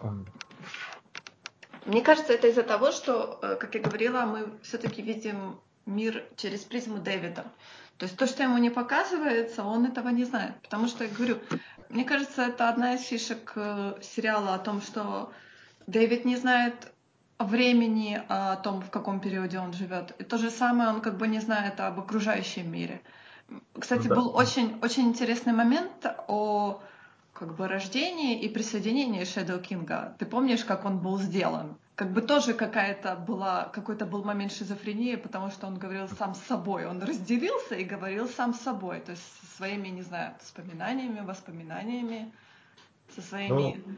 мне 1.86 2.02
кажется, 2.02 2.34
это 2.34 2.48
из-за 2.48 2.64
того, 2.64 2.92
что, 2.92 3.40
э, 3.42 3.56
как 3.56 3.76
я 3.76 3.82
говорила, 3.82 4.26
мы 4.26 4.50
все-таки 4.64 5.02
видим 5.02 5.60
мир 5.86 6.24
через 6.36 6.62
призму 6.62 6.98
Дэвида. 6.98 7.46
То 7.98 8.06
есть 8.06 8.18
то, 8.18 8.28
что 8.28 8.44
ему 8.44 8.58
не 8.58 8.70
показывается, 8.70 9.64
он 9.64 9.86
этого 9.86 10.10
не 10.10 10.26
знает. 10.26 10.56
Потому 10.62 10.88
что, 10.88 11.04
я 11.04 11.10
говорю, 11.10 11.38
мне 11.90 12.04
кажется, 12.04 12.42
это 12.44 12.70
одна 12.70 12.96
из 12.96 13.02
фишек 13.02 13.54
э, 13.56 13.94
сериала 14.02 14.56
о 14.56 14.60
том, 14.60 14.82
что 14.82 15.32
Дэвид 15.88 16.26
не 16.26 16.36
знает 16.36 16.92
времени, 17.40 18.22
о 18.30 18.56
том, 18.56 18.82
в 18.82 18.90
каком 18.90 19.20
периоде 19.20 19.60
он 19.60 19.74
живет. 19.74 20.16
И 20.20 20.24
то 20.24 20.38
же 20.38 20.50
самое 20.50 20.90
он 20.90 21.02
как 21.02 21.18
бы 21.18 21.28
не 21.28 21.40
знает 21.40 21.80
об 21.80 22.00
окружающем 22.00 22.72
мире. 22.72 23.02
Кстати, 23.78 24.08
да. 24.08 24.16
был 24.16 24.36
очень, 24.36 24.80
очень 24.82 25.04
интересный 25.10 25.54
момент 25.54 26.06
о 26.28 26.82
как 27.34 27.56
бы 27.56 27.68
рождении 27.68 28.40
и 28.40 28.50
присоединении 28.50 29.22
Shadow 29.24 29.62
Кинга. 29.62 30.16
Ты 30.18 30.26
помнишь, 30.26 30.64
как 30.64 30.86
он 30.86 31.00
был 31.00 31.20
сделан? 31.20 31.76
Как 31.96 32.12
бы 32.12 32.22
тоже 32.22 32.54
какая-то 32.54 33.16
была, 33.16 33.66
какой-то 33.74 34.06
был 34.06 34.24
момент 34.24 34.52
шизофрении, 34.52 35.16
потому 35.16 35.50
что 35.50 35.68
он 35.68 35.78
говорил 35.78 36.08
сам 36.08 36.34
с 36.34 36.40
собой. 36.40 36.86
Он 36.86 37.02
разделился 37.02 37.76
и 37.76 37.84
говорил 37.84 38.28
сам 38.28 38.54
с 38.54 38.62
собой. 38.62 39.02
То 39.02 39.12
есть 39.12 39.24
со 39.42 39.58
своими, 39.58 39.90
не 39.90 40.02
знаю, 40.02 40.34
воспоминаниями, 40.40 41.20
воспоминаниями, 41.22 42.34
со 43.16 43.22
своими... 43.22 43.84
Ну, 43.86 43.96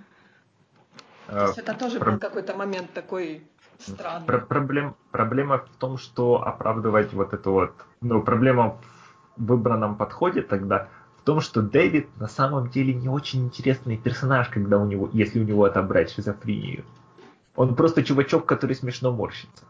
то 1.28 1.46
есть 1.48 1.58
это 1.58 1.74
тоже 1.74 2.00
про... 2.00 2.12
был 2.12 2.20
какой-то 2.20 2.56
момент 2.56 2.94
такой 2.94 3.44
странный. 3.80 4.26
Про 4.26 4.40
проблем... 4.40 4.96
Проблема 5.12 5.60
в 5.60 5.78
том, 5.78 5.98
что 5.98 6.44
оправдывать 6.44 7.14
вот 7.14 7.34
эту 7.34 7.52
вот... 7.52 7.74
Ну, 8.02 8.22
проблема 8.22 8.78
в 9.36 9.46
выбранном 9.46 9.96
подходе 9.96 10.42
тогда 10.42 10.88
том, 11.28 11.42
что 11.42 11.62
Дэвид 11.62 12.08
на 12.22 12.30
самом 12.30 12.70
деле 12.70 12.94
не 12.94 13.10
очень 13.10 13.44
интересный 13.48 13.98
персонаж, 13.98 14.48
когда 14.48 14.80
у 14.80 14.86
него, 14.86 15.10
если 15.12 15.42
у 15.42 15.44
него 15.44 15.66
отобрать 15.66 16.10
шизофрению. 16.10 16.86
Он 17.58 17.76
просто 17.76 18.02
чувачок, 18.02 18.46
который 18.46 18.78
смешно 18.78 19.12
морщится. 19.12 19.66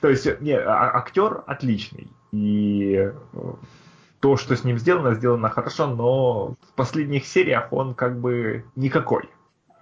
То 0.00 0.08
есть, 0.08 0.40
не, 0.40 0.58
а, 0.58 0.96
актер 0.96 1.44
отличный. 1.46 2.08
И 2.32 2.94
э, 2.96 3.12
то, 4.18 4.36
что 4.36 4.56
с 4.56 4.64
ним 4.64 4.78
сделано, 4.78 5.14
сделано 5.14 5.48
хорошо, 5.48 5.86
но 5.86 6.56
в 6.57 6.57
последних 6.78 7.26
сериях 7.26 7.72
он 7.72 7.94
как 7.94 8.18
бы 8.20 8.64
никакой. 8.76 9.28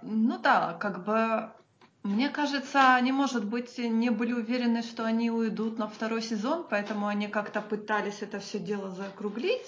Ну 0.01 0.37
да, 0.39 0.75
как 0.79 1.05
бы 1.05 1.49
мне 2.03 2.29
кажется, 2.29 2.95
они, 2.95 3.11
может 3.11 3.45
быть, 3.45 3.77
не 3.77 4.09
были 4.09 4.33
уверены, 4.33 4.81
что 4.81 5.05
они 5.05 5.29
уйдут 5.29 5.77
на 5.77 5.87
второй 5.87 6.21
сезон, 6.21 6.65
поэтому 6.69 7.07
они 7.07 7.27
как-то 7.27 7.61
пытались 7.61 8.21
это 8.21 8.39
все 8.39 8.59
дело 8.59 8.89
закруглить. 8.91 9.67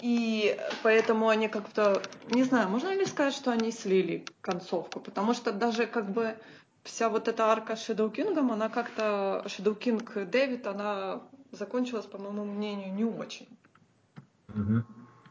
И 0.00 0.56
поэтому 0.82 1.28
они 1.28 1.48
как-то, 1.48 2.02
не 2.30 2.44
знаю, 2.44 2.68
можно 2.68 2.94
ли 2.94 3.04
сказать, 3.04 3.34
что 3.34 3.50
они 3.50 3.72
слили 3.72 4.24
концовку, 4.40 5.00
потому 5.00 5.34
что 5.34 5.52
даже 5.52 5.86
как 5.86 6.10
бы 6.10 6.36
вся 6.84 7.08
вот 7.08 7.26
эта 7.28 7.46
арка 7.46 7.72
Shadow 7.72 8.10
Kingом, 8.10 8.52
она 8.52 8.68
как-то, 8.68 9.42
Shadow 9.46 9.76
King 9.76 10.24
Дэвид, 10.24 10.66
она 10.66 11.20
закончилась, 11.50 12.06
по 12.06 12.18
моему 12.18 12.44
мнению, 12.44 12.94
не 12.94 13.04
очень. 13.04 13.48
Угу. 14.54 14.84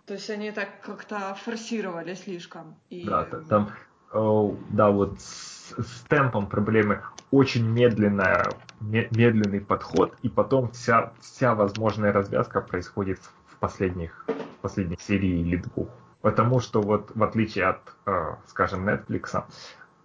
То 0.08 0.14
есть 0.14 0.30
они 0.30 0.52
так 0.52 0.82
как-то 0.82 1.36
форсировали 1.44 2.14
слишком. 2.14 2.78
И... 2.90 3.06
Да, 3.06 3.26
там, 3.50 3.72
да, 4.14 4.90
вот 4.90 5.20
с, 5.20 5.76
с 5.78 6.02
темпом 6.08 6.48
проблемы 6.48 7.04
очень 7.30 7.68
медленная, 7.68 8.46
медленный 8.80 9.60
подход, 9.60 10.16
и 10.22 10.30
потом 10.30 10.72
вся, 10.72 11.12
вся 11.20 11.54
возможная 11.56 12.14
развязка 12.14 12.62
происходит 12.62 13.20
в 13.48 13.58
последних, 13.58 14.26
в 14.28 14.62
последних 14.62 15.02
серии 15.02 15.42
или 15.42 15.58
двух. 15.58 15.90
Потому 16.22 16.62
что 16.62 16.82
вот 16.82 17.12
в 17.14 17.22
отличие 17.22 17.66
от, 17.66 17.82
э, 18.06 18.36
скажем, 18.48 18.88
Netflix, 18.88 19.44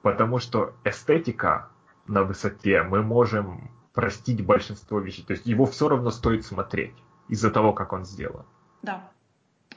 потому 0.02 0.40
что 0.40 0.74
эстетика 0.82 1.68
на 2.08 2.24
высоте 2.24 2.82
мы 2.82 3.02
можем 3.02 3.70
простить 3.94 4.44
большинство 4.44 4.98
вещей. 4.98 5.24
То 5.24 5.34
есть 5.34 5.46
его 5.46 5.64
все 5.64 5.88
равно 5.88 6.10
стоит 6.10 6.44
смотреть 6.44 6.96
из-за 7.28 7.52
того, 7.52 7.72
как 7.72 7.92
он 7.92 8.04
сделан. 8.04 8.44
Да. 8.82 9.11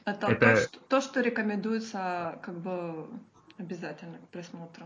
Это, 0.06 0.28
Это... 0.28 0.38
То, 0.38 0.56
что, 0.56 0.78
то, 0.88 1.00
что 1.02 1.20
рекомендуется 1.20 2.38
как 2.42 2.58
бы 2.58 3.06
Обязательно 3.58 4.18
к 4.18 4.28
просмотру. 4.28 4.84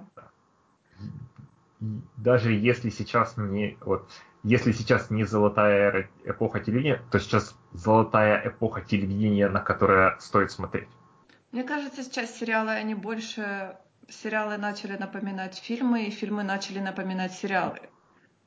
Даже 2.16 2.52
если 2.52 2.90
сейчас 2.90 3.36
не 3.36 3.76
вот 3.80 4.08
если 4.42 4.72
сейчас 4.72 5.10
не 5.10 5.24
золотая 5.24 6.08
эпоха 6.24 6.60
телевидения, 6.60 7.02
то 7.10 7.18
сейчас 7.18 7.54
золотая 7.72 8.48
эпоха 8.48 8.80
телевидения, 8.80 9.48
на 9.48 9.60
которое 9.60 10.18
стоит 10.20 10.50
смотреть. 10.50 10.88
Мне 11.52 11.64
кажется, 11.64 12.02
сейчас 12.02 12.38
сериалы, 12.38 12.72
они 12.72 12.94
больше... 12.94 13.76
Сериалы 14.08 14.56
начали 14.56 14.96
напоминать 14.96 15.56
фильмы, 15.58 16.06
и 16.06 16.10
фильмы 16.10 16.42
начали 16.42 16.80
напоминать 16.80 17.32
сериалы. 17.32 17.80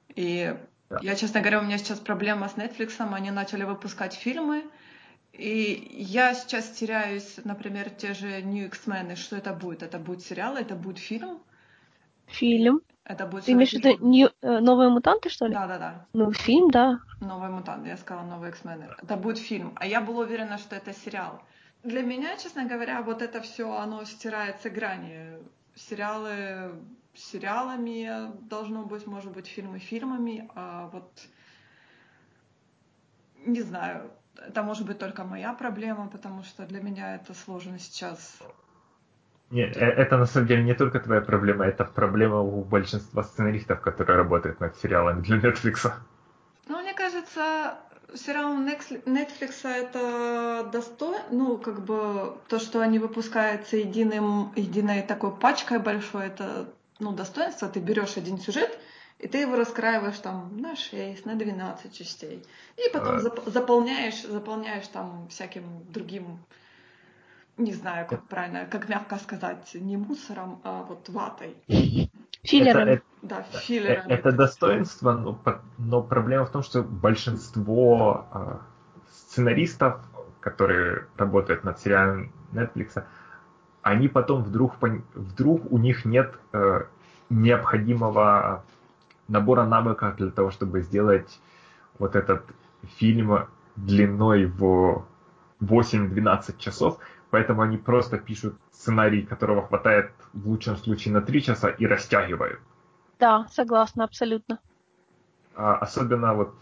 И 0.10 0.58
да. 0.90 1.00
я, 1.02 1.16
честно 1.16 1.40
говоря, 1.40 1.60
у 1.60 1.64
меня 1.64 1.78
сейчас 1.78 2.00
проблема 2.00 2.50
с 2.50 2.56
Netflix, 2.56 2.98
они 3.14 3.32
начали 3.32 3.64
выпускать 3.64 4.14
фильмы, 4.14 4.66
и 5.34 5.88
я 5.98 6.36
сейчас 6.36 6.70
теряюсь, 6.70 7.40
например, 7.44 7.90
те 7.90 8.14
же 8.14 8.42
New 8.42 8.66
X-Men, 8.68 9.16
что 9.16 9.36
это 9.36 9.54
будет? 9.54 9.84
Это 9.84 9.98
будет 9.98 10.22
сериал, 10.22 10.56
это 10.56 10.76
будет 10.76 11.00
фильм? 11.00 11.40
Фильм. 12.28 12.82
Это 13.04 13.26
будет 13.26 13.44
Ты 13.46 13.52
имеешь 13.52 13.72
в 13.72 13.74
виду 13.74 13.98
New... 14.06 14.30
Э, 14.42 14.60
новые 14.60 14.90
мутанты, 14.90 15.30
что 15.30 15.48
ли? 15.48 15.54
Да, 15.54 15.68
да, 15.68 15.78
да. 15.78 16.06
Ну, 16.14 16.32
фильм, 16.32 16.72
да. 16.72 17.00
Новые 17.20 17.50
мутанты, 17.50 17.90
я 17.90 17.98
сказала 17.98 18.26
новые 18.26 18.52
X-Men. 18.52 18.96
Это 19.02 19.18
будет 19.18 19.40
фильм. 19.40 19.74
А 19.76 19.86
я 19.86 20.00
была 20.00 20.22
уверена, 20.22 20.58
что 20.58 20.76
это 20.76 20.94
сериал. 20.94 21.42
Для 21.84 22.02
меня, 22.02 22.38
честно 22.38 22.66
говоря, 22.66 23.02
вот 23.02 23.22
это 23.22 23.42
все, 23.42 23.76
оно 23.76 24.06
стирается 24.06 24.70
грани. 24.70 25.38
Сериалы 25.76 26.72
сериалами 27.16 28.32
должно 28.48 28.84
быть, 28.84 29.06
может 29.06 29.32
быть, 29.32 29.48
фильмы 29.48 29.80
фильмами, 29.80 30.50
а 30.56 30.88
вот 30.88 31.28
не 33.46 33.62
знаю, 33.62 34.12
это 34.36 34.64
может 34.64 34.86
быть 34.86 35.00
только 35.00 35.24
моя 35.24 35.54
проблема, 35.54 36.08
потому 36.08 36.44
что 36.44 36.66
для 36.66 36.82
меня 36.82 37.16
это 37.16 37.34
сложно 37.34 37.80
сейчас. 37.80 38.40
Нет, 39.50 39.78
э, 39.78 39.86
это 39.86 40.18
на 40.18 40.26
самом 40.26 40.48
деле 40.48 40.64
не 40.64 40.74
только 40.74 41.00
твоя 41.00 41.22
проблема, 41.22 41.66
это 41.66 41.86
проблема 41.86 42.40
у 42.40 42.64
большинства 42.64 43.24
сценаристов, 43.24 43.82
которые 43.82 44.18
работают 44.18 44.60
над 44.60 44.76
сериалами 44.78 45.22
для 45.22 45.38
Netflix. 45.38 45.92
Ну, 46.68 46.82
мне 46.82 46.94
кажется, 46.94 47.76
сериал 48.16 48.56
Netflix 48.58 49.68
это 49.68 50.70
достойно, 50.72 51.24
ну, 51.32 51.58
как 51.58 51.84
бы 51.84 52.38
то, 52.48 52.60
что 52.60 52.82
они 52.82 53.00
выпускаются 53.00 53.78
единым, 53.78 54.52
единой 54.56 55.02
такой 55.02 55.32
пачкой 55.36 55.80
большой, 55.80 56.28
это, 56.28 56.66
ну, 57.00 57.12
достоинство. 57.12 57.68
Ты 57.68 57.80
берешь 57.80 58.18
один 58.18 58.40
сюжет, 58.40 58.78
и 59.24 59.28
ты 59.28 59.38
его 59.38 59.56
раскраиваешь 59.56 60.20
там 60.20 60.58
на 60.58 60.76
6, 60.76 61.26
на 61.26 61.36
12 61.36 61.94
частей. 61.94 62.44
И 62.76 62.92
потом 62.92 63.16
зап- 63.20 63.50
заполняешь, 63.50 64.22
заполняешь 64.24 64.88
там 64.88 65.28
всяким 65.30 65.64
другим, 65.90 66.40
не 67.58 67.74
знаю, 67.74 68.06
как 68.06 68.28
правильно, 68.28 68.66
как 68.66 68.90
мягко 68.90 69.16
сказать, 69.18 69.76
не 69.76 69.96
мусором, 69.96 70.60
а 70.64 70.84
вот 70.84 71.08
ватой. 71.08 71.56
Филлерами. 72.44 72.92
Это, 72.92 73.04
да, 73.22 73.44
филлерами. 73.44 74.12
Это, 74.12 74.28
это 74.28 74.32
достоинство, 74.34 75.14
но, 75.14 75.40
но 75.78 76.04
проблема 76.04 76.46
в 76.46 76.52
том, 76.52 76.62
что 76.62 76.84
большинство 76.84 78.28
э, 78.34 78.58
сценаристов, 79.10 80.02
которые 80.42 81.08
работают 81.16 81.64
над 81.64 81.80
сериалом 81.80 82.34
Netflix, 82.52 83.02
они 83.84 84.10
потом 84.10 84.44
вдруг, 84.44 84.76
вдруг 85.14 85.72
у 85.72 85.78
них 85.78 86.04
нет 86.04 86.34
э, 86.52 86.82
необходимого 87.30 88.66
набора 89.28 89.66
навыков 89.66 90.16
для 90.18 90.32
того, 90.32 90.52
чтобы 90.52 90.82
сделать 90.82 91.40
вот 92.00 92.16
этот 92.16 92.44
фильм 92.98 93.48
длиной 93.76 94.46
в 94.46 95.06
8-12 95.62 96.58
часов, 96.58 97.00
поэтому 97.30 97.62
они 97.62 97.78
просто 97.78 98.18
пишут 98.18 98.56
сценарий, 98.72 99.24
которого 99.24 99.66
хватает 99.68 100.12
в 100.34 100.48
лучшем 100.48 100.78
случае 100.78 101.14
на 101.14 101.22
3 101.22 101.44
часа 101.44 101.70
и 101.70 101.86
растягивают. 101.86 102.60
Да, 103.20 103.48
согласна, 103.52 104.04
абсолютно. 104.04 104.60
А, 105.56 105.76
особенно 105.78 106.34
вот 106.34 106.56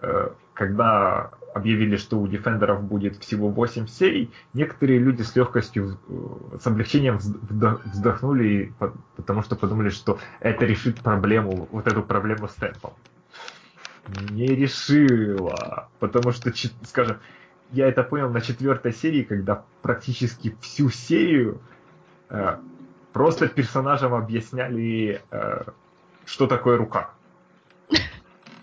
э, 0.00 0.30
когда 0.54 1.30
объявили, 1.54 1.96
что 1.96 2.18
у 2.18 2.26
Дефендеров 2.26 2.82
будет 2.82 3.16
всего 3.16 3.48
8 3.48 3.86
серий, 3.86 4.30
некоторые 4.54 4.98
люди 4.98 5.22
с 5.22 5.36
легкостью, 5.36 5.98
э, 6.08 6.58
с 6.58 6.66
облегчением 6.66 7.18
вздохнули, 7.18 8.72
потому 9.16 9.42
что 9.42 9.56
подумали, 9.56 9.90
что 9.90 10.18
это 10.40 10.64
решит 10.64 11.00
проблему, 11.00 11.68
вот 11.70 11.86
эту 11.86 12.02
проблему 12.02 12.48
с 12.48 12.54
темпом. 12.54 12.92
Не 14.30 14.46
решила. 14.46 15.88
Потому 16.00 16.32
что, 16.32 16.52
скажем, 16.84 17.18
я 17.70 17.86
это 17.88 18.02
понял 18.02 18.30
на 18.30 18.40
четвертой 18.40 18.92
серии, 18.92 19.22
когда 19.22 19.64
практически 19.80 20.56
всю 20.60 20.90
серию 20.90 21.60
э, 22.28 22.56
просто 23.12 23.48
персонажам 23.48 24.14
объясняли, 24.14 25.22
э, 25.30 25.62
что 26.24 26.46
такое 26.46 26.76
рука. 26.76 27.10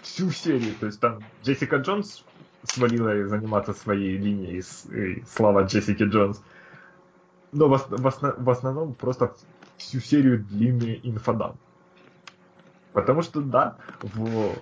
Всю 0.02 0.32
серию. 0.32 0.74
То 0.80 0.88
есть 0.88 1.00
там 1.00 1.20
Джессика 1.44 1.78
Джонс 1.78 2.24
свалила 2.64 3.28
заниматься 3.28 3.74
своей 3.74 4.18
линией, 4.18 4.62
и 4.92 5.24
слава 5.26 5.64
Джессики 5.64 6.04
Джонс. 6.04 6.42
Но 7.52 7.68
в, 7.68 7.90
в, 7.90 8.36
в 8.38 8.50
основном 8.50 8.94
просто 8.94 9.34
всю 9.78 10.00
серию 10.00 10.44
длинный 10.44 11.00
инфодам. 11.04 11.58
Потому 12.94 13.22
что, 13.22 13.42
да, 13.42 13.78
в 14.02 14.56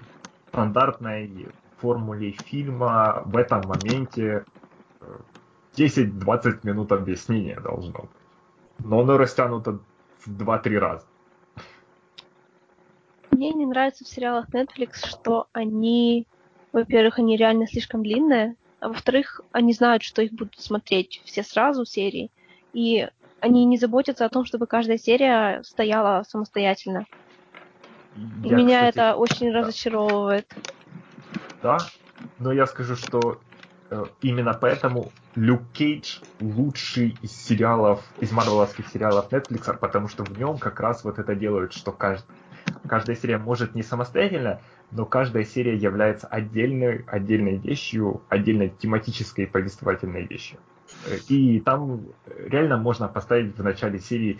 стандартной 0.49 1.49
формуле 1.77 2.31
фильма 2.31 3.21
в 3.25 3.37
этом 3.37 3.61
моменте 3.61 4.45
10-20 5.75 6.47
э, 6.47 6.59
минут 6.63 6.91
объяснения 6.91 7.59
должно 7.59 8.01
быть. 8.01 8.09
Но 8.79 9.01
оно 9.01 9.17
растянуто 9.17 9.79
в 10.19 10.27
2-3 10.27 10.77
раза. 10.77 11.05
Мне 13.31 13.51
не 13.53 13.65
нравится 13.65 14.03
в 14.03 14.07
сериалах 14.07 14.49
Netflix, 14.49 15.05
что 15.05 15.47
они, 15.51 16.27
во-первых, 16.72 17.20
они 17.20 17.38
реально 17.38 17.68
слишком 17.68 18.03
длинные, 18.03 18.55
а 18.80 18.89
во-вторых, 18.89 19.41
они 19.51 19.74
знают, 19.74 20.03
что 20.03 20.22
их 20.22 20.34
будут 20.34 20.59
смотреть 20.59 21.22
все 21.26 21.43
сразу 21.43 21.86
серии, 21.86 22.30
и 22.74 23.07
они 23.39 23.65
не 23.65 23.78
заботятся 23.78 24.26
о 24.26 24.30
том, 24.30 24.45
чтобы 24.45 24.68
каждая 24.68 24.97
серия 24.97 25.61
стояла 25.63 26.24
самостоятельно. 26.28 27.05
Я, 28.15 28.55
Меня 28.55 28.80
кстати, 28.80 28.95
это 28.95 29.15
очень 29.15 29.51
да. 29.51 29.59
разочаровывает. 29.59 30.51
Да, 31.61 31.78
но 32.39 32.51
я 32.51 32.65
скажу, 32.65 32.95
что 32.95 33.39
э, 33.89 34.05
именно 34.22 34.53
поэтому 34.53 35.11
Люк 35.36 35.61
Кейдж 35.74 36.20
лучший 36.39 37.15
из 37.22 37.32
сериалов, 37.32 38.03
из 38.20 38.32
марвеловских 38.32 38.88
сериалов 38.88 39.32
Netflix, 39.32 39.78
потому 39.78 40.07
что 40.07 40.24
в 40.24 40.38
нем 40.38 40.57
как 40.57 40.80
раз 40.80 41.03
вот 41.03 41.20
это 41.20 41.36
делают, 41.36 41.74
что 41.74 41.91
кажд... 41.91 42.26
каждая 42.88 43.15
серия 43.15 43.38
может 43.38 43.76
не 43.76 43.84
самостоятельно, 43.84 44.61
но 44.91 45.05
каждая 45.05 45.43
серия 45.43 45.76
является 45.76 46.28
отдельной, 46.28 47.03
отдельной 47.07 47.57
вещью, 47.57 48.22
отдельной 48.30 48.70
тематической 48.70 49.47
повествовательной 49.47 50.26
вещью. 50.26 50.59
Э, 51.05 51.18
и 51.28 51.59
там 51.59 52.05
реально 52.38 52.78
можно 52.78 53.07
поставить 53.07 53.57
в 53.57 53.63
начале 53.63 53.99
серии 53.99 54.39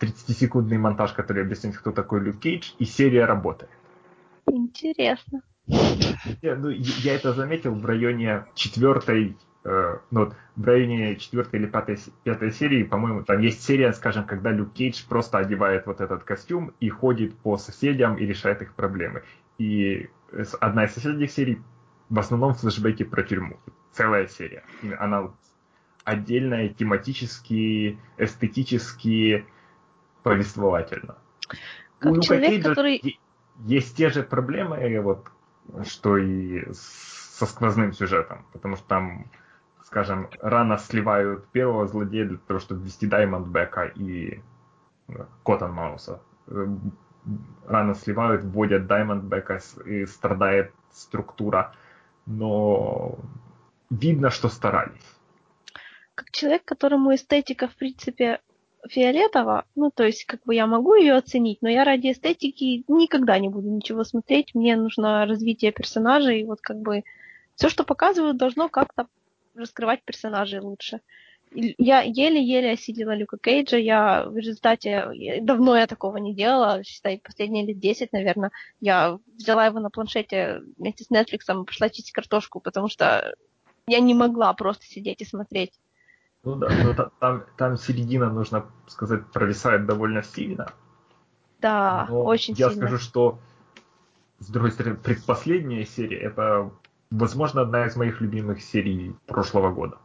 30-секундный 0.00 0.78
монтаж, 0.78 1.12
который 1.12 1.42
объясняет, 1.42 1.76
кто 1.76 1.92
такой 1.92 2.20
Люк 2.20 2.38
Кейдж, 2.38 2.72
и 2.78 2.84
серия 2.84 3.24
работает. 3.24 3.70
Интересно. 4.46 5.42
Я, 5.66 6.56
ну, 6.56 6.70
я 6.70 7.14
это 7.14 7.34
заметил 7.34 7.74
в 7.74 7.84
районе 7.84 8.46
четвертой, 8.54 9.36
э, 9.68 9.98
ну, 10.10 10.32
в 10.56 10.64
районе 10.64 11.16
четвертой 11.16 11.60
или 11.60 11.66
пятой, 11.66 11.98
пятой 12.24 12.50
серии, 12.52 12.82
по-моему, 12.82 13.22
там 13.22 13.40
есть 13.40 13.62
серия, 13.62 13.92
скажем, 13.92 14.24
когда 14.24 14.50
Люк 14.50 14.72
Кейдж 14.72 15.04
просто 15.08 15.38
одевает 15.38 15.86
вот 15.86 16.00
этот 16.00 16.24
костюм 16.24 16.72
и 16.80 16.88
ходит 16.88 17.36
по 17.38 17.56
соседям 17.56 18.16
и 18.16 18.26
решает 18.26 18.62
их 18.62 18.74
проблемы. 18.74 19.22
И 19.58 20.08
одна 20.60 20.84
из 20.84 20.94
соседних 20.94 21.30
серий 21.30 21.62
в 22.08 22.18
основном 22.18 22.54
флешбеки 22.54 23.02
про 23.02 23.22
тюрьму. 23.22 23.58
Целая 23.92 24.26
серия. 24.26 24.64
Она 24.98 25.30
отдельная, 26.04 26.68
тематически, 26.68 27.98
эстетически, 28.16 29.44
повествовательно. 30.22 31.18
Как 31.98 32.12
У 32.12 32.20
человек, 32.20 32.50
Кейджа 32.50 32.68
который... 32.70 33.18
есть 33.64 33.96
те 33.96 34.08
же 34.08 34.22
проблемы, 34.22 35.00
вот, 35.00 35.26
что 35.86 36.16
и 36.16 36.64
со 36.72 37.46
сквозным 37.46 37.92
сюжетом, 37.92 38.46
потому 38.52 38.76
что 38.76 38.86
там, 38.88 39.30
скажем, 39.88 40.28
рано 40.42 40.76
сливают 40.76 41.48
первого 41.48 41.86
злодея 41.86 42.26
для 42.26 42.36
того, 42.36 42.60
чтобы 42.60 42.82
ввести 42.82 43.06
Даймондбека 43.06 43.84
и 43.86 44.42
Коттон 45.42 45.72
Мауса. 45.72 46.20
Рано 47.66 47.94
сливают, 47.94 48.44
вводят 48.44 48.86
Даймондбека 48.86 49.60
и 49.86 50.04
страдает 50.04 50.72
структура, 50.92 51.74
но 52.26 53.18
видно, 53.88 54.28
что 54.28 54.50
старались. 54.50 55.16
Как 56.14 56.32
человек, 56.32 56.66
которому 56.66 57.14
эстетика, 57.14 57.66
в 57.66 57.74
принципе, 57.74 58.40
фиолетово, 58.90 59.64
ну, 59.74 59.90
то 59.90 60.04
есть, 60.04 60.26
как 60.26 60.42
бы 60.44 60.54
я 60.54 60.66
могу 60.66 60.96
ее 60.96 61.14
оценить, 61.14 61.62
но 61.62 61.70
я 61.70 61.84
ради 61.84 62.12
эстетики 62.12 62.84
никогда 62.88 63.38
не 63.38 63.48
буду 63.48 63.70
ничего 63.70 64.04
смотреть, 64.04 64.54
мне 64.54 64.76
нужно 64.76 65.24
развитие 65.24 65.72
персонажей, 65.72 66.44
вот 66.44 66.60
как 66.60 66.76
бы 66.76 67.04
все, 67.54 67.70
что 67.70 67.84
показывают, 67.84 68.36
должно 68.36 68.68
как-то 68.68 69.08
раскрывать 69.58 70.02
персонажей 70.04 70.60
лучше. 70.60 71.00
Я 71.50 72.02
еле-еле 72.02 72.72
осилила 72.72 73.14
Люка 73.14 73.38
Кейджа, 73.38 73.78
я 73.78 74.24
в 74.26 74.36
результате, 74.36 75.40
давно 75.40 75.76
я 75.76 75.86
такого 75.86 76.18
не 76.18 76.34
делала, 76.34 76.84
считай, 76.84 77.20
последние 77.24 77.64
лет 77.64 77.78
10, 77.78 78.12
наверное, 78.12 78.50
я 78.80 79.18
взяла 79.34 79.64
его 79.64 79.80
на 79.80 79.88
планшете 79.88 80.60
вместе 80.76 81.04
с 81.04 81.10
Netflix 81.10 81.62
и 81.62 81.64
пошла 81.64 81.88
чистить 81.88 82.12
картошку, 82.12 82.60
потому 82.60 82.88
что 82.88 83.34
я 83.86 84.00
не 84.00 84.14
могла 84.14 84.52
просто 84.52 84.84
сидеть 84.84 85.22
и 85.22 85.24
смотреть. 85.24 85.72
Ну 86.44 86.56
да, 86.56 86.68
но 86.84 86.94
там, 87.18 87.44
там 87.56 87.76
середина, 87.78 88.30
нужно 88.30 88.66
сказать, 88.86 89.26
провисает 89.32 89.86
довольно 89.86 90.22
сильно. 90.22 90.72
Да, 91.60 92.06
но 92.10 92.24
очень 92.24 92.54
я 92.54 92.68
сильно. 92.68 92.82
Я 92.82 92.88
скажу, 92.88 93.02
что 93.02 93.38
с 94.38 94.48
другой 94.48 94.70
стороны, 94.70 94.96
предпоследняя 94.96 95.84
серия 95.84 96.18
это, 96.18 96.70
возможно, 97.10 97.62
одна 97.62 97.86
из 97.86 97.96
моих 97.96 98.20
любимых 98.20 98.62
серий 98.62 99.14
прошлого 99.26 99.72
года. 99.72 99.98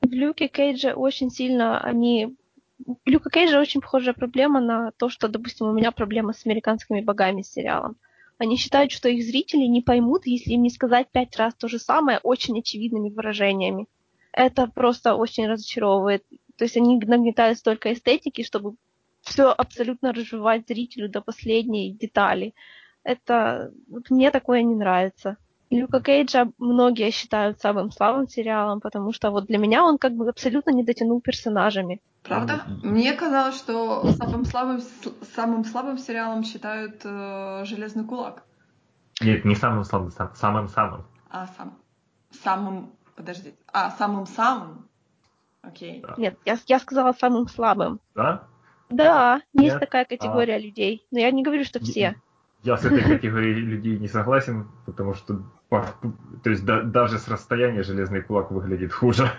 В 0.00 0.10
Люке 0.10 0.48
Кейджа 0.48 0.94
очень 0.94 1.30
сильно 1.30 1.80
они... 1.80 2.36
Люка 3.04 3.30
Кейджа 3.30 3.60
очень 3.60 3.80
похожая 3.80 4.14
проблема 4.14 4.60
на 4.60 4.92
то, 4.92 5.08
что, 5.08 5.28
допустим, 5.28 5.66
у 5.66 5.72
меня 5.72 5.92
проблема 5.92 6.32
с 6.32 6.46
американскими 6.46 7.00
богами 7.00 7.42
сериалом. 7.42 7.96
Они 8.38 8.56
считают, 8.56 8.90
что 8.90 9.08
их 9.10 9.22
зрители 9.24 9.66
не 9.66 9.82
поймут, 9.82 10.24
если 10.24 10.52
им 10.52 10.62
не 10.62 10.70
сказать 10.70 11.10
пять 11.10 11.36
раз 11.36 11.54
то 11.54 11.68
же 11.68 11.78
самое 11.78 12.20
очень 12.22 12.58
очевидными 12.58 13.10
выражениями 13.10 13.86
это 14.32 14.66
просто 14.66 15.14
очень 15.14 15.46
разочаровывает. 15.46 16.24
То 16.56 16.64
есть 16.64 16.76
они 16.76 16.98
нагнетают 16.98 17.58
столько 17.58 17.92
эстетики, 17.92 18.42
чтобы 18.42 18.74
все 19.22 19.50
абсолютно 19.50 20.12
развивать 20.12 20.66
зрителю 20.66 21.08
до 21.08 21.20
последней 21.20 21.92
детали. 21.92 22.54
Это 23.02 23.72
вот 23.88 24.10
мне 24.10 24.30
такое 24.30 24.62
не 24.62 24.74
нравится. 24.74 25.36
Люка 25.70 26.00
Кейджа 26.00 26.50
многие 26.58 27.10
считают 27.10 27.60
самым 27.60 27.90
слабым 27.92 28.28
сериалом, 28.28 28.80
потому 28.80 29.12
что 29.12 29.30
вот 29.30 29.46
для 29.46 29.58
меня 29.58 29.84
он 29.84 29.98
как 29.98 30.14
бы 30.14 30.28
абсолютно 30.28 30.70
не 30.70 30.82
дотянул 30.82 31.20
персонажами. 31.20 32.00
Правда? 32.22 32.62
Мне 32.82 33.12
казалось, 33.14 33.56
что 33.56 34.10
самым 34.12 34.44
слабым, 34.44 34.80
самым 35.34 35.64
слабым 35.64 35.98
сериалом 35.98 36.44
считают 36.44 37.00
э, 37.04 37.64
Железный 37.64 38.04
кулак. 38.04 38.42
Нет, 39.20 39.44
не 39.44 39.54
самым 39.54 39.84
слабым, 39.84 40.10
самым-самым. 40.34 41.04
А, 41.30 41.46
сам. 41.56 41.78
Самым 42.42 42.90
Подожди. 43.20 43.54
А, 43.70 43.90
самым-самым? 43.90 44.88
Окей. 45.60 46.00
Да. 46.00 46.14
Нет, 46.16 46.38
я, 46.46 46.56
я 46.66 46.78
сказала 46.78 47.12
самым 47.12 47.48
слабым. 47.48 48.00
Да? 48.14 48.44
Да, 48.88 49.42
Нет? 49.52 49.64
есть 49.64 49.78
такая 49.78 50.06
категория 50.06 50.54
а... 50.54 50.58
людей. 50.58 51.06
Но 51.10 51.18
я 51.18 51.30
не 51.30 51.42
говорю, 51.42 51.64
что 51.64 51.80
все. 51.80 52.00
Я, 52.00 52.14
я 52.62 52.76
с 52.78 52.84
этой 52.86 53.02
категорией 53.02 53.54
людей 53.60 53.98
не 53.98 54.08
согласен, 54.08 54.70
потому 54.86 55.12
что 55.12 55.42
то 55.70 56.50
есть 56.50 56.64
да, 56.64 56.82
даже 56.82 57.18
с 57.18 57.28
расстояния 57.28 57.82
железный 57.82 58.22
кулак 58.22 58.50
выглядит 58.50 58.92
хуже. 58.92 59.30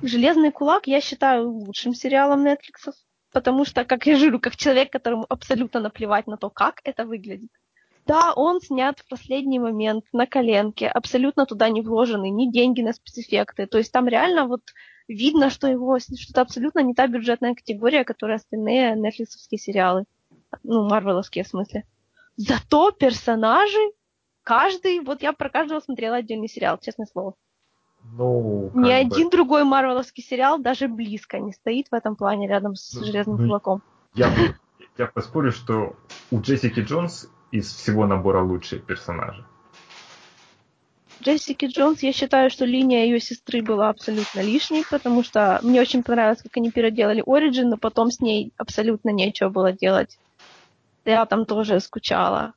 Железный 0.00 0.52
кулак 0.52 0.86
я 0.86 1.00
считаю 1.00 1.50
лучшим 1.50 1.92
сериалом 1.92 2.46
Netflix, 2.46 2.92
потому 3.32 3.64
что, 3.64 3.84
как 3.84 4.06
я 4.06 4.16
жиру, 4.16 4.38
как 4.38 4.56
человек, 4.56 4.92
которому 4.92 5.26
абсолютно 5.28 5.80
наплевать 5.80 6.28
на 6.28 6.36
то, 6.36 6.50
как 6.50 6.80
это 6.84 7.04
выглядит. 7.04 7.50
Да, 8.06 8.32
он 8.32 8.60
снят 8.60 8.98
в 9.00 9.08
последний 9.08 9.58
момент 9.58 10.04
на 10.12 10.26
коленке, 10.26 10.88
абсолютно 10.88 11.44
туда 11.44 11.68
не 11.68 11.82
вложены 11.82 12.30
ни 12.30 12.50
деньги 12.50 12.80
на 12.80 12.92
спецэффекты. 12.92 13.66
То 13.66 13.76
есть 13.76 13.92
там 13.92 14.08
реально 14.08 14.46
вот 14.46 14.62
видно, 15.08 15.50
что 15.50 15.66
его 15.66 15.98
что 15.98 16.14
это 16.30 16.40
абсолютно 16.40 16.80
не 16.80 16.94
та 16.94 17.06
бюджетная 17.06 17.54
категория, 17.54 18.04
которая 18.04 18.36
остальные 18.36 18.94
нетфликсовские 18.94 19.58
сериалы. 19.58 20.04
Ну, 20.62 20.88
марвеловские 20.88 21.44
в 21.44 21.48
смысле. 21.48 21.84
Зато 22.36 22.92
персонажи, 22.92 23.78
каждый, 24.48 25.00
вот 25.00 25.20
я 25.20 25.34
про 25.34 25.50
каждого 25.50 25.80
смотрела 25.80 26.16
отдельный 26.16 26.48
сериал, 26.48 26.78
честное 26.80 27.06
слово. 27.06 27.34
Ну, 28.16 28.70
Ни 28.72 28.88
бы... 28.88 28.92
один 28.94 29.28
другой 29.28 29.64
марвеловский 29.64 30.22
сериал 30.22 30.58
даже 30.58 30.88
близко 30.88 31.38
не 31.38 31.52
стоит 31.52 31.88
в 31.90 31.94
этом 31.94 32.16
плане 32.16 32.48
рядом 32.48 32.74
с 32.74 32.94
ну, 32.94 33.04
Железным 33.04 33.36
ну, 33.36 33.46
кулаком. 33.46 33.82
Я, 34.14 34.32
я 34.96 35.06
поспорю, 35.06 35.52
что 35.52 35.96
у 36.30 36.40
Джессики 36.40 36.80
Джонс 36.80 37.28
из 37.50 37.70
всего 37.70 38.06
набора 38.06 38.42
лучшие 38.42 38.80
персонажи. 38.80 39.44
Джессики 41.22 41.66
Джонс, 41.66 42.02
я 42.02 42.14
считаю, 42.14 42.48
что 42.48 42.64
линия 42.64 43.04
ее 43.04 43.20
сестры 43.20 43.60
была 43.60 43.90
абсолютно 43.90 44.40
лишней, 44.40 44.84
потому 44.90 45.22
что 45.22 45.60
мне 45.62 45.78
очень 45.82 46.02
понравилось, 46.02 46.40
как 46.42 46.56
они 46.56 46.70
переделали 46.70 47.22
Ориджин, 47.26 47.68
но 47.68 47.76
потом 47.76 48.10
с 48.10 48.20
ней 48.20 48.52
абсолютно 48.56 49.10
нечего 49.10 49.50
было 49.50 49.72
делать. 49.72 50.18
Я 51.04 51.26
там 51.26 51.44
тоже 51.44 51.80
скучала. 51.80 52.54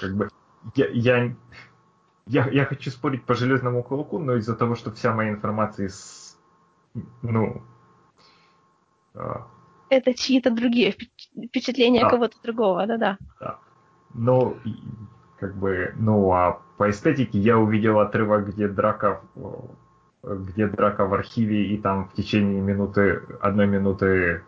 Как 0.00 0.16
бы 0.16 0.28
я, 0.74 0.88
я, 0.88 1.34
я, 2.26 2.48
я 2.48 2.64
хочу 2.64 2.90
спорить 2.90 3.24
по 3.24 3.34
железному 3.34 3.82
кулаку, 3.82 4.18
но 4.18 4.36
из-за 4.36 4.56
того, 4.56 4.74
что 4.74 4.90
вся 4.90 5.14
моя 5.14 5.30
информация 5.30 5.86
из, 5.86 6.38
ну, 7.22 7.62
а, 9.14 9.46
это 9.90 10.14
чьи-то 10.14 10.50
другие 10.50 10.92
впечатления 10.92 12.02
да. 12.02 12.10
кого-то 12.10 12.36
другого, 12.42 12.86
да-да. 12.86 13.18
Да. 13.40 13.58
Но 14.14 14.56
как 15.38 15.56
бы, 15.56 15.94
ну, 15.96 16.32
а 16.32 16.62
по 16.76 16.88
эстетике 16.88 17.38
я 17.38 17.58
увидел 17.58 17.98
отрывок, 17.98 18.48
где 18.48 18.68
драка, 18.68 19.20
где 20.22 20.68
драка 20.68 21.06
в 21.06 21.14
архиве, 21.14 21.66
и 21.66 21.76
там 21.76 22.08
в 22.08 22.12
течение 22.12 22.60
минуты, 22.60 23.22
одной 23.40 23.66
минуты 23.66 24.42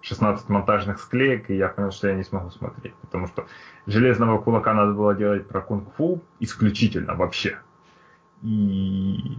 16 0.00 0.48
монтажных 0.48 1.00
склеек, 1.00 1.50
и 1.50 1.56
я 1.56 1.68
понял, 1.68 1.90
что 1.90 2.08
я 2.08 2.14
не 2.14 2.22
смогу 2.22 2.50
смотреть, 2.50 2.94
потому 2.96 3.26
что 3.26 3.46
железного 3.86 4.40
кулака 4.40 4.74
надо 4.74 4.92
было 4.92 5.14
делать 5.14 5.48
про 5.48 5.60
кунг-фу 5.60 6.22
исключительно 6.40 7.14
вообще. 7.14 7.58
И 8.42 9.38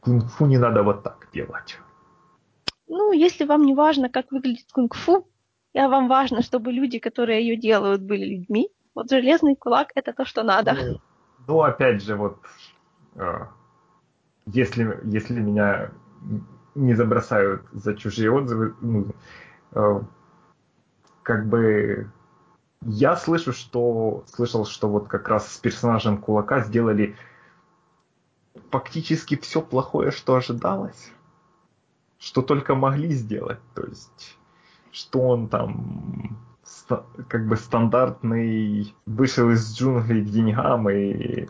кунг-фу 0.00 0.46
не 0.46 0.58
надо 0.58 0.82
вот 0.82 1.02
так 1.02 1.28
делать. 1.32 1.78
Ну, 2.88 3.12
если 3.12 3.44
вам 3.44 3.64
не 3.64 3.74
важно, 3.74 4.08
как 4.08 4.32
выглядит 4.32 4.66
кунг-фу, 4.72 5.28
а 5.74 5.88
вам 5.88 6.08
важно, 6.08 6.42
чтобы 6.42 6.72
люди, 6.72 6.98
которые 6.98 7.46
ее 7.46 7.56
делают, 7.56 8.02
были 8.02 8.24
людьми, 8.24 8.70
вот 8.94 9.08
железный 9.08 9.54
кулак 9.54 9.90
это 9.94 10.12
то, 10.12 10.24
что 10.24 10.42
надо. 10.42 10.74
Ну, 10.74 11.00
ну 11.46 11.62
опять 11.62 12.02
же, 12.02 12.16
вот 12.16 12.38
э, 13.14 13.46
если, 14.46 14.98
если 15.04 15.38
меня 15.38 15.92
не 16.74 16.94
забросают 16.94 17.62
за 17.72 17.94
чужие 17.94 18.32
отзывы, 18.32 18.74
ну, 18.80 19.06
как 19.72 21.48
бы 21.48 22.10
я 22.82 23.16
слышу, 23.16 23.52
что 23.52 24.24
слышал, 24.26 24.64
что 24.64 24.88
вот 24.88 25.08
как 25.08 25.28
раз 25.28 25.52
с 25.52 25.58
персонажем 25.58 26.18
кулака 26.18 26.60
сделали 26.60 27.16
фактически 28.70 29.36
все 29.36 29.60
плохое, 29.62 30.10
что 30.10 30.34
ожидалось, 30.34 31.12
что 32.18 32.42
только 32.42 32.74
могли 32.74 33.10
сделать, 33.10 33.60
то 33.74 33.84
есть 33.84 34.38
что 34.92 35.20
он 35.20 35.48
там 35.48 36.38
как 37.28 37.46
бы 37.46 37.56
стандартный 37.56 38.94
вышел 39.06 39.50
из 39.50 39.76
джунглей 39.76 40.24
к 40.24 40.30
деньгам 40.30 40.88
и 40.88 41.46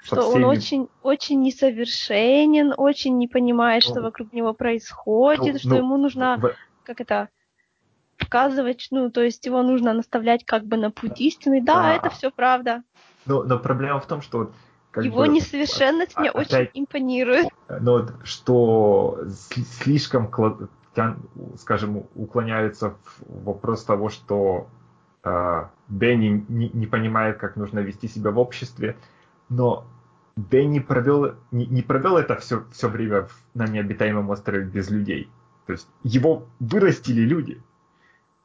что 0.00 0.22
всеми... 0.22 0.44
он 0.44 0.50
очень, 0.50 0.88
очень 1.02 1.42
несовершенен, 1.42 2.72
очень 2.76 3.18
не 3.18 3.28
понимает, 3.28 3.84
ну, 3.86 3.92
что 3.92 4.02
вокруг 4.02 4.32
него 4.32 4.54
происходит, 4.54 5.54
ну, 5.54 5.58
что 5.58 5.68
ну, 5.70 5.76
ему 5.76 5.96
нужно, 5.96 6.38
в... 6.38 6.54
как 6.84 7.00
это, 7.00 7.28
показывать, 8.18 8.88
ну, 8.90 9.10
то 9.10 9.22
есть 9.22 9.46
его 9.46 9.62
нужно 9.62 9.94
наставлять 9.94 10.44
как 10.44 10.64
бы 10.64 10.76
на 10.76 10.90
путь 10.90 11.20
истины. 11.20 11.62
Да, 11.62 11.90
а, 11.90 11.94
это 11.94 12.10
все 12.10 12.30
правда. 12.30 12.82
Но, 13.26 13.44
но 13.44 13.58
проблема 13.58 14.00
в 14.00 14.06
том, 14.06 14.20
что 14.20 14.52
как 14.90 15.04
его 15.04 15.22
бы, 15.22 15.28
несовершенность 15.28 16.12
а, 16.16 16.20
мне 16.20 16.30
опять, 16.30 16.52
очень 16.52 16.70
импонирует. 16.74 17.48
Но 17.68 17.92
вот, 17.92 18.14
что 18.24 19.20
слишком 19.80 20.30
скажем, 21.56 22.04
уклоняются 22.14 22.90
в 22.90 23.44
вопрос 23.44 23.84
того, 23.84 24.08
что 24.08 24.68
э, 25.22 25.66
Дэнни 25.88 26.44
не, 26.48 26.70
не 26.70 26.86
понимает, 26.86 27.38
как 27.38 27.56
нужно 27.56 27.80
вести 27.80 28.08
себя 28.08 28.30
в 28.30 28.38
обществе, 28.38 28.96
но 29.48 29.86
Дэнни 30.36 30.80
провел, 30.80 31.34
не, 31.50 31.66
не 31.66 31.82
провел 31.82 32.16
это 32.16 32.36
все, 32.36 32.64
все 32.72 32.88
время 32.88 33.28
на 33.54 33.66
необитаемом 33.66 34.30
острове 34.30 34.64
без 34.64 34.90
людей. 34.90 35.30
То 35.66 35.72
есть 35.72 35.88
его 36.02 36.46
вырастили 36.60 37.20
люди. 37.20 37.62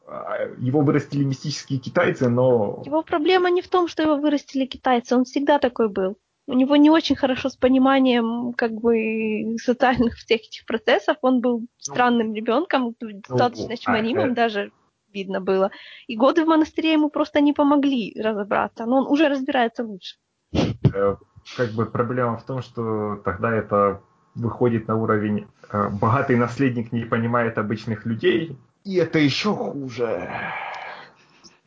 А, 0.08 0.38
его 0.60 0.82
вырастили 0.82 1.24
мистические 1.24 1.80
китайцы, 1.80 2.30
но... 2.30 2.82
Его 2.86 3.04
проблема 3.04 3.50
не 3.50 3.62
в 3.62 3.68
том, 3.68 3.88
что 3.88 4.04
его 4.04 4.18
вырастили 4.18 4.66
китайцы, 4.66 5.16
он 5.16 5.26
всегда 5.26 5.60
такой 5.60 5.90
был 5.90 6.18
у 6.46 6.54
него 6.54 6.76
не 6.76 6.90
очень 6.90 7.16
хорошо 7.16 7.50
с 7.50 7.56
пониманием 7.56 8.54
как 8.54 8.74
бы 8.74 9.56
социальных 9.62 10.16
всех 10.16 10.42
этих 10.42 10.66
процессов. 10.66 11.18
Он 11.22 11.40
был 11.40 11.60
ну, 11.60 11.68
странным 11.80 12.34
ребенком, 12.34 12.96
достаточно 13.00 13.70
ну, 13.70 13.78
чманимым 13.78 14.32
а, 14.32 14.36
даже 14.36 14.72
видно 15.14 15.40
было. 15.40 15.72
И 16.08 16.18
годы 16.18 16.44
в 16.44 16.48
монастыре 16.48 16.94
ему 16.94 17.10
просто 17.10 17.40
не 17.40 17.54
помогли 17.54 18.14
разобраться, 18.20 18.86
но 18.86 18.98
он 18.98 19.08
уже 19.08 19.30
разбирается 19.30 19.84
лучше. 19.84 20.18
Э, 20.54 21.16
как 21.56 21.72
бы 21.72 21.86
проблема 21.86 22.38
в 22.38 22.46
том, 22.46 22.62
что 22.62 23.18
тогда 23.24 23.54
это 23.54 24.02
выходит 24.36 24.88
на 24.88 24.96
уровень 24.96 25.48
э, 25.72 25.90
богатый 25.90 26.36
наследник 26.36 26.92
не 26.92 27.06
понимает 27.06 27.58
обычных 27.58 28.06
людей, 28.06 28.58
и 28.84 28.96
это 28.96 29.20
еще 29.20 29.56
хуже. 29.56 30.30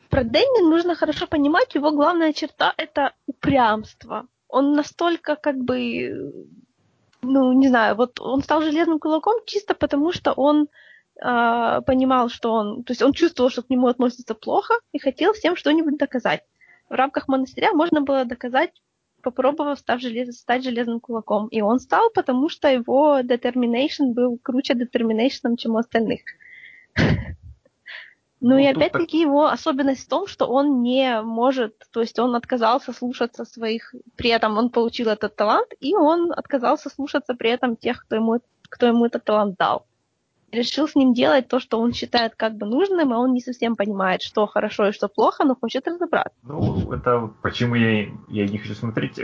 Про 0.09 0.23
Дэнни 0.23 0.69
нужно 0.69 0.95
хорошо 0.95 1.27
понимать, 1.27 1.75
его 1.75 1.91
главная 1.91 2.33
черта– 2.33 2.73
это 2.77 3.13
упрямство 3.25 4.27
он 4.49 4.73
настолько 4.73 5.35
как 5.35 5.57
бы, 5.57 6.45
ну, 7.21 7.53
не 7.53 7.67
знаю, 7.67 7.95
вот 7.95 8.19
он 8.19 8.41
стал 8.41 8.61
железным 8.61 8.99
кулаком 8.99 9.41
чисто 9.45 9.75
потому, 9.75 10.11
что 10.11 10.33
он 10.33 10.67
э, 11.21 11.81
понимал, 11.85 12.29
что 12.29 12.53
он, 12.53 12.83
то 12.83 12.91
есть 12.91 13.01
он 13.01 13.13
чувствовал, 13.13 13.49
что 13.49 13.63
к 13.63 13.69
нему 13.69 13.87
относятся 13.87 14.35
плохо 14.35 14.75
и 14.91 14.99
хотел 14.99 15.33
всем 15.33 15.55
что-нибудь 15.55 15.97
доказать. 15.97 16.43
В 16.89 16.93
рамках 16.93 17.27
монастыря 17.27 17.73
можно 17.73 18.01
было 18.01 18.23
доказать, 18.25 18.71
попробовав 19.31 19.79
став 19.79 20.01
желез, 20.01 20.39
стать 20.39 20.63
железным 20.63 20.99
кулаком. 20.99 21.47
И 21.47 21.61
он 21.61 21.79
стал, 21.79 22.09
потому 22.15 22.49
что 22.49 22.67
его 22.67 23.19
determination 23.19 24.13
был 24.13 24.39
круче 24.41 24.73
determination, 24.73 25.57
чем 25.57 25.75
у 25.75 25.77
остальных. 25.77 26.21
Ну, 28.39 28.49
ну 28.49 28.57
и 28.59 28.67
опять-таки 28.67 29.19
его 29.19 29.47
особенность 29.47 30.05
в 30.05 30.09
том, 30.09 30.27
что 30.27 30.45
он 30.45 30.83
не 30.83 31.21
может, 31.23 31.73
то 31.91 32.01
есть 32.01 32.19
он 32.19 32.35
отказался 32.35 32.93
слушаться 32.93 33.45
своих, 33.45 33.95
при 34.15 34.29
этом 34.29 34.59
он 34.59 34.69
получил 34.69 35.07
этот 35.09 35.35
талант, 35.35 35.73
и 35.79 35.95
он 35.95 36.31
отказался 36.31 36.89
слушаться 36.89 37.33
при 37.33 37.49
этом 37.49 37.75
тех, 37.75 38.03
кто 38.03 38.15
ему, 38.15 38.39
кто 38.69 38.85
ему 38.85 39.05
этот 39.07 39.23
талант 39.23 39.57
дал. 39.57 39.87
Решил 40.51 40.87
с 40.87 40.95
ним 40.95 41.13
делать 41.13 41.49
то, 41.49 41.59
что 41.59 41.79
он 41.79 41.91
считает 41.91 42.35
как 42.35 42.55
бы 42.55 42.65
нужным, 42.65 43.11
и 43.11 43.15
он 43.15 43.33
не 43.33 43.41
совсем 43.41 43.75
понимает, 43.75 44.21
что 44.21 44.47
хорошо 44.47 44.87
и 44.87 44.91
что 44.93 45.09
плохо, 45.09 45.43
но 45.43 45.55
хочет 45.55 45.87
разобраться. 45.87 46.37
Ну, 46.43 46.91
это 46.93 47.29
почему 47.41 47.75
я, 47.75 48.07
я 48.29 48.47
не 48.47 48.57
хочу 48.57 48.73
смотреть. 48.73 49.19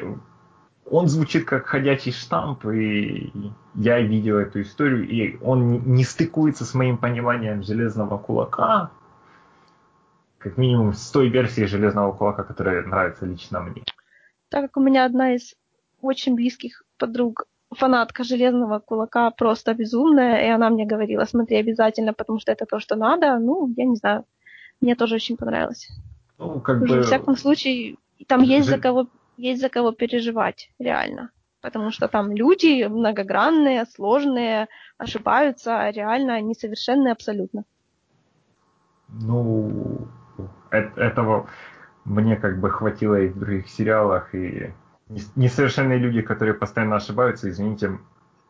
Он 0.86 1.08
звучит 1.08 1.46
как 1.46 1.66
ходячий 1.66 2.12
штамп, 2.12 2.66
и 2.66 3.32
я 3.76 4.02
видел 4.02 4.38
эту 4.38 4.62
историю, 4.62 5.08
и 5.08 5.38
он 5.42 5.94
не 5.94 6.04
стыкуется 6.04 6.66
с 6.66 6.74
моим 6.74 6.98
пониманием 6.98 7.64
железного 7.64 8.18
кулака, 8.18 8.92
как 10.40 10.58
минимум 10.58 10.94
с 10.94 11.10
той 11.10 11.30
версией 11.30 11.68
железного 11.68 12.12
кулака, 12.12 12.44
которая 12.44 12.86
нравится 12.86 13.26
лично 13.26 13.62
мне. 13.62 13.84
Так 14.50 14.64
как 14.64 14.78
у 14.78 14.82
меня 14.82 15.06
одна 15.06 15.36
из 15.36 15.56
очень 16.02 16.36
близких 16.36 16.84
подруг 16.98 17.46
фанатка 17.74 18.24
железного 18.24 18.80
кулака 18.80 19.32
просто 19.32 19.74
безумная, 19.74 20.46
и 20.46 20.50
она 20.50 20.70
мне 20.70 20.86
говорила, 20.86 21.26
смотри 21.26 21.58
обязательно, 21.58 22.14
потому 22.14 22.40
что 22.40 22.52
это 22.52 22.66
то, 22.66 22.80
что 22.80 22.96
надо. 22.96 23.38
Ну, 23.40 23.74
я 23.78 23.86
не 23.86 23.96
знаю. 23.96 24.26
Мне 24.82 24.96
тоже 24.96 25.16
очень 25.16 25.38
понравилось. 25.38 25.90
Ну, 26.38 26.60
как 26.60 26.82
Уже, 26.82 26.96
бы... 26.96 27.02
В 27.02 27.06
всяком 27.06 27.38
случае, 27.38 27.96
там 28.28 28.42
есть 28.42 28.70
за 28.70 28.78
кого 28.78 29.08
есть 29.38 29.62
за 29.62 29.70
кого 29.70 29.92
переживать, 29.92 30.70
реально. 30.80 31.32
Потому 31.62 31.92
что 31.92 32.08
там 32.08 32.32
люди 32.32 32.86
многогранные, 32.88 33.86
сложные, 33.86 34.68
ошибаются, 34.98 35.90
реально 35.90 36.42
несовершенные 36.42 37.14
абсолютно. 37.14 37.64
Ну, 39.10 40.08
этого 40.72 41.50
мне 42.06 42.36
как 42.36 42.60
бы 42.60 42.70
хватило 42.70 43.16
и 43.16 43.30
в 43.30 43.40
других 43.40 43.70
сериалах, 43.70 44.36
и 44.36 44.74
несовершенные 45.36 45.98
люди, 45.98 46.22
которые 46.22 46.54
постоянно 46.54 46.98
ошибаются, 46.98 47.50
извините, 47.50 48.00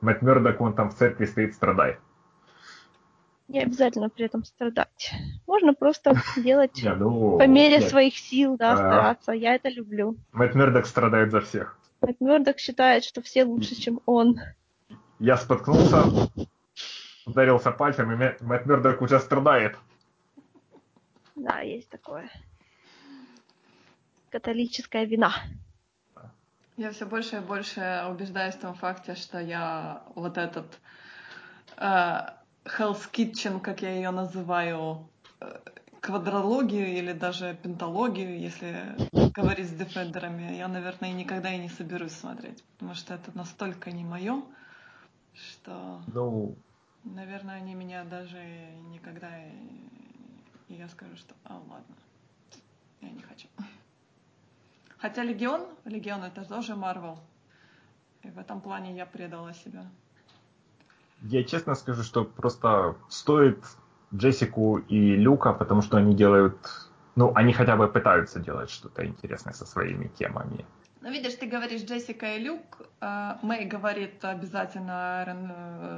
Мэтт 0.01 0.21
Мёрдок, 0.21 0.59
он 0.61 0.73
там 0.73 0.89
в 0.89 0.95
церкви 0.95 1.25
стоит, 1.25 1.55
страдает. 1.55 1.99
Не 3.47 3.61
обязательно 3.61 4.09
при 4.09 4.25
этом 4.25 4.43
страдать. 4.43 5.13
Можно 5.47 5.73
просто 5.73 6.15
делать 6.37 6.81
ну, 6.83 7.37
по 7.37 7.47
мере 7.47 7.81
своих 7.81 8.17
сил, 8.17 8.57
да, 8.57 8.73
а. 8.73 8.77
стараться. 8.77 9.31
Я 9.31 9.55
это 9.55 9.69
люблю. 9.69 10.17
Мэтт 10.31 10.55
Мёрдок 10.55 10.85
страдает 10.85 11.31
за 11.31 11.41
всех. 11.41 11.77
Мэтт 12.01 12.19
Мёрдок 12.19 12.59
считает, 12.59 13.03
что 13.03 13.21
все 13.21 13.43
лучше, 13.43 13.75
чем 13.75 14.01
он. 14.05 14.39
Я 15.19 15.37
споткнулся, 15.37 16.05
ударился 17.25 17.71
пальцем, 17.71 18.11
и 18.11 18.15
Мэтт 18.15 18.65
Мёрдок 18.65 19.01
уже 19.01 19.19
страдает. 19.19 19.77
Да, 21.35 21.59
есть 21.59 21.89
такое. 21.89 22.29
Католическая 24.29 25.05
вина. 25.05 25.33
Я 26.77 26.91
все 26.91 27.05
больше 27.05 27.37
и 27.37 27.39
больше 27.39 28.05
убеждаюсь 28.09 28.55
в 28.55 28.61
том 28.61 28.73
факте, 28.73 29.15
что 29.15 29.39
я 29.39 30.03
вот 30.15 30.37
этот 30.37 30.65
э, 31.77 32.19
Hell's 32.65 33.11
Kitchen, 33.11 33.59
как 33.59 33.81
я 33.81 33.91
ее 33.91 34.09
называю, 34.09 35.07
э, 35.39 35.59
квадрологию 36.01 36.87
или 36.87 37.13
даже 37.13 37.57
пентологию, 37.61 38.39
если 38.39 38.97
говорить 39.33 39.69
с 39.69 39.73
дефендерами, 39.73 40.55
я, 40.55 40.67
наверное, 40.67 41.13
никогда 41.13 41.53
и 41.53 41.59
не 41.59 41.69
соберусь 41.69 42.11
смотреть, 42.11 42.63
потому 42.73 42.95
что 42.95 43.13
это 43.13 43.31
настолько 43.37 43.91
не 43.91 44.03
мое, 44.03 44.43
что, 45.33 46.01
ну, 46.07 46.57
наверное, 47.03 47.55
они 47.55 47.75
меня 47.75 48.03
даже 48.03 48.37
никогда 48.89 49.29
и 49.45 50.73
я 50.73 50.89
скажу, 50.89 51.15
что, 51.15 51.35
а, 51.43 51.55
ладно, 51.69 51.95
я 53.01 53.09
не 53.09 53.21
хочу. 53.21 53.47
Хотя 55.03 55.23
Легион, 55.23 55.61
Легион 55.83 56.23
это 56.23 56.45
тоже 56.45 56.75
Марвел. 56.75 57.19
И 58.23 58.29
в 58.29 58.39
этом 58.39 58.61
плане 58.61 58.95
я 58.95 59.05
предала 59.05 59.53
себя. 59.53 59.85
Я 61.23 61.43
честно 61.43 61.75
скажу, 61.75 62.03
что 62.03 62.23
просто 62.23 62.95
стоит 63.09 63.57
Джессику 64.15 64.77
и 64.77 65.17
Люка, 65.17 65.51
потому 65.51 65.81
что 65.81 65.97
они 65.97 66.15
делают, 66.15 66.55
ну, 67.17 67.33
они 67.35 67.51
хотя 67.51 67.75
бы 67.75 67.89
пытаются 67.89 68.39
делать 68.39 68.69
что-то 68.69 69.05
интересное 69.05 69.53
со 69.53 69.65
своими 69.65 70.07
темами. 70.07 70.65
Ну, 71.03 71.11
видишь, 71.11 71.33
ты 71.33 71.47
говоришь 71.47 71.81
Джессика 71.81 72.37
и 72.37 72.39
Люк, 72.39 72.87
а 73.01 73.37
Мэй 73.41 73.65
говорит 73.65 74.23
обязательно 74.23 75.25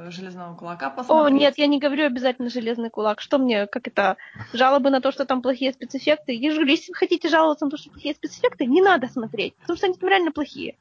э, 0.07 0.09
Железного 0.09 0.55
Кулака 0.55 0.89
посмотреть. 0.89 1.25
О, 1.25 1.29
нет, 1.29 1.59
я 1.59 1.67
не 1.67 1.77
говорю 1.79 2.07
обязательно 2.07 2.49
Железный 2.49 2.89
Кулак. 2.89 3.21
Что 3.21 3.37
мне, 3.37 3.67
как 3.67 3.87
это, 3.87 4.17
жалобы 4.51 4.89
на 4.89 5.01
то, 5.01 5.11
что 5.11 5.25
там 5.25 5.43
плохие 5.43 5.73
спецэффекты? 5.73 6.33
Я 6.33 6.49
же 6.49 6.55
говорю, 6.55 6.71
если 6.71 6.91
вы 6.91 6.95
хотите 6.95 7.29
жаловаться 7.29 7.65
на 7.65 7.71
то, 7.71 7.77
что 7.77 7.91
плохие 7.91 8.15
спецэффекты, 8.15 8.65
не 8.65 8.81
надо 8.81 9.07
смотреть, 9.07 9.55
потому 9.57 9.77
что 9.77 9.85
они 9.85 9.95
там 9.95 10.09
реально 10.09 10.31
плохие. 10.31 10.75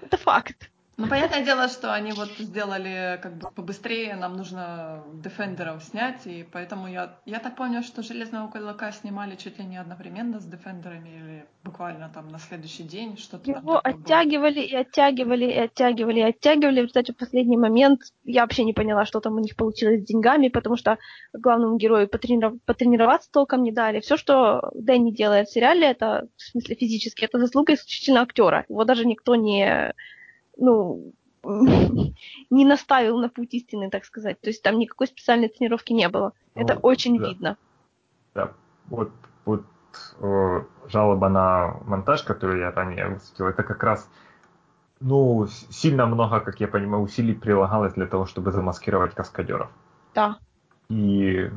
Это 0.00 0.16
факт. 0.16 0.70
Ну, 0.98 1.08
понятное 1.08 1.44
дело, 1.44 1.68
что 1.68 1.92
они 1.92 2.12
вот 2.12 2.30
сделали 2.38 3.20
как 3.22 3.36
бы 3.36 3.50
побыстрее, 3.54 4.16
нам 4.16 4.34
нужно 4.34 5.04
Дефендеров 5.12 5.84
снять, 5.84 6.26
и 6.26 6.46
поэтому 6.50 6.88
я, 6.88 7.18
я 7.26 7.38
так 7.38 7.54
понял, 7.54 7.82
что 7.82 8.02
Железного 8.02 8.50
Кулака 8.50 8.90
снимали 8.92 9.36
чуть 9.36 9.58
ли 9.58 9.64
не 9.66 9.76
одновременно 9.76 10.40
с 10.40 10.46
Дефендерами, 10.46 11.10
или 11.10 11.46
буквально 11.62 12.08
там 12.08 12.28
на 12.28 12.38
следующий 12.38 12.82
день, 12.82 13.18
что-то 13.18 13.50
Его 13.50 13.78
оттягивали 13.84 14.60
и 14.60 14.74
оттягивали 14.74 15.44
и 15.44 15.58
оттягивали 15.58 16.20
и 16.20 16.22
оттягивали. 16.22 16.80
В 16.80 16.84
результате 16.84 17.12
в 17.12 17.16
последний 17.16 17.58
момент 17.58 18.00
я 18.24 18.40
вообще 18.40 18.64
не 18.64 18.72
поняла, 18.72 19.04
что 19.04 19.20
там 19.20 19.34
у 19.34 19.40
них 19.40 19.54
получилось 19.54 20.00
с 20.00 20.06
деньгами, 20.06 20.48
потому 20.48 20.76
что 20.76 20.96
главному 21.34 21.76
герою 21.76 22.08
потрениров... 22.08 22.54
потренироваться 22.64 23.30
толком 23.30 23.62
не 23.64 23.72
дали. 23.72 24.00
Все, 24.00 24.16
что 24.16 24.70
Дэнни 24.74 25.10
делает 25.10 25.48
в 25.48 25.52
сериале, 25.52 25.88
это, 25.88 26.26
в 26.36 26.42
смысле 26.42 26.74
физически, 26.74 27.26
это 27.26 27.38
заслуга 27.38 27.74
исключительно 27.74 28.22
актера. 28.22 28.64
Его 28.70 28.84
даже 28.84 29.04
никто 29.04 29.34
не 29.34 29.92
ну, 30.56 31.12
не 32.50 32.64
наставил 32.64 33.18
на 33.18 33.28
путь 33.28 33.54
истины, 33.54 33.90
так 33.90 34.04
сказать. 34.04 34.40
То 34.40 34.48
есть 34.48 34.62
там 34.62 34.78
никакой 34.78 35.06
специальной 35.06 35.48
тренировки 35.48 35.92
не 35.92 36.08
было. 36.08 36.32
Ну, 36.54 36.62
Это 36.62 36.76
очень 36.78 37.18
да. 37.18 37.28
видно. 37.28 37.56
Да, 38.34 38.52
вот, 38.86 39.12
вот 39.44 39.64
э, 40.20 40.64
жалоба 40.88 41.28
на 41.28 41.76
монтаж, 41.86 42.22
которую 42.22 42.60
я 42.60 42.70
ранее 42.70 43.08
высветил, 43.08 43.46
это 43.46 43.62
как 43.62 43.82
раз 43.82 44.08
ну, 45.00 45.46
сильно 45.70 46.06
много, 46.06 46.40
как 46.40 46.60
я 46.60 46.68
понимаю, 46.68 47.02
усилий 47.02 47.34
прилагалось 47.34 47.94
для 47.94 48.06
того, 48.06 48.26
чтобы 48.26 48.50
замаскировать 48.50 49.14
каскадеров. 49.14 49.70
Да. 50.14 50.38
И, 50.88 51.50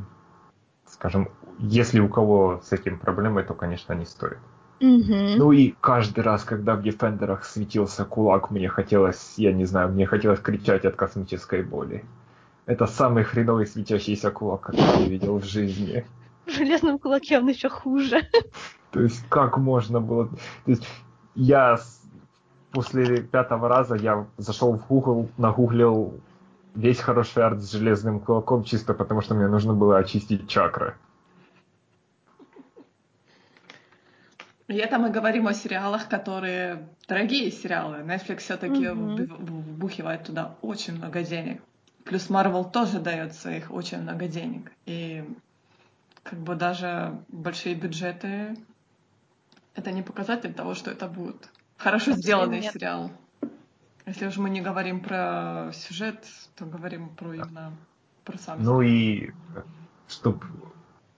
скажем, 0.86 1.30
если 1.58 2.00
у 2.00 2.08
кого 2.08 2.60
с 2.62 2.72
этим 2.72 2.98
проблемы, 2.98 3.42
то, 3.42 3.54
конечно, 3.54 3.94
не 3.94 4.04
стоит. 4.04 4.38
Угу. 4.80 5.36
Ну 5.36 5.52
и 5.52 5.74
каждый 5.80 6.20
раз, 6.20 6.42
когда 6.42 6.74
в 6.74 6.82
Дефендерах 6.82 7.44
светился 7.44 8.04
кулак, 8.04 8.50
мне 8.50 8.68
хотелось, 8.68 9.34
я 9.36 9.52
не 9.52 9.66
знаю, 9.66 9.90
мне 9.90 10.06
хотелось 10.06 10.40
кричать 10.40 10.86
от 10.86 10.96
космической 10.96 11.62
боли. 11.62 12.04
Это 12.64 12.86
самый 12.86 13.24
хреновый 13.24 13.66
светящийся 13.66 14.30
кулак, 14.30 14.62
который 14.62 15.02
я 15.02 15.08
видел 15.08 15.38
в 15.38 15.44
жизни. 15.44 16.06
В 16.46 16.50
железном 16.50 16.98
кулаке 16.98 17.38
он 17.38 17.48
еще 17.48 17.68
хуже. 17.68 18.22
То 18.90 19.02
есть 19.02 19.22
как 19.28 19.58
можно 19.58 20.00
было... 20.00 20.28
То 20.64 20.70
есть 20.70 20.88
я 21.34 21.78
после 22.72 23.20
пятого 23.20 23.68
раза 23.68 23.96
я 23.96 24.26
зашел 24.38 24.72
в 24.72 24.86
Google, 24.86 25.28
нагуглил 25.36 26.14
весь 26.74 27.00
хороший 27.00 27.42
арт 27.42 27.60
с 27.60 27.72
железным 27.72 28.20
кулаком, 28.20 28.64
чисто 28.64 28.94
потому 28.94 29.20
что 29.20 29.34
мне 29.34 29.48
нужно 29.48 29.74
было 29.74 29.98
очистить 29.98 30.48
чакры. 30.48 30.94
И 34.70 34.76
это 34.76 35.00
мы 35.00 35.10
говорим 35.10 35.48
о 35.48 35.52
сериалах, 35.52 36.08
которые 36.08 36.88
дорогие 37.08 37.50
сериалы. 37.50 38.04
Netflix 38.04 38.38
все-таки 38.38 38.84
mm-hmm. 38.84 39.26
вбухивает 39.42 40.22
туда 40.22 40.54
очень 40.62 40.94
много 40.94 41.24
денег. 41.24 41.60
Плюс 42.04 42.30
Marvel 42.30 42.70
тоже 42.70 43.00
дает 43.00 43.34
своих 43.34 43.72
очень 43.72 44.00
много 44.00 44.28
денег. 44.28 44.70
И 44.86 45.24
как 46.22 46.38
бы 46.38 46.54
даже 46.54 47.18
большие 47.26 47.74
бюджеты 47.74 48.56
это 49.74 49.90
не 49.90 50.02
показатель 50.02 50.54
того, 50.54 50.74
что 50.74 50.92
это 50.92 51.08
будет 51.08 51.50
хорошо 51.76 52.12
сделанный 52.12 52.60
Нет. 52.60 52.72
сериал. 52.72 53.10
Если 54.06 54.24
уж 54.28 54.36
мы 54.36 54.50
не 54.50 54.60
говорим 54.60 55.00
про 55.00 55.72
сюжет, 55.74 56.24
то 56.54 56.64
говорим 56.64 57.08
про 57.08 57.34
именно 57.34 57.72
про 58.24 58.38
сам. 58.38 58.62
Ну 58.62 58.82
и 58.82 59.32
чтобы 60.06 60.46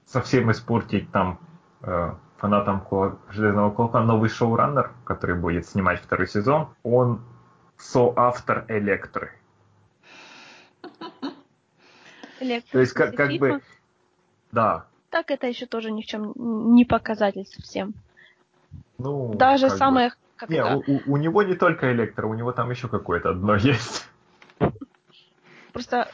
совсем 0.07 0.51
испортить 0.51 1.11
там 1.13 1.39
э, 1.83 2.15
фанатам 2.43 2.85
Железного 3.31 3.71
Кулака 3.71 4.01
новый 4.01 4.29
шоураннер, 4.29 4.91
который 5.05 5.37
будет 5.37 5.65
снимать 5.65 6.01
второй 6.01 6.27
сезон, 6.27 6.69
он 6.83 7.21
соавтор 7.79 8.65
Электры. 8.67 9.31
Электро 12.41 12.73
То 12.73 12.81
есть 12.81 12.93
как, 12.95 13.15
как 13.15 13.31
бы... 13.39 13.61
Да. 14.51 14.87
Так 15.11 15.31
это 15.31 15.47
еще 15.47 15.67
тоже 15.67 15.93
ни 15.93 16.03
в 16.03 16.07
чем 16.07 16.33
не 16.75 16.85
показатель 16.85 17.47
совсем. 17.47 17.95
Ну, 18.99 19.33
Даже 19.35 19.71
самое... 19.71 20.09
Бы... 20.09 20.15
Как 20.35 20.51
не, 20.51 20.65
у, 20.65 20.81
у, 20.81 21.13
у 21.13 21.17
него 21.19 21.45
не 21.45 21.55
только 21.55 21.93
электро, 21.93 22.27
у 22.27 22.35
него 22.35 22.51
там 22.51 22.71
еще 22.71 22.89
какое-то 22.89 23.31
одно 23.31 23.55
есть. 23.55 24.09
Просто 25.73 26.09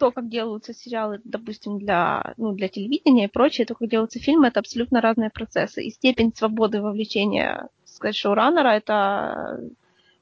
то, 0.00 0.10
как 0.10 0.30
делаются 0.30 0.72
сериалы, 0.72 1.20
допустим, 1.24 1.78
для, 1.78 2.32
ну, 2.38 2.52
для 2.52 2.68
телевидения 2.68 3.26
и 3.26 3.30
прочее, 3.30 3.66
то, 3.66 3.74
как 3.74 3.86
делаются 3.88 4.18
фильмы, 4.18 4.48
это 4.48 4.60
абсолютно 4.60 5.02
разные 5.02 5.28
процессы. 5.28 5.84
И 5.84 5.90
степень 5.90 6.32
свободы 6.34 6.80
вовлечения, 6.80 7.68
сказать, 7.84 8.16
шоураннера, 8.16 8.68
это 8.68 9.60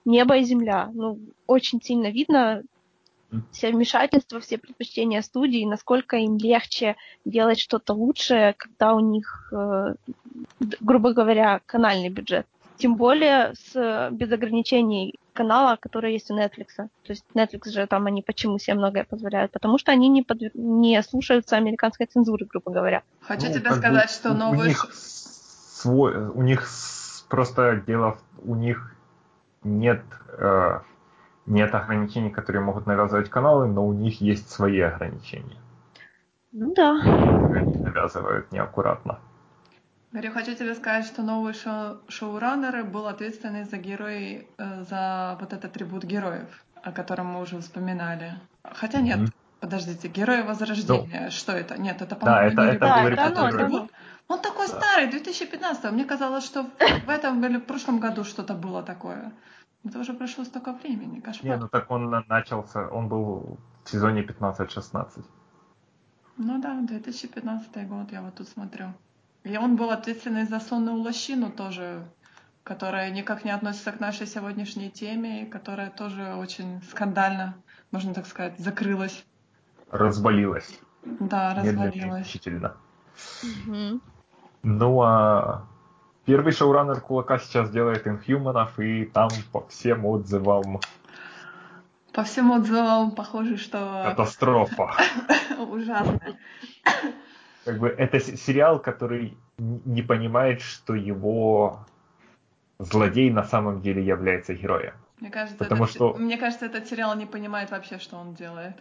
небо 0.05 0.37
и 0.37 0.43
земля. 0.43 0.91
Ну, 0.93 1.21
очень 1.47 1.81
сильно 1.81 2.11
видно 2.11 2.65
все 3.53 3.71
вмешательства, 3.71 4.41
все 4.41 4.59
предпочтения 4.59 5.23
студии, 5.23 5.65
насколько 5.65 6.17
им 6.17 6.39
легче 6.39 6.97
делать 7.25 7.61
что-то 7.61 7.93
лучшее, 7.95 8.55
когда 8.55 8.95
у 8.95 9.01
них, 9.01 9.53
э, 9.53 9.95
грубо 10.81 11.13
говоря, 11.13 11.61
канальный 11.67 12.09
бюджет. 12.09 12.49
Тем 12.79 12.97
более 12.97 13.55
с, 13.55 14.09
без 14.11 14.33
ограничений 14.33 15.15
канала, 15.39 15.77
который 15.81 16.13
есть 16.15 16.31
у 16.31 16.37
Netflix. 16.37 16.77
То 16.77 16.89
есть 17.11 17.25
Netflix 17.35 17.71
же 17.71 17.87
там 17.87 18.07
они 18.07 18.23
почему 18.23 18.59
себе 18.59 18.75
многое 18.75 19.05
позволяют? 19.05 19.53
Потому 19.53 19.79
что 19.79 19.93
они 19.93 20.09
не, 20.09 20.23
под... 20.23 20.55
не 20.55 21.01
слушаются 21.03 21.57
американской 21.57 22.07
цензуры, 22.07 22.47
грубо 22.47 22.73
говоря. 22.73 23.03
Хочу 23.21 23.47
ну, 23.47 23.55
тебе 23.55 23.71
сказать, 23.71 24.09
бы, 24.09 24.13
что 24.13 24.35
новый... 24.35 24.59
У 24.59 24.65
них, 24.65 24.89
свой, 24.93 26.17
у 26.17 26.43
них 26.43 26.69
просто 27.29 27.83
дело, 27.87 28.19
у 28.43 28.57
них 28.57 28.97
нет, 29.63 30.03
э, 30.39 30.81
нет 31.47 31.75
ограничений, 31.75 32.31
которые 32.31 32.63
могут 32.63 32.87
навязывать 32.87 33.31
каналы, 33.31 33.69
но 33.69 33.87
у 33.87 33.93
них 33.93 34.21
есть 34.21 34.51
свои 34.51 34.81
ограничения. 34.81 35.59
Ну 36.51 36.75
да. 36.75 37.01
Они 37.55 37.77
навязывают 37.77 38.51
неаккуратно. 38.51 39.21
Говорю, 40.13 40.33
хочу 40.33 40.55
тебе 40.55 40.75
сказать, 40.75 41.05
что 41.05 41.23
новый 41.23 41.53
шоу 41.53 41.99
шоураннер 42.09 42.85
был 42.85 43.07
ответственный 43.07 43.65
за 43.65 43.77
герой, 43.77 44.49
э, 44.57 44.85
за 44.85 45.37
вот 45.39 45.53
этот 45.53 45.73
трибут 45.73 46.05
героев, 46.05 46.65
о 46.83 46.93
котором 46.93 47.27
мы 47.27 47.43
уже 47.43 47.61
вспоминали. 47.61 48.33
Хотя 48.63 49.03
нет, 49.03 49.19
mm-hmm. 49.19 49.33
подождите, 49.61 50.09
Герои 50.09 50.43
Возрождения, 50.43 51.27
no. 51.27 51.31
что 51.31 51.53
это? 51.53 51.79
Нет, 51.79 52.01
это, 52.01 52.17
по-моему, 52.17 52.57
да, 52.57 52.65
это, 52.65 52.73
это, 52.73 52.81
да, 52.81 53.11
это, 53.11 53.27
оно, 53.27 53.49
это 53.49 53.67
оно. 53.67 53.89
Он 54.29 54.41
такой 54.41 54.69
да. 54.69 54.81
старый, 54.81 55.11
2015 55.11 55.93
Мне 55.93 56.05
казалось, 56.05 56.45
что 56.45 56.67
в 57.07 57.09
этом 57.09 57.45
или 57.45 57.59
в 57.59 57.65
прошлом 57.65 58.01
году 58.01 58.25
что-то 58.25 58.55
было 58.55 58.83
такое. 58.83 59.33
Это 59.85 59.99
уже 59.99 60.15
прошло 60.15 60.45
столько 60.45 60.73
времени, 60.73 61.21
кошмар. 61.21 61.57
Не, 61.57 61.61
ну 61.61 61.69
так 61.69 61.91
он 61.91 62.25
начался, 62.29 62.89
он 62.89 63.09
был 63.09 63.59
в 63.85 63.91
сезоне 63.91 64.23
15-16. 64.23 65.25
Ну 66.39 66.61
да, 66.61 66.81
2015 66.81 67.89
год, 67.89 68.13
я 68.13 68.23
вот 68.23 68.35
тут 68.35 68.49
смотрю. 68.49 68.95
И 69.45 69.57
он 69.57 69.77
был 69.77 69.91
ответственный 69.91 70.45
за 70.45 70.61
сонную 70.61 70.97
лощину 70.97 71.51
тоже, 71.51 72.05
которая 72.65 73.11
никак 73.11 73.45
не 73.45 73.51
относится 73.51 73.93
к 73.93 74.01
нашей 74.01 74.27
сегодняшней 74.27 74.91
теме, 74.91 75.43
и 75.43 75.47
которая 75.47 75.91
тоже 75.91 76.35
очень 76.35 76.83
скандально, 76.91 77.55
можно 77.91 78.15
так 78.15 78.27
сказать, 78.27 78.59
закрылась. 78.59 79.25
Развалилась. 79.91 80.79
Да, 81.05 81.55
развалилась. 81.55 82.35
Медленно 82.35 84.01
Ну 84.63 85.03
а 85.03 85.65
первый 86.25 86.53
шоураннер 86.53 87.01
Кулака 87.01 87.39
сейчас 87.39 87.71
делает 87.71 88.07
инхьюманов, 88.07 88.79
и 88.79 89.07
там 89.07 89.31
по 89.53 89.67
всем 89.69 90.05
отзывам 90.05 90.81
по 92.13 92.25
всем 92.25 92.51
отзывам 92.51 93.13
похоже, 93.13 93.57
что... 93.57 94.03
Катастрофа. 94.05 94.91
Ужасно 95.71 96.21
как 97.69 97.79
бы 97.79 97.89
это 97.89 98.19
сериал, 98.19 98.79
который 98.81 99.37
не 99.59 100.03
понимает, 100.03 100.63
что 100.63 100.95
его 100.95 101.81
злодей 102.79 103.31
на 103.31 103.45
самом 103.45 103.83
деле 103.83 104.03
является 104.03 104.55
героем. 104.55 104.95
Мне 105.21 105.31
кажется, 105.31 105.59
Потому 105.59 105.85
этот, 105.85 105.95
что... 105.95 106.15
мне 106.15 106.39
кажется, 106.39 106.67
этот 106.67 106.87
сериал 106.87 107.15
не 107.17 107.27
понимает 107.27 107.71
вообще, 107.71 107.99
что 107.99 108.17
он 108.17 108.35
делает. 108.35 108.77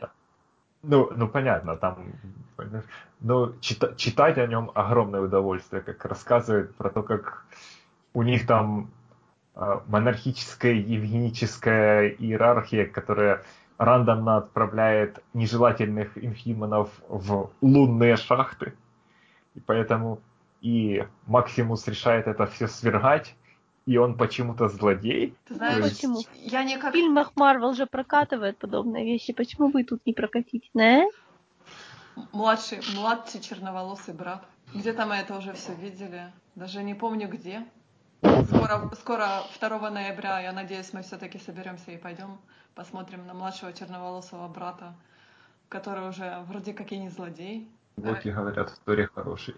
Ну, 0.84 1.12
ну 1.16 1.28
понятно, 1.28 1.76
там, 1.76 2.14
но 3.20 3.52
чита- 3.60 3.96
читать 3.98 4.38
о 4.38 4.48
нем 4.48 4.72
огромное 4.74 5.20
удовольствие, 5.20 5.82
как 5.82 6.06
рассказывает 6.06 6.74
про 6.76 6.90
то, 6.90 7.04
как 7.04 7.44
у 8.14 8.24
них 8.24 8.48
там 8.48 8.90
э, 9.56 9.80
монархическая 9.88 10.74
евгеническая 10.74 12.08
иерархия, 12.08 12.86
которая 12.86 13.44
рандомно 13.78 14.38
отправляет 14.38 15.24
нежелательных 15.34 16.18
инхиманов 16.18 16.90
в 17.08 17.52
лунные 17.62 18.18
шахты. 18.18 18.74
И 19.56 19.60
поэтому 19.60 20.20
и 20.62 21.06
Максимус 21.26 21.88
решает 21.88 22.28
это 22.28 22.46
все 22.48 22.68
свергать, 22.68 23.36
и 23.86 23.98
он 23.98 24.18
почему-то 24.18 24.68
злодей. 24.68 25.36
Ты 25.48 25.56
знаешь, 25.56 25.84
есть... 25.84 25.96
почему? 25.96 26.20
Я 26.34 26.64
не 26.64 26.78
как... 26.78 26.94
В 26.94 26.96
фильмах 26.96 27.32
Марвел 27.36 27.74
же 27.74 27.86
прокатывает 27.86 28.58
подобные 28.58 29.06
вещи. 29.06 29.34
Почему 29.34 29.70
вы 29.70 29.84
тут 29.84 30.06
не 30.06 30.14
прокатите, 30.14 30.68
не? 30.74 31.10
Младший, 32.34 32.80
младший 32.96 33.42
черноволосый 33.42 34.14
брат. 34.14 34.46
Где-то 34.74 35.06
мы 35.06 35.16
это 35.16 35.38
уже 35.38 35.54
все 35.54 35.74
видели. 35.76 36.32
Даже 36.56 36.84
не 36.84 36.96
помню 36.96 37.30
где. 37.30 37.66
Скоро, 38.22 38.90
скоро 38.96 39.44
2 39.60 39.90
ноября, 39.90 40.40
я 40.40 40.52
надеюсь, 40.52 40.92
мы 40.94 41.04
все-таки 41.04 41.38
соберемся 41.40 41.92
и 41.92 41.98
пойдем 41.98 42.40
посмотрим 42.74 43.26
на 43.26 43.34
младшего 43.34 43.74
черноволосого 43.74 44.48
брата, 44.48 44.94
который 45.70 46.10
уже 46.10 46.44
вроде 46.48 46.74
как 46.74 46.92
и 46.92 46.98
не 46.98 47.10
злодей. 47.10 47.70
Локи 47.98 48.30
говорят, 48.30 48.72
история 48.72 49.10
хороший. 49.14 49.56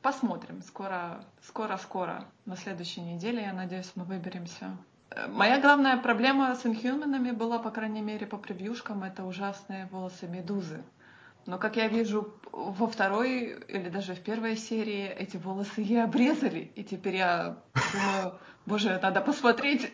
Посмотрим. 0.00 0.62
Скоро, 0.62 1.24
скоро, 1.46 1.76
скоро. 1.76 2.24
На 2.46 2.56
следующей 2.56 3.02
неделе, 3.02 3.42
я 3.42 3.52
надеюсь, 3.52 3.92
мы 3.94 4.04
выберемся. 4.04 4.76
Э, 5.10 5.28
моя 5.28 5.60
главная 5.60 5.96
проблема 5.98 6.54
с 6.54 6.66
инхьюманами 6.66 7.30
была, 7.30 7.58
по 7.58 7.70
крайней 7.70 8.00
мере, 8.00 8.26
по 8.26 8.38
превьюшкам, 8.38 9.04
это 9.04 9.24
ужасные 9.24 9.86
волосы 9.92 10.26
медузы. 10.26 10.82
Но, 11.46 11.58
как 11.58 11.76
я 11.76 11.88
вижу, 11.88 12.32
во 12.52 12.86
второй 12.86 13.58
или 13.68 13.88
даже 13.88 14.14
в 14.14 14.20
первой 14.20 14.56
серии 14.56 15.06
эти 15.06 15.36
волосы 15.36 15.80
ей 15.80 16.04
обрезали. 16.04 16.70
И 16.74 16.84
теперь 16.84 17.16
я 17.16 17.56
думаю, 17.92 18.34
боже, 18.66 18.98
надо 19.02 19.20
посмотреть. 19.20 19.92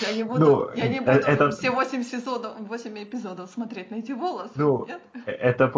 Я 0.00 0.12
не 0.12 0.24
буду, 0.24 0.40
ну, 0.40 0.70
я 0.74 0.88
не 0.88 1.00
буду 1.00 1.10
это... 1.10 1.50
все 1.50 1.70
8 1.70 2.02
сезонов, 2.02 2.60
8 2.60 3.02
эпизодов 3.02 3.50
смотреть 3.50 3.90
на 3.90 3.96
эти 3.96 4.12
волосы. 4.12 4.52
Ну, 4.56 4.86
нет? 4.86 5.00
это 5.26 5.72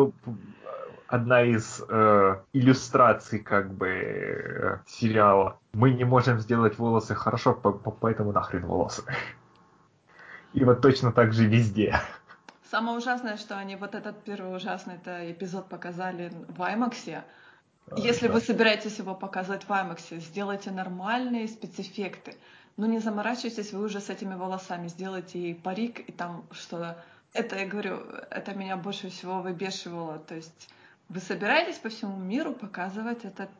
одна 1.06 1.42
из 1.42 1.84
э, 1.88 2.36
иллюстраций 2.52 3.38
как 3.38 3.72
бы 3.72 3.88
э, 3.88 4.78
сериала. 4.86 5.58
Мы 5.72 5.92
не 5.92 6.04
можем 6.04 6.40
сделать 6.40 6.78
волосы 6.78 7.14
хорошо, 7.14 7.54
по 7.54 7.72
по 7.72 7.90
поэтому 7.90 8.32
нахрен 8.32 8.66
волосы. 8.66 9.04
И 10.52 10.64
вот 10.64 10.80
точно 10.80 11.12
так 11.12 11.32
же 11.32 11.46
везде. 11.46 12.00
Самое 12.70 12.98
ужасное, 12.98 13.36
что 13.36 13.56
они 13.56 13.76
вот 13.76 13.94
этот 13.94 14.24
первый 14.24 14.56
ужасный 14.56 14.96
это 14.96 15.30
эпизод 15.30 15.68
показали 15.68 16.32
в 16.48 16.60
IMAX. 16.60 17.22
Если 17.96 18.26
да. 18.26 18.32
вы 18.32 18.40
собираетесь 18.40 18.98
его 18.98 19.14
показать 19.14 19.64
в 19.64 19.70
IMAX, 19.70 20.18
сделайте 20.18 20.72
нормальные 20.72 21.46
спецэффекты. 21.46 22.34
Ну 22.76 22.86
не 22.86 22.98
заморачивайтесь 22.98 23.72
вы 23.72 23.84
уже 23.84 24.00
с 24.00 24.10
этими 24.10 24.34
волосами, 24.34 24.88
сделайте 24.88 25.40
ей 25.40 25.54
парик 25.54 26.00
и 26.08 26.12
там 26.12 26.44
что-то. 26.50 27.02
Это, 27.32 27.56
я 27.56 27.66
говорю, 27.66 28.00
это 28.30 28.54
меня 28.54 28.76
больше 28.76 29.10
всего 29.10 29.40
выбешивало. 29.40 30.18
То 30.18 30.34
есть 30.34 30.68
вы 31.08 31.20
собираетесь 31.20 31.78
по 31.78 31.88
всему 31.88 32.16
миру 32.16 32.52
показывать 32.52 33.24
этот, 33.24 33.50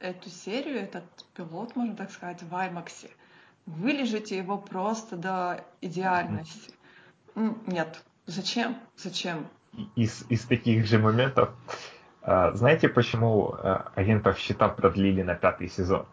эту 0.00 0.30
серию, 0.30 0.80
этот 0.80 1.04
пилот, 1.34 1.76
можно 1.76 1.94
так 1.94 2.10
сказать, 2.10 2.42
в 2.42 2.54
IMAX. 2.54 3.10
Вылежите 3.66 4.38
его 4.38 4.56
просто 4.56 5.16
до 5.16 5.62
идеальности. 5.82 6.72
Нет. 7.34 8.02
Зачем? 8.26 8.76
Зачем? 8.96 9.46
Из, 9.94 10.24
из 10.28 10.44
таких 10.44 10.86
же 10.86 10.98
моментов. 10.98 11.50
А, 12.22 12.52
знаете, 12.52 12.88
почему 12.88 13.54
а, 13.58 13.92
агентов 13.94 14.38
щита 14.38 14.68
продлили 14.68 15.22
на 15.22 15.34
пятый 15.34 15.68
сезон? 15.68 16.06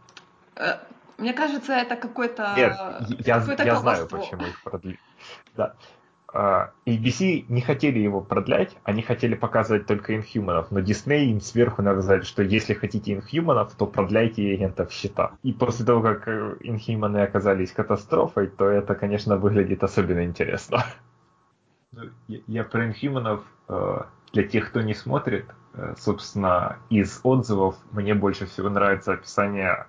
Э, 0.55 0.77
мне 1.17 1.33
кажется, 1.33 1.73
это 1.73 1.95
какой-то... 1.95 2.53
Нет, 2.55 2.77
я, 3.25 3.39
какой 3.39 3.65
я 3.65 3.75
знаю, 3.77 4.07
почему 4.07 4.43
их 4.43 4.61
продлили. 4.63 4.99
Да. 5.55 5.75
Uh, 6.33 6.71
ABC 6.87 7.45
не 7.47 7.61
хотели 7.61 7.99
его 7.99 8.19
продлять, 8.19 8.75
они 8.83 9.03
хотели 9.03 9.35
показывать 9.35 9.85
только 9.85 10.15
инхьюманов, 10.15 10.71
но 10.71 10.79
Дисней 10.79 11.29
им 11.29 11.39
сверху 11.39 11.83
навязали, 11.83 12.21
что 12.21 12.41
если 12.41 12.73
хотите 12.73 13.13
инхьюманов, 13.13 13.75
то 13.75 13.85
продляйте 13.85 14.51
агентов 14.51 14.91
щита. 14.91 15.33
И 15.43 15.53
после 15.53 15.85
того, 15.85 16.01
как 16.01 16.27
инхьюманы 16.27 17.19
оказались 17.19 17.71
катастрофой, 17.71 18.47
то 18.47 18.67
это, 18.67 18.95
конечно, 18.95 19.37
выглядит 19.37 19.83
особенно 19.83 20.23
интересно. 20.23 20.83
Я 22.27 22.63
про 22.63 22.85
инхьюманов, 22.85 23.43
э, 23.69 24.01
для 24.31 24.43
тех, 24.47 24.69
кто 24.69 24.81
не 24.81 24.93
смотрит, 24.93 25.45
э, 25.73 25.95
собственно, 25.97 26.77
из 26.89 27.19
отзывов 27.23 27.77
мне 27.91 28.15
больше 28.15 28.45
всего 28.47 28.69
нравится 28.69 29.13
описание 29.13 29.87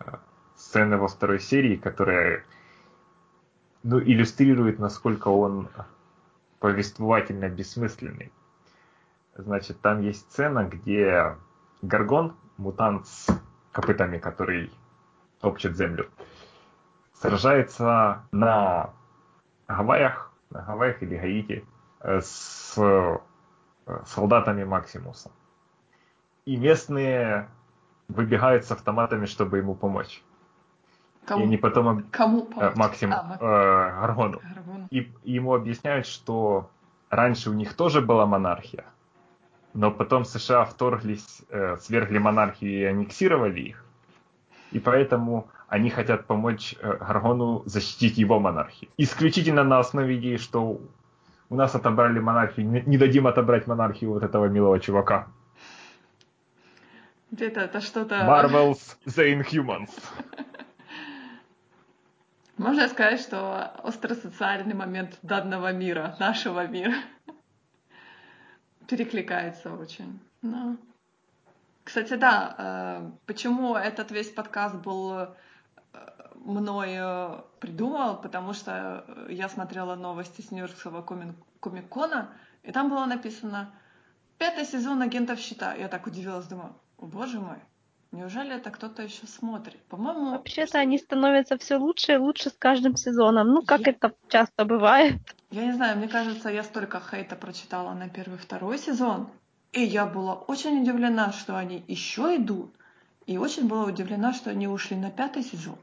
э, 0.00 0.12
сцены 0.56 0.98
во 0.98 1.08
второй 1.08 1.40
серии, 1.40 1.76
которая 1.76 2.44
ну, 3.82 3.98
иллюстрирует, 3.98 4.78
насколько 4.78 5.28
он 5.28 5.68
повествовательно 6.58 7.48
бессмысленный. 7.48 8.32
Значит, 9.34 9.80
там 9.80 10.02
есть 10.02 10.30
сцена, 10.30 10.64
где 10.64 11.36
Гаргон, 11.80 12.34
мутант 12.58 13.06
с 13.06 13.26
копытами, 13.72 14.18
который 14.18 14.70
топчет 15.40 15.76
землю, 15.76 16.10
сражается 17.14 18.24
на 18.32 18.90
Гавайях, 19.66 20.29
на 20.50 20.62
Гавайях 20.62 21.02
или 21.02 21.16
Гаити 21.16 21.64
э, 22.00 22.20
с 22.20 22.74
э, 22.76 23.18
солдатами 24.06 24.64
Максимуса. 24.64 25.30
И 26.44 26.56
местные 26.56 27.48
выбегают 28.08 28.64
с 28.64 28.72
автоматами, 28.72 29.26
чтобы 29.26 29.58
ему 29.58 29.74
помочь. 29.74 30.22
Кому? 31.24 31.42
И 31.42 31.46
они 31.46 31.56
потом... 31.56 32.04
Кому 32.10 32.48
э, 32.56 32.72
Максим, 32.74 33.12
а, 33.12 33.36
э, 33.40 34.00
Гаргону. 34.00 34.40
Гаргону. 34.42 34.88
И, 34.90 35.12
и 35.22 35.32
ему 35.32 35.54
объясняют, 35.54 36.06
что 36.06 36.70
раньше 37.08 37.50
у 37.50 37.52
них 37.52 37.74
тоже 37.74 38.00
была 38.00 38.26
монархия, 38.26 38.84
но 39.74 39.90
потом 39.90 40.24
США 40.24 40.64
вторглись, 40.64 41.42
э, 41.50 41.76
свергли 41.78 42.18
монархию 42.18 42.72
и 42.72 42.84
аннексировали 42.84 43.60
их. 43.60 43.84
И 44.72 44.78
поэтому 44.78 45.48
они 45.70 45.88
хотят 45.88 46.26
помочь 46.26 46.74
э, 46.82 46.96
Гаргону 46.96 47.62
защитить 47.64 48.18
его 48.18 48.40
монархию. 48.40 48.90
Исключительно 48.98 49.62
на 49.62 49.78
основе 49.78 50.16
идеи, 50.16 50.36
что 50.36 50.80
у 51.48 51.54
нас 51.54 51.76
отобрали 51.76 52.18
монархию, 52.18 52.84
не, 52.86 52.98
дадим 52.98 53.28
отобрать 53.28 53.68
монархию 53.68 54.10
вот 54.10 54.24
этого 54.24 54.46
милого 54.46 54.80
чувака. 54.80 55.28
Это, 57.38 57.60
это 57.60 57.80
что-то... 57.80 58.16
Marvel's 58.16 58.96
The 59.06 59.32
Inhumans. 59.32 59.90
Можно 62.56 62.88
сказать, 62.88 63.20
что 63.20 63.62
остросоциальный 63.84 64.74
момент 64.74 65.20
данного 65.22 65.72
мира, 65.72 66.16
нашего 66.18 66.66
мира, 66.66 66.96
перекликается 68.88 69.72
очень. 69.72 70.18
Но... 70.42 70.76
Кстати, 71.84 72.14
да, 72.14 72.54
э, 72.58 73.10
почему 73.26 73.76
этот 73.76 74.10
весь 74.10 74.30
подкаст 74.30 74.74
был 74.74 75.28
э, 76.44 76.50
мной 76.50 76.88
э, 76.92 77.40
придумал, 77.60 78.16
потому 78.20 78.52
что 78.52 79.04
я 79.28 79.48
смотрела 79.48 79.94
новости 79.94 80.40
с 80.42 80.50
Нью-Йоркского 80.50 81.02
комик-кона, 81.60 82.30
и 82.62 82.72
там 82.72 82.90
было 82.90 83.04
написано 83.06 83.70
«Пятый 84.38 84.64
сезон 84.64 85.02
агентов 85.02 85.38
щита». 85.38 85.74
Я 85.74 85.88
так 85.88 86.06
удивилась, 86.06 86.46
думаю, 86.46 86.74
боже 86.98 87.40
мой, 87.40 87.58
Неужели 88.12 88.56
это 88.56 88.70
кто-то 88.72 89.04
еще 89.04 89.28
смотрит? 89.28 89.80
По-моему... 89.84 90.32
Вообще-то 90.32 90.80
они 90.80 90.98
становятся 90.98 91.56
все 91.58 91.76
лучше 91.76 92.14
и 92.14 92.16
лучше 92.16 92.50
с 92.50 92.54
каждым 92.58 92.96
сезоном. 92.96 93.46
Ну, 93.52 93.62
как 93.62 93.82
я... 93.82 93.92
это 93.92 94.12
часто 94.28 94.64
бывает. 94.64 95.14
Я 95.52 95.64
не 95.66 95.72
знаю, 95.72 95.96
мне 95.96 96.08
кажется, 96.08 96.48
я 96.48 96.64
столько 96.64 97.00
хейта 97.00 97.36
прочитала 97.36 97.94
на 97.94 98.08
первый 98.08 98.36
второй 98.36 98.78
сезон. 98.78 99.28
И 99.72 99.82
я 99.82 100.06
была 100.06 100.34
очень 100.34 100.82
удивлена, 100.82 101.30
что 101.30 101.56
они 101.56 101.84
еще 101.86 102.34
идут. 102.34 102.74
И 103.26 103.38
очень 103.38 103.68
была 103.68 103.84
удивлена, 103.84 104.32
что 104.32 104.50
они 104.50 104.66
ушли 104.66 104.96
на 104.96 105.12
пятый 105.12 105.44
сезон, 105.44 105.78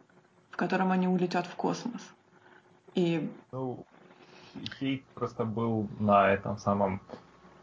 в 0.57 0.59
котором 0.59 0.91
они 0.91 1.07
улетят 1.07 1.45
в 1.45 1.53
космос. 1.53 2.01
И... 2.95 3.31
Ну, 3.51 3.85
хейт 4.79 5.03
просто 5.13 5.45
был 5.45 5.87
на 5.99 6.31
этом 6.31 6.57
самом... 6.57 6.99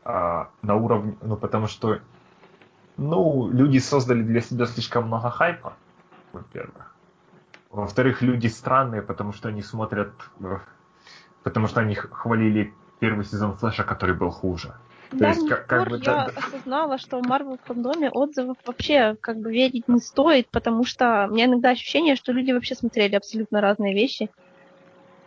А, 0.04 0.48
на 0.62 0.76
уровне... 0.76 1.16
Ну, 1.20 1.36
потому 1.36 1.66
что 1.66 1.98
ну, 2.96 3.50
люди 3.50 3.78
создали 3.78 4.22
для 4.22 4.40
себя 4.40 4.66
слишком 4.66 5.08
много 5.08 5.28
хайпа, 5.30 5.72
во-первых. 6.32 6.94
Во-вторых, 7.70 8.22
люди 8.22 8.46
странные, 8.46 9.02
потому 9.02 9.32
что 9.32 9.48
они 9.48 9.62
смотрят, 9.62 10.12
э, 10.38 10.58
потому 11.42 11.66
что 11.66 11.80
они 11.80 11.96
хвалили 11.96 12.72
первый 13.00 13.24
сезон 13.24 13.56
Флэша, 13.56 13.82
который 13.82 14.14
был 14.14 14.30
хуже. 14.30 14.72
Да, 15.14 15.28
есть, 15.28 15.48
как, 15.48 15.66
как 15.66 15.88
бы, 15.88 15.96
я 15.98 16.02
да, 16.02 16.30
осознала, 16.34 16.98
что 16.98 17.20
в 17.20 17.22
Marvel 17.22 17.58
фандоме 17.64 18.10
отзывов 18.10 18.56
вообще 18.64 19.16
как 19.20 19.38
бы 19.38 19.52
верить 19.52 19.88
не 19.88 20.00
стоит, 20.00 20.48
потому 20.50 20.84
что 20.84 21.26
у 21.28 21.34
меня 21.34 21.46
иногда 21.46 21.70
ощущение, 21.70 22.16
что 22.16 22.32
люди 22.32 22.52
вообще 22.52 22.74
смотрели 22.74 23.14
абсолютно 23.14 23.60
разные 23.60 23.94
вещи. 23.94 24.30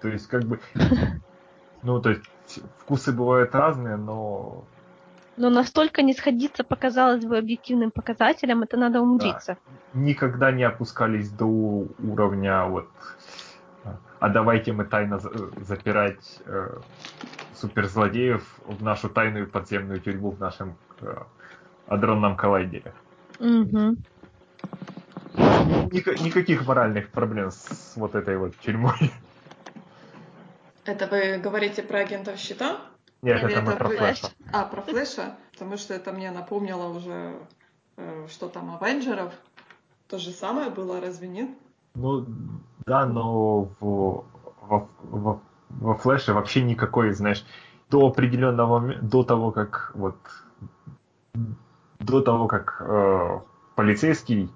То 0.01 0.09
есть, 0.09 0.27
как 0.27 0.43
бы, 0.43 0.59
ну, 1.84 2.01
то 2.01 2.09
есть, 2.09 2.23
вкусы 2.80 3.11
бывают 3.11 3.55
разные, 3.55 3.95
но 3.95 4.64
Но 5.38 5.49
настолько 5.49 6.01
не 6.01 6.14
сходиться 6.14 6.64
по, 6.64 6.76
казалось 6.76 7.26
бы, 7.26 7.38
объективным 7.38 7.91
показателям, 7.91 8.64
это 8.64 8.77
надо 8.77 9.01
умудриться. 9.01 9.57
Да. 9.93 9.99
Никогда 9.99 10.51
не 10.51 10.64
опускались 10.64 11.30
до 11.30 11.45
уровня 11.45 12.65
вот 12.65 12.88
а 14.19 14.30
давайте 14.30 14.73
мы 14.73 14.85
тайно 14.85 15.19
запирать 15.19 16.39
э, 16.45 16.80
суперзлодеев 17.59 18.43
в 18.65 18.84
нашу 18.84 19.09
тайную 19.09 19.47
подземную 19.47 19.99
тюрьму 19.99 20.31
в 20.31 20.39
нашем 20.39 20.75
э, 21.01 21.15
адронном 21.88 22.35
коллайдере. 22.35 22.93
Угу. 23.39 23.97
Ник- 25.91 26.19
никаких 26.21 26.65
моральных 26.65 27.09
проблем 27.09 27.51
с 27.51 27.93
вот 27.95 28.15
этой 28.15 28.38
вот 28.38 28.55
тюрьмой. 28.57 29.11
Это 30.85 31.07
вы 31.07 31.38
говорите 31.38 31.84
про 31.84 31.99
агентов 31.99 32.38
щита? 32.38 32.77
Нет, 33.21 33.38
Или 33.43 33.51
это, 33.51 33.61
это 33.61 33.71
мы 33.71 33.75
про 33.75 33.89
Флэша. 33.89 34.27
А, 34.53 34.63
про 34.65 34.81
Флэша? 34.81 35.35
Потому 35.51 35.77
что 35.77 35.93
это 35.93 36.13
мне 36.13 36.31
напомнило 36.31 36.88
уже, 36.88 37.34
э, 37.97 38.27
что 38.29 38.47
там 38.47 38.77
Авенджеров. 38.79 39.34
То 40.07 40.17
же 40.17 40.31
самое 40.31 40.69
было, 40.69 41.01
разве 41.01 41.27
нет? 41.27 41.49
Ну, 41.95 42.25
да, 42.85 43.05
но 43.05 43.63
в, 43.79 44.25
во, 44.61 44.89
во, 45.01 45.41
во 45.69 45.95
флеше 45.95 46.34
вообще 46.34 46.64
никакой, 46.64 47.11
знаешь, 47.11 47.45
до 47.89 48.07
определенного 48.07 48.95
до 49.02 49.23
того, 49.23 49.52
как 49.52 49.91
вот 49.94 50.18
до 51.99 52.22
того, 52.22 52.48
как 52.48 52.81
э, 52.81 53.39
полицейский 53.76 54.52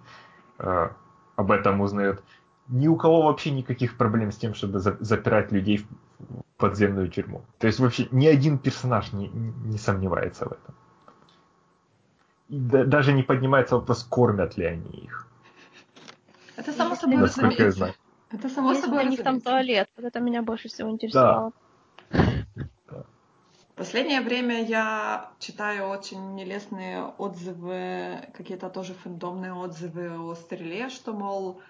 э, 0.60 0.90
об 1.36 1.52
этом 1.52 1.82
узнает, 1.82 2.24
ни 2.68 2.88
у 2.88 2.96
кого 2.96 3.24
вообще 3.24 3.52
никаких 3.52 3.98
проблем 3.98 4.32
с 4.32 4.38
тем, 4.38 4.54
чтобы 4.54 4.80
за, 4.80 4.98
запирать 5.00 5.52
людей 5.52 5.78
в 5.78 5.86
подземную 6.58 7.10
тюрьму. 7.10 7.44
То 7.58 7.68
есть 7.68 7.80
вообще 7.80 8.08
ни 8.12 8.28
один 8.28 8.58
персонаж 8.58 9.12
не, 9.14 9.28
не 9.28 9.78
сомневается 9.78 10.46
в 10.46 10.52
этом. 10.52 10.76
И 12.50 12.60
да, 12.60 12.84
даже 12.84 13.14
не 13.14 13.24
поднимается 13.24 13.76
вопрос, 13.76 14.04
кормят 14.04 14.58
ли 14.58 14.66
они 14.66 14.92
их. 14.92 15.28
Это 16.56 16.72
само 16.72 16.96
собой 16.96 17.22
разумеется. 17.22 17.96
Это 18.32 18.50
само 18.50 18.72
Если 18.72 18.86
собой 18.86 19.06
у 19.06 19.10
них 19.10 19.24
там 19.24 19.42
туалет, 19.42 19.90
вот 19.96 20.06
это 20.06 20.20
меня 20.20 20.42
больше 20.42 20.70
всего 20.70 20.90
интересовало. 20.90 21.52
Да. 22.12 22.22
Последнее 23.76 24.22
время 24.22 24.64
я 24.64 25.32
читаю 25.40 25.88
очень 25.88 26.36
нелестные 26.36 27.04
отзывы, 27.18 28.20
какие-то 28.34 28.70
тоже 28.70 28.94
фэндомные 28.94 29.54
отзывы 29.54 30.20
о 30.20 30.36
стреле, 30.36 30.90
что, 30.90 31.14
мол, 31.14 31.62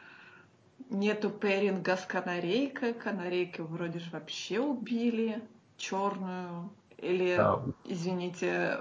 нету 0.89 1.29
пэринга 1.29 1.95
с 1.95 2.05
канарейкой, 2.05 2.93
канарейки 2.93 3.61
вроде 3.61 3.99
же 3.99 4.11
вообще 4.11 4.59
убили, 4.59 5.41
черную, 5.77 6.69
или, 6.97 7.37
да. 7.37 7.61
извините, 7.85 8.79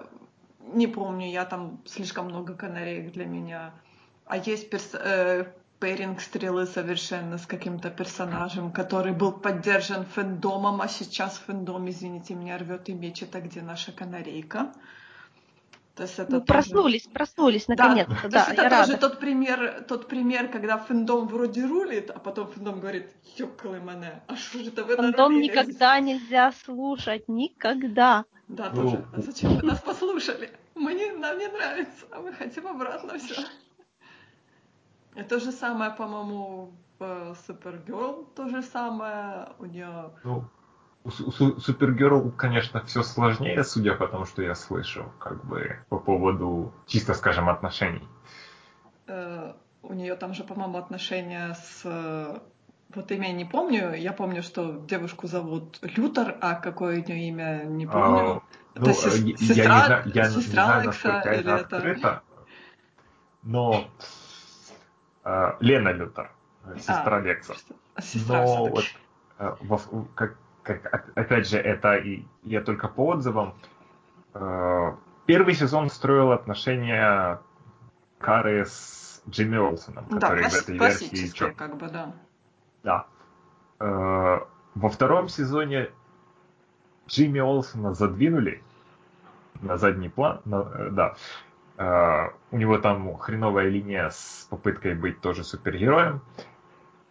не 0.73 0.87
помню, 0.87 1.31
я 1.31 1.45
там 1.45 1.79
слишком 1.87 2.27
много 2.27 2.55
канареек 2.55 3.13
для 3.13 3.27
меня. 3.27 3.73
А 4.27 4.39
есть 4.39 4.71
перс 4.71 4.91
э, 4.95 5.47
пэринг 5.81 6.21
стрелы 6.21 6.67
совершенно 6.67 7.39
с 7.39 7.47
каким-то 7.47 7.91
персонажем, 7.91 8.71
который 8.71 9.13
был 9.13 9.33
поддержан 9.33 10.05
фэндомом, 10.05 10.83
а 10.83 10.89
сейчас 10.89 11.39
фэндом, 11.39 11.89
извините 11.89 12.35
меня, 12.35 12.59
рвет 12.59 12.89
и 12.91 12.93
мечет, 12.93 13.35
а 13.35 13.41
где 13.41 13.63
наша 13.63 13.91
канарейка. 13.91 14.73
То 15.97 16.05
есть 16.05 16.19
это 16.19 16.33
ну, 16.33 16.41
тоже... 16.41 16.47
проснулись, 16.47 17.07
проснулись 17.07 17.69
наконец-то. 17.69 18.29
Да, 18.29 18.29
да, 18.29 18.45
то 18.45 18.51
есть 18.51 18.59
это 18.59 18.87
тоже 18.87 18.97
тот 18.99 19.21
пример, 19.21 19.85
тот 19.89 20.07
пример, 20.07 20.49
когда 20.49 20.79
фэндом 20.79 21.27
вроде 21.27 21.67
рулит, 21.67 22.11
а 22.11 22.19
потом 22.19 22.49
фэндом 22.49 22.81
говорит, 22.81 23.11
ёкалы 23.37 23.81
мене, 23.81 24.23
а 24.27 24.37
что 24.37 24.59
же 24.63 24.69
это 24.69 24.85
вы 24.85 24.97
Фэндом 24.97 25.41
никогда 25.41 25.99
нельзя 25.99 26.53
слушать, 26.65 27.29
никогда. 27.29 28.25
Да, 28.49 28.71
ну, 28.75 28.83
тоже. 28.83 29.05
А 29.15 29.21
зачем 29.21 29.57
вы 29.57 29.63
нас 29.63 29.81
послушали? 29.81 30.51
Мне, 30.75 31.13
нам 31.13 31.39
не 31.39 31.49
нравится, 31.49 32.07
а 32.11 32.21
мы 32.21 32.33
хотим 32.33 32.67
обратно 32.67 33.19
все. 33.19 33.35
И 35.17 35.23
то 35.23 35.41
же 35.41 35.53
самое, 35.53 35.91
по-моему, 35.91 36.73
в 36.99 37.37
Супергерл, 37.47 38.29
то 38.37 38.49
же 38.49 38.63
самое 38.63 39.49
у 39.59 39.67
нее. 39.67 40.11
Ну, 40.25 40.45
у 41.05 41.11
Супергерл, 41.11 42.31
конечно, 42.31 42.83
все 42.85 43.03
сложнее, 43.03 43.65
судя 43.65 43.95
по 43.95 44.07
тому, 44.07 44.27
что 44.27 44.43
я 44.43 44.55
слышал, 44.55 45.07
как 45.19 45.45
бы 45.45 45.79
по 45.89 45.99
поводу, 45.99 46.73
чисто 46.87 47.15
скажем, 47.15 47.49
отношений. 47.49 48.07
Э, 49.07 49.55
у 49.83 49.95
нее 49.95 50.15
там 50.17 50.35
же, 50.35 50.45
по-моему, 50.45 50.79
отношения 50.79 51.55
с 51.55 52.41
вот 52.95 53.13
имя 53.13 53.29
не 53.29 53.45
помню. 53.45 53.95
Я 53.95 54.13
помню, 54.13 54.43
что 54.43 54.73
девушку 54.73 55.27
зовут 55.27 55.79
Лютер, 55.83 56.37
а 56.41 56.55
какое 56.57 57.01
у 57.01 57.07
нее 57.07 57.29
имя 57.29 57.65
не 57.65 57.87
помню. 57.87 58.19
А, 58.19 58.43
ну, 58.75 58.91
это 58.91 58.95
сестра, 58.95 59.55
я 59.55 59.65
не 59.65 59.87
знаю, 59.87 60.03
я 60.15 60.25
сестра 60.25 60.41
не 60.41 60.51
знаю, 60.51 60.87
насколько 60.87 61.29
это 61.29 61.57
открыто. 61.57 62.23
Но 63.43 63.75
э, 63.75 64.05
Лена 65.61 65.93
Лютер, 65.93 66.31
сестра 66.77 67.17
а, 67.17 67.21
Лекса. 67.21 67.55
Сестра 67.99 68.45
Но 68.45 68.67
вот, 68.67 68.85
э, 69.39 69.57
во, 69.61 69.79
как, 70.15 70.37
как, 70.63 71.11
опять 71.15 71.49
же, 71.49 71.59
это 71.59 71.97
и 71.97 72.25
я 72.45 72.61
только 72.61 72.89
по 72.89 73.09
отзывам. 73.09 73.55
Э, 74.35 74.93
первый 75.27 75.55
сезон 75.55 75.91
строил 75.91 76.33
отношения 76.33 77.41
Кары 78.19 78.65
с 78.67 79.23
Джимми 79.29 79.59
Олсоном, 79.59 80.07
который 80.07 80.43
да, 80.43 80.49
в 80.49 80.55
этой 80.55 80.79
версии... 80.79 81.33
Чё... 81.33 81.53
как 81.53 81.77
бы, 81.77 81.89
да. 81.89 82.13
Да. 82.83 83.07
Э, 83.79 84.41
во 84.75 84.89
втором 84.89 85.29
сезоне 85.29 85.91
Джимми 87.09 87.41
Олсона 87.41 87.95
задвинули 87.95 88.63
на 89.61 89.77
задний 89.77 90.09
план, 90.09 90.41
на, 90.45 90.69
э, 90.75 90.91
да, 90.91 91.17
у 91.81 92.57
него 92.57 92.77
там 92.77 93.17
хреновая 93.17 93.69
линия 93.69 94.11
с 94.11 94.47
попыткой 94.51 94.95
быть 94.95 95.23
тоже 95.23 95.45
супергероем. 95.45 96.21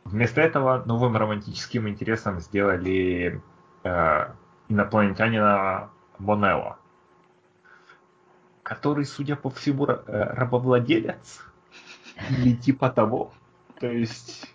Вместо 0.04 0.42
этого 0.42 0.84
новым 0.86 1.18
романтическим 1.18 1.90
интересом 1.90 2.40
сделали 2.40 3.42
uh, 3.84 4.32
инопланетянина 4.68 5.90
Монелла, 6.20 6.78
который, 8.62 9.06
судя 9.06 9.36
по 9.36 9.50
всему, 9.50 9.86
э, 9.88 9.96
рабовладелец 10.06 11.44
или 12.30 12.56
типа 12.56 12.90
того. 12.90 13.34
То 13.80 13.88
есть 13.88 14.54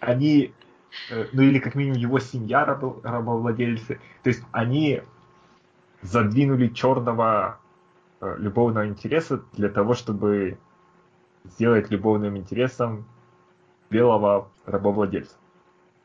они, 0.00 0.52
э, 1.10 1.26
ну 1.32 1.42
или 1.42 1.60
как 1.60 1.76
минимум 1.76 1.98
его 1.98 2.18
семья 2.18 2.64
рабовладельцы. 2.64 4.00
То 4.24 4.30
есть 4.30 4.42
они 4.50 5.02
задвинули 6.00 6.68
черного 6.68 7.58
Э, 7.60 7.61
любовного 8.22 8.86
интереса 8.86 9.42
для 9.52 9.68
того, 9.68 9.94
чтобы 9.94 10.58
сделать 11.44 11.90
любовным 11.90 12.36
интересом 12.36 13.04
белого 13.90 14.48
рабовладельца. 14.64 15.36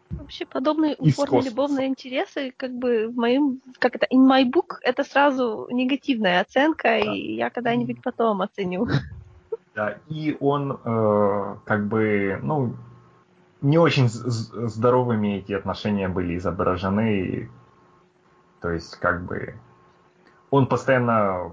Вообще 0.09 0.45
подобные 0.45 0.95
упорные 0.97 1.41
любовные 1.41 1.87
интересы, 1.87 2.53
как 2.55 2.71
бы 2.71 3.09
в 3.09 3.15
моем, 3.17 3.61
как 3.77 3.95
это, 3.95 4.07
in 4.11 4.25
my 4.25 4.49
book, 4.49 4.77
это 4.81 5.03
сразу 5.03 5.67
негативная 5.69 6.41
оценка, 6.41 6.83
да. 6.83 7.13
и 7.13 7.35
я 7.35 7.49
когда-нибудь 7.49 8.01
потом 8.03 8.41
оценю. 8.41 8.87
Да, 9.75 9.99
и 10.07 10.35
он 10.39 10.79
э, 10.83 11.55
как 11.65 11.85
бы, 11.85 12.39
ну, 12.41 12.73
не 13.61 13.77
очень 13.77 14.07
здоровыми 14.09 15.37
эти 15.37 15.53
отношения 15.53 16.09
были 16.09 16.35
изображены, 16.35 17.51
то 18.59 18.71
есть 18.71 18.95
как 18.95 19.25
бы 19.25 19.53
он 20.49 20.65
постоянно 20.65 21.51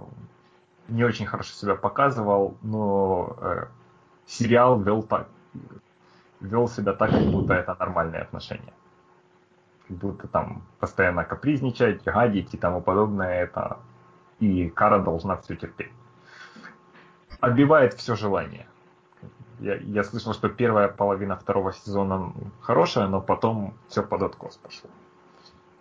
не 0.89 1.05
очень 1.05 1.27
хорошо 1.27 1.55
себя 1.55 1.74
показывал, 1.74 2.56
но 2.62 3.36
э, 3.40 3.66
сериал 4.27 4.81
вел 4.81 5.02
так, 5.02 5.28
вел 6.40 6.69
себя 6.69 6.93
так, 6.93 7.11
как 7.11 7.24
будто 7.24 7.55
это 7.55 7.77
нормальные 7.78 8.23
отношения. 8.23 8.73
Как 9.89 9.97
будто 9.97 10.28
там 10.28 10.62
постоянно 10.78 11.24
капризничать, 11.24 12.05
гадить 12.05 12.55
и 12.55 12.59
тому 12.59 12.81
подобное, 12.81 13.43
это 13.43 13.78
и 14.40 14.69
Кара 14.69 14.98
должна 14.98 15.36
все 15.36 15.56
терпеть. 15.56 15.93
Отбивает 17.40 17.94
все 17.94 18.15
желание. 18.15 18.66
Я, 19.61 19.77
я 19.77 20.05
слышал, 20.05 20.35
что 20.35 20.48
первая 20.48 20.89
половина 20.89 21.36
второго 21.36 21.73
сезона 21.73 22.32
хорошая, 22.61 23.06
но 23.06 23.20
потом 23.20 23.74
все 23.89 24.02
под 24.02 24.23
откос 24.23 24.56
пошло. 24.56 24.90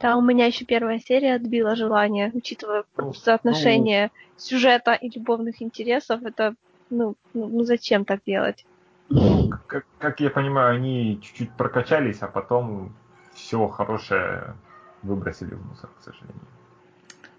Да, 0.03 0.17
у 0.17 0.21
меня 0.21 0.47
еще 0.47 0.65
первая 0.65 0.99
серия 0.99 1.35
отбила 1.35 1.77
желание, 1.77 2.29
учитывая 2.33 2.83
ну, 2.97 3.13
соотношение 3.13 4.11
ну, 4.13 4.33
сюжета 4.35 4.95
и 4.95 5.09
любовных 5.09 5.61
интересов. 5.61 6.23
Это, 6.23 6.55
ну, 6.89 7.15
ну, 7.33 7.47
ну 7.47 7.63
зачем 7.63 8.03
так 8.03 8.19
делать? 8.25 8.65
Ну, 9.07 9.49
как, 9.65 9.85
как 9.99 10.19
я 10.19 10.29
понимаю, 10.29 10.75
они 10.75 11.21
чуть-чуть 11.21 11.53
прокачались, 11.53 12.21
а 12.21 12.27
потом 12.27 12.93
все 13.33 13.65
хорошее 13.69 14.55
выбросили 15.03 15.55
в 15.55 15.65
мусор, 15.65 15.89
к 15.97 16.03
сожалению. 16.03 16.47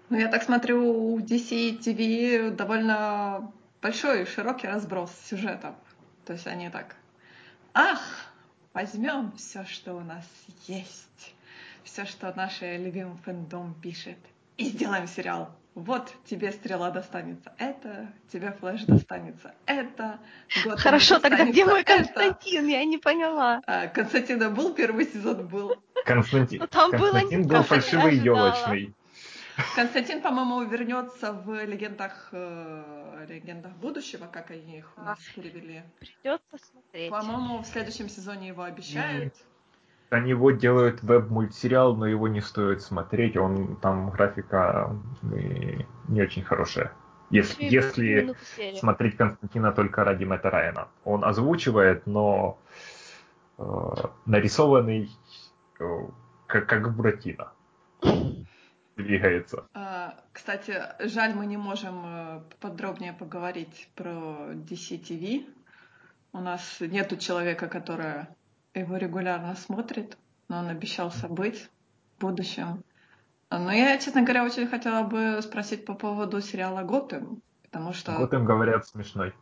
Ну, 0.09 0.17
я 0.17 0.27
так 0.27 0.41
смотрю, 0.41 1.13
у 1.13 1.19
DC 1.19 1.79
TV 1.81 2.49
довольно 2.49 3.51
большой 3.79 4.23
и 4.23 4.25
широкий 4.25 4.65
разброс 4.65 5.11
сюжетов. 5.29 5.75
То 6.25 6.33
есть 6.33 6.47
они 6.47 6.71
так, 6.71 6.95
ах, 7.75 7.99
возьмем 8.73 9.33
все, 9.33 9.65
что 9.65 9.93
у 9.93 10.01
нас 10.01 10.25
есть 10.65 11.34
все, 11.85 12.05
что 12.05 12.33
наш 12.35 12.61
любимый 12.61 13.17
фэндом 13.23 13.75
пишет, 13.81 14.17
и 14.57 14.65
сделаем 14.65 15.07
сериал. 15.07 15.55
вот 15.75 16.11
тебе 16.25 16.51
стрела 16.51 16.89
достанется 16.89 17.53
это, 17.57 18.09
тебе 18.31 18.51
флеш 18.51 18.83
достанется 18.85 19.53
это. 19.65 20.19
Готэм 20.63 20.77
Хорошо, 20.77 21.19
тогда 21.19 21.45
где 21.45 21.65
мой 21.65 21.83
Константин? 21.83 22.67
Я 22.67 22.83
не 22.85 22.97
поняла. 22.97 23.61
А, 23.67 23.87
Константина 23.87 24.49
был 24.49 24.73
первый 24.73 25.05
сезон 25.05 25.47
был. 25.47 25.75
Константин, 26.05 26.59
ну, 26.59 26.67
там 26.67 26.91
Константин 26.91 27.47
было 27.47 27.57
был 27.57 27.63
фальшивый 27.63 28.17
елочный. 28.17 28.93
Константин, 29.75 30.21
по-моему, 30.21 30.63
вернется 30.63 31.31
в 31.31 31.63
легендах, 31.63 32.29
э, 32.33 33.25
легендах 33.29 33.71
будущего, 33.73 34.27
как 34.27 34.51
они 34.51 34.79
их 34.79 34.93
у 34.97 35.01
нас 35.01 35.19
перевели. 35.33 35.83
Придется 35.99 36.57
смотреть. 36.71 37.09
По-моему, 37.09 37.59
в 37.59 37.65
следующем 37.65 38.09
сезоне 38.09 38.49
его 38.49 38.63
обещают. 38.63 39.33
На 40.11 40.19
него 40.19 40.51
делают 40.51 41.01
веб-мультсериал, 41.03 41.95
но 41.95 42.05
его 42.05 42.27
не 42.27 42.41
стоит 42.41 42.81
смотреть. 42.81 43.37
Он 43.37 43.75
там 43.77 44.09
графика 44.11 44.95
не 45.23 46.21
очень 46.21 46.43
хорошая. 46.43 46.91
Если, 47.31 47.63
если 47.63 48.35
смотреть 48.77 49.17
Константина 49.17 49.71
только 49.71 50.03
ради 50.03 50.23
Мэтта 50.23 50.49
Райана. 50.51 50.87
Он 51.03 51.25
озвучивает, 51.25 52.05
но 52.05 52.59
э, 53.57 53.63
нарисованный 54.25 55.09
э, 55.79 55.99
как, 56.45 56.67
как 56.67 56.95
Буратино 56.95 57.51
двигается. 58.95 59.65
А, 59.73 60.15
кстати, 60.31 60.75
жаль, 60.99 61.33
мы 61.33 61.45
не 61.47 61.57
можем 61.57 62.03
э, 62.05 62.41
подробнее 62.59 63.13
поговорить 63.13 63.89
про 63.95 64.53
DCTV. 64.53 65.45
У 66.33 66.39
нас 66.39 66.77
нету 66.79 67.17
человека, 67.17 67.67
который 67.67 68.27
его 68.79 68.97
регулярно 68.97 69.55
смотрит, 69.55 70.17
но 70.47 70.59
он 70.59 70.67
обещался 70.67 71.27
быть 71.27 71.69
в 72.17 72.21
будущем. 72.21 72.83
Но 73.49 73.71
я, 73.71 73.97
честно 73.97 74.21
говоря, 74.21 74.43
очень 74.43 74.67
хотела 74.67 75.03
бы 75.03 75.39
спросить 75.41 75.85
по 75.85 75.93
поводу 75.93 76.41
сериала 76.41 76.83
«Готэм», 76.83 77.41
потому 77.63 77.93
что... 77.93 78.13
«Готэм», 78.17 78.45
говорят, 78.45 78.87
смешной. 78.87 79.33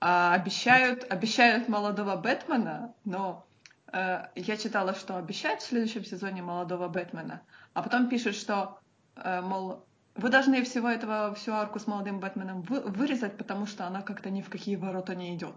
А, 0.00 0.34
обещают, 0.34 1.06
обещают 1.10 1.68
молодого 1.68 2.16
Бэтмена, 2.16 2.92
но 3.04 3.46
э, 3.92 4.26
я 4.34 4.56
читала, 4.56 4.94
что 4.94 5.16
обещают 5.16 5.60
в 5.60 5.66
следующем 5.66 6.04
сезоне 6.04 6.42
молодого 6.42 6.88
Бэтмена, 6.88 7.42
а 7.72 7.82
потом 7.82 8.08
пишут, 8.08 8.34
что, 8.34 8.80
э, 9.14 9.40
мол, 9.40 9.84
вы 10.16 10.28
должны 10.28 10.62
всего 10.64 10.88
этого, 10.88 11.34
всю 11.34 11.52
арку 11.52 11.78
с 11.78 11.86
молодым 11.86 12.18
Бэтменом 12.18 12.62
вы, 12.62 12.80
вырезать, 12.80 13.36
потому 13.36 13.66
что 13.66 13.86
она 13.86 14.02
как-то 14.02 14.28
ни 14.30 14.42
в 14.42 14.50
какие 14.50 14.76
ворота 14.76 15.14
не 15.14 15.34
идет. 15.36 15.54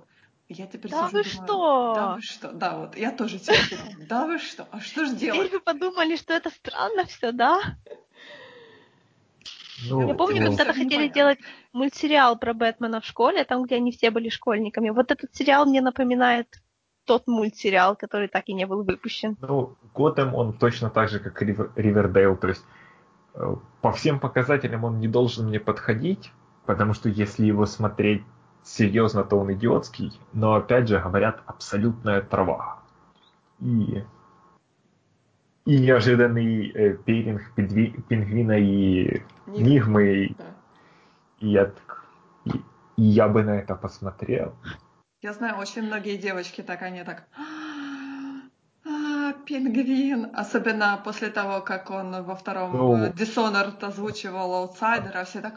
Я 0.48 0.68
теперь 0.68 0.92
да 0.92 1.08
вы 1.08 1.10
думаю, 1.10 1.24
что? 1.24 1.94
Да 1.96 2.16
вы 2.16 2.22
что? 2.22 2.52
Да, 2.52 2.78
вот 2.78 2.96
я 2.98 3.12
тоже 3.12 3.40
думаю, 3.40 4.08
да 4.08 4.26
вы 4.28 4.38
что? 4.38 4.68
А 4.72 4.80
что 4.80 5.06
ж 5.06 5.16
делать? 5.16 5.40
Теперь 5.40 5.52
вы 5.52 5.60
подумали, 5.60 6.16
что 6.18 6.34
это 6.34 6.52
странно 6.52 7.06
все, 7.06 7.32
да? 7.32 7.78
Ну, 9.90 10.08
я 10.08 10.14
помню, 10.14 10.42
ну, 10.42 10.50
когда-то 10.50 10.74
хотели 10.74 11.08
делать 11.08 11.40
мультсериал 11.74 12.38
про 12.38 12.54
Бэтмена 12.54 13.02
в 13.02 13.06
школе, 13.06 13.44
там, 13.44 13.64
где 13.64 13.76
они 13.76 13.92
все 13.92 14.12
были 14.12 14.30
школьниками. 14.30 14.90
Вот 14.90 15.12
этот 15.12 15.36
сериал 15.36 15.66
мне 15.66 15.82
напоминает 15.82 16.62
тот 17.06 17.28
мультсериал, 17.28 17.96
который 17.96 18.28
так 18.28 18.48
и 18.48 18.54
не 18.54 18.66
был 18.66 18.84
выпущен. 18.84 19.38
Ну, 19.42 19.76
Готэм, 19.94 20.34
он 20.34 20.54
точно 20.54 20.90
так 20.90 21.10
же, 21.10 21.20
как 21.20 21.42
Ривердейл, 21.42 22.38
то 22.38 22.48
есть 22.48 22.64
э, 23.34 23.56
по 23.82 23.92
всем 23.92 24.20
показателям 24.20 24.84
он 24.84 25.00
не 25.00 25.08
должен 25.08 25.48
мне 25.48 25.60
подходить, 25.60 26.32
потому 26.66 26.94
что 26.94 27.10
если 27.10 27.46
его 27.46 27.66
смотреть 27.66 28.24
серьезно, 28.66 29.24
то 29.24 29.38
он 29.38 29.54
идиотский, 29.54 30.20
но 30.34 30.56
опять 30.56 30.88
же, 30.88 31.00
говорят, 31.00 31.42
абсолютная 31.46 32.22
трава. 32.22 32.80
И, 33.60 34.04
и 35.66 35.80
неожиданный 35.80 36.70
э, 36.72 36.98
пейринг 36.98 37.54
пингвина 37.56 38.60
и 38.60 39.22
Нигмы. 39.48 40.36
Да. 40.38 40.44
И, 41.40 41.50
я, 41.50 41.72
и, 42.46 42.52
и 42.98 43.04
я 43.04 43.28
бы 43.28 43.44
на 43.44 43.52
это 43.52 43.76
посмотрел. 43.76 44.56
Я 45.22 45.34
знаю, 45.34 45.58
очень 45.58 45.84
многие 45.84 46.18
девочки 46.18 46.62
так, 46.62 46.82
они 46.82 47.04
так... 47.04 47.24
А, 48.88 49.34
пингвин. 49.46 50.30
Особенно 50.34 51.02
после 51.04 51.30
того, 51.30 51.62
как 51.62 51.90
он 51.90 52.24
во 52.24 52.36
втором 52.36 52.74
ну, 52.74 53.08
Dishonored 53.08 53.84
озвучивал 53.84 54.54
аутсайдера, 54.54 55.24
все 55.24 55.42
так... 55.42 55.54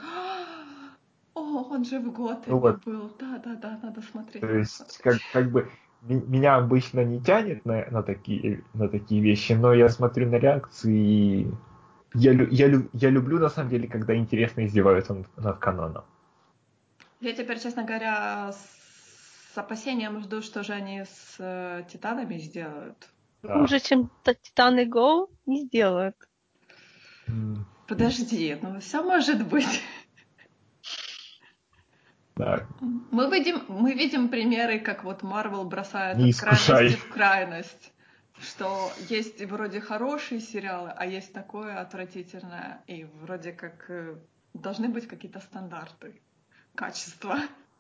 О, 1.49 1.63
он 1.71 1.85
же 1.85 1.99
в 1.99 2.13
год 2.13 2.45
ну, 2.47 2.59
вот. 2.59 2.85
был. 2.85 3.11
Да, 3.19 3.41
да, 3.43 3.55
да, 3.55 3.81
надо 3.83 4.03
смотреть. 4.03 4.43
То 4.43 4.51
есть, 4.51 4.99
как, 4.99 5.17
как 5.33 5.51
бы 5.51 5.71
меня 6.03 6.57
обычно 6.57 7.05
не 7.05 7.21
тянет 7.21 7.65
на, 7.65 7.87
на, 7.91 8.03
такие, 8.03 8.65
на 8.75 8.89
такие 8.89 9.23
вещи, 9.23 9.53
но 9.53 9.73
я 9.73 9.89
смотрю 9.89 10.29
на 10.29 10.37
реакции 10.37 10.95
и 10.95 11.51
я, 12.15 12.33
я, 12.33 12.83
я 12.93 13.11
люблю 13.11 13.39
на 13.39 13.49
самом 13.49 13.71
деле, 13.71 13.89
когда 13.89 14.17
интересно 14.17 14.65
издеваются 14.65 15.15
над, 15.15 15.37
над 15.37 15.59
каноном. 15.59 16.05
Я 17.21 17.33
теперь, 17.33 17.61
честно 17.61 17.85
говоря, 17.85 18.53
с 18.53 19.59
опасением 19.59 20.21
жду, 20.23 20.41
что 20.41 20.63
же 20.63 20.73
они 20.73 21.05
с 21.05 21.37
э, 21.39 21.85
Титанами 21.91 22.39
сделают. 22.39 23.09
Да. 23.43 23.59
Хуже, 23.59 23.81
чем 23.81 24.11
Титаны 24.25 24.87
Go 24.87 25.29
не 25.47 25.67
сделают. 25.67 26.17
Подожди, 27.87 28.57
ну 28.63 28.81
все 28.81 29.03
может 29.03 29.47
быть. 29.47 29.83
Да. 32.39 32.67
Мы 32.81 33.29
видим, 33.31 33.65
мы 33.69 33.95
видим 33.95 34.29
примеры, 34.29 34.79
как 34.79 35.03
вот 35.05 35.23
Марвел 35.23 35.65
бросает 35.65 36.19
Не 36.19 36.31
от 36.31 36.37
крайности 36.37 36.97
в 36.97 37.09
крайность. 37.09 37.93
Что 38.41 38.93
есть 39.09 39.45
вроде 39.45 39.81
хорошие 39.81 40.41
сериалы, 40.41 40.93
а 40.97 41.05
есть 41.05 41.33
такое 41.33 41.81
отвратительное. 41.81 42.83
И 42.87 43.05
вроде 43.21 43.51
как 43.53 43.91
э, 43.91 44.15
должны 44.55 44.89
быть 44.89 45.09
какие-то 45.09 45.41
стандарты 45.41 46.21
качества. 46.77 47.39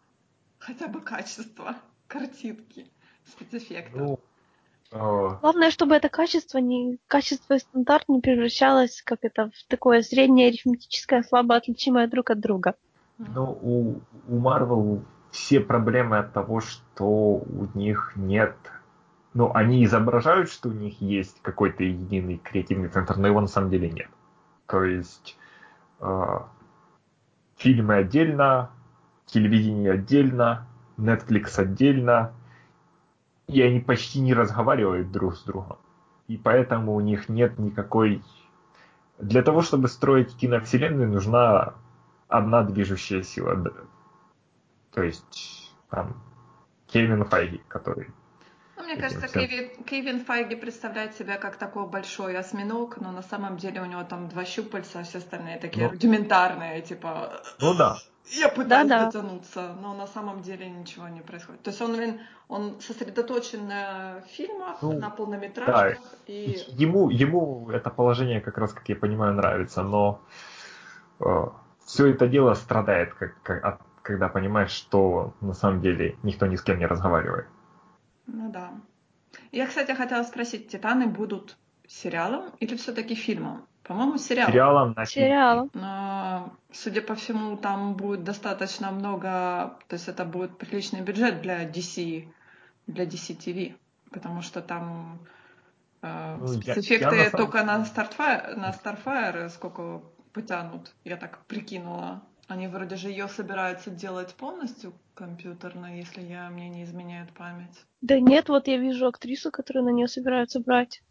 Хотя 0.58 0.88
бы 0.88 1.00
качество 1.00 1.76
картинки, 2.08 2.88
спецэффектов. 3.24 4.00
Ну. 4.00 4.18
Главное, 4.90 5.70
чтобы 5.70 5.94
это 5.94 6.08
качество, 6.08 6.58
не, 6.58 6.98
качество 7.06 7.54
и 7.54 7.58
стандарт 7.58 8.08
не 8.08 8.20
превращалось, 8.20 9.02
как 9.02 9.18
это, 9.22 9.50
в 9.50 9.64
такое 9.68 10.00
среднее 10.02 10.48
арифметическое, 10.48 11.22
слабо 11.22 11.56
отличимое 11.56 12.08
друг 12.08 12.30
от 12.30 12.40
друга. 12.40 12.74
Ну, 13.18 13.58
у, 13.60 14.00
у 14.28 14.40
Marvel 14.40 15.02
все 15.30 15.60
проблемы 15.60 16.18
от 16.18 16.32
того, 16.32 16.60
что 16.60 17.04
у 17.04 17.68
них 17.74 18.12
нет... 18.16 18.56
Ну, 19.34 19.52
они 19.54 19.84
изображают, 19.84 20.50
что 20.50 20.68
у 20.68 20.72
них 20.72 21.00
есть 21.00 21.40
какой-то 21.42 21.84
единый 21.84 22.38
креативный 22.38 22.88
центр, 22.88 23.16
но 23.16 23.28
его 23.28 23.40
на 23.40 23.46
самом 23.46 23.70
деле 23.70 23.90
нет. 23.90 24.08
То 24.66 24.84
есть 24.84 25.36
э, 26.00 26.38
фильмы 27.56 27.96
отдельно, 27.96 28.70
телевидение 29.26 29.92
отдельно, 29.92 30.66
Netflix 30.96 31.58
отдельно, 31.58 32.32
и 33.46 33.60
они 33.62 33.80
почти 33.80 34.20
не 34.20 34.34
разговаривают 34.34 35.10
друг 35.10 35.36
с 35.36 35.42
другом. 35.42 35.78
И 36.26 36.36
поэтому 36.36 36.94
у 36.94 37.00
них 37.00 37.28
нет 37.28 37.58
никакой... 37.58 38.22
Для 39.18 39.42
того, 39.42 39.62
чтобы 39.62 39.88
строить 39.88 40.36
киновселенную, 40.36 41.08
нужна 41.08 41.74
одна 42.28 42.62
движущая 42.62 43.22
сила. 43.22 43.56
То 44.92 45.02
есть 45.02 45.72
там 45.90 46.22
Кевин 46.86 47.24
Файги, 47.24 47.60
который 47.68 48.08
ну, 48.78 48.84
мне 48.84 48.96
кажется, 48.96 49.26
Кевин, 49.26 49.82
Кевин 49.84 50.24
Файги 50.24 50.54
представляет 50.54 51.14
себя 51.14 51.36
как 51.36 51.56
такой 51.56 51.86
большой 51.88 52.36
осьминог, 52.36 53.00
но 53.00 53.10
на 53.10 53.22
самом 53.22 53.56
деле 53.56 53.82
у 53.82 53.84
него 53.84 54.04
там 54.04 54.28
два 54.28 54.44
щупальца, 54.44 55.00
а 55.00 55.02
все 55.02 55.18
остальные 55.18 55.58
такие 55.58 55.86
ну, 55.86 55.92
рудиментарные, 55.92 56.80
типа... 56.82 57.42
Ну 57.60 57.74
да. 57.74 57.98
Я 58.30 58.48
пытаюсь 58.48 58.88
да, 58.88 59.06
дотянуться, 59.06 59.74
но 59.80 59.94
на 59.94 60.06
самом 60.06 60.42
деле 60.42 60.68
ничего 60.68 61.08
не 61.08 61.22
происходит. 61.22 61.62
То 61.62 61.70
есть 61.70 61.80
он, 61.80 62.20
он 62.48 62.80
сосредоточен 62.80 63.66
на 63.66 64.20
фильмах, 64.32 64.80
ну, 64.82 64.92
на 64.92 65.10
полнометражках. 65.10 65.98
Да. 65.98 66.32
И... 66.32 66.58
Ему, 66.68 67.10
ему 67.10 67.70
это 67.70 67.90
положение 67.90 68.40
как 68.40 68.58
раз, 68.58 68.72
как 68.72 68.88
я 68.88 68.96
понимаю, 68.96 69.34
нравится, 69.34 69.82
но 69.82 70.20
э, 71.20 71.24
все 71.88 72.08
это 72.08 72.28
дело 72.28 72.52
страдает, 72.52 73.14
как, 73.14 73.42
как, 73.42 73.64
от, 73.64 73.80
когда 74.02 74.28
понимаешь, 74.28 74.72
что 74.72 75.34
на 75.40 75.54
самом 75.54 75.80
деле 75.80 76.18
никто 76.22 76.46
ни 76.46 76.56
с 76.56 76.62
кем 76.62 76.78
не 76.78 76.86
разговаривает. 76.86 77.46
Ну 78.26 78.52
да. 78.52 78.72
Я, 79.52 79.66
кстати, 79.66 79.92
хотела 79.92 80.22
спросить, 80.22 80.68
Титаны 80.68 81.06
будут 81.06 81.56
сериалом 81.86 82.50
или 82.60 82.76
все-таки 82.76 83.14
фильмом? 83.14 83.66
По-моему, 83.84 84.18
сериалом. 84.18 84.52
Сериалом 84.52 84.92
на 84.96 85.06
Сериалом. 85.06 85.70
Но, 85.72 86.52
судя 86.72 87.00
по 87.00 87.14
всему, 87.14 87.56
там 87.56 87.94
будет 87.94 88.22
достаточно 88.22 88.90
много, 88.90 89.78
то 89.88 89.94
есть 89.94 90.08
это 90.08 90.26
будет 90.26 90.58
приличный 90.58 91.00
бюджет 91.00 91.40
для 91.40 91.64
DC, 91.64 92.28
для 92.86 93.04
DC 93.06 93.38
TV, 93.38 93.76
потому 94.10 94.42
что 94.42 94.60
там 94.60 95.20
э, 96.02 96.36
ну, 96.38 96.48
спецэффекты 96.48 97.16
я, 97.16 97.24
я 97.24 97.30
на 97.30 97.38
только 97.38 97.64
на 97.64 97.82
Starfire, 97.82 98.56
на 98.56 98.72
Starfire 98.72 99.48
сколько 99.48 100.02
потянут, 100.32 100.94
я 101.04 101.16
так 101.16 101.44
прикинула. 101.46 102.22
Они 102.46 102.66
вроде 102.66 102.96
же 102.96 103.08
ее 103.08 103.28
собираются 103.28 103.90
делать 103.90 104.34
полностью 104.34 104.92
компьютерно, 105.14 105.98
если 105.98 106.22
я 106.22 106.48
мне 106.48 106.68
не 106.68 106.84
изменяет 106.84 107.30
память. 107.32 107.84
Да 108.00 108.18
нет, 108.18 108.48
вот 108.48 108.68
я 108.68 108.78
вижу 108.78 109.06
актрису, 109.06 109.50
которую 109.50 109.84
на 109.84 109.90
нее 109.90 110.08
собираются 110.08 110.60
брать. 110.60 111.02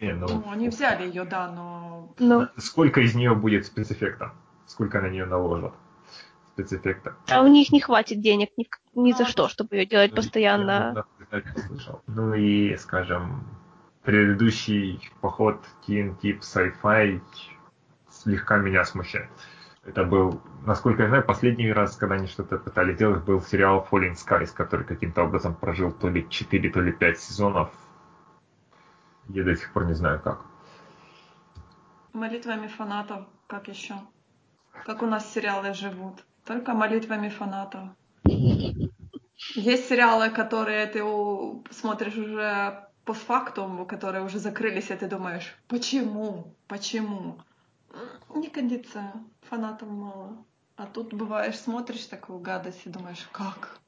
Не, 0.00 0.14
ну... 0.14 0.26
ну, 0.26 0.50
они 0.50 0.68
взяли 0.68 1.06
ее, 1.06 1.24
да, 1.24 1.50
но... 1.50 2.14
но... 2.18 2.48
Сколько 2.56 3.02
из 3.02 3.14
нее 3.14 3.34
будет 3.34 3.66
спецэффектов? 3.66 4.32
сколько 4.70 5.00
на 5.00 5.08
нее 5.08 5.26
наложат 5.26 5.74
спецэффектов. 6.52 7.14
А 7.28 7.42
у 7.42 7.48
них 7.48 7.72
не 7.72 7.80
хватит 7.80 8.20
денег 8.20 8.50
ни, 8.56 8.68
ни 8.94 9.12
за 9.12 9.26
что, 9.26 9.48
чтобы 9.48 9.76
ее 9.76 9.86
делать 9.86 10.12
Ну, 10.12 10.16
постоянно. 10.16 11.04
я 11.32 11.42
слышал. 11.66 12.02
Ну 12.06 12.34
и, 12.34 12.76
скажем, 12.76 13.46
предыдущий 14.04 15.10
поход 15.20 15.64
TNT 15.86 16.38
в 16.38 16.42
sci-fi 16.42 17.20
слегка 18.22 18.58
меня 18.58 18.84
смущает. 18.84 19.30
Это 19.84 20.04
был, 20.04 20.42
насколько 20.66 21.02
я 21.02 21.08
знаю, 21.08 21.24
последний 21.24 21.72
раз, 21.72 21.96
когда 21.96 22.16
они 22.16 22.26
что-то 22.26 22.58
пытались 22.58 22.98
делать, 22.98 23.24
был 23.24 23.40
сериал 23.40 23.86
Falling 23.90 24.14
Skies, 24.14 24.52
который 24.54 24.84
каким-то 24.84 25.24
образом 25.24 25.54
прожил 25.54 25.90
то 25.90 26.08
ли 26.08 26.28
4, 26.28 26.70
то 26.70 26.80
ли 26.80 26.92
5 26.92 27.18
сезонов. 27.18 27.70
Я 29.28 29.44
до 29.44 29.56
сих 29.56 29.72
пор 29.72 29.86
не 29.86 29.94
знаю 29.94 30.20
как. 30.20 30.44
Молитвами 32.12 32.66
фанатов, 32.66 33.26
как 33.46 33.68
еще? 33.68 33.94
Как 34.84 35.02
у 35.02 35.06
нас 35.06 35.32
сериалы 35.32 35.72
живут? 35.72 36.24
Только 36.44 36.74
молитвами 36.74 37.28
фанатов. 37.28 37.88
Есть 39.54 39.88
сериалы, 39.88 40.30
которые 40.30 40.86
ты 40.86 41.02
смотришь 41.70 42.16
уже 42.16 42.86
постфактум, 43.04 43.86
которые 43.86 44.24
уже 44.24 44.38
закрылись, 44.38 44.90
и 44.90 44.96
ты 44.96 45.08
думаешь, 45.08 45.56
почему? 45.68 46.54
Почему? 46.68 47.38
М, 47.92 48.40
Не 48.40 48.48
кондиция, 48.48 49.12
фанатов 49.42 49.88
мало. 49.88 50.44
А 50.76 50.86
тут 50.86 51.12
бываешь, 51.12 51.58
смотришь 51.58 52.06
такую 52.06 52.38
гадость 52.38 52.86
и 52.86 52.90
думаешь, 52.90 53.28
как? 53.32 53.78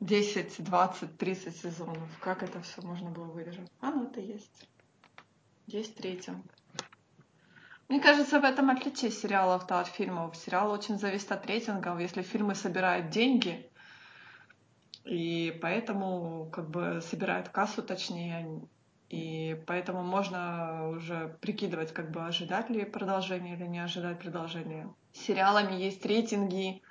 10, 0.00 0.62
20, 0.64 1.16
30 1.18 1.56
сезонов. 1.56 2.08
Как 2.20 2.42
это 2.42 2.60
все 2.62 2.82
можно 2.82 3.10
было 3.10 3.26
выдержать? 3.26 3.70
А 3.80 3.90
ну 3.90 4.04
это 4.04 4.20
есть. 4.20 4.68
Есть 5.66 6.00
рейтинг. 6.00 6.44
Мне 7.88 8.00
кажется, 8.00 8.40
в 8.40 8.44
этом 8.44 8.70
отличие 8.70 9.10
сериалов-то 9.10 9.80
от 9.80 9.88
фильмов. 9.88 10.36
Сериал 10.36 10.70
очень 10.70 10.98
зависит 10.98 11.32
от 11.32 11.46
рейтингов. 11.46 11.98
Если 12.00 12.22
фильмы 12.22 12.54
собирают 12.54 13.10
деньги, 13.10 13.70
и 15.04 15.58
поэтому 15.62 16.50
как 16.52 16.68
бы 16.68 17.00
собирают 17.00 17.48
кассу 17.48 17.82
точнее, 17.82 18.60
и 19.08 19.62
поэтому 19.66 20.02
можно 20.02 20.88
уже 20.90 21.36
прикидывать, 21.40 21.92
как 21.92 22.10
бы 22.10 22.26
ожидать 22.26 22.68
ли 22.70 22.84
продолжение 22.84 23.56
или 23.56 23.66
не 23.66 23.78
ожидать 23.78 24.18
продолжения. 24.20 24.92
С 25.12 25.20
сериалами 25.20 25.74
есть 25.74 26.04
рейтинги, 26.04 26.82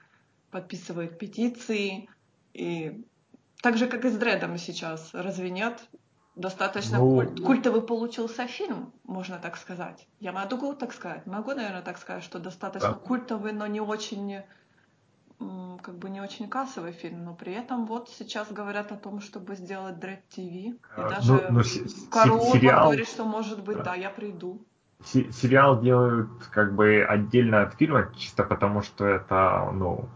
подписывают 0.50 1.20
петиции, 1.20 2.10
и 2.54 3.06
так 3.62 3.78
же, 3.78 3.88
как 3.88 4.06
и 4.06 4.10
с 4.10 4.18
Дредом 4.18 4.58
сейчас, 4.58 5.14
разве 5.14 5.50
нет? 5.50 5.88
Достаточно 6.36 7.00
Ну, 7.00 7.16
куль- 7.16 7.42
культовый 7.44 7.82
получился 7.82 8.46
фильм, 8.48 8.94
можно 9.04 9.40
так 9.40 9.58
сказать. 9.58 10.08
Я 10.20 10.32
могу 10.32 10.74
так 10.74 10.94
сказать, 10.94 11.26
могу, 11.26 11.54
наверное, 11.54 11.82
так 11.82 11.98
сказать, 11.98 12.24
что 12.24 12.40
достаточно 12.40 12.94
Да. 12.94 13.00
культовый, 13.00 13.54
но 13.54 13.66
не 13.68 13.82
очень, 13.82 14.44
как 15.40 15.98
бы 16.00 16.10
не 16.10 16.22
очень 16.22 16.50
кассовый 16.50 16.92
фильм. 16.92 17.24
Но 17.24 17.34
при 17.36 17.54
этом 17.54 17.86
вот 17.86 18.10
сейчас 18.10 18.52
говорят 18.52 18.92
о 18.92 18.98
том, 18.98 19.22
чтобы 19.22 19.56
сделать 19.56 20.00
Дред 20.00 20.28
ТВ. 20.30 20.38
И 20.40 20.80
А, 20.96 21.10
даже 21.10 21.34
ну- 21.34 21.42
ну, 21.52 21.60
Урбан 21.60 22.52
сериал- 22.52 22.86
говорит, 22.86 23.08
что 23.08 23.26
может 23.26 23.64
быть, 23.64 23.78
Да. 23.78 23.84
да, 23.84 23.96
я 23.96 24.10
приду. 24.10 24.66
Се- 25.06 25.32
Сериал 25.32 25.80
делают 25.82 26.30
как 26.52 26.74
бы 26.76 27.06
отдельно 27.08 27.62
от 27.62 27.76
фильма, 27.76 28.12
чисто 28.16 28.44
потому 28.44 28.82
что 28.82 29.06
это, 29.06 29.70
ну, 29.72 30.10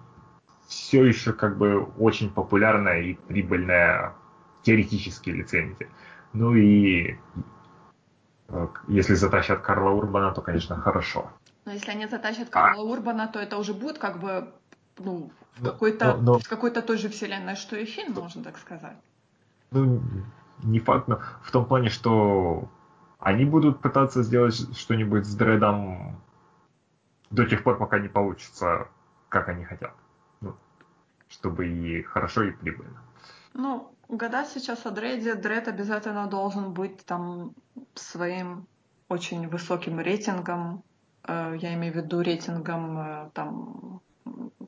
все 0.68 1.06
еще 1.06 1.34
как 1.34 1.58
бы 1.58 1.84
очень 2.00 2.30
популярная 2.34 3.02
и 3.02 3.14
прибыльная 3.14 4.14
теоретически 4.64 5.30
лицензия. 5.30 5.88
Ну 6.34 6.56
и 6.56 7.16
э, 8.50 8.68
если 8.88 9.14
затащат 9.16 9.62
Карла 9.62 9.92
Урбана, 9.92 10.32
то, 10.34 10.42
конечно, 10.42 10.76
хорошо. 10.76 11.30
Но 11.66 11.74
если 11.74 11.92
они 11.92 12.08
затащат 12.08 12.48
А. 12.52 12.52
Карла 12.52 12.84
Урбана, 12.84 13.28
то 13.28 13.40
это 13.40 13.58
уже 13.58 13.74
будет 13.74 13.98
как 14.00 14.20
бы 14.20 14.52
ну, 15.06 15.32
в 15.54 15.64
Но- 15.64 15.72
какой-то 15.72 16.06
но- 16.18 16.22
но- 16.34 16.40
в 16.40 16.48
какой-то 16.50 16.82
той 16.82 16.98
же 16.98 17.10
вселенной, 17.10 17.56
что 17.56 17.76
и 17.76 17.86
фильм, 17.86 18.14
можно 18.14 18.44
так 18.44 18.58
сказать. 18.58 18.98
Ну, 19.72 20.02
не 20.64 20.80
факт, 20.80 21.08
но 21.08 21.20
в 21.44 21.52
том 21.52 21.66
плане, 21.66 21.90
что 21.90 22.68
они 23.20 23.46
будут 23.46 23.82
пытаться 23.82 24.24
сделать 24.24 24.56
что-нибудь 24.78 25.26
с 25.26 25.36
Дредом 25.36 26.22
до 27.30 27.46
тех 27.46 27.64
пор, 27.64 27.78
пока 27.78 28.00
не 28.00 28.10
получится, 28.10 28.88
как 29.30 29.50
они 29.50 29.64
хотят. 29.66 29.94
Ну, 30.42 30.54
чтобы 31.30 31.68
и 31.68 32.02
хорошо, 32.04 32.44
и 32.44 32.52
прибыльно. 32.52 33.02
Ну, 33.54 33.94
гадать 34.10 34.50
сейчас 34.50 34.86
о 34.86 34.92
Дреде, 34.92 35.36
Дред 35.36 35.68
обязательно 35.68 36.28
должен 36.28 36.74
быть 36.74 37.06
там 37.06 37.54
своим 37.96 38.66
очень 39.10 39.48
высоким 39.50 40.00
рейтингом. 40.00 40.84
Э, 41.24 41.56
Я 41.60 41.74
имею 41.76 41.94
в 41.94 41.98
виду 41.98 42.22
рейтингом 42.22 42.98
э, 42.98 43.30
там 43.34 44.02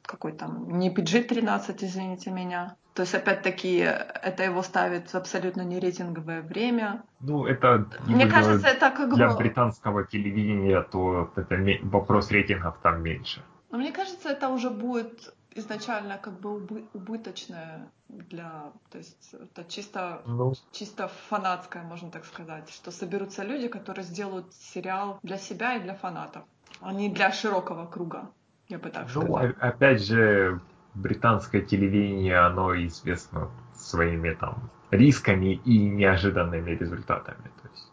какой 0.06 0.34
там, 0.34 0.80
не 0.80 0.90
PG-13, 0.90 1.78
извините 1.82 2.32
меня. 2.32 2.76
То 2.94 3.02
есть, 3.02 3.16
опять-таки, 3.16 3.78
это 3.78 4.44
его 4.44 4.62
ставит 4.62 5.10
в 5.10 5.16
абсолютно 5.16 5.64
не 5.64 5.80
рейтинговое 5.80 6.42
время. 6.42 7.04
Ну, 7.22 7.46
это 7.46 7.88
Мне 8.08 8.28
кажется, 8.28 8.68
это 8.68 8.92
как 8.92 9.16
для 9.16 9.30
бы... 9.30 9.38
британского 9.38 10.04
телевидения, 10.06 10.82
то 10.82 11.32
это 11.36 11.56
вопрос 11.84 12.32
рейтингов 12.32 12.78
там 12.84 13.02
меньше. 13.02 13.42
Но 13.72 13.80
мне 13.80 13.92
кажется, 13.92 14.30
это 14.30 14.50
уже 14.50 14.70
будет 14.70 15.34
изначально 15.56 16.18
как 16.18 16.40
бы 16.40 16.50
убы- 16.50 16.86
убыточное 16.94 17.90
для... 18.10 18.72
То 18.92 19.00
есть 19.00 19.34
это 19.34 19.64
чисто, 19.68 20.22
Ну, 20.28 20.54
чисто 20.72 21.08
фанатское, 21.30 21.84
можно 21.84 22.12
так 22.12 22.26
сказать, 22.26 22.70
что 22.70 22.92
соберутся 22.92 23.44
люди, 23.44 23.68
которые 23.68 24.06
сделают 24.06 24.54
сериал 24.54 25.20
для 25.24 25.38
себя 25.38 25.76
и 25.76 25.80
для 25.80 25.96
фанатов, 25.96 26.44
а 26.82 26.94
не 26.94 27.10
для 27.10 27.32
широкого 27.32 27.86
круга, 27.88 28.30
я 28.74 28.80
бы 28.80 28.90
так 28.90 29.04
ну, 29.04 29.22
сказала. 29.22 29.54
опять 29.60 30.04
же, 30.04 30.60
британское 30.96 31.62
телевидение, 31.62 32.40
оно 32.40 32.76
известно 32.88 33.52
своими 33.76 34.34
там 34.34 34.70
рисками 34.90 35.62
и 35.66 35.78
неожиданными 35.78 36.72
результатами. 36.72 37.44
То 37.62 37.70
есть 37.72 37.92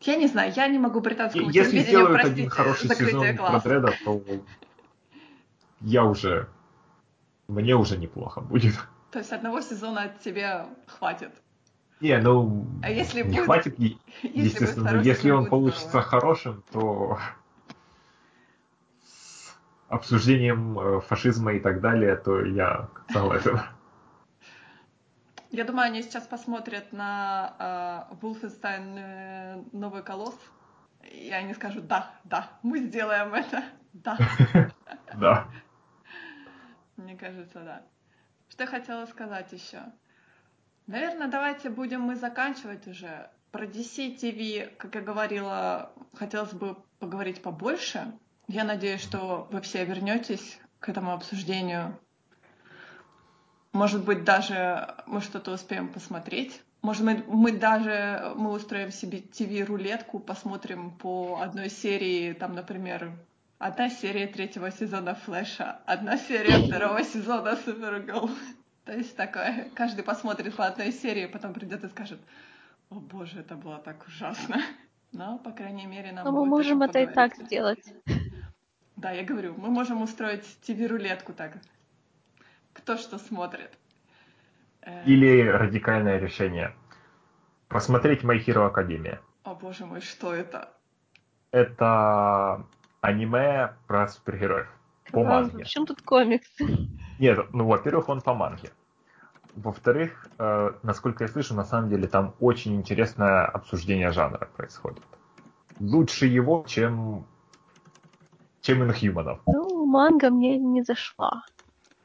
Я 0.00 0.16
не 0.16 0.28
знаю, 0.28 0.52
я 0.56 0.66
не 0.68 0.78
могу 0.78 1.00
британскому 1.00 1.50
Если 1.50 1.72
телевидению 1.72 1.84
сделают 1.88 2.20
простить 2.20 2.32
один 2.32 2.48
хороший 2.50 2.88
сезон 2.88 3.36
про 3.36 3.50
глаз. 3.50 3.62
Дреда, 3.64 3.92
то 4.04 4.22
я 5.80 6.04
уже... 6.04 6.48
Мне 7.46 7.76
уже 7.76 7.98
неплохо 7.98 8.40
будет. 8.40 8.74
То 9.10 9.18
есть 9.18 9.32
одного 9.32 9.60
сезона 9.60 10.10
тебе 10.24 10.64
хватит. 10.86 11.30
Не, 12.00 12.18
ну, 12.18 12.66
А 12.82 12.90
если 12.90 13.18
не 13.22 13.24
будет- 13.24 13.44
хватит, 13.44 13.78
Если 13.78 13.98
естественно, 14.22 15.00
если 15.02 15.30
он 15.30 15.46
получится 15.46 15.88
здорово. 15.88 16.08
хорошим, 16.08 16.64
то 16.72 17.18
обсуждением 19.94 20.78
э, 20.78 21.00
фашизма 21.00 21.54
и 21.54 21.60
так 21.60 21.80
далее, 21.80 22.16
то 22.16 22.44
я 22.44 22.88
согласен. 23.12 23.60
Я 25.50 25.64
думаю, 25.64 25.86
они 25.86 26.02
сейчас 26.02 26.26
посмотрят 26.26 26.92
на 26.92 28.08
э, 28.10 28.14
Wolfenstein 28.20 28.98
э, 28.98 29.62
Новый 29.72 30.02
Колосс, 30.02 30.36
и 31.02 31.30
они 31.30 31.54
скажут, 31.54 31.86
да, 31.86 32.10
да, 32.24 32.50
мы 32.62 32.80
сделаем 32.80 33.32
это, 33.34 33.62
да, 33.92 34.18
Да. 35.16 35.48
мне 36.96 37.16
кажется, 37.16 37.60
да. 37.60 37.82
Что 38.48 38.64
я 38.64 38.70
хотела 38.70 39.06
сказать 39.06 39.52
еще? 39.52 39.80
Наверное, 40.86 41.28
давайте 41.28 41.70
будем 41.70 42.02
мы 42.02 42.16
заканчивать 42.16 42.86
уже. 42.86 43.30
Про 43.52 43.66
DC 43.66 44.16
TV, 44.16 44.66
как 44.76 44.96
я 44.96 45.00
говорила, 45.00 45.92
хотелось 46.14 46.52
бы 46.52 46.76
поговорить 46.98 47.42
побольше. 47.42 48.12
Я 48.48 48.64
надеюсь, 48.64 49.00
что 49.00 49.48
вы 49.50 49.60
все 49.60 49.84
вернетесь 49.84 50.58
к 50.80 50.88
этому 50.88 51.12
обсуждению. 51.12 51.98
Может 53.72 54.04
быть, 54.04 54.24
даже 54.24 54.94
мы 55.06 55.20
что-то 55.20 55.52
успеем 55.52 55.88
посмотреть. 55.88 56.62
Может, 56.82 57.02
мы, 57.02 57.24
мы 57.26 57.52
даже 57.52 58.32
мы 58.36 58.52
устроим 58.52 58.92
себе 58.92 59.20
ТВ-рулетку, 59.20 60.18
посмотрим 60.18 60.90
по 60.90 61.40
одной 61.40 61.70
серии, 61.70 62.34
там, 62.34 62.54
например, 62.54 63.12
одна 63.58 63.88
серия 63.88 64.26
третьего 64.26 64.70
сезона 64.70 65.14
Флэша, 65.14 65.80
одна 65.86 66.18
серия 66.18 66.58
второго 66.66 67.02
сезона 67.02 67.56
Супергерл. 67.56 68.28
То 68.84 68.92
есть 68.92 69.16
такое, 69.16 69.70
каждый 69.74 70.04
посмотрит 70.04 70.54
по 70.54 70.66
одной 70.66 70.92
серии, 70.92 71.24
потом 71.24 71.54
придет 71.54 71.82
и 71.84 71.88
скажет, 71.88 72.20
о 72.90 72.96
боже, 72.96 73.40
это 73.40 73.56
было 73.56 73.78
так 73.78 74.06
ужасно. 74.06 74.60
Но, 75.12 75.38
по 75.38 75.52
крайней 75.52 75.86
мере, 75.86 76.12
нам 76.12 76.24
Но 76.26 76.32
мы 76.32 76.44
можем 76.44 76.82
это 76.82 76.98
и 76.98 77.06
так 77.06 77.34
сделать. 77.36 77.82
Да, 79.04 79.10
я 79.10 79.22
говорю, 79.22 79.54
мы 79.58 79.68
можем 79.68 80.00
устроить 80.00 80.46
ТВ-рулетку 80.62 81.34
так. 81.34 81.58
Кто 82.72 82.96
что 82.96 83.18
смотрит. 83.18 83.70
Э, 84.80 85.04
Или 85.04 85.46
радикальное 85.46 86.18
решение. 86.18 86.74
Посмотреть 87.68 88.24
My 88.24 88.42
Hero 88.42 88.72
Academia. 88.72 89.18
О 89.42 89.54
боже 89.54 89.84
мой, 89.84 90.00
что 90.00 90.32
это? 90.32 90.70
Это 91.50 92.64
аниме 93.02 93.74
про 93.86 94.08
супергероев. 94.08 94.68
По 95.12 95.20
А, 95.20 95.24
манге. 95.24 95.64
В 95.64 95.68
чем 95.68 95.84
тут 95.84 96.00
комикс? 96.00 96.48
Нет, 97.18 97.46
ну, 97.52 97.66
во-первых, 97.66 98.08
он 98.08 98.22
по 98.22 98.32
манге. 98.32 98.70
Во-вторых, 99.54 100.28
э, 100.38 100.70
насколько 100.82 101.24
я 101.24 101.28
слышу, 101.28 101.54
на 101.54 101.64
самом 101.64 101.90
деле 101.90 102.08
там 102.08 102.34
очень 102.40 102.74
интересное 102.74 103.44
обсуждение 103.44 104.12
жанра 104.12 104.48
происходит. 104.56 105.02
Лучше 105.78 106.24
его, 106.24 106.64
чем 106.66 107.26
чем 108.64 108.82
Inhumanов. 108.82 109.40
Ну, 109.46 109.84
манга 109.84 110.30
мне 110.30 110.56
не 110.58 110.82
зашла. 110.82 111.44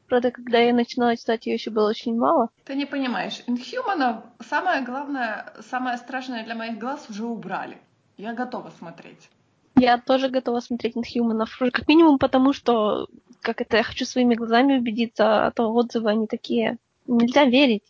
Правда, 0.07 0.31
когда 0.31 0.59
я 0.59 0.73
начинала 0.73 1.15
читать, 1.15 1.45
ее 1.45 1.53
еще 1.53 1.69
было 1.69 1.89
очень 1.89 2.17
мало. 2.17 2.49
Ты 2.65 2.75
не 2.75 2.85
понимаешь, 2.85 3.43
Инхьюманов 3.47 4.23
самое 4.39 4.83
главное, 4.83 5.53
самое 5.69 5.97
страшное 5.97 6.43
для 6.43 6.55
моих 6.55 6.77
глаз 6.77 7.05
уже 7.09 7.25
убрали. 7.25 7.77
Я 8.17 8.33
готова 8.33 8.71
смотреть. 8.77 9.29
Я 9.75 9.97
тоже 9.97 10.29
готова 10.29 10.59
смотреть 10.59 10.97
Инхьюманов. 10.97 11.57
Как 11.57 11.87
минимум 11.87 12.19
потому, 12.19 12.53
что 12.53 13.07
как 13.41 13.61
это 13.61 13.77
я 13.77 13.83
хочу 13.83 14.05
своими 14.05 14.35
глазами 14.35 14.79
убедиться, 14.79 15.45
а 15.45 15.51
то 15.51 15.71
отзывы 15.71 16.09
они 16.09 16.27
такие. 16.27 16.77
Нельзя 17.07 17.45
верить. 17.45 17.83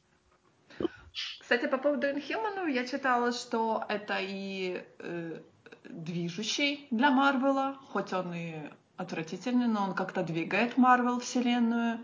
Кстати, 1.40 1.68
по 1.68 1.78
поводу 1.78 2.08
Инхьюманов 2.08 2.68
я 2.68 2.86
читала, 2.86 3.32
что 3.32 3.84
это 3.90 4.18
и 4.20 4.84
э, 5.00 5.40
движущий 5.90 6.88
для 6.92 7.12
Марвела, 7.12 7.78
хоть 7.90 8.14
он 8.14 8.34
и 8.34 8.56
отвратительный, 8.98 9.68
но 9.68 9.84
он 9.84 9.94
как-то 9.94 10.24
двигает 10.24 10.78
Марвел 10.78 11.20
вселенную. 11.20 12.00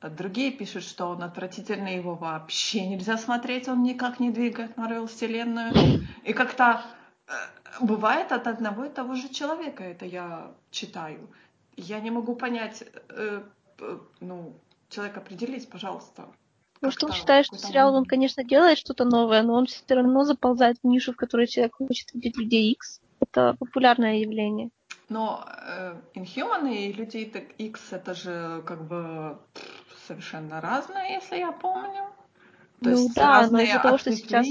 А 0.00 0.10
другие 0.10 0.52
пишут, 0.52 0.84
что 0.84 1.06
он 1.06 1.22
отвратительный, 1.22 1.96
его 1.96 2.14
вообще 2.14 2.86
нельзя 2.86 3.16
смотреть, 3.16 3.68
он 3.68 3.82
никак 3.82 4.20
не 4.20 4.30
двигает 4.30 4.76
Марвел 4.76 5.06
вселенную. 5.06 5.72
И 6.24 6.32
как-то 6.34 6.82
э, 7.26 7.32
бывает 7.80 8.32
от 8.32 8.46
одного 8.46 8.84
и 8.84 8.90
того 8.90 9.14
же 9.14 9.28
человека, 9.30 9.82
это 9.82 10.04
я 10.04 10.52
читаю. 10.70 11.28
Я 11.76 12.00
не 12.00 12.10
могу 12.10 12.36
понять, 12.36 12.84
э, 13.08 13.42
э, 13.80 13.98
ну, 14.20 14.54
человек, 14.90 15.16
определись, 15.16 15.64
пожалуйста. 15.64 16.26
Может, 16.82 17.02
он 17.04 17.12
считает, 17.12 17.46
что 17.46 17.56
сериал, 17.56 17.94
он, 17.94 18.04
конечно, 18.04 18.44
делает 18.44 18.76
что-то 18.76 19.04
новое, 19.06 19.42
но 19.42 19.54
он 19.54 19.64
все 19.64 19.82
равно 19.88 20.24
заползает 20.24 20.76
в 20.82 20.86
нишу, 20.86 21.14
в 21.14 21.16
которой 21.16 21.46
человек 21.46 21.76
хочет 21.76 22.12
видеть 22.12 22.36
людей 22.36 22.72
X. 22.72 23.00
Это 23.20 23.56
популярное 23.58 24.16
явление. 24.16 24.70
Но 25.08 25.44
э, 25.46 25.94
Inhuman 26.14 26.72
и 26.72 26.92
Люди 26.92 27.18
X 27.58 27.92
это 27.92 28.14
же 28.14 28.62
как 28.66 28.86
бы 28.86 29.38
совершенно 30.06 30.60
разные, 30.60 31.14
если 31.14 31.36
я 31.36 31.52
помню. 31.52 32.04
То 32.80 32.90
ну 32.90 32.90
есть 32.90 33.14
да, 33.14 33.40
разные 33.40 33.66
но 33.66 33.70
из-за 33.70 33.82
того, 33.82 33.98
что 33.98 34.12
сейчас... 34.12 34.46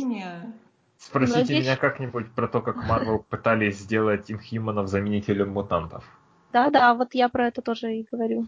Спросите 0.97 1.39
Надеюсь... 1.39 1.65
меня 1.65 1.77
как-нибудь 1.77 2.31
про 2.31 2.47
то, 2.47 2.61
как 2.61 2.77
Марвел 2.87 3.19
пытались 3.19 3.79
сделать 3.79 4.31
Инхьюманов 4.31 4.87
заменителем 4.87 5.51
мутантов. 5.51 6.03
Да-да, 6.51 6.93
вот 6.93 7.13
я 7.13 7.29
про 7.29 7.47
это 7.47 7.61
тоже 7.61 7.95
и 7.97 8.07
говорю. 8.09 8.47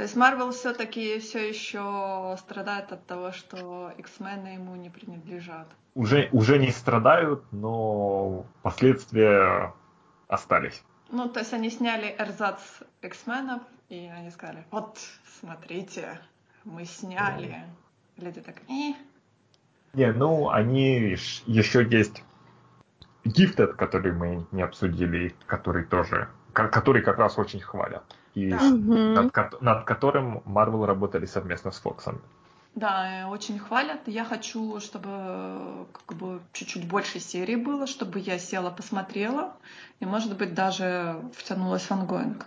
То 0.00 0.04
есть 0.04 0.16
Марвел 0.16 0.50
все-таки 0.52 1.18
все 1.18 1.46
еще 1.46 2.34
страдает 2.38 2.90
от 2.90 3.04
того, 3.04 3.32
что 3.32 3.92
X-мены 3.98 4.54
ему 4.54 4.74
не 4.74 4.88
принадлежат. 4.88 5.68
Уже, 5.94 6.30
уже 6.32 6.58
не 6.58 6.70
страдают, 6.70 7.44
но 7.52 8.46
последствия 8.62 9.74
остались. 10.26 10.82
Ну, 11.10 11.28
то 11.28 11.40
есть 11.40 11.52
они 11.52 11.68
сняли 11.68 12.16
эрзац 12.18 12.62
X-менов, 13.02 13.60
и 13.90 14.10
они 14.16 14.30
сказали, 14.30 14.64
вот, 14.70 14.96
смотрите, 15.38 16.18
мы 16.64 16.86
сняли. 16.86 17.62
Люди 18.16 18.40
так, 18.40 18.54
э. 18.70 18.94
Не, 19.92 20.12
ну, 20.12 20.48
они 20.48 21.14
еще 21.44 21.86
есть 21.86 22.24
Gifted, 23.26 23.74
который 23.74 24.12
мы 24.12 24.46
не 24.50 24.62
обсудили, 24.62 25.34
который 25.44 25.84
тоже, 25.84 26.30
который 26.54 27.02
как 27.02 27.18
раз 27.18 27.36
очень 27.36 27.60
хвалят. 27.60 28.16
И 28.34 28.50
да. 28.50 28.60
над, 28.60 29.60
над 29.60 29.84
которым 29.84 30.38
Marvel 30.46 30.86
работали 30.86 31.26
совместно 31.26 31.70
с 31.70 31.82
Fox. 31.82 32.14
Да, 32.74 33.26
очень 33.28 33.58
хвалят. 33.58 34.00
Я 34.06 34.24
хочу, 34.24 34.78
чтобы 34.80 35.86
как 35.92 36.16
бы 36.16 36.40
чуть-чуть 36.52 36.88
больше 36.88 37.18
серий 37.18 37.56
было, 37.56 37.86
чтобы 37.86 38.20
я 38.20 38.38
села, 38.38 38.70
посмотрела, 38.70 39.54
и, 39.98 40.06
может 40.06 40.36
быть, 40.36 40.54
даже 40.54 41.20
втянулась 41.36 41.82
в 41.82 41.90
ongoing. 41.90 42.46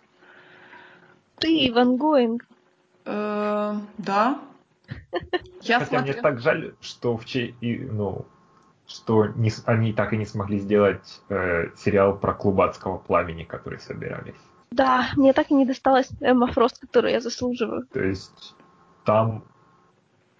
Ты 1.40 1.72
в 1.74 1.78
ongoing? 1.78 2.46
Э, 3.06 3.76
да. 3.98 4.40
Я 5.62 5.80
Хотя 5.80 6.00
мне 6.00 6.14
так 6.14 6.40
жаль, 6.40 6.74
что 6.80 7.18
в 7.18 7.26
чей, 7.26 7.56
ну, 7.62 8.26
что 8.88 9.26
не, 9.28 9.52
они 9.66 9.92
так 9.92 10.14
и 10.14 10.18
не 10.18 10.26
смогли 10.26 10.60
сделать 10.60 11.22
э, 11.30 11.70
сериал 11.78 12.18
про 12.18 12.34
клубацкого 12.34 12.98
пламени, 12.98 13.44
который 13.44 13.80
собирались. 13.80 14.36
Да, 14.74 15.12
мне 15.16 15.34
так 15.34 15.52
и 15.52 15.54
не 15.54 15.66
досталась 15.66 16.10
Эмма 16.20 16.48
Фрост, 16.48 16.80
которую 16.80 17.14
я 17.14 17.22
заслуживаю. 17.22 17.86
То 17.94 18.04
есть 18.04 18.56
там 19.06 19.44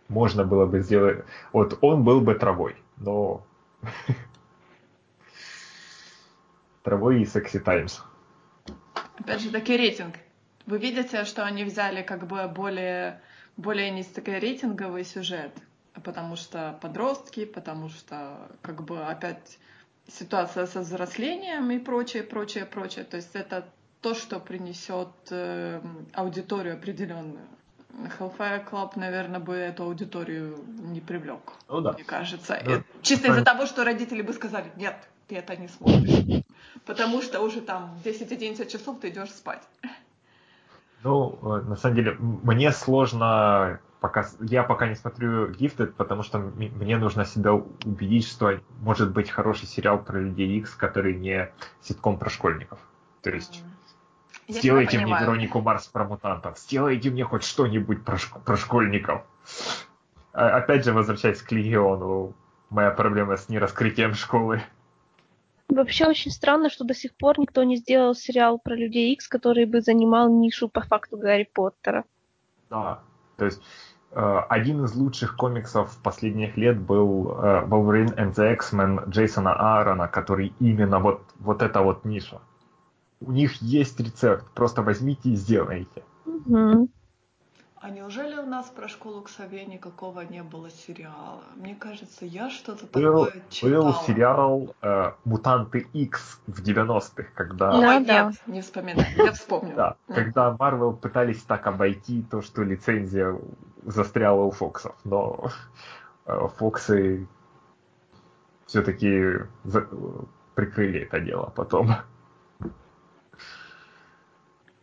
можно 0.08 0.44
было 0.44 0.66
бы 0.66 0.80
сделать... 0.82 1.24
Вот 1.52 1.78
он 1.82 2.04
был 2.04 2.20
бы 2.20 2.34
травой, 2.34 2.76
но... 2.98 3.46
Травой 6.84 7.22
и 7.22 7.26
секси 7.26 7.60
таймс. 7.60 8.00
Опять 9.20 9.42
же 9.42 9.52
таки 9.52 9.78
рейтинг. 9.78 10.16
Вы 10.66 10.80
видите, 10.80 11.26
что 11.26 11.46
они 11.46 11.64
взяли 11.64 12.02
как 12.02 12.26
бы 12.26 12.48
более, 12.48 13.22
более 13.56 13.92
низкорейтинговый 13.92 15.06
сюжет, 15.06 15.52
потому 16.04 16.38
что 16.38 16.80
подростки, 16.82 17.46
потому 17.46 17.90
что 17.90 18.50
как 18.64 18.84
бы 18.84 19.00
опять 19.00 19.60
ситуация 20.08 20.66
со 20.66 20.80
взрослением 20.80 21.70
и 21.70 21.78
прочее, 21.78 22.24
прочее, 22.24 22.66
прочее. 22.66 23.06
То 23.06 23.18
есть 23.18 23.36
это 23.36 23.66
то, 24.04 24.14
что 24.14 24.40
принесет 24.40 25.08
э, 25.32 25.82
аудиторию 26.14 26.76
определенную. 26.76 27.48
Hellfire 28.20 28.68
Club, 28.70 28.92
наверное, 28.96 29.40
бы 29.40 29.54
эту 29.54 29.84
аудиторию 29.84 30.58
не 30.68 31.00
привлек, 31.00 31.54
ну, 31.70 31.82
да. 31.82 31.94
мне 31.94 32.04
кажется. 32.04 32.60
Да. 32.66 32.72
Ну, 32.72 32.84
Чисто 33.02 33.30
из-за 33.30 33.44
того, 33.44 33.66
что 33.66 33.84
родители 33.84 34.22
бы 34.24 34.34
сказали, 34.34 34.72
нет, 34.76 34.96
ты 35.28 35.38
это 35.38 35.56
не 35.56 35.68
смотришь. 35.68 36.44
Потому 36.86 37.22
что 37.22 37.40
уже 37.42 37.62
там 37.62 37.98
10-11 38.04 38.70
часов 38.70 39.00
ты 39.00 39.10
идешь 39.10 39.30
спать. 39.30 39.62
Ну, 41.04 41.38
э, 41.42 41.62
на 41.62 41.76
самом 41.76 41.96
деле, 41.96 42.18
мне 42.20 42.72
сложно 42.72 43.80
пока 44.00 44.26
я 44.42 44.64
пока 44.64 44.90
не 44.90 44.96
смотрю 44.96 45.52
Gifted, 45.52 45.94
потому 45.94 46.24
что 46.24 46.40
мне 46.40 46.98
нужно 46.98 47.24
себя 47.26 47.54
убедить, 47.54 48.28
что 48.28 48.60
может 48.82 49.14
быть 49.14 49.30
хороший 49.30 49.68
сериал 49.68 50.04
про 50.04 50.20
людей 50.20 50.58
X, 50.58 50.72
который 50.76 51.16
не 51.16 51.54
ситком 51.82 52.18
про 52.18 52.30
школьников. 52.30 52.80
То 53.22 53.30
есть 53.30 53.64
я 54.48 54.60
сделайте 54.60 55.00
мне 55.00 55.16
Веронику 55.20 55.62
Марс 55.62 55.88
про 55.88 56.06
мутантов, 56.06 56.58
сделайте 56.60 57.10
мне 57.10 57.24
хоть 57.24 57.44
что-нибудь 57.44 58.04
про, 58.04 58.16
шк- 58.16 58.42
про 58.44 58.58
школьников. 58.58 59.24
А, 60.34 60.58
опять 60.58 60.84
же, 60.86 60.94
возвращаясь 60.94 61.42
к 61.42 61.52
Легиону, 61.52 62.34
моя 62.70 62.92
проблема 62.92 63.38
с 63.38 63.50
нераскрытием 63.50 64.14
школы. 64.14 64.62
Вообще 65.70 66.06
очень 66.06 66.32
странно, 66.32 66.70
что 66.70 66.84
до 66.84 66.94
сих 66.94 67.14
пор 67.16 67.40
никто 67.40 67.64
не 67.64 67.78
сделал 67.78 68.14
сериал 68.16 68.60
про 68.60 68.76
Людей 68.76 69.14
Икс, 69.14 69.28
который 69.28 69.66
бы 69.66 69.82
занимал 69.82 70.30
нишу 70.30 70.68
по 70.70 70.82
факту 70.82 71.18
Гарри 71.18 71.50
Поттера. 71.52 72.04
Да, 72.70 73.00
то 73.38 73.46
есть 73.46 73.62
э, 74.12 74.40
один 74.50 74.84
из 74.84 74.94
лучших 74.96 75.36
комиксов 75.38 75.98
последних 76.04 76.58
лет 76.58 76.80
был 76.80 77.32
э, 77.32 77.66
Wolverine 77.66 78.16
and 78.16 78.34
the 78.34 78.54
X-Men 78.54 79.10
Джейсона 79.10 79.54
Аарона, 79.54 80.08
который 80.08 80.54
именно 80.60 81.00
вот, 81.00 81.22
вот 81.40 81.62
эта 81.62 81.82
вот 81.82 82.06
ниша. 82.06 82.42
У 83.26 83.32
них 83.32 83.62
есть 83.62 84.00
рецепт, 84.00 84.46
просто 84.54 84.82
возьмите 84.82 85.30
и 85.30 85.36
сделайте. 85.36 86.04
Угу. 86.26 86.90
А 87.84 87.90
неужели 87.90 88.38
у 88.38 88.46
нас 88.46 88.68
про 88.68 88.88
школу 88.88 89.22
Ксавье 89.24 89.66
никакого 89.66 90.22
не 90.22 90.42
было 90.42 90.70
сериала? 90.70 91.44
Мне 91.58 91.76
кажется, 91.76 92.26
я 92.26 92.50
что-то 92.50 92.86
был, 92.86 93.26
такое 93.26 93.44
читала. 93.50 93.72
Был 93.72 93.94
сериал 94.06 94.76
э, 94.82 95.12
«Мутанты 95.26 95.88
X» 95.92 96.40
в 96.48 96.64
90-х, 96.64 97.26
когда... 97.36 97.78
Ой, 97.78 98.06
да, 98.06 98.28
нет, 98.28 98.36
не 98.48 98.62
вспоминаю, 98.62 99.06
я 99.18 99.34
вспомнила. 99.34 99.76
Да, 100.08 100.16
когда 100.16 100.56
Марвел 100.58 100.94
пытались 100.94 101.42
так 101.42 101.68
обойти 101.68 102.24
то, 102.24 102.42
что 102.42 102.64
лицензия 102.64 103.38
застряла 103.84 104.44
у 104.44 104.52
Фоксов, 104.52 104.96
но 105.04 105.52
э, 106.26 106.48
Фоксы 106.56 107.28
все-таки 108.66 109.40
прикрыли 110.56 111.02
это 111.02 111.20
дело 111.20 111.52
потом. 111.54 111.90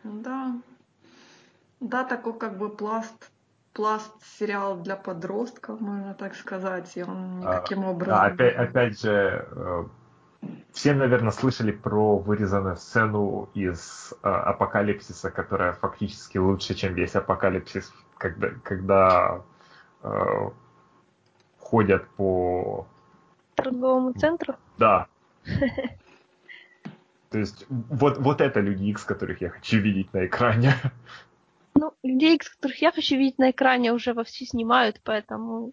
Да, 0.05 0.55
да, 1.81 2.05
такой 2.05 2.35
как 2.35 2.59
бы 2.59 2.69
пласт, 2.69 3.31
пласт 3.73 4.13
сериалов 4.39 4.83
для 4.83 4.97
подростков, 4.97 5.81
можно 5.81 6.15
так 6.15 6.35
сказать, 6.35 6.97
и 6.97 7.03
он 7.03 7.41
никаким 7.41 7.85
а, 7.85 7.91
образом... 7.91 8.15
Да, 8.15 8.25
опять, 8.25 8.57
опять 8.57 9.01
же, 9.01 9.47
э, 9.51 9.85
все, 10.73 10.95
наверное, 10.95 11.33
слышали 11.33 11.73
про 11.73 12.19
вырезанную 12.19 12.77
сцену 12.77 13.49
из 13.55 14.13
э, 14.23 14.29
Апокалипсиса, 14.29 15.31
которая 15.31 15.73
фактически 15.73 16.39
лучше, 16.39 16.75
чем 16.75 16.95
весь 16.95 17.15
Апокалипсис, 17.15 17.93
когда, 18.17 18.51
когда 18.63 19.43
э, 20.03 20.51
ходят 21.59 22.09
по... 22.11 22.87
Торговому 23.55 24.13
центру? 24.13 24.55
Да. 24.79 25.07
То 27.31 27.39
есть 27.39 27.65
вот, 27.69 28.19
вот 28.19 28.41
это 28.41 28.61
люди 28.61 28.85
X, 28.91 29.05
которых 29.05 29.41
я 29.41 29.51
хочу 29.51 29.79
видеть 29.79 30.13
на 30.13 30.27
экране. 30.27 30.75
Ну, 31.75 31.95
людей, 32.03 32.39
которых 32.39 32.83
я 32.83 32.91
хочу 32.91 33.17
видеть 33.17 33.39
на 33.39 33.53
экране, 33.53 33.93
уже 33.93 34.13
вовсю 34.13 34.45
снимают, 34.45 35.01
поэтому 35.05 35.73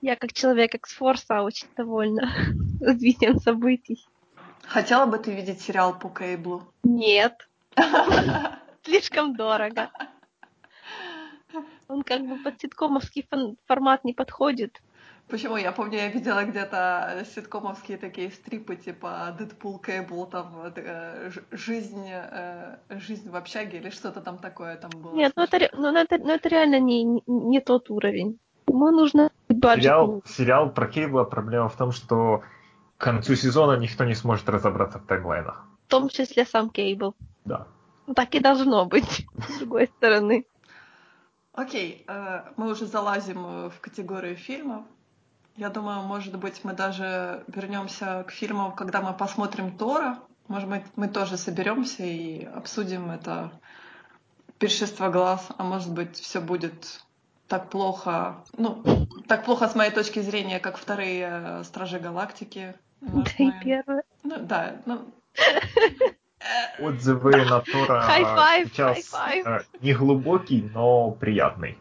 я 0.00 0.14
как 0.14 0.32
человек 0.32 0.74
экс-форса 0.74 1.42
очень 1.42 1.66
довольна 1.76 2.32
развитием 2.80 3.40
событий. 3.40 4.06
Хотела 4.66 5.06
бы 5.06 5.18
ты 5.18 5.34
видеть 5.34 5.60
сериал 5.60 5.98
по 5.98 6.08
кейблу? 6.08 6.62
Нет. 6.84 7.48
Слишком 8.84 9.34
дорого. 9.34 9.90
Он 11.88 12.02
как 12.02 12.26
бы 12.26 12.38
под 12.38 12.60
ситкомовский 12.60 13.28
формат 13.66 14.04
не 14.04 14.14
подходит. 14.14 14.80
Почему? 15.28 15.56
Я 15.56 15.72
помню, 15.72 15.96
я 15.96 16.08
видела 16.08 16.44
где-то 16.44 17.24
ситкомовские 17.34 17.96
такие 17.96 18.30
стрипы, 18.30 18.76
типа 18.76 19.34
Дэдпул 19.38 19.78
Кейбл, 19.78 20.26
там 20.26 20.72
э, 20.76 21.30
жизнь, 21.50 22.06
э, 22.06 22.76
жизнь 22.90 23.30
в 23.30 23.36
общаге 23.36 23.78
или 23.78 23.90
что-то 23.90 24.20
там 24.20 24.36
такое 24.36 24.76
там 24.76 24.90
было. 24.90 25.14
Нет, 25.14 25.32
ну 25.34 25.44
это, 25.44 25.70
ну, 25.72 25.96
это, 25.96 26.18
ну 26.18 26.32
это 26.32 26.48
реально 26.48 26.80
не, 26.80 27.04
не, 27.26 27.60
тот 27.60 27.90
уровень. 27.90 28.38
Ему 28.66 28.90
нужно 28.90 29.30
баджет. 29.48 29.84
Сериал, 29.84 30.22
сериал 30.26 30.70
про 30.70 30.86
Кейбла 30.86 31.24
проблема 31.24 31.68
в 31.68 31.76
том, 31.76 31.92
что 31.92 32.42
к 32.98 33.04
концу 33.04 33.34
сезона 33.34 33.78
никто 33.78 34.04
не 34.04 34.14
сможет 34.14 34.48
разобраться 34.48 34.98
в 34.98 35.06
таймлайнах. 35.06 35.64
В 35.86 35.90
том 35.90 36.08
числе 36.08 36.44
сам 36.44 36.68
Кейбл. 36.68 37.14
Да. 37.46 37.66
Ну, 38.06 38.14
так 38.14 38.34
и 38.34 38.40
должно 38.40 38.84
быть, 38.84 39.26
с 39.48 39.58
другой 39.60 39.86
стороны. 39.86 40.44
Окей, 41.54 42.04
э, 42.06 42.42
мы 42.56 42.70
уже 42.70 42.86
залазим 42.86 43.70
в 43.70 43.80
категорию 43.80 44.36
фильмов. 44.36 44.84
Я 45.56 45.68
думаю, 45.68 46.02
может 46.02 46.38
быть, 46.38 46.64
мы 46.64 46.72
даже 46.72 47.44
вернемся 47.46 48.24
к 48.26 48.30
фильмам, 48.30 48.72
когда 48.72 49.02
мы 49.02 49.12
посмотрим 49.12 49.76
Тора. 49.76 50.18
Может 50.48 50.68
быть, 50.68 50.82
мы 50.96 51.08
тоже 51.08 51.36
соберемся 51.36 52.04
и 52.04 52.44
обсудим 52.44 53.10
это 53.10 53.52
першество 54.58 55.10
глаз, 55.10 55.48
а 55.58 55.64
может 55.64 55.92
быть, 55.92 56.16
все 56.16 56.40
будет 56.40 57.02
так 57.48 57.68
плохо, 57.68 58.36
ну, 58.56 58.82
так 59.26 59.44
плохо 59.44 59.68
с 59.68 59.74
моей 59.74 59.90
точки 59.90 60.20
зрения, 60.20 60.58
как 60.58 60.78
вторые 60.78 61.28
э, 61.30 61.64
Стражи 61.64 61.98
Галактики. 61.98 62.74
Да 63.00 63.30
и 63.38 63.50
первые. 63.62 64.02
Ну, 64.22 64.36
да, 64.38 64.76
ну... 64.86 65.12
Отзывы 66.78 67.44
на 67.44 67.60
Тора 67.60 68.04
сейчас 68.66 69.14
э, 69.44 69.60
не 69.80 69.92
глубокий, 69.92 70.62
но 70.72 71.10
приятный. 71.10 71.78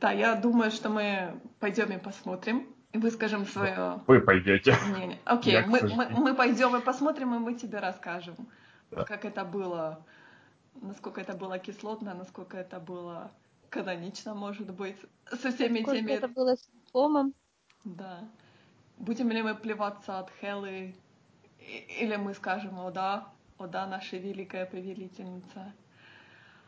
Да, 0.00 0.10
я 0.10 0.34
думаю, 0.34 0.72
что 0.72 0.88
мы 0.88 1.40
пойдем 1.60 1.92
и 1.92 1.98
посмотрим. 1.98 2.66
Выскажем 2.92 3.46
свое... 3.46 4.00
Вы 4.06 4.20
пойдете. 4.20 4.76
Мнение. 4.88 5.18
Окей, 5.24 5.54
я, 5.54 5.66
мы, 5.66 5.80
мы, 5.82 6.08
мы 6.10 6.34
пойдем 6.34 6.76
и 6.76 6.80
посмотрим, 6.80 7.34
и 7.34 7.38
мы 7.38 7.54
тебе 7.54 7.78
расскажем, 7.78 8.36
да. 8.90 9.04
как 9.04 9.24
это 9.24 9.44
было, 9.44 10.04
насколько 10.82 11.20
это 11.20 11.32
было 11.32 11.58
кислотно, 11.58 12.14
насколько 12.14 12.58
это 12.58 12.80
было 12.80 13.30
канонично, 13.70 14.34
может 14.34 14.70
быть, 14.70 14.96
со 15.30 15.50
всеми 15.50 15.80
Сколько 15.80 16.00
теми... 16.00 16.12
это 16.12 16.28
было 16.28 16.54
с 16.54 16.68
фомом. 16.92 17.34
Да. 17.84 18.28
Будем 18.98 19.30
ли 19.30 19.42
мы 19.42 19.54
плеваться 19.54 20.18
от 20.18 20.30
Хеллы, 20.40 20.94
или 22.00 22.16
мы 22.16 22.34
скажем, 22.34 22.78
о 22.78 22.90
да, 22.90 23.28
о 23.58 23.66
да, 23.66 23.86
наша 23.86 24.18
великая 24.18 24.66
повелительница. 24.66 25.72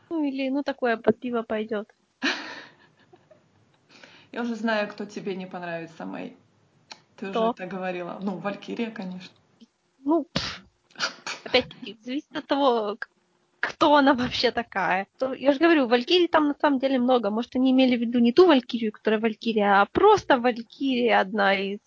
Ну 0.09 0.23
или, 0.23 0.49
ну 0.49 0.63
такое 0.63 0.97
под 0.97 1.19
пиво 1.19 1.43
пойдет. 1.43 1.93
Я 4.35 4.41
уже 4.41 4.55
знаю, 4.55 4.89
кто 4.89 5.05
тебе 5.05 5.33
не 5.33 5.45
понравится, 5.45 6.05
Мэй. 6.05 6.35
Ты 7.15 7.29
кто? 7.29 7.41
уже 7.41 7.51
это 7.51 7.67
говорила. 7.67 8.19
Ну, 8.21 8.35
Валькирия, 8.35 8.91
конечно. 8.91 9.33
Ну, 10.03 10.27
опять-таки, 11.45 11.97
зависит 12.03 12.35
от 12.35 12.45
того, 12.45 12.97
кто 13.61 13.95
она 13.95 14.13
вообще 14.13 14.51
такая. 14.51 15.07
Я 15.37 15.53
же 15.53 15.59
говорю, 15.59 15.87
Валькирии 15.87 16.27
там 16.27 16.49
на 16.49 16.55
самом 16.59 16.79
деле 16.79 16.99
много. 16.99 17.29
Может, 17.29 17.55
они 17.55 17.71
имели 17.71 17.95
в 17.95 18.01
виду 18.01 18.19
не 18.19 18.33
ту 18.33 18.45
Валькирию, 18.45 18.91
которая 18.91 19.21
Валькирия, 19.21 19.79
а 19.79 19.85
просто 19.85 20.37
Валькирия 20.37 21.21
одна 21.21 21.55
из... 21.55 21.79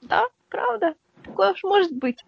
Да, 0.00 0.24
правда. 0.48 0.96
Такое 1.22 1.52
уж 1.52 1.62
может 1.62 1.92
быть. 1.92 2.24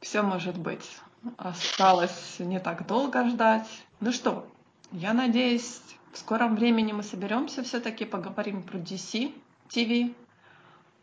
Все 0.00 0.22
может 0.22 0.56
быть. 0.56 0.88
Осталось 1.36 2.36
не 2.38 2.60
так 2.60 2.86
долго 2.86 3.28
ждать. 3.28 3.66
Ну 3.98 4.12
что, 4.12 4.46
я 4.92 5.14
надеюсь, 5.14 5.80
в 6.18 6.20
скором 6.20 6.56
времени 6.56 6.90
мы 6.90 7.04
соберемся 7.04 7.62
все-таки, 7.62 8.04
поговорим 8.04 8.64
про 8.64 8.76
DC 8.76 9.32
TV. 9.70 10.12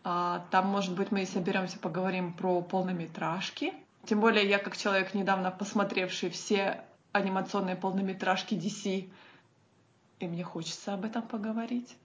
А, 0.03 0.45
там, 0.51 0.67
может 0.67 0.93
быть, 0.93 1.09
мы 1.09 1.23
и 1.23 1.25
соберемся, 1.25 1.79
поговорим 1.79 2.33
про 2.33 2.61
полнометражки. 2.61 3.73
Тем 4.03 4.19
более, 4.19 4.47
я 4.47 4.59
как 4.59 4.75
человек, 4.75 5.13
недавно 5.13 5.51
посмотревший 5.51 6.29
все 6.29 6.83
анимационные 7.13 7.77
полнометражки 7.77 8.55
DC, 8.55 9.09
и 10.19 10.27
мне 10.27 10.43
хочется 10.43 10.93
об 10.93 11.05
этом 11.05 11.21
поговорить. 11.21 11.95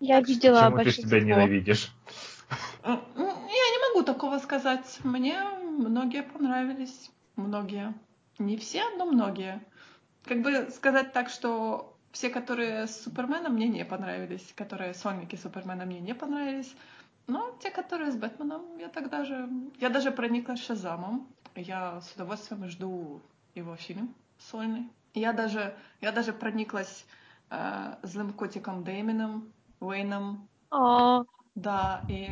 Я 0.00 0.22
видела 0.22 0.60
Почему 0.60 0.76
большинство. 0.76 1.02
ты 1.02 1.08
себя 1.08 1.20
ненавидишь? 1.20 1.92
Я 2.82 2.96
не 3.14 3.92
могу 3.92 4.02
такого 4.02 4.38
сказать. 4.38 4.98
Мне 5.04 5.42
многие 5.60 6.22
понравились. 6.22 7.10
Многие. 7.36 7.92
Не 8.38 8.56
все, 8.56 8.88
но 8.96 9.04
многие. 9.04 9.62
Как 10.24 10.40
бы 10.40 10.70
сказать 10.70 11.12
так, 11.12 11.28
что 11.28 11.94
все, 12.12 12.30
которые 12.30 12.86
с 12.86 13.02
Суперменом, 13.02 13.54
мне 13.54 13.68
не 13.68 13.84
понравились. 13.84 14.52
Которые 14.56 14.94
сольники 14.94 15.36
Супермена 15.36 15.84
мне 15.84 16.00
не 16.00 16.14
понравились. 16.14 16.74
Но 17.26 17.56
те, 17.62 17.70
которые 17.70 18.10
с 18.10 18.16
Бэтменом, 18.16 18.76
я 18.78 18.88
тогда 18.88 19.24
же... 19.24 19.48
Я 19.78 19.90
даже 19.90 20.10
прониклась 20.10 20.64
Шазамом. 20.64 21.28
Я 21.54 22.00
с 22.00 22.12
удовольствием 22.14 22.68
жду 22.68 23.20
его 23.54 23.76
фильм 23.76 24.14
сольный. 24.38 24.88
Я 25.14 25.32
даже, 25.32 25.76
я 26.00 26.12
даже 26.12 26.32
прониклась 26.32 27.06
э, 27.50 27.96
злым 28.02 28.32
котиком 28.32 28.84
Дэймином, 28.84 29.52
Уэйном. 29.80 30.48
О. 30.70 31.24
Да, 31.54 32.02
и 32.08 32.30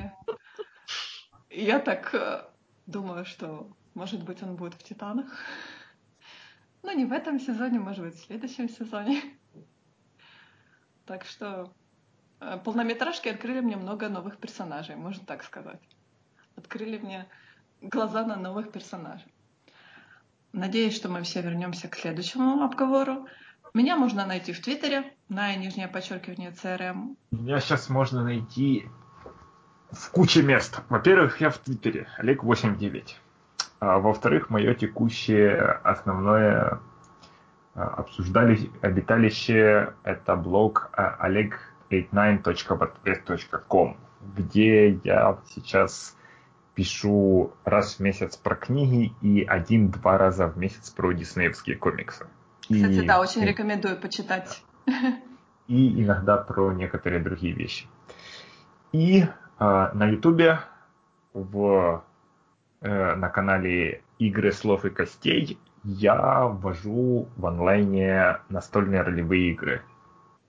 я 1.51 1.81
так 1.81 2.15
э, 2.15 2.45
думаю, 2.87 3.25
что, 3.25 3.69
может 3.95 4.25
быть, 4.25 4.43
он 4.43 4.57
будет 4.57 4.75
в 4.75 4.83
«Титанах». 4.83 5.27
Ну, 6.83 6.97
не 6.97 7.05
в 7.05 7.13
этом 7.13 7.41
сезоне, 7.41 7.81
может 7.81 8.05
быть, 8.05 8.15
в 8.15 8.25
следующем 8.27 8.69
сезоне. 8.69 9.23
Так 11.09 11.25
что 11.25 11.73
э, 12.41 12.59
полнометражки 12.63 13.31
открыли 13.31 13.61
мне 13.61 13.77
много 13.77 14.11
новых 14.11 14.37
персонажей, 14.37 14.95
можно 14.95 15.25
так 15.25 15.43
сказать. 15.43 15.81
Открыли 16.55 16.99
мне 16.99 17.27
глаза 17.81 18.27
на 18.27 18.37
новых 18.37 18.71
персонажей. 18.71 19.33
Надеюсь, 20.53 20.95
что 20.95 21.09
мы 21.09 21.23
все 21.23 21.41
вернемся 21.41 21.89
к 21.89 21.97
следующему 21.97 22.63
обговору. 22.63 23.27
Меня 23.73 23.97
можно 23.97 24.27
найти 24.27 24.53
в 24.53 24.61
Твиттере 24.61 25.15
на 25.31 25.55
нижнее 25.57 25.89
подчеркивание 25.89 26.51
CRM. 26.51 27.17
Меня 27.31 27.59
сейчас 27.61 27.89
можно 27.89 28.23
найти 28.23 28.87
в 29.91 30.11
куче 30.11 30.43
мест. 30.43 30.83
Во-первых, 30.91 31.41
я 31.41 31.49
в 31.49 31.57
Твиттере, 31.57 32.07
Олег89. 32.19 33.15
А 33.81 33.99
во-вторых, 33.99 34.51
мое 34.51 34.75
текущее 34.75 35.59
основное 35.85 36.81
обсуждали 37.79 38.71
обиталище 38.83 39.95
это 40.03 40.37
блог 40.37 40.91
oleg89.wordpress.com, 40.97 43.97
где 44.37 44.91
я 45.05 45.39
сейчас 45.51 46.15
пишу 46.75 47.53
раз 47.65 47.95
в 47.97 48.01
месяц 48.01 48.37
про 48.37 48.55
книги 48.55 49.15
и 49.21 49.43
один-два 49.45 50.19
раза 50.19 50.47
в 50.47 50.57
месяц 50.57 50.91
про 50.91 51.13
диснеевские 51.13 51.77
комиксы. 51.77 52.27
Кстати, 52.63 53.01
и, 53.01 53.07
да, 53.07 53.21
очень 53.21 53.43
и, 53.43 53.47
рекомендую 53.47 54.01
почитать. 54.01 54.63
И 55.67 56.03
иногда 56.03 56.39
про 56.39 56.73
некоторые 56.73 57.23
другие 57.23 57.53
вещи. 57.53 57.87
И 58.93 59.21
э, 59.21 59.27
на 59.59 60.07
Ютубе 60.07 60.61
в, 61.35 62.03
э, 62.81 63.15
на 63.17 63.29
канале 63.29 64.03
Игры 64.19 64.51
слов 64.51 64.85
и 64.85 64.91
костей 64.91 65.59
я 65.85 66.47
ввожу 66.47 67.29
в 67.37 67.47
онлайне 67.47 68.39
настольные 68.49 69.03
ролевые 69.03 69.53
игры, 69.53 69.83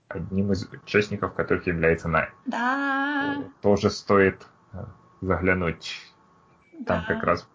одним 0.08 0.52
из 0.52 0.64
участников 0.64 1.34
которых 1.34 1.66
является 1.66 2.08
Най. 2.08 2.30
Да. 2.46 3.44
Тоже 3.62 3.90
стоит 3.90 4.46
э, 4.72 4.84
заглянуть. 5.20 6.12
Там 6.86 7.04
да. 7.06 7.14
как 7.14 7.22
раз 7.22 7.48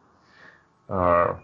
э, 0.87 1.35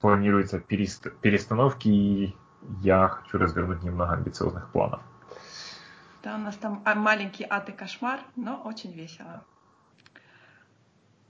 планируются 0.00 0.60
перест... 0.60 1.10
перестановки, 1.20 1.88
и 1.88 2.36
я 2.82 3.08
хочу 3.08 3.38
развернуть 3.38 3.82
немного 3.82 4.12
амбициозных 4.12 4.70
планов. 4.70 5.00
Да, 6.22 6.36
у 6.36 6.38
нас 6.38 6.56
там 6.56 6.82
а, 6.86 6.94
маленький 6.94 7.46
ад 7.48 7.68
и 7.68 7.72
кошмар, 7.72 8.20
но 8.34 8.56
очень 8.64 8.92
весело. 8.92 9.44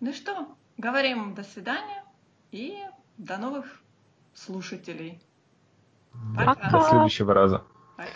Ну 0.01 0.12
что, 0.12 0.48
говорим 0.77 1.35
до 1.35 1.43
свидания 1.43 2.05
и 2.52 2.78
до 3.19 3.36
новых 3.39 3.82
слушателей. 4.35 5.20
Пока. 6.36 6.70
До 6.70 6.81
следующего 6.82 7.35
раза. 7.35 7.65
Пока. 7.97 8.11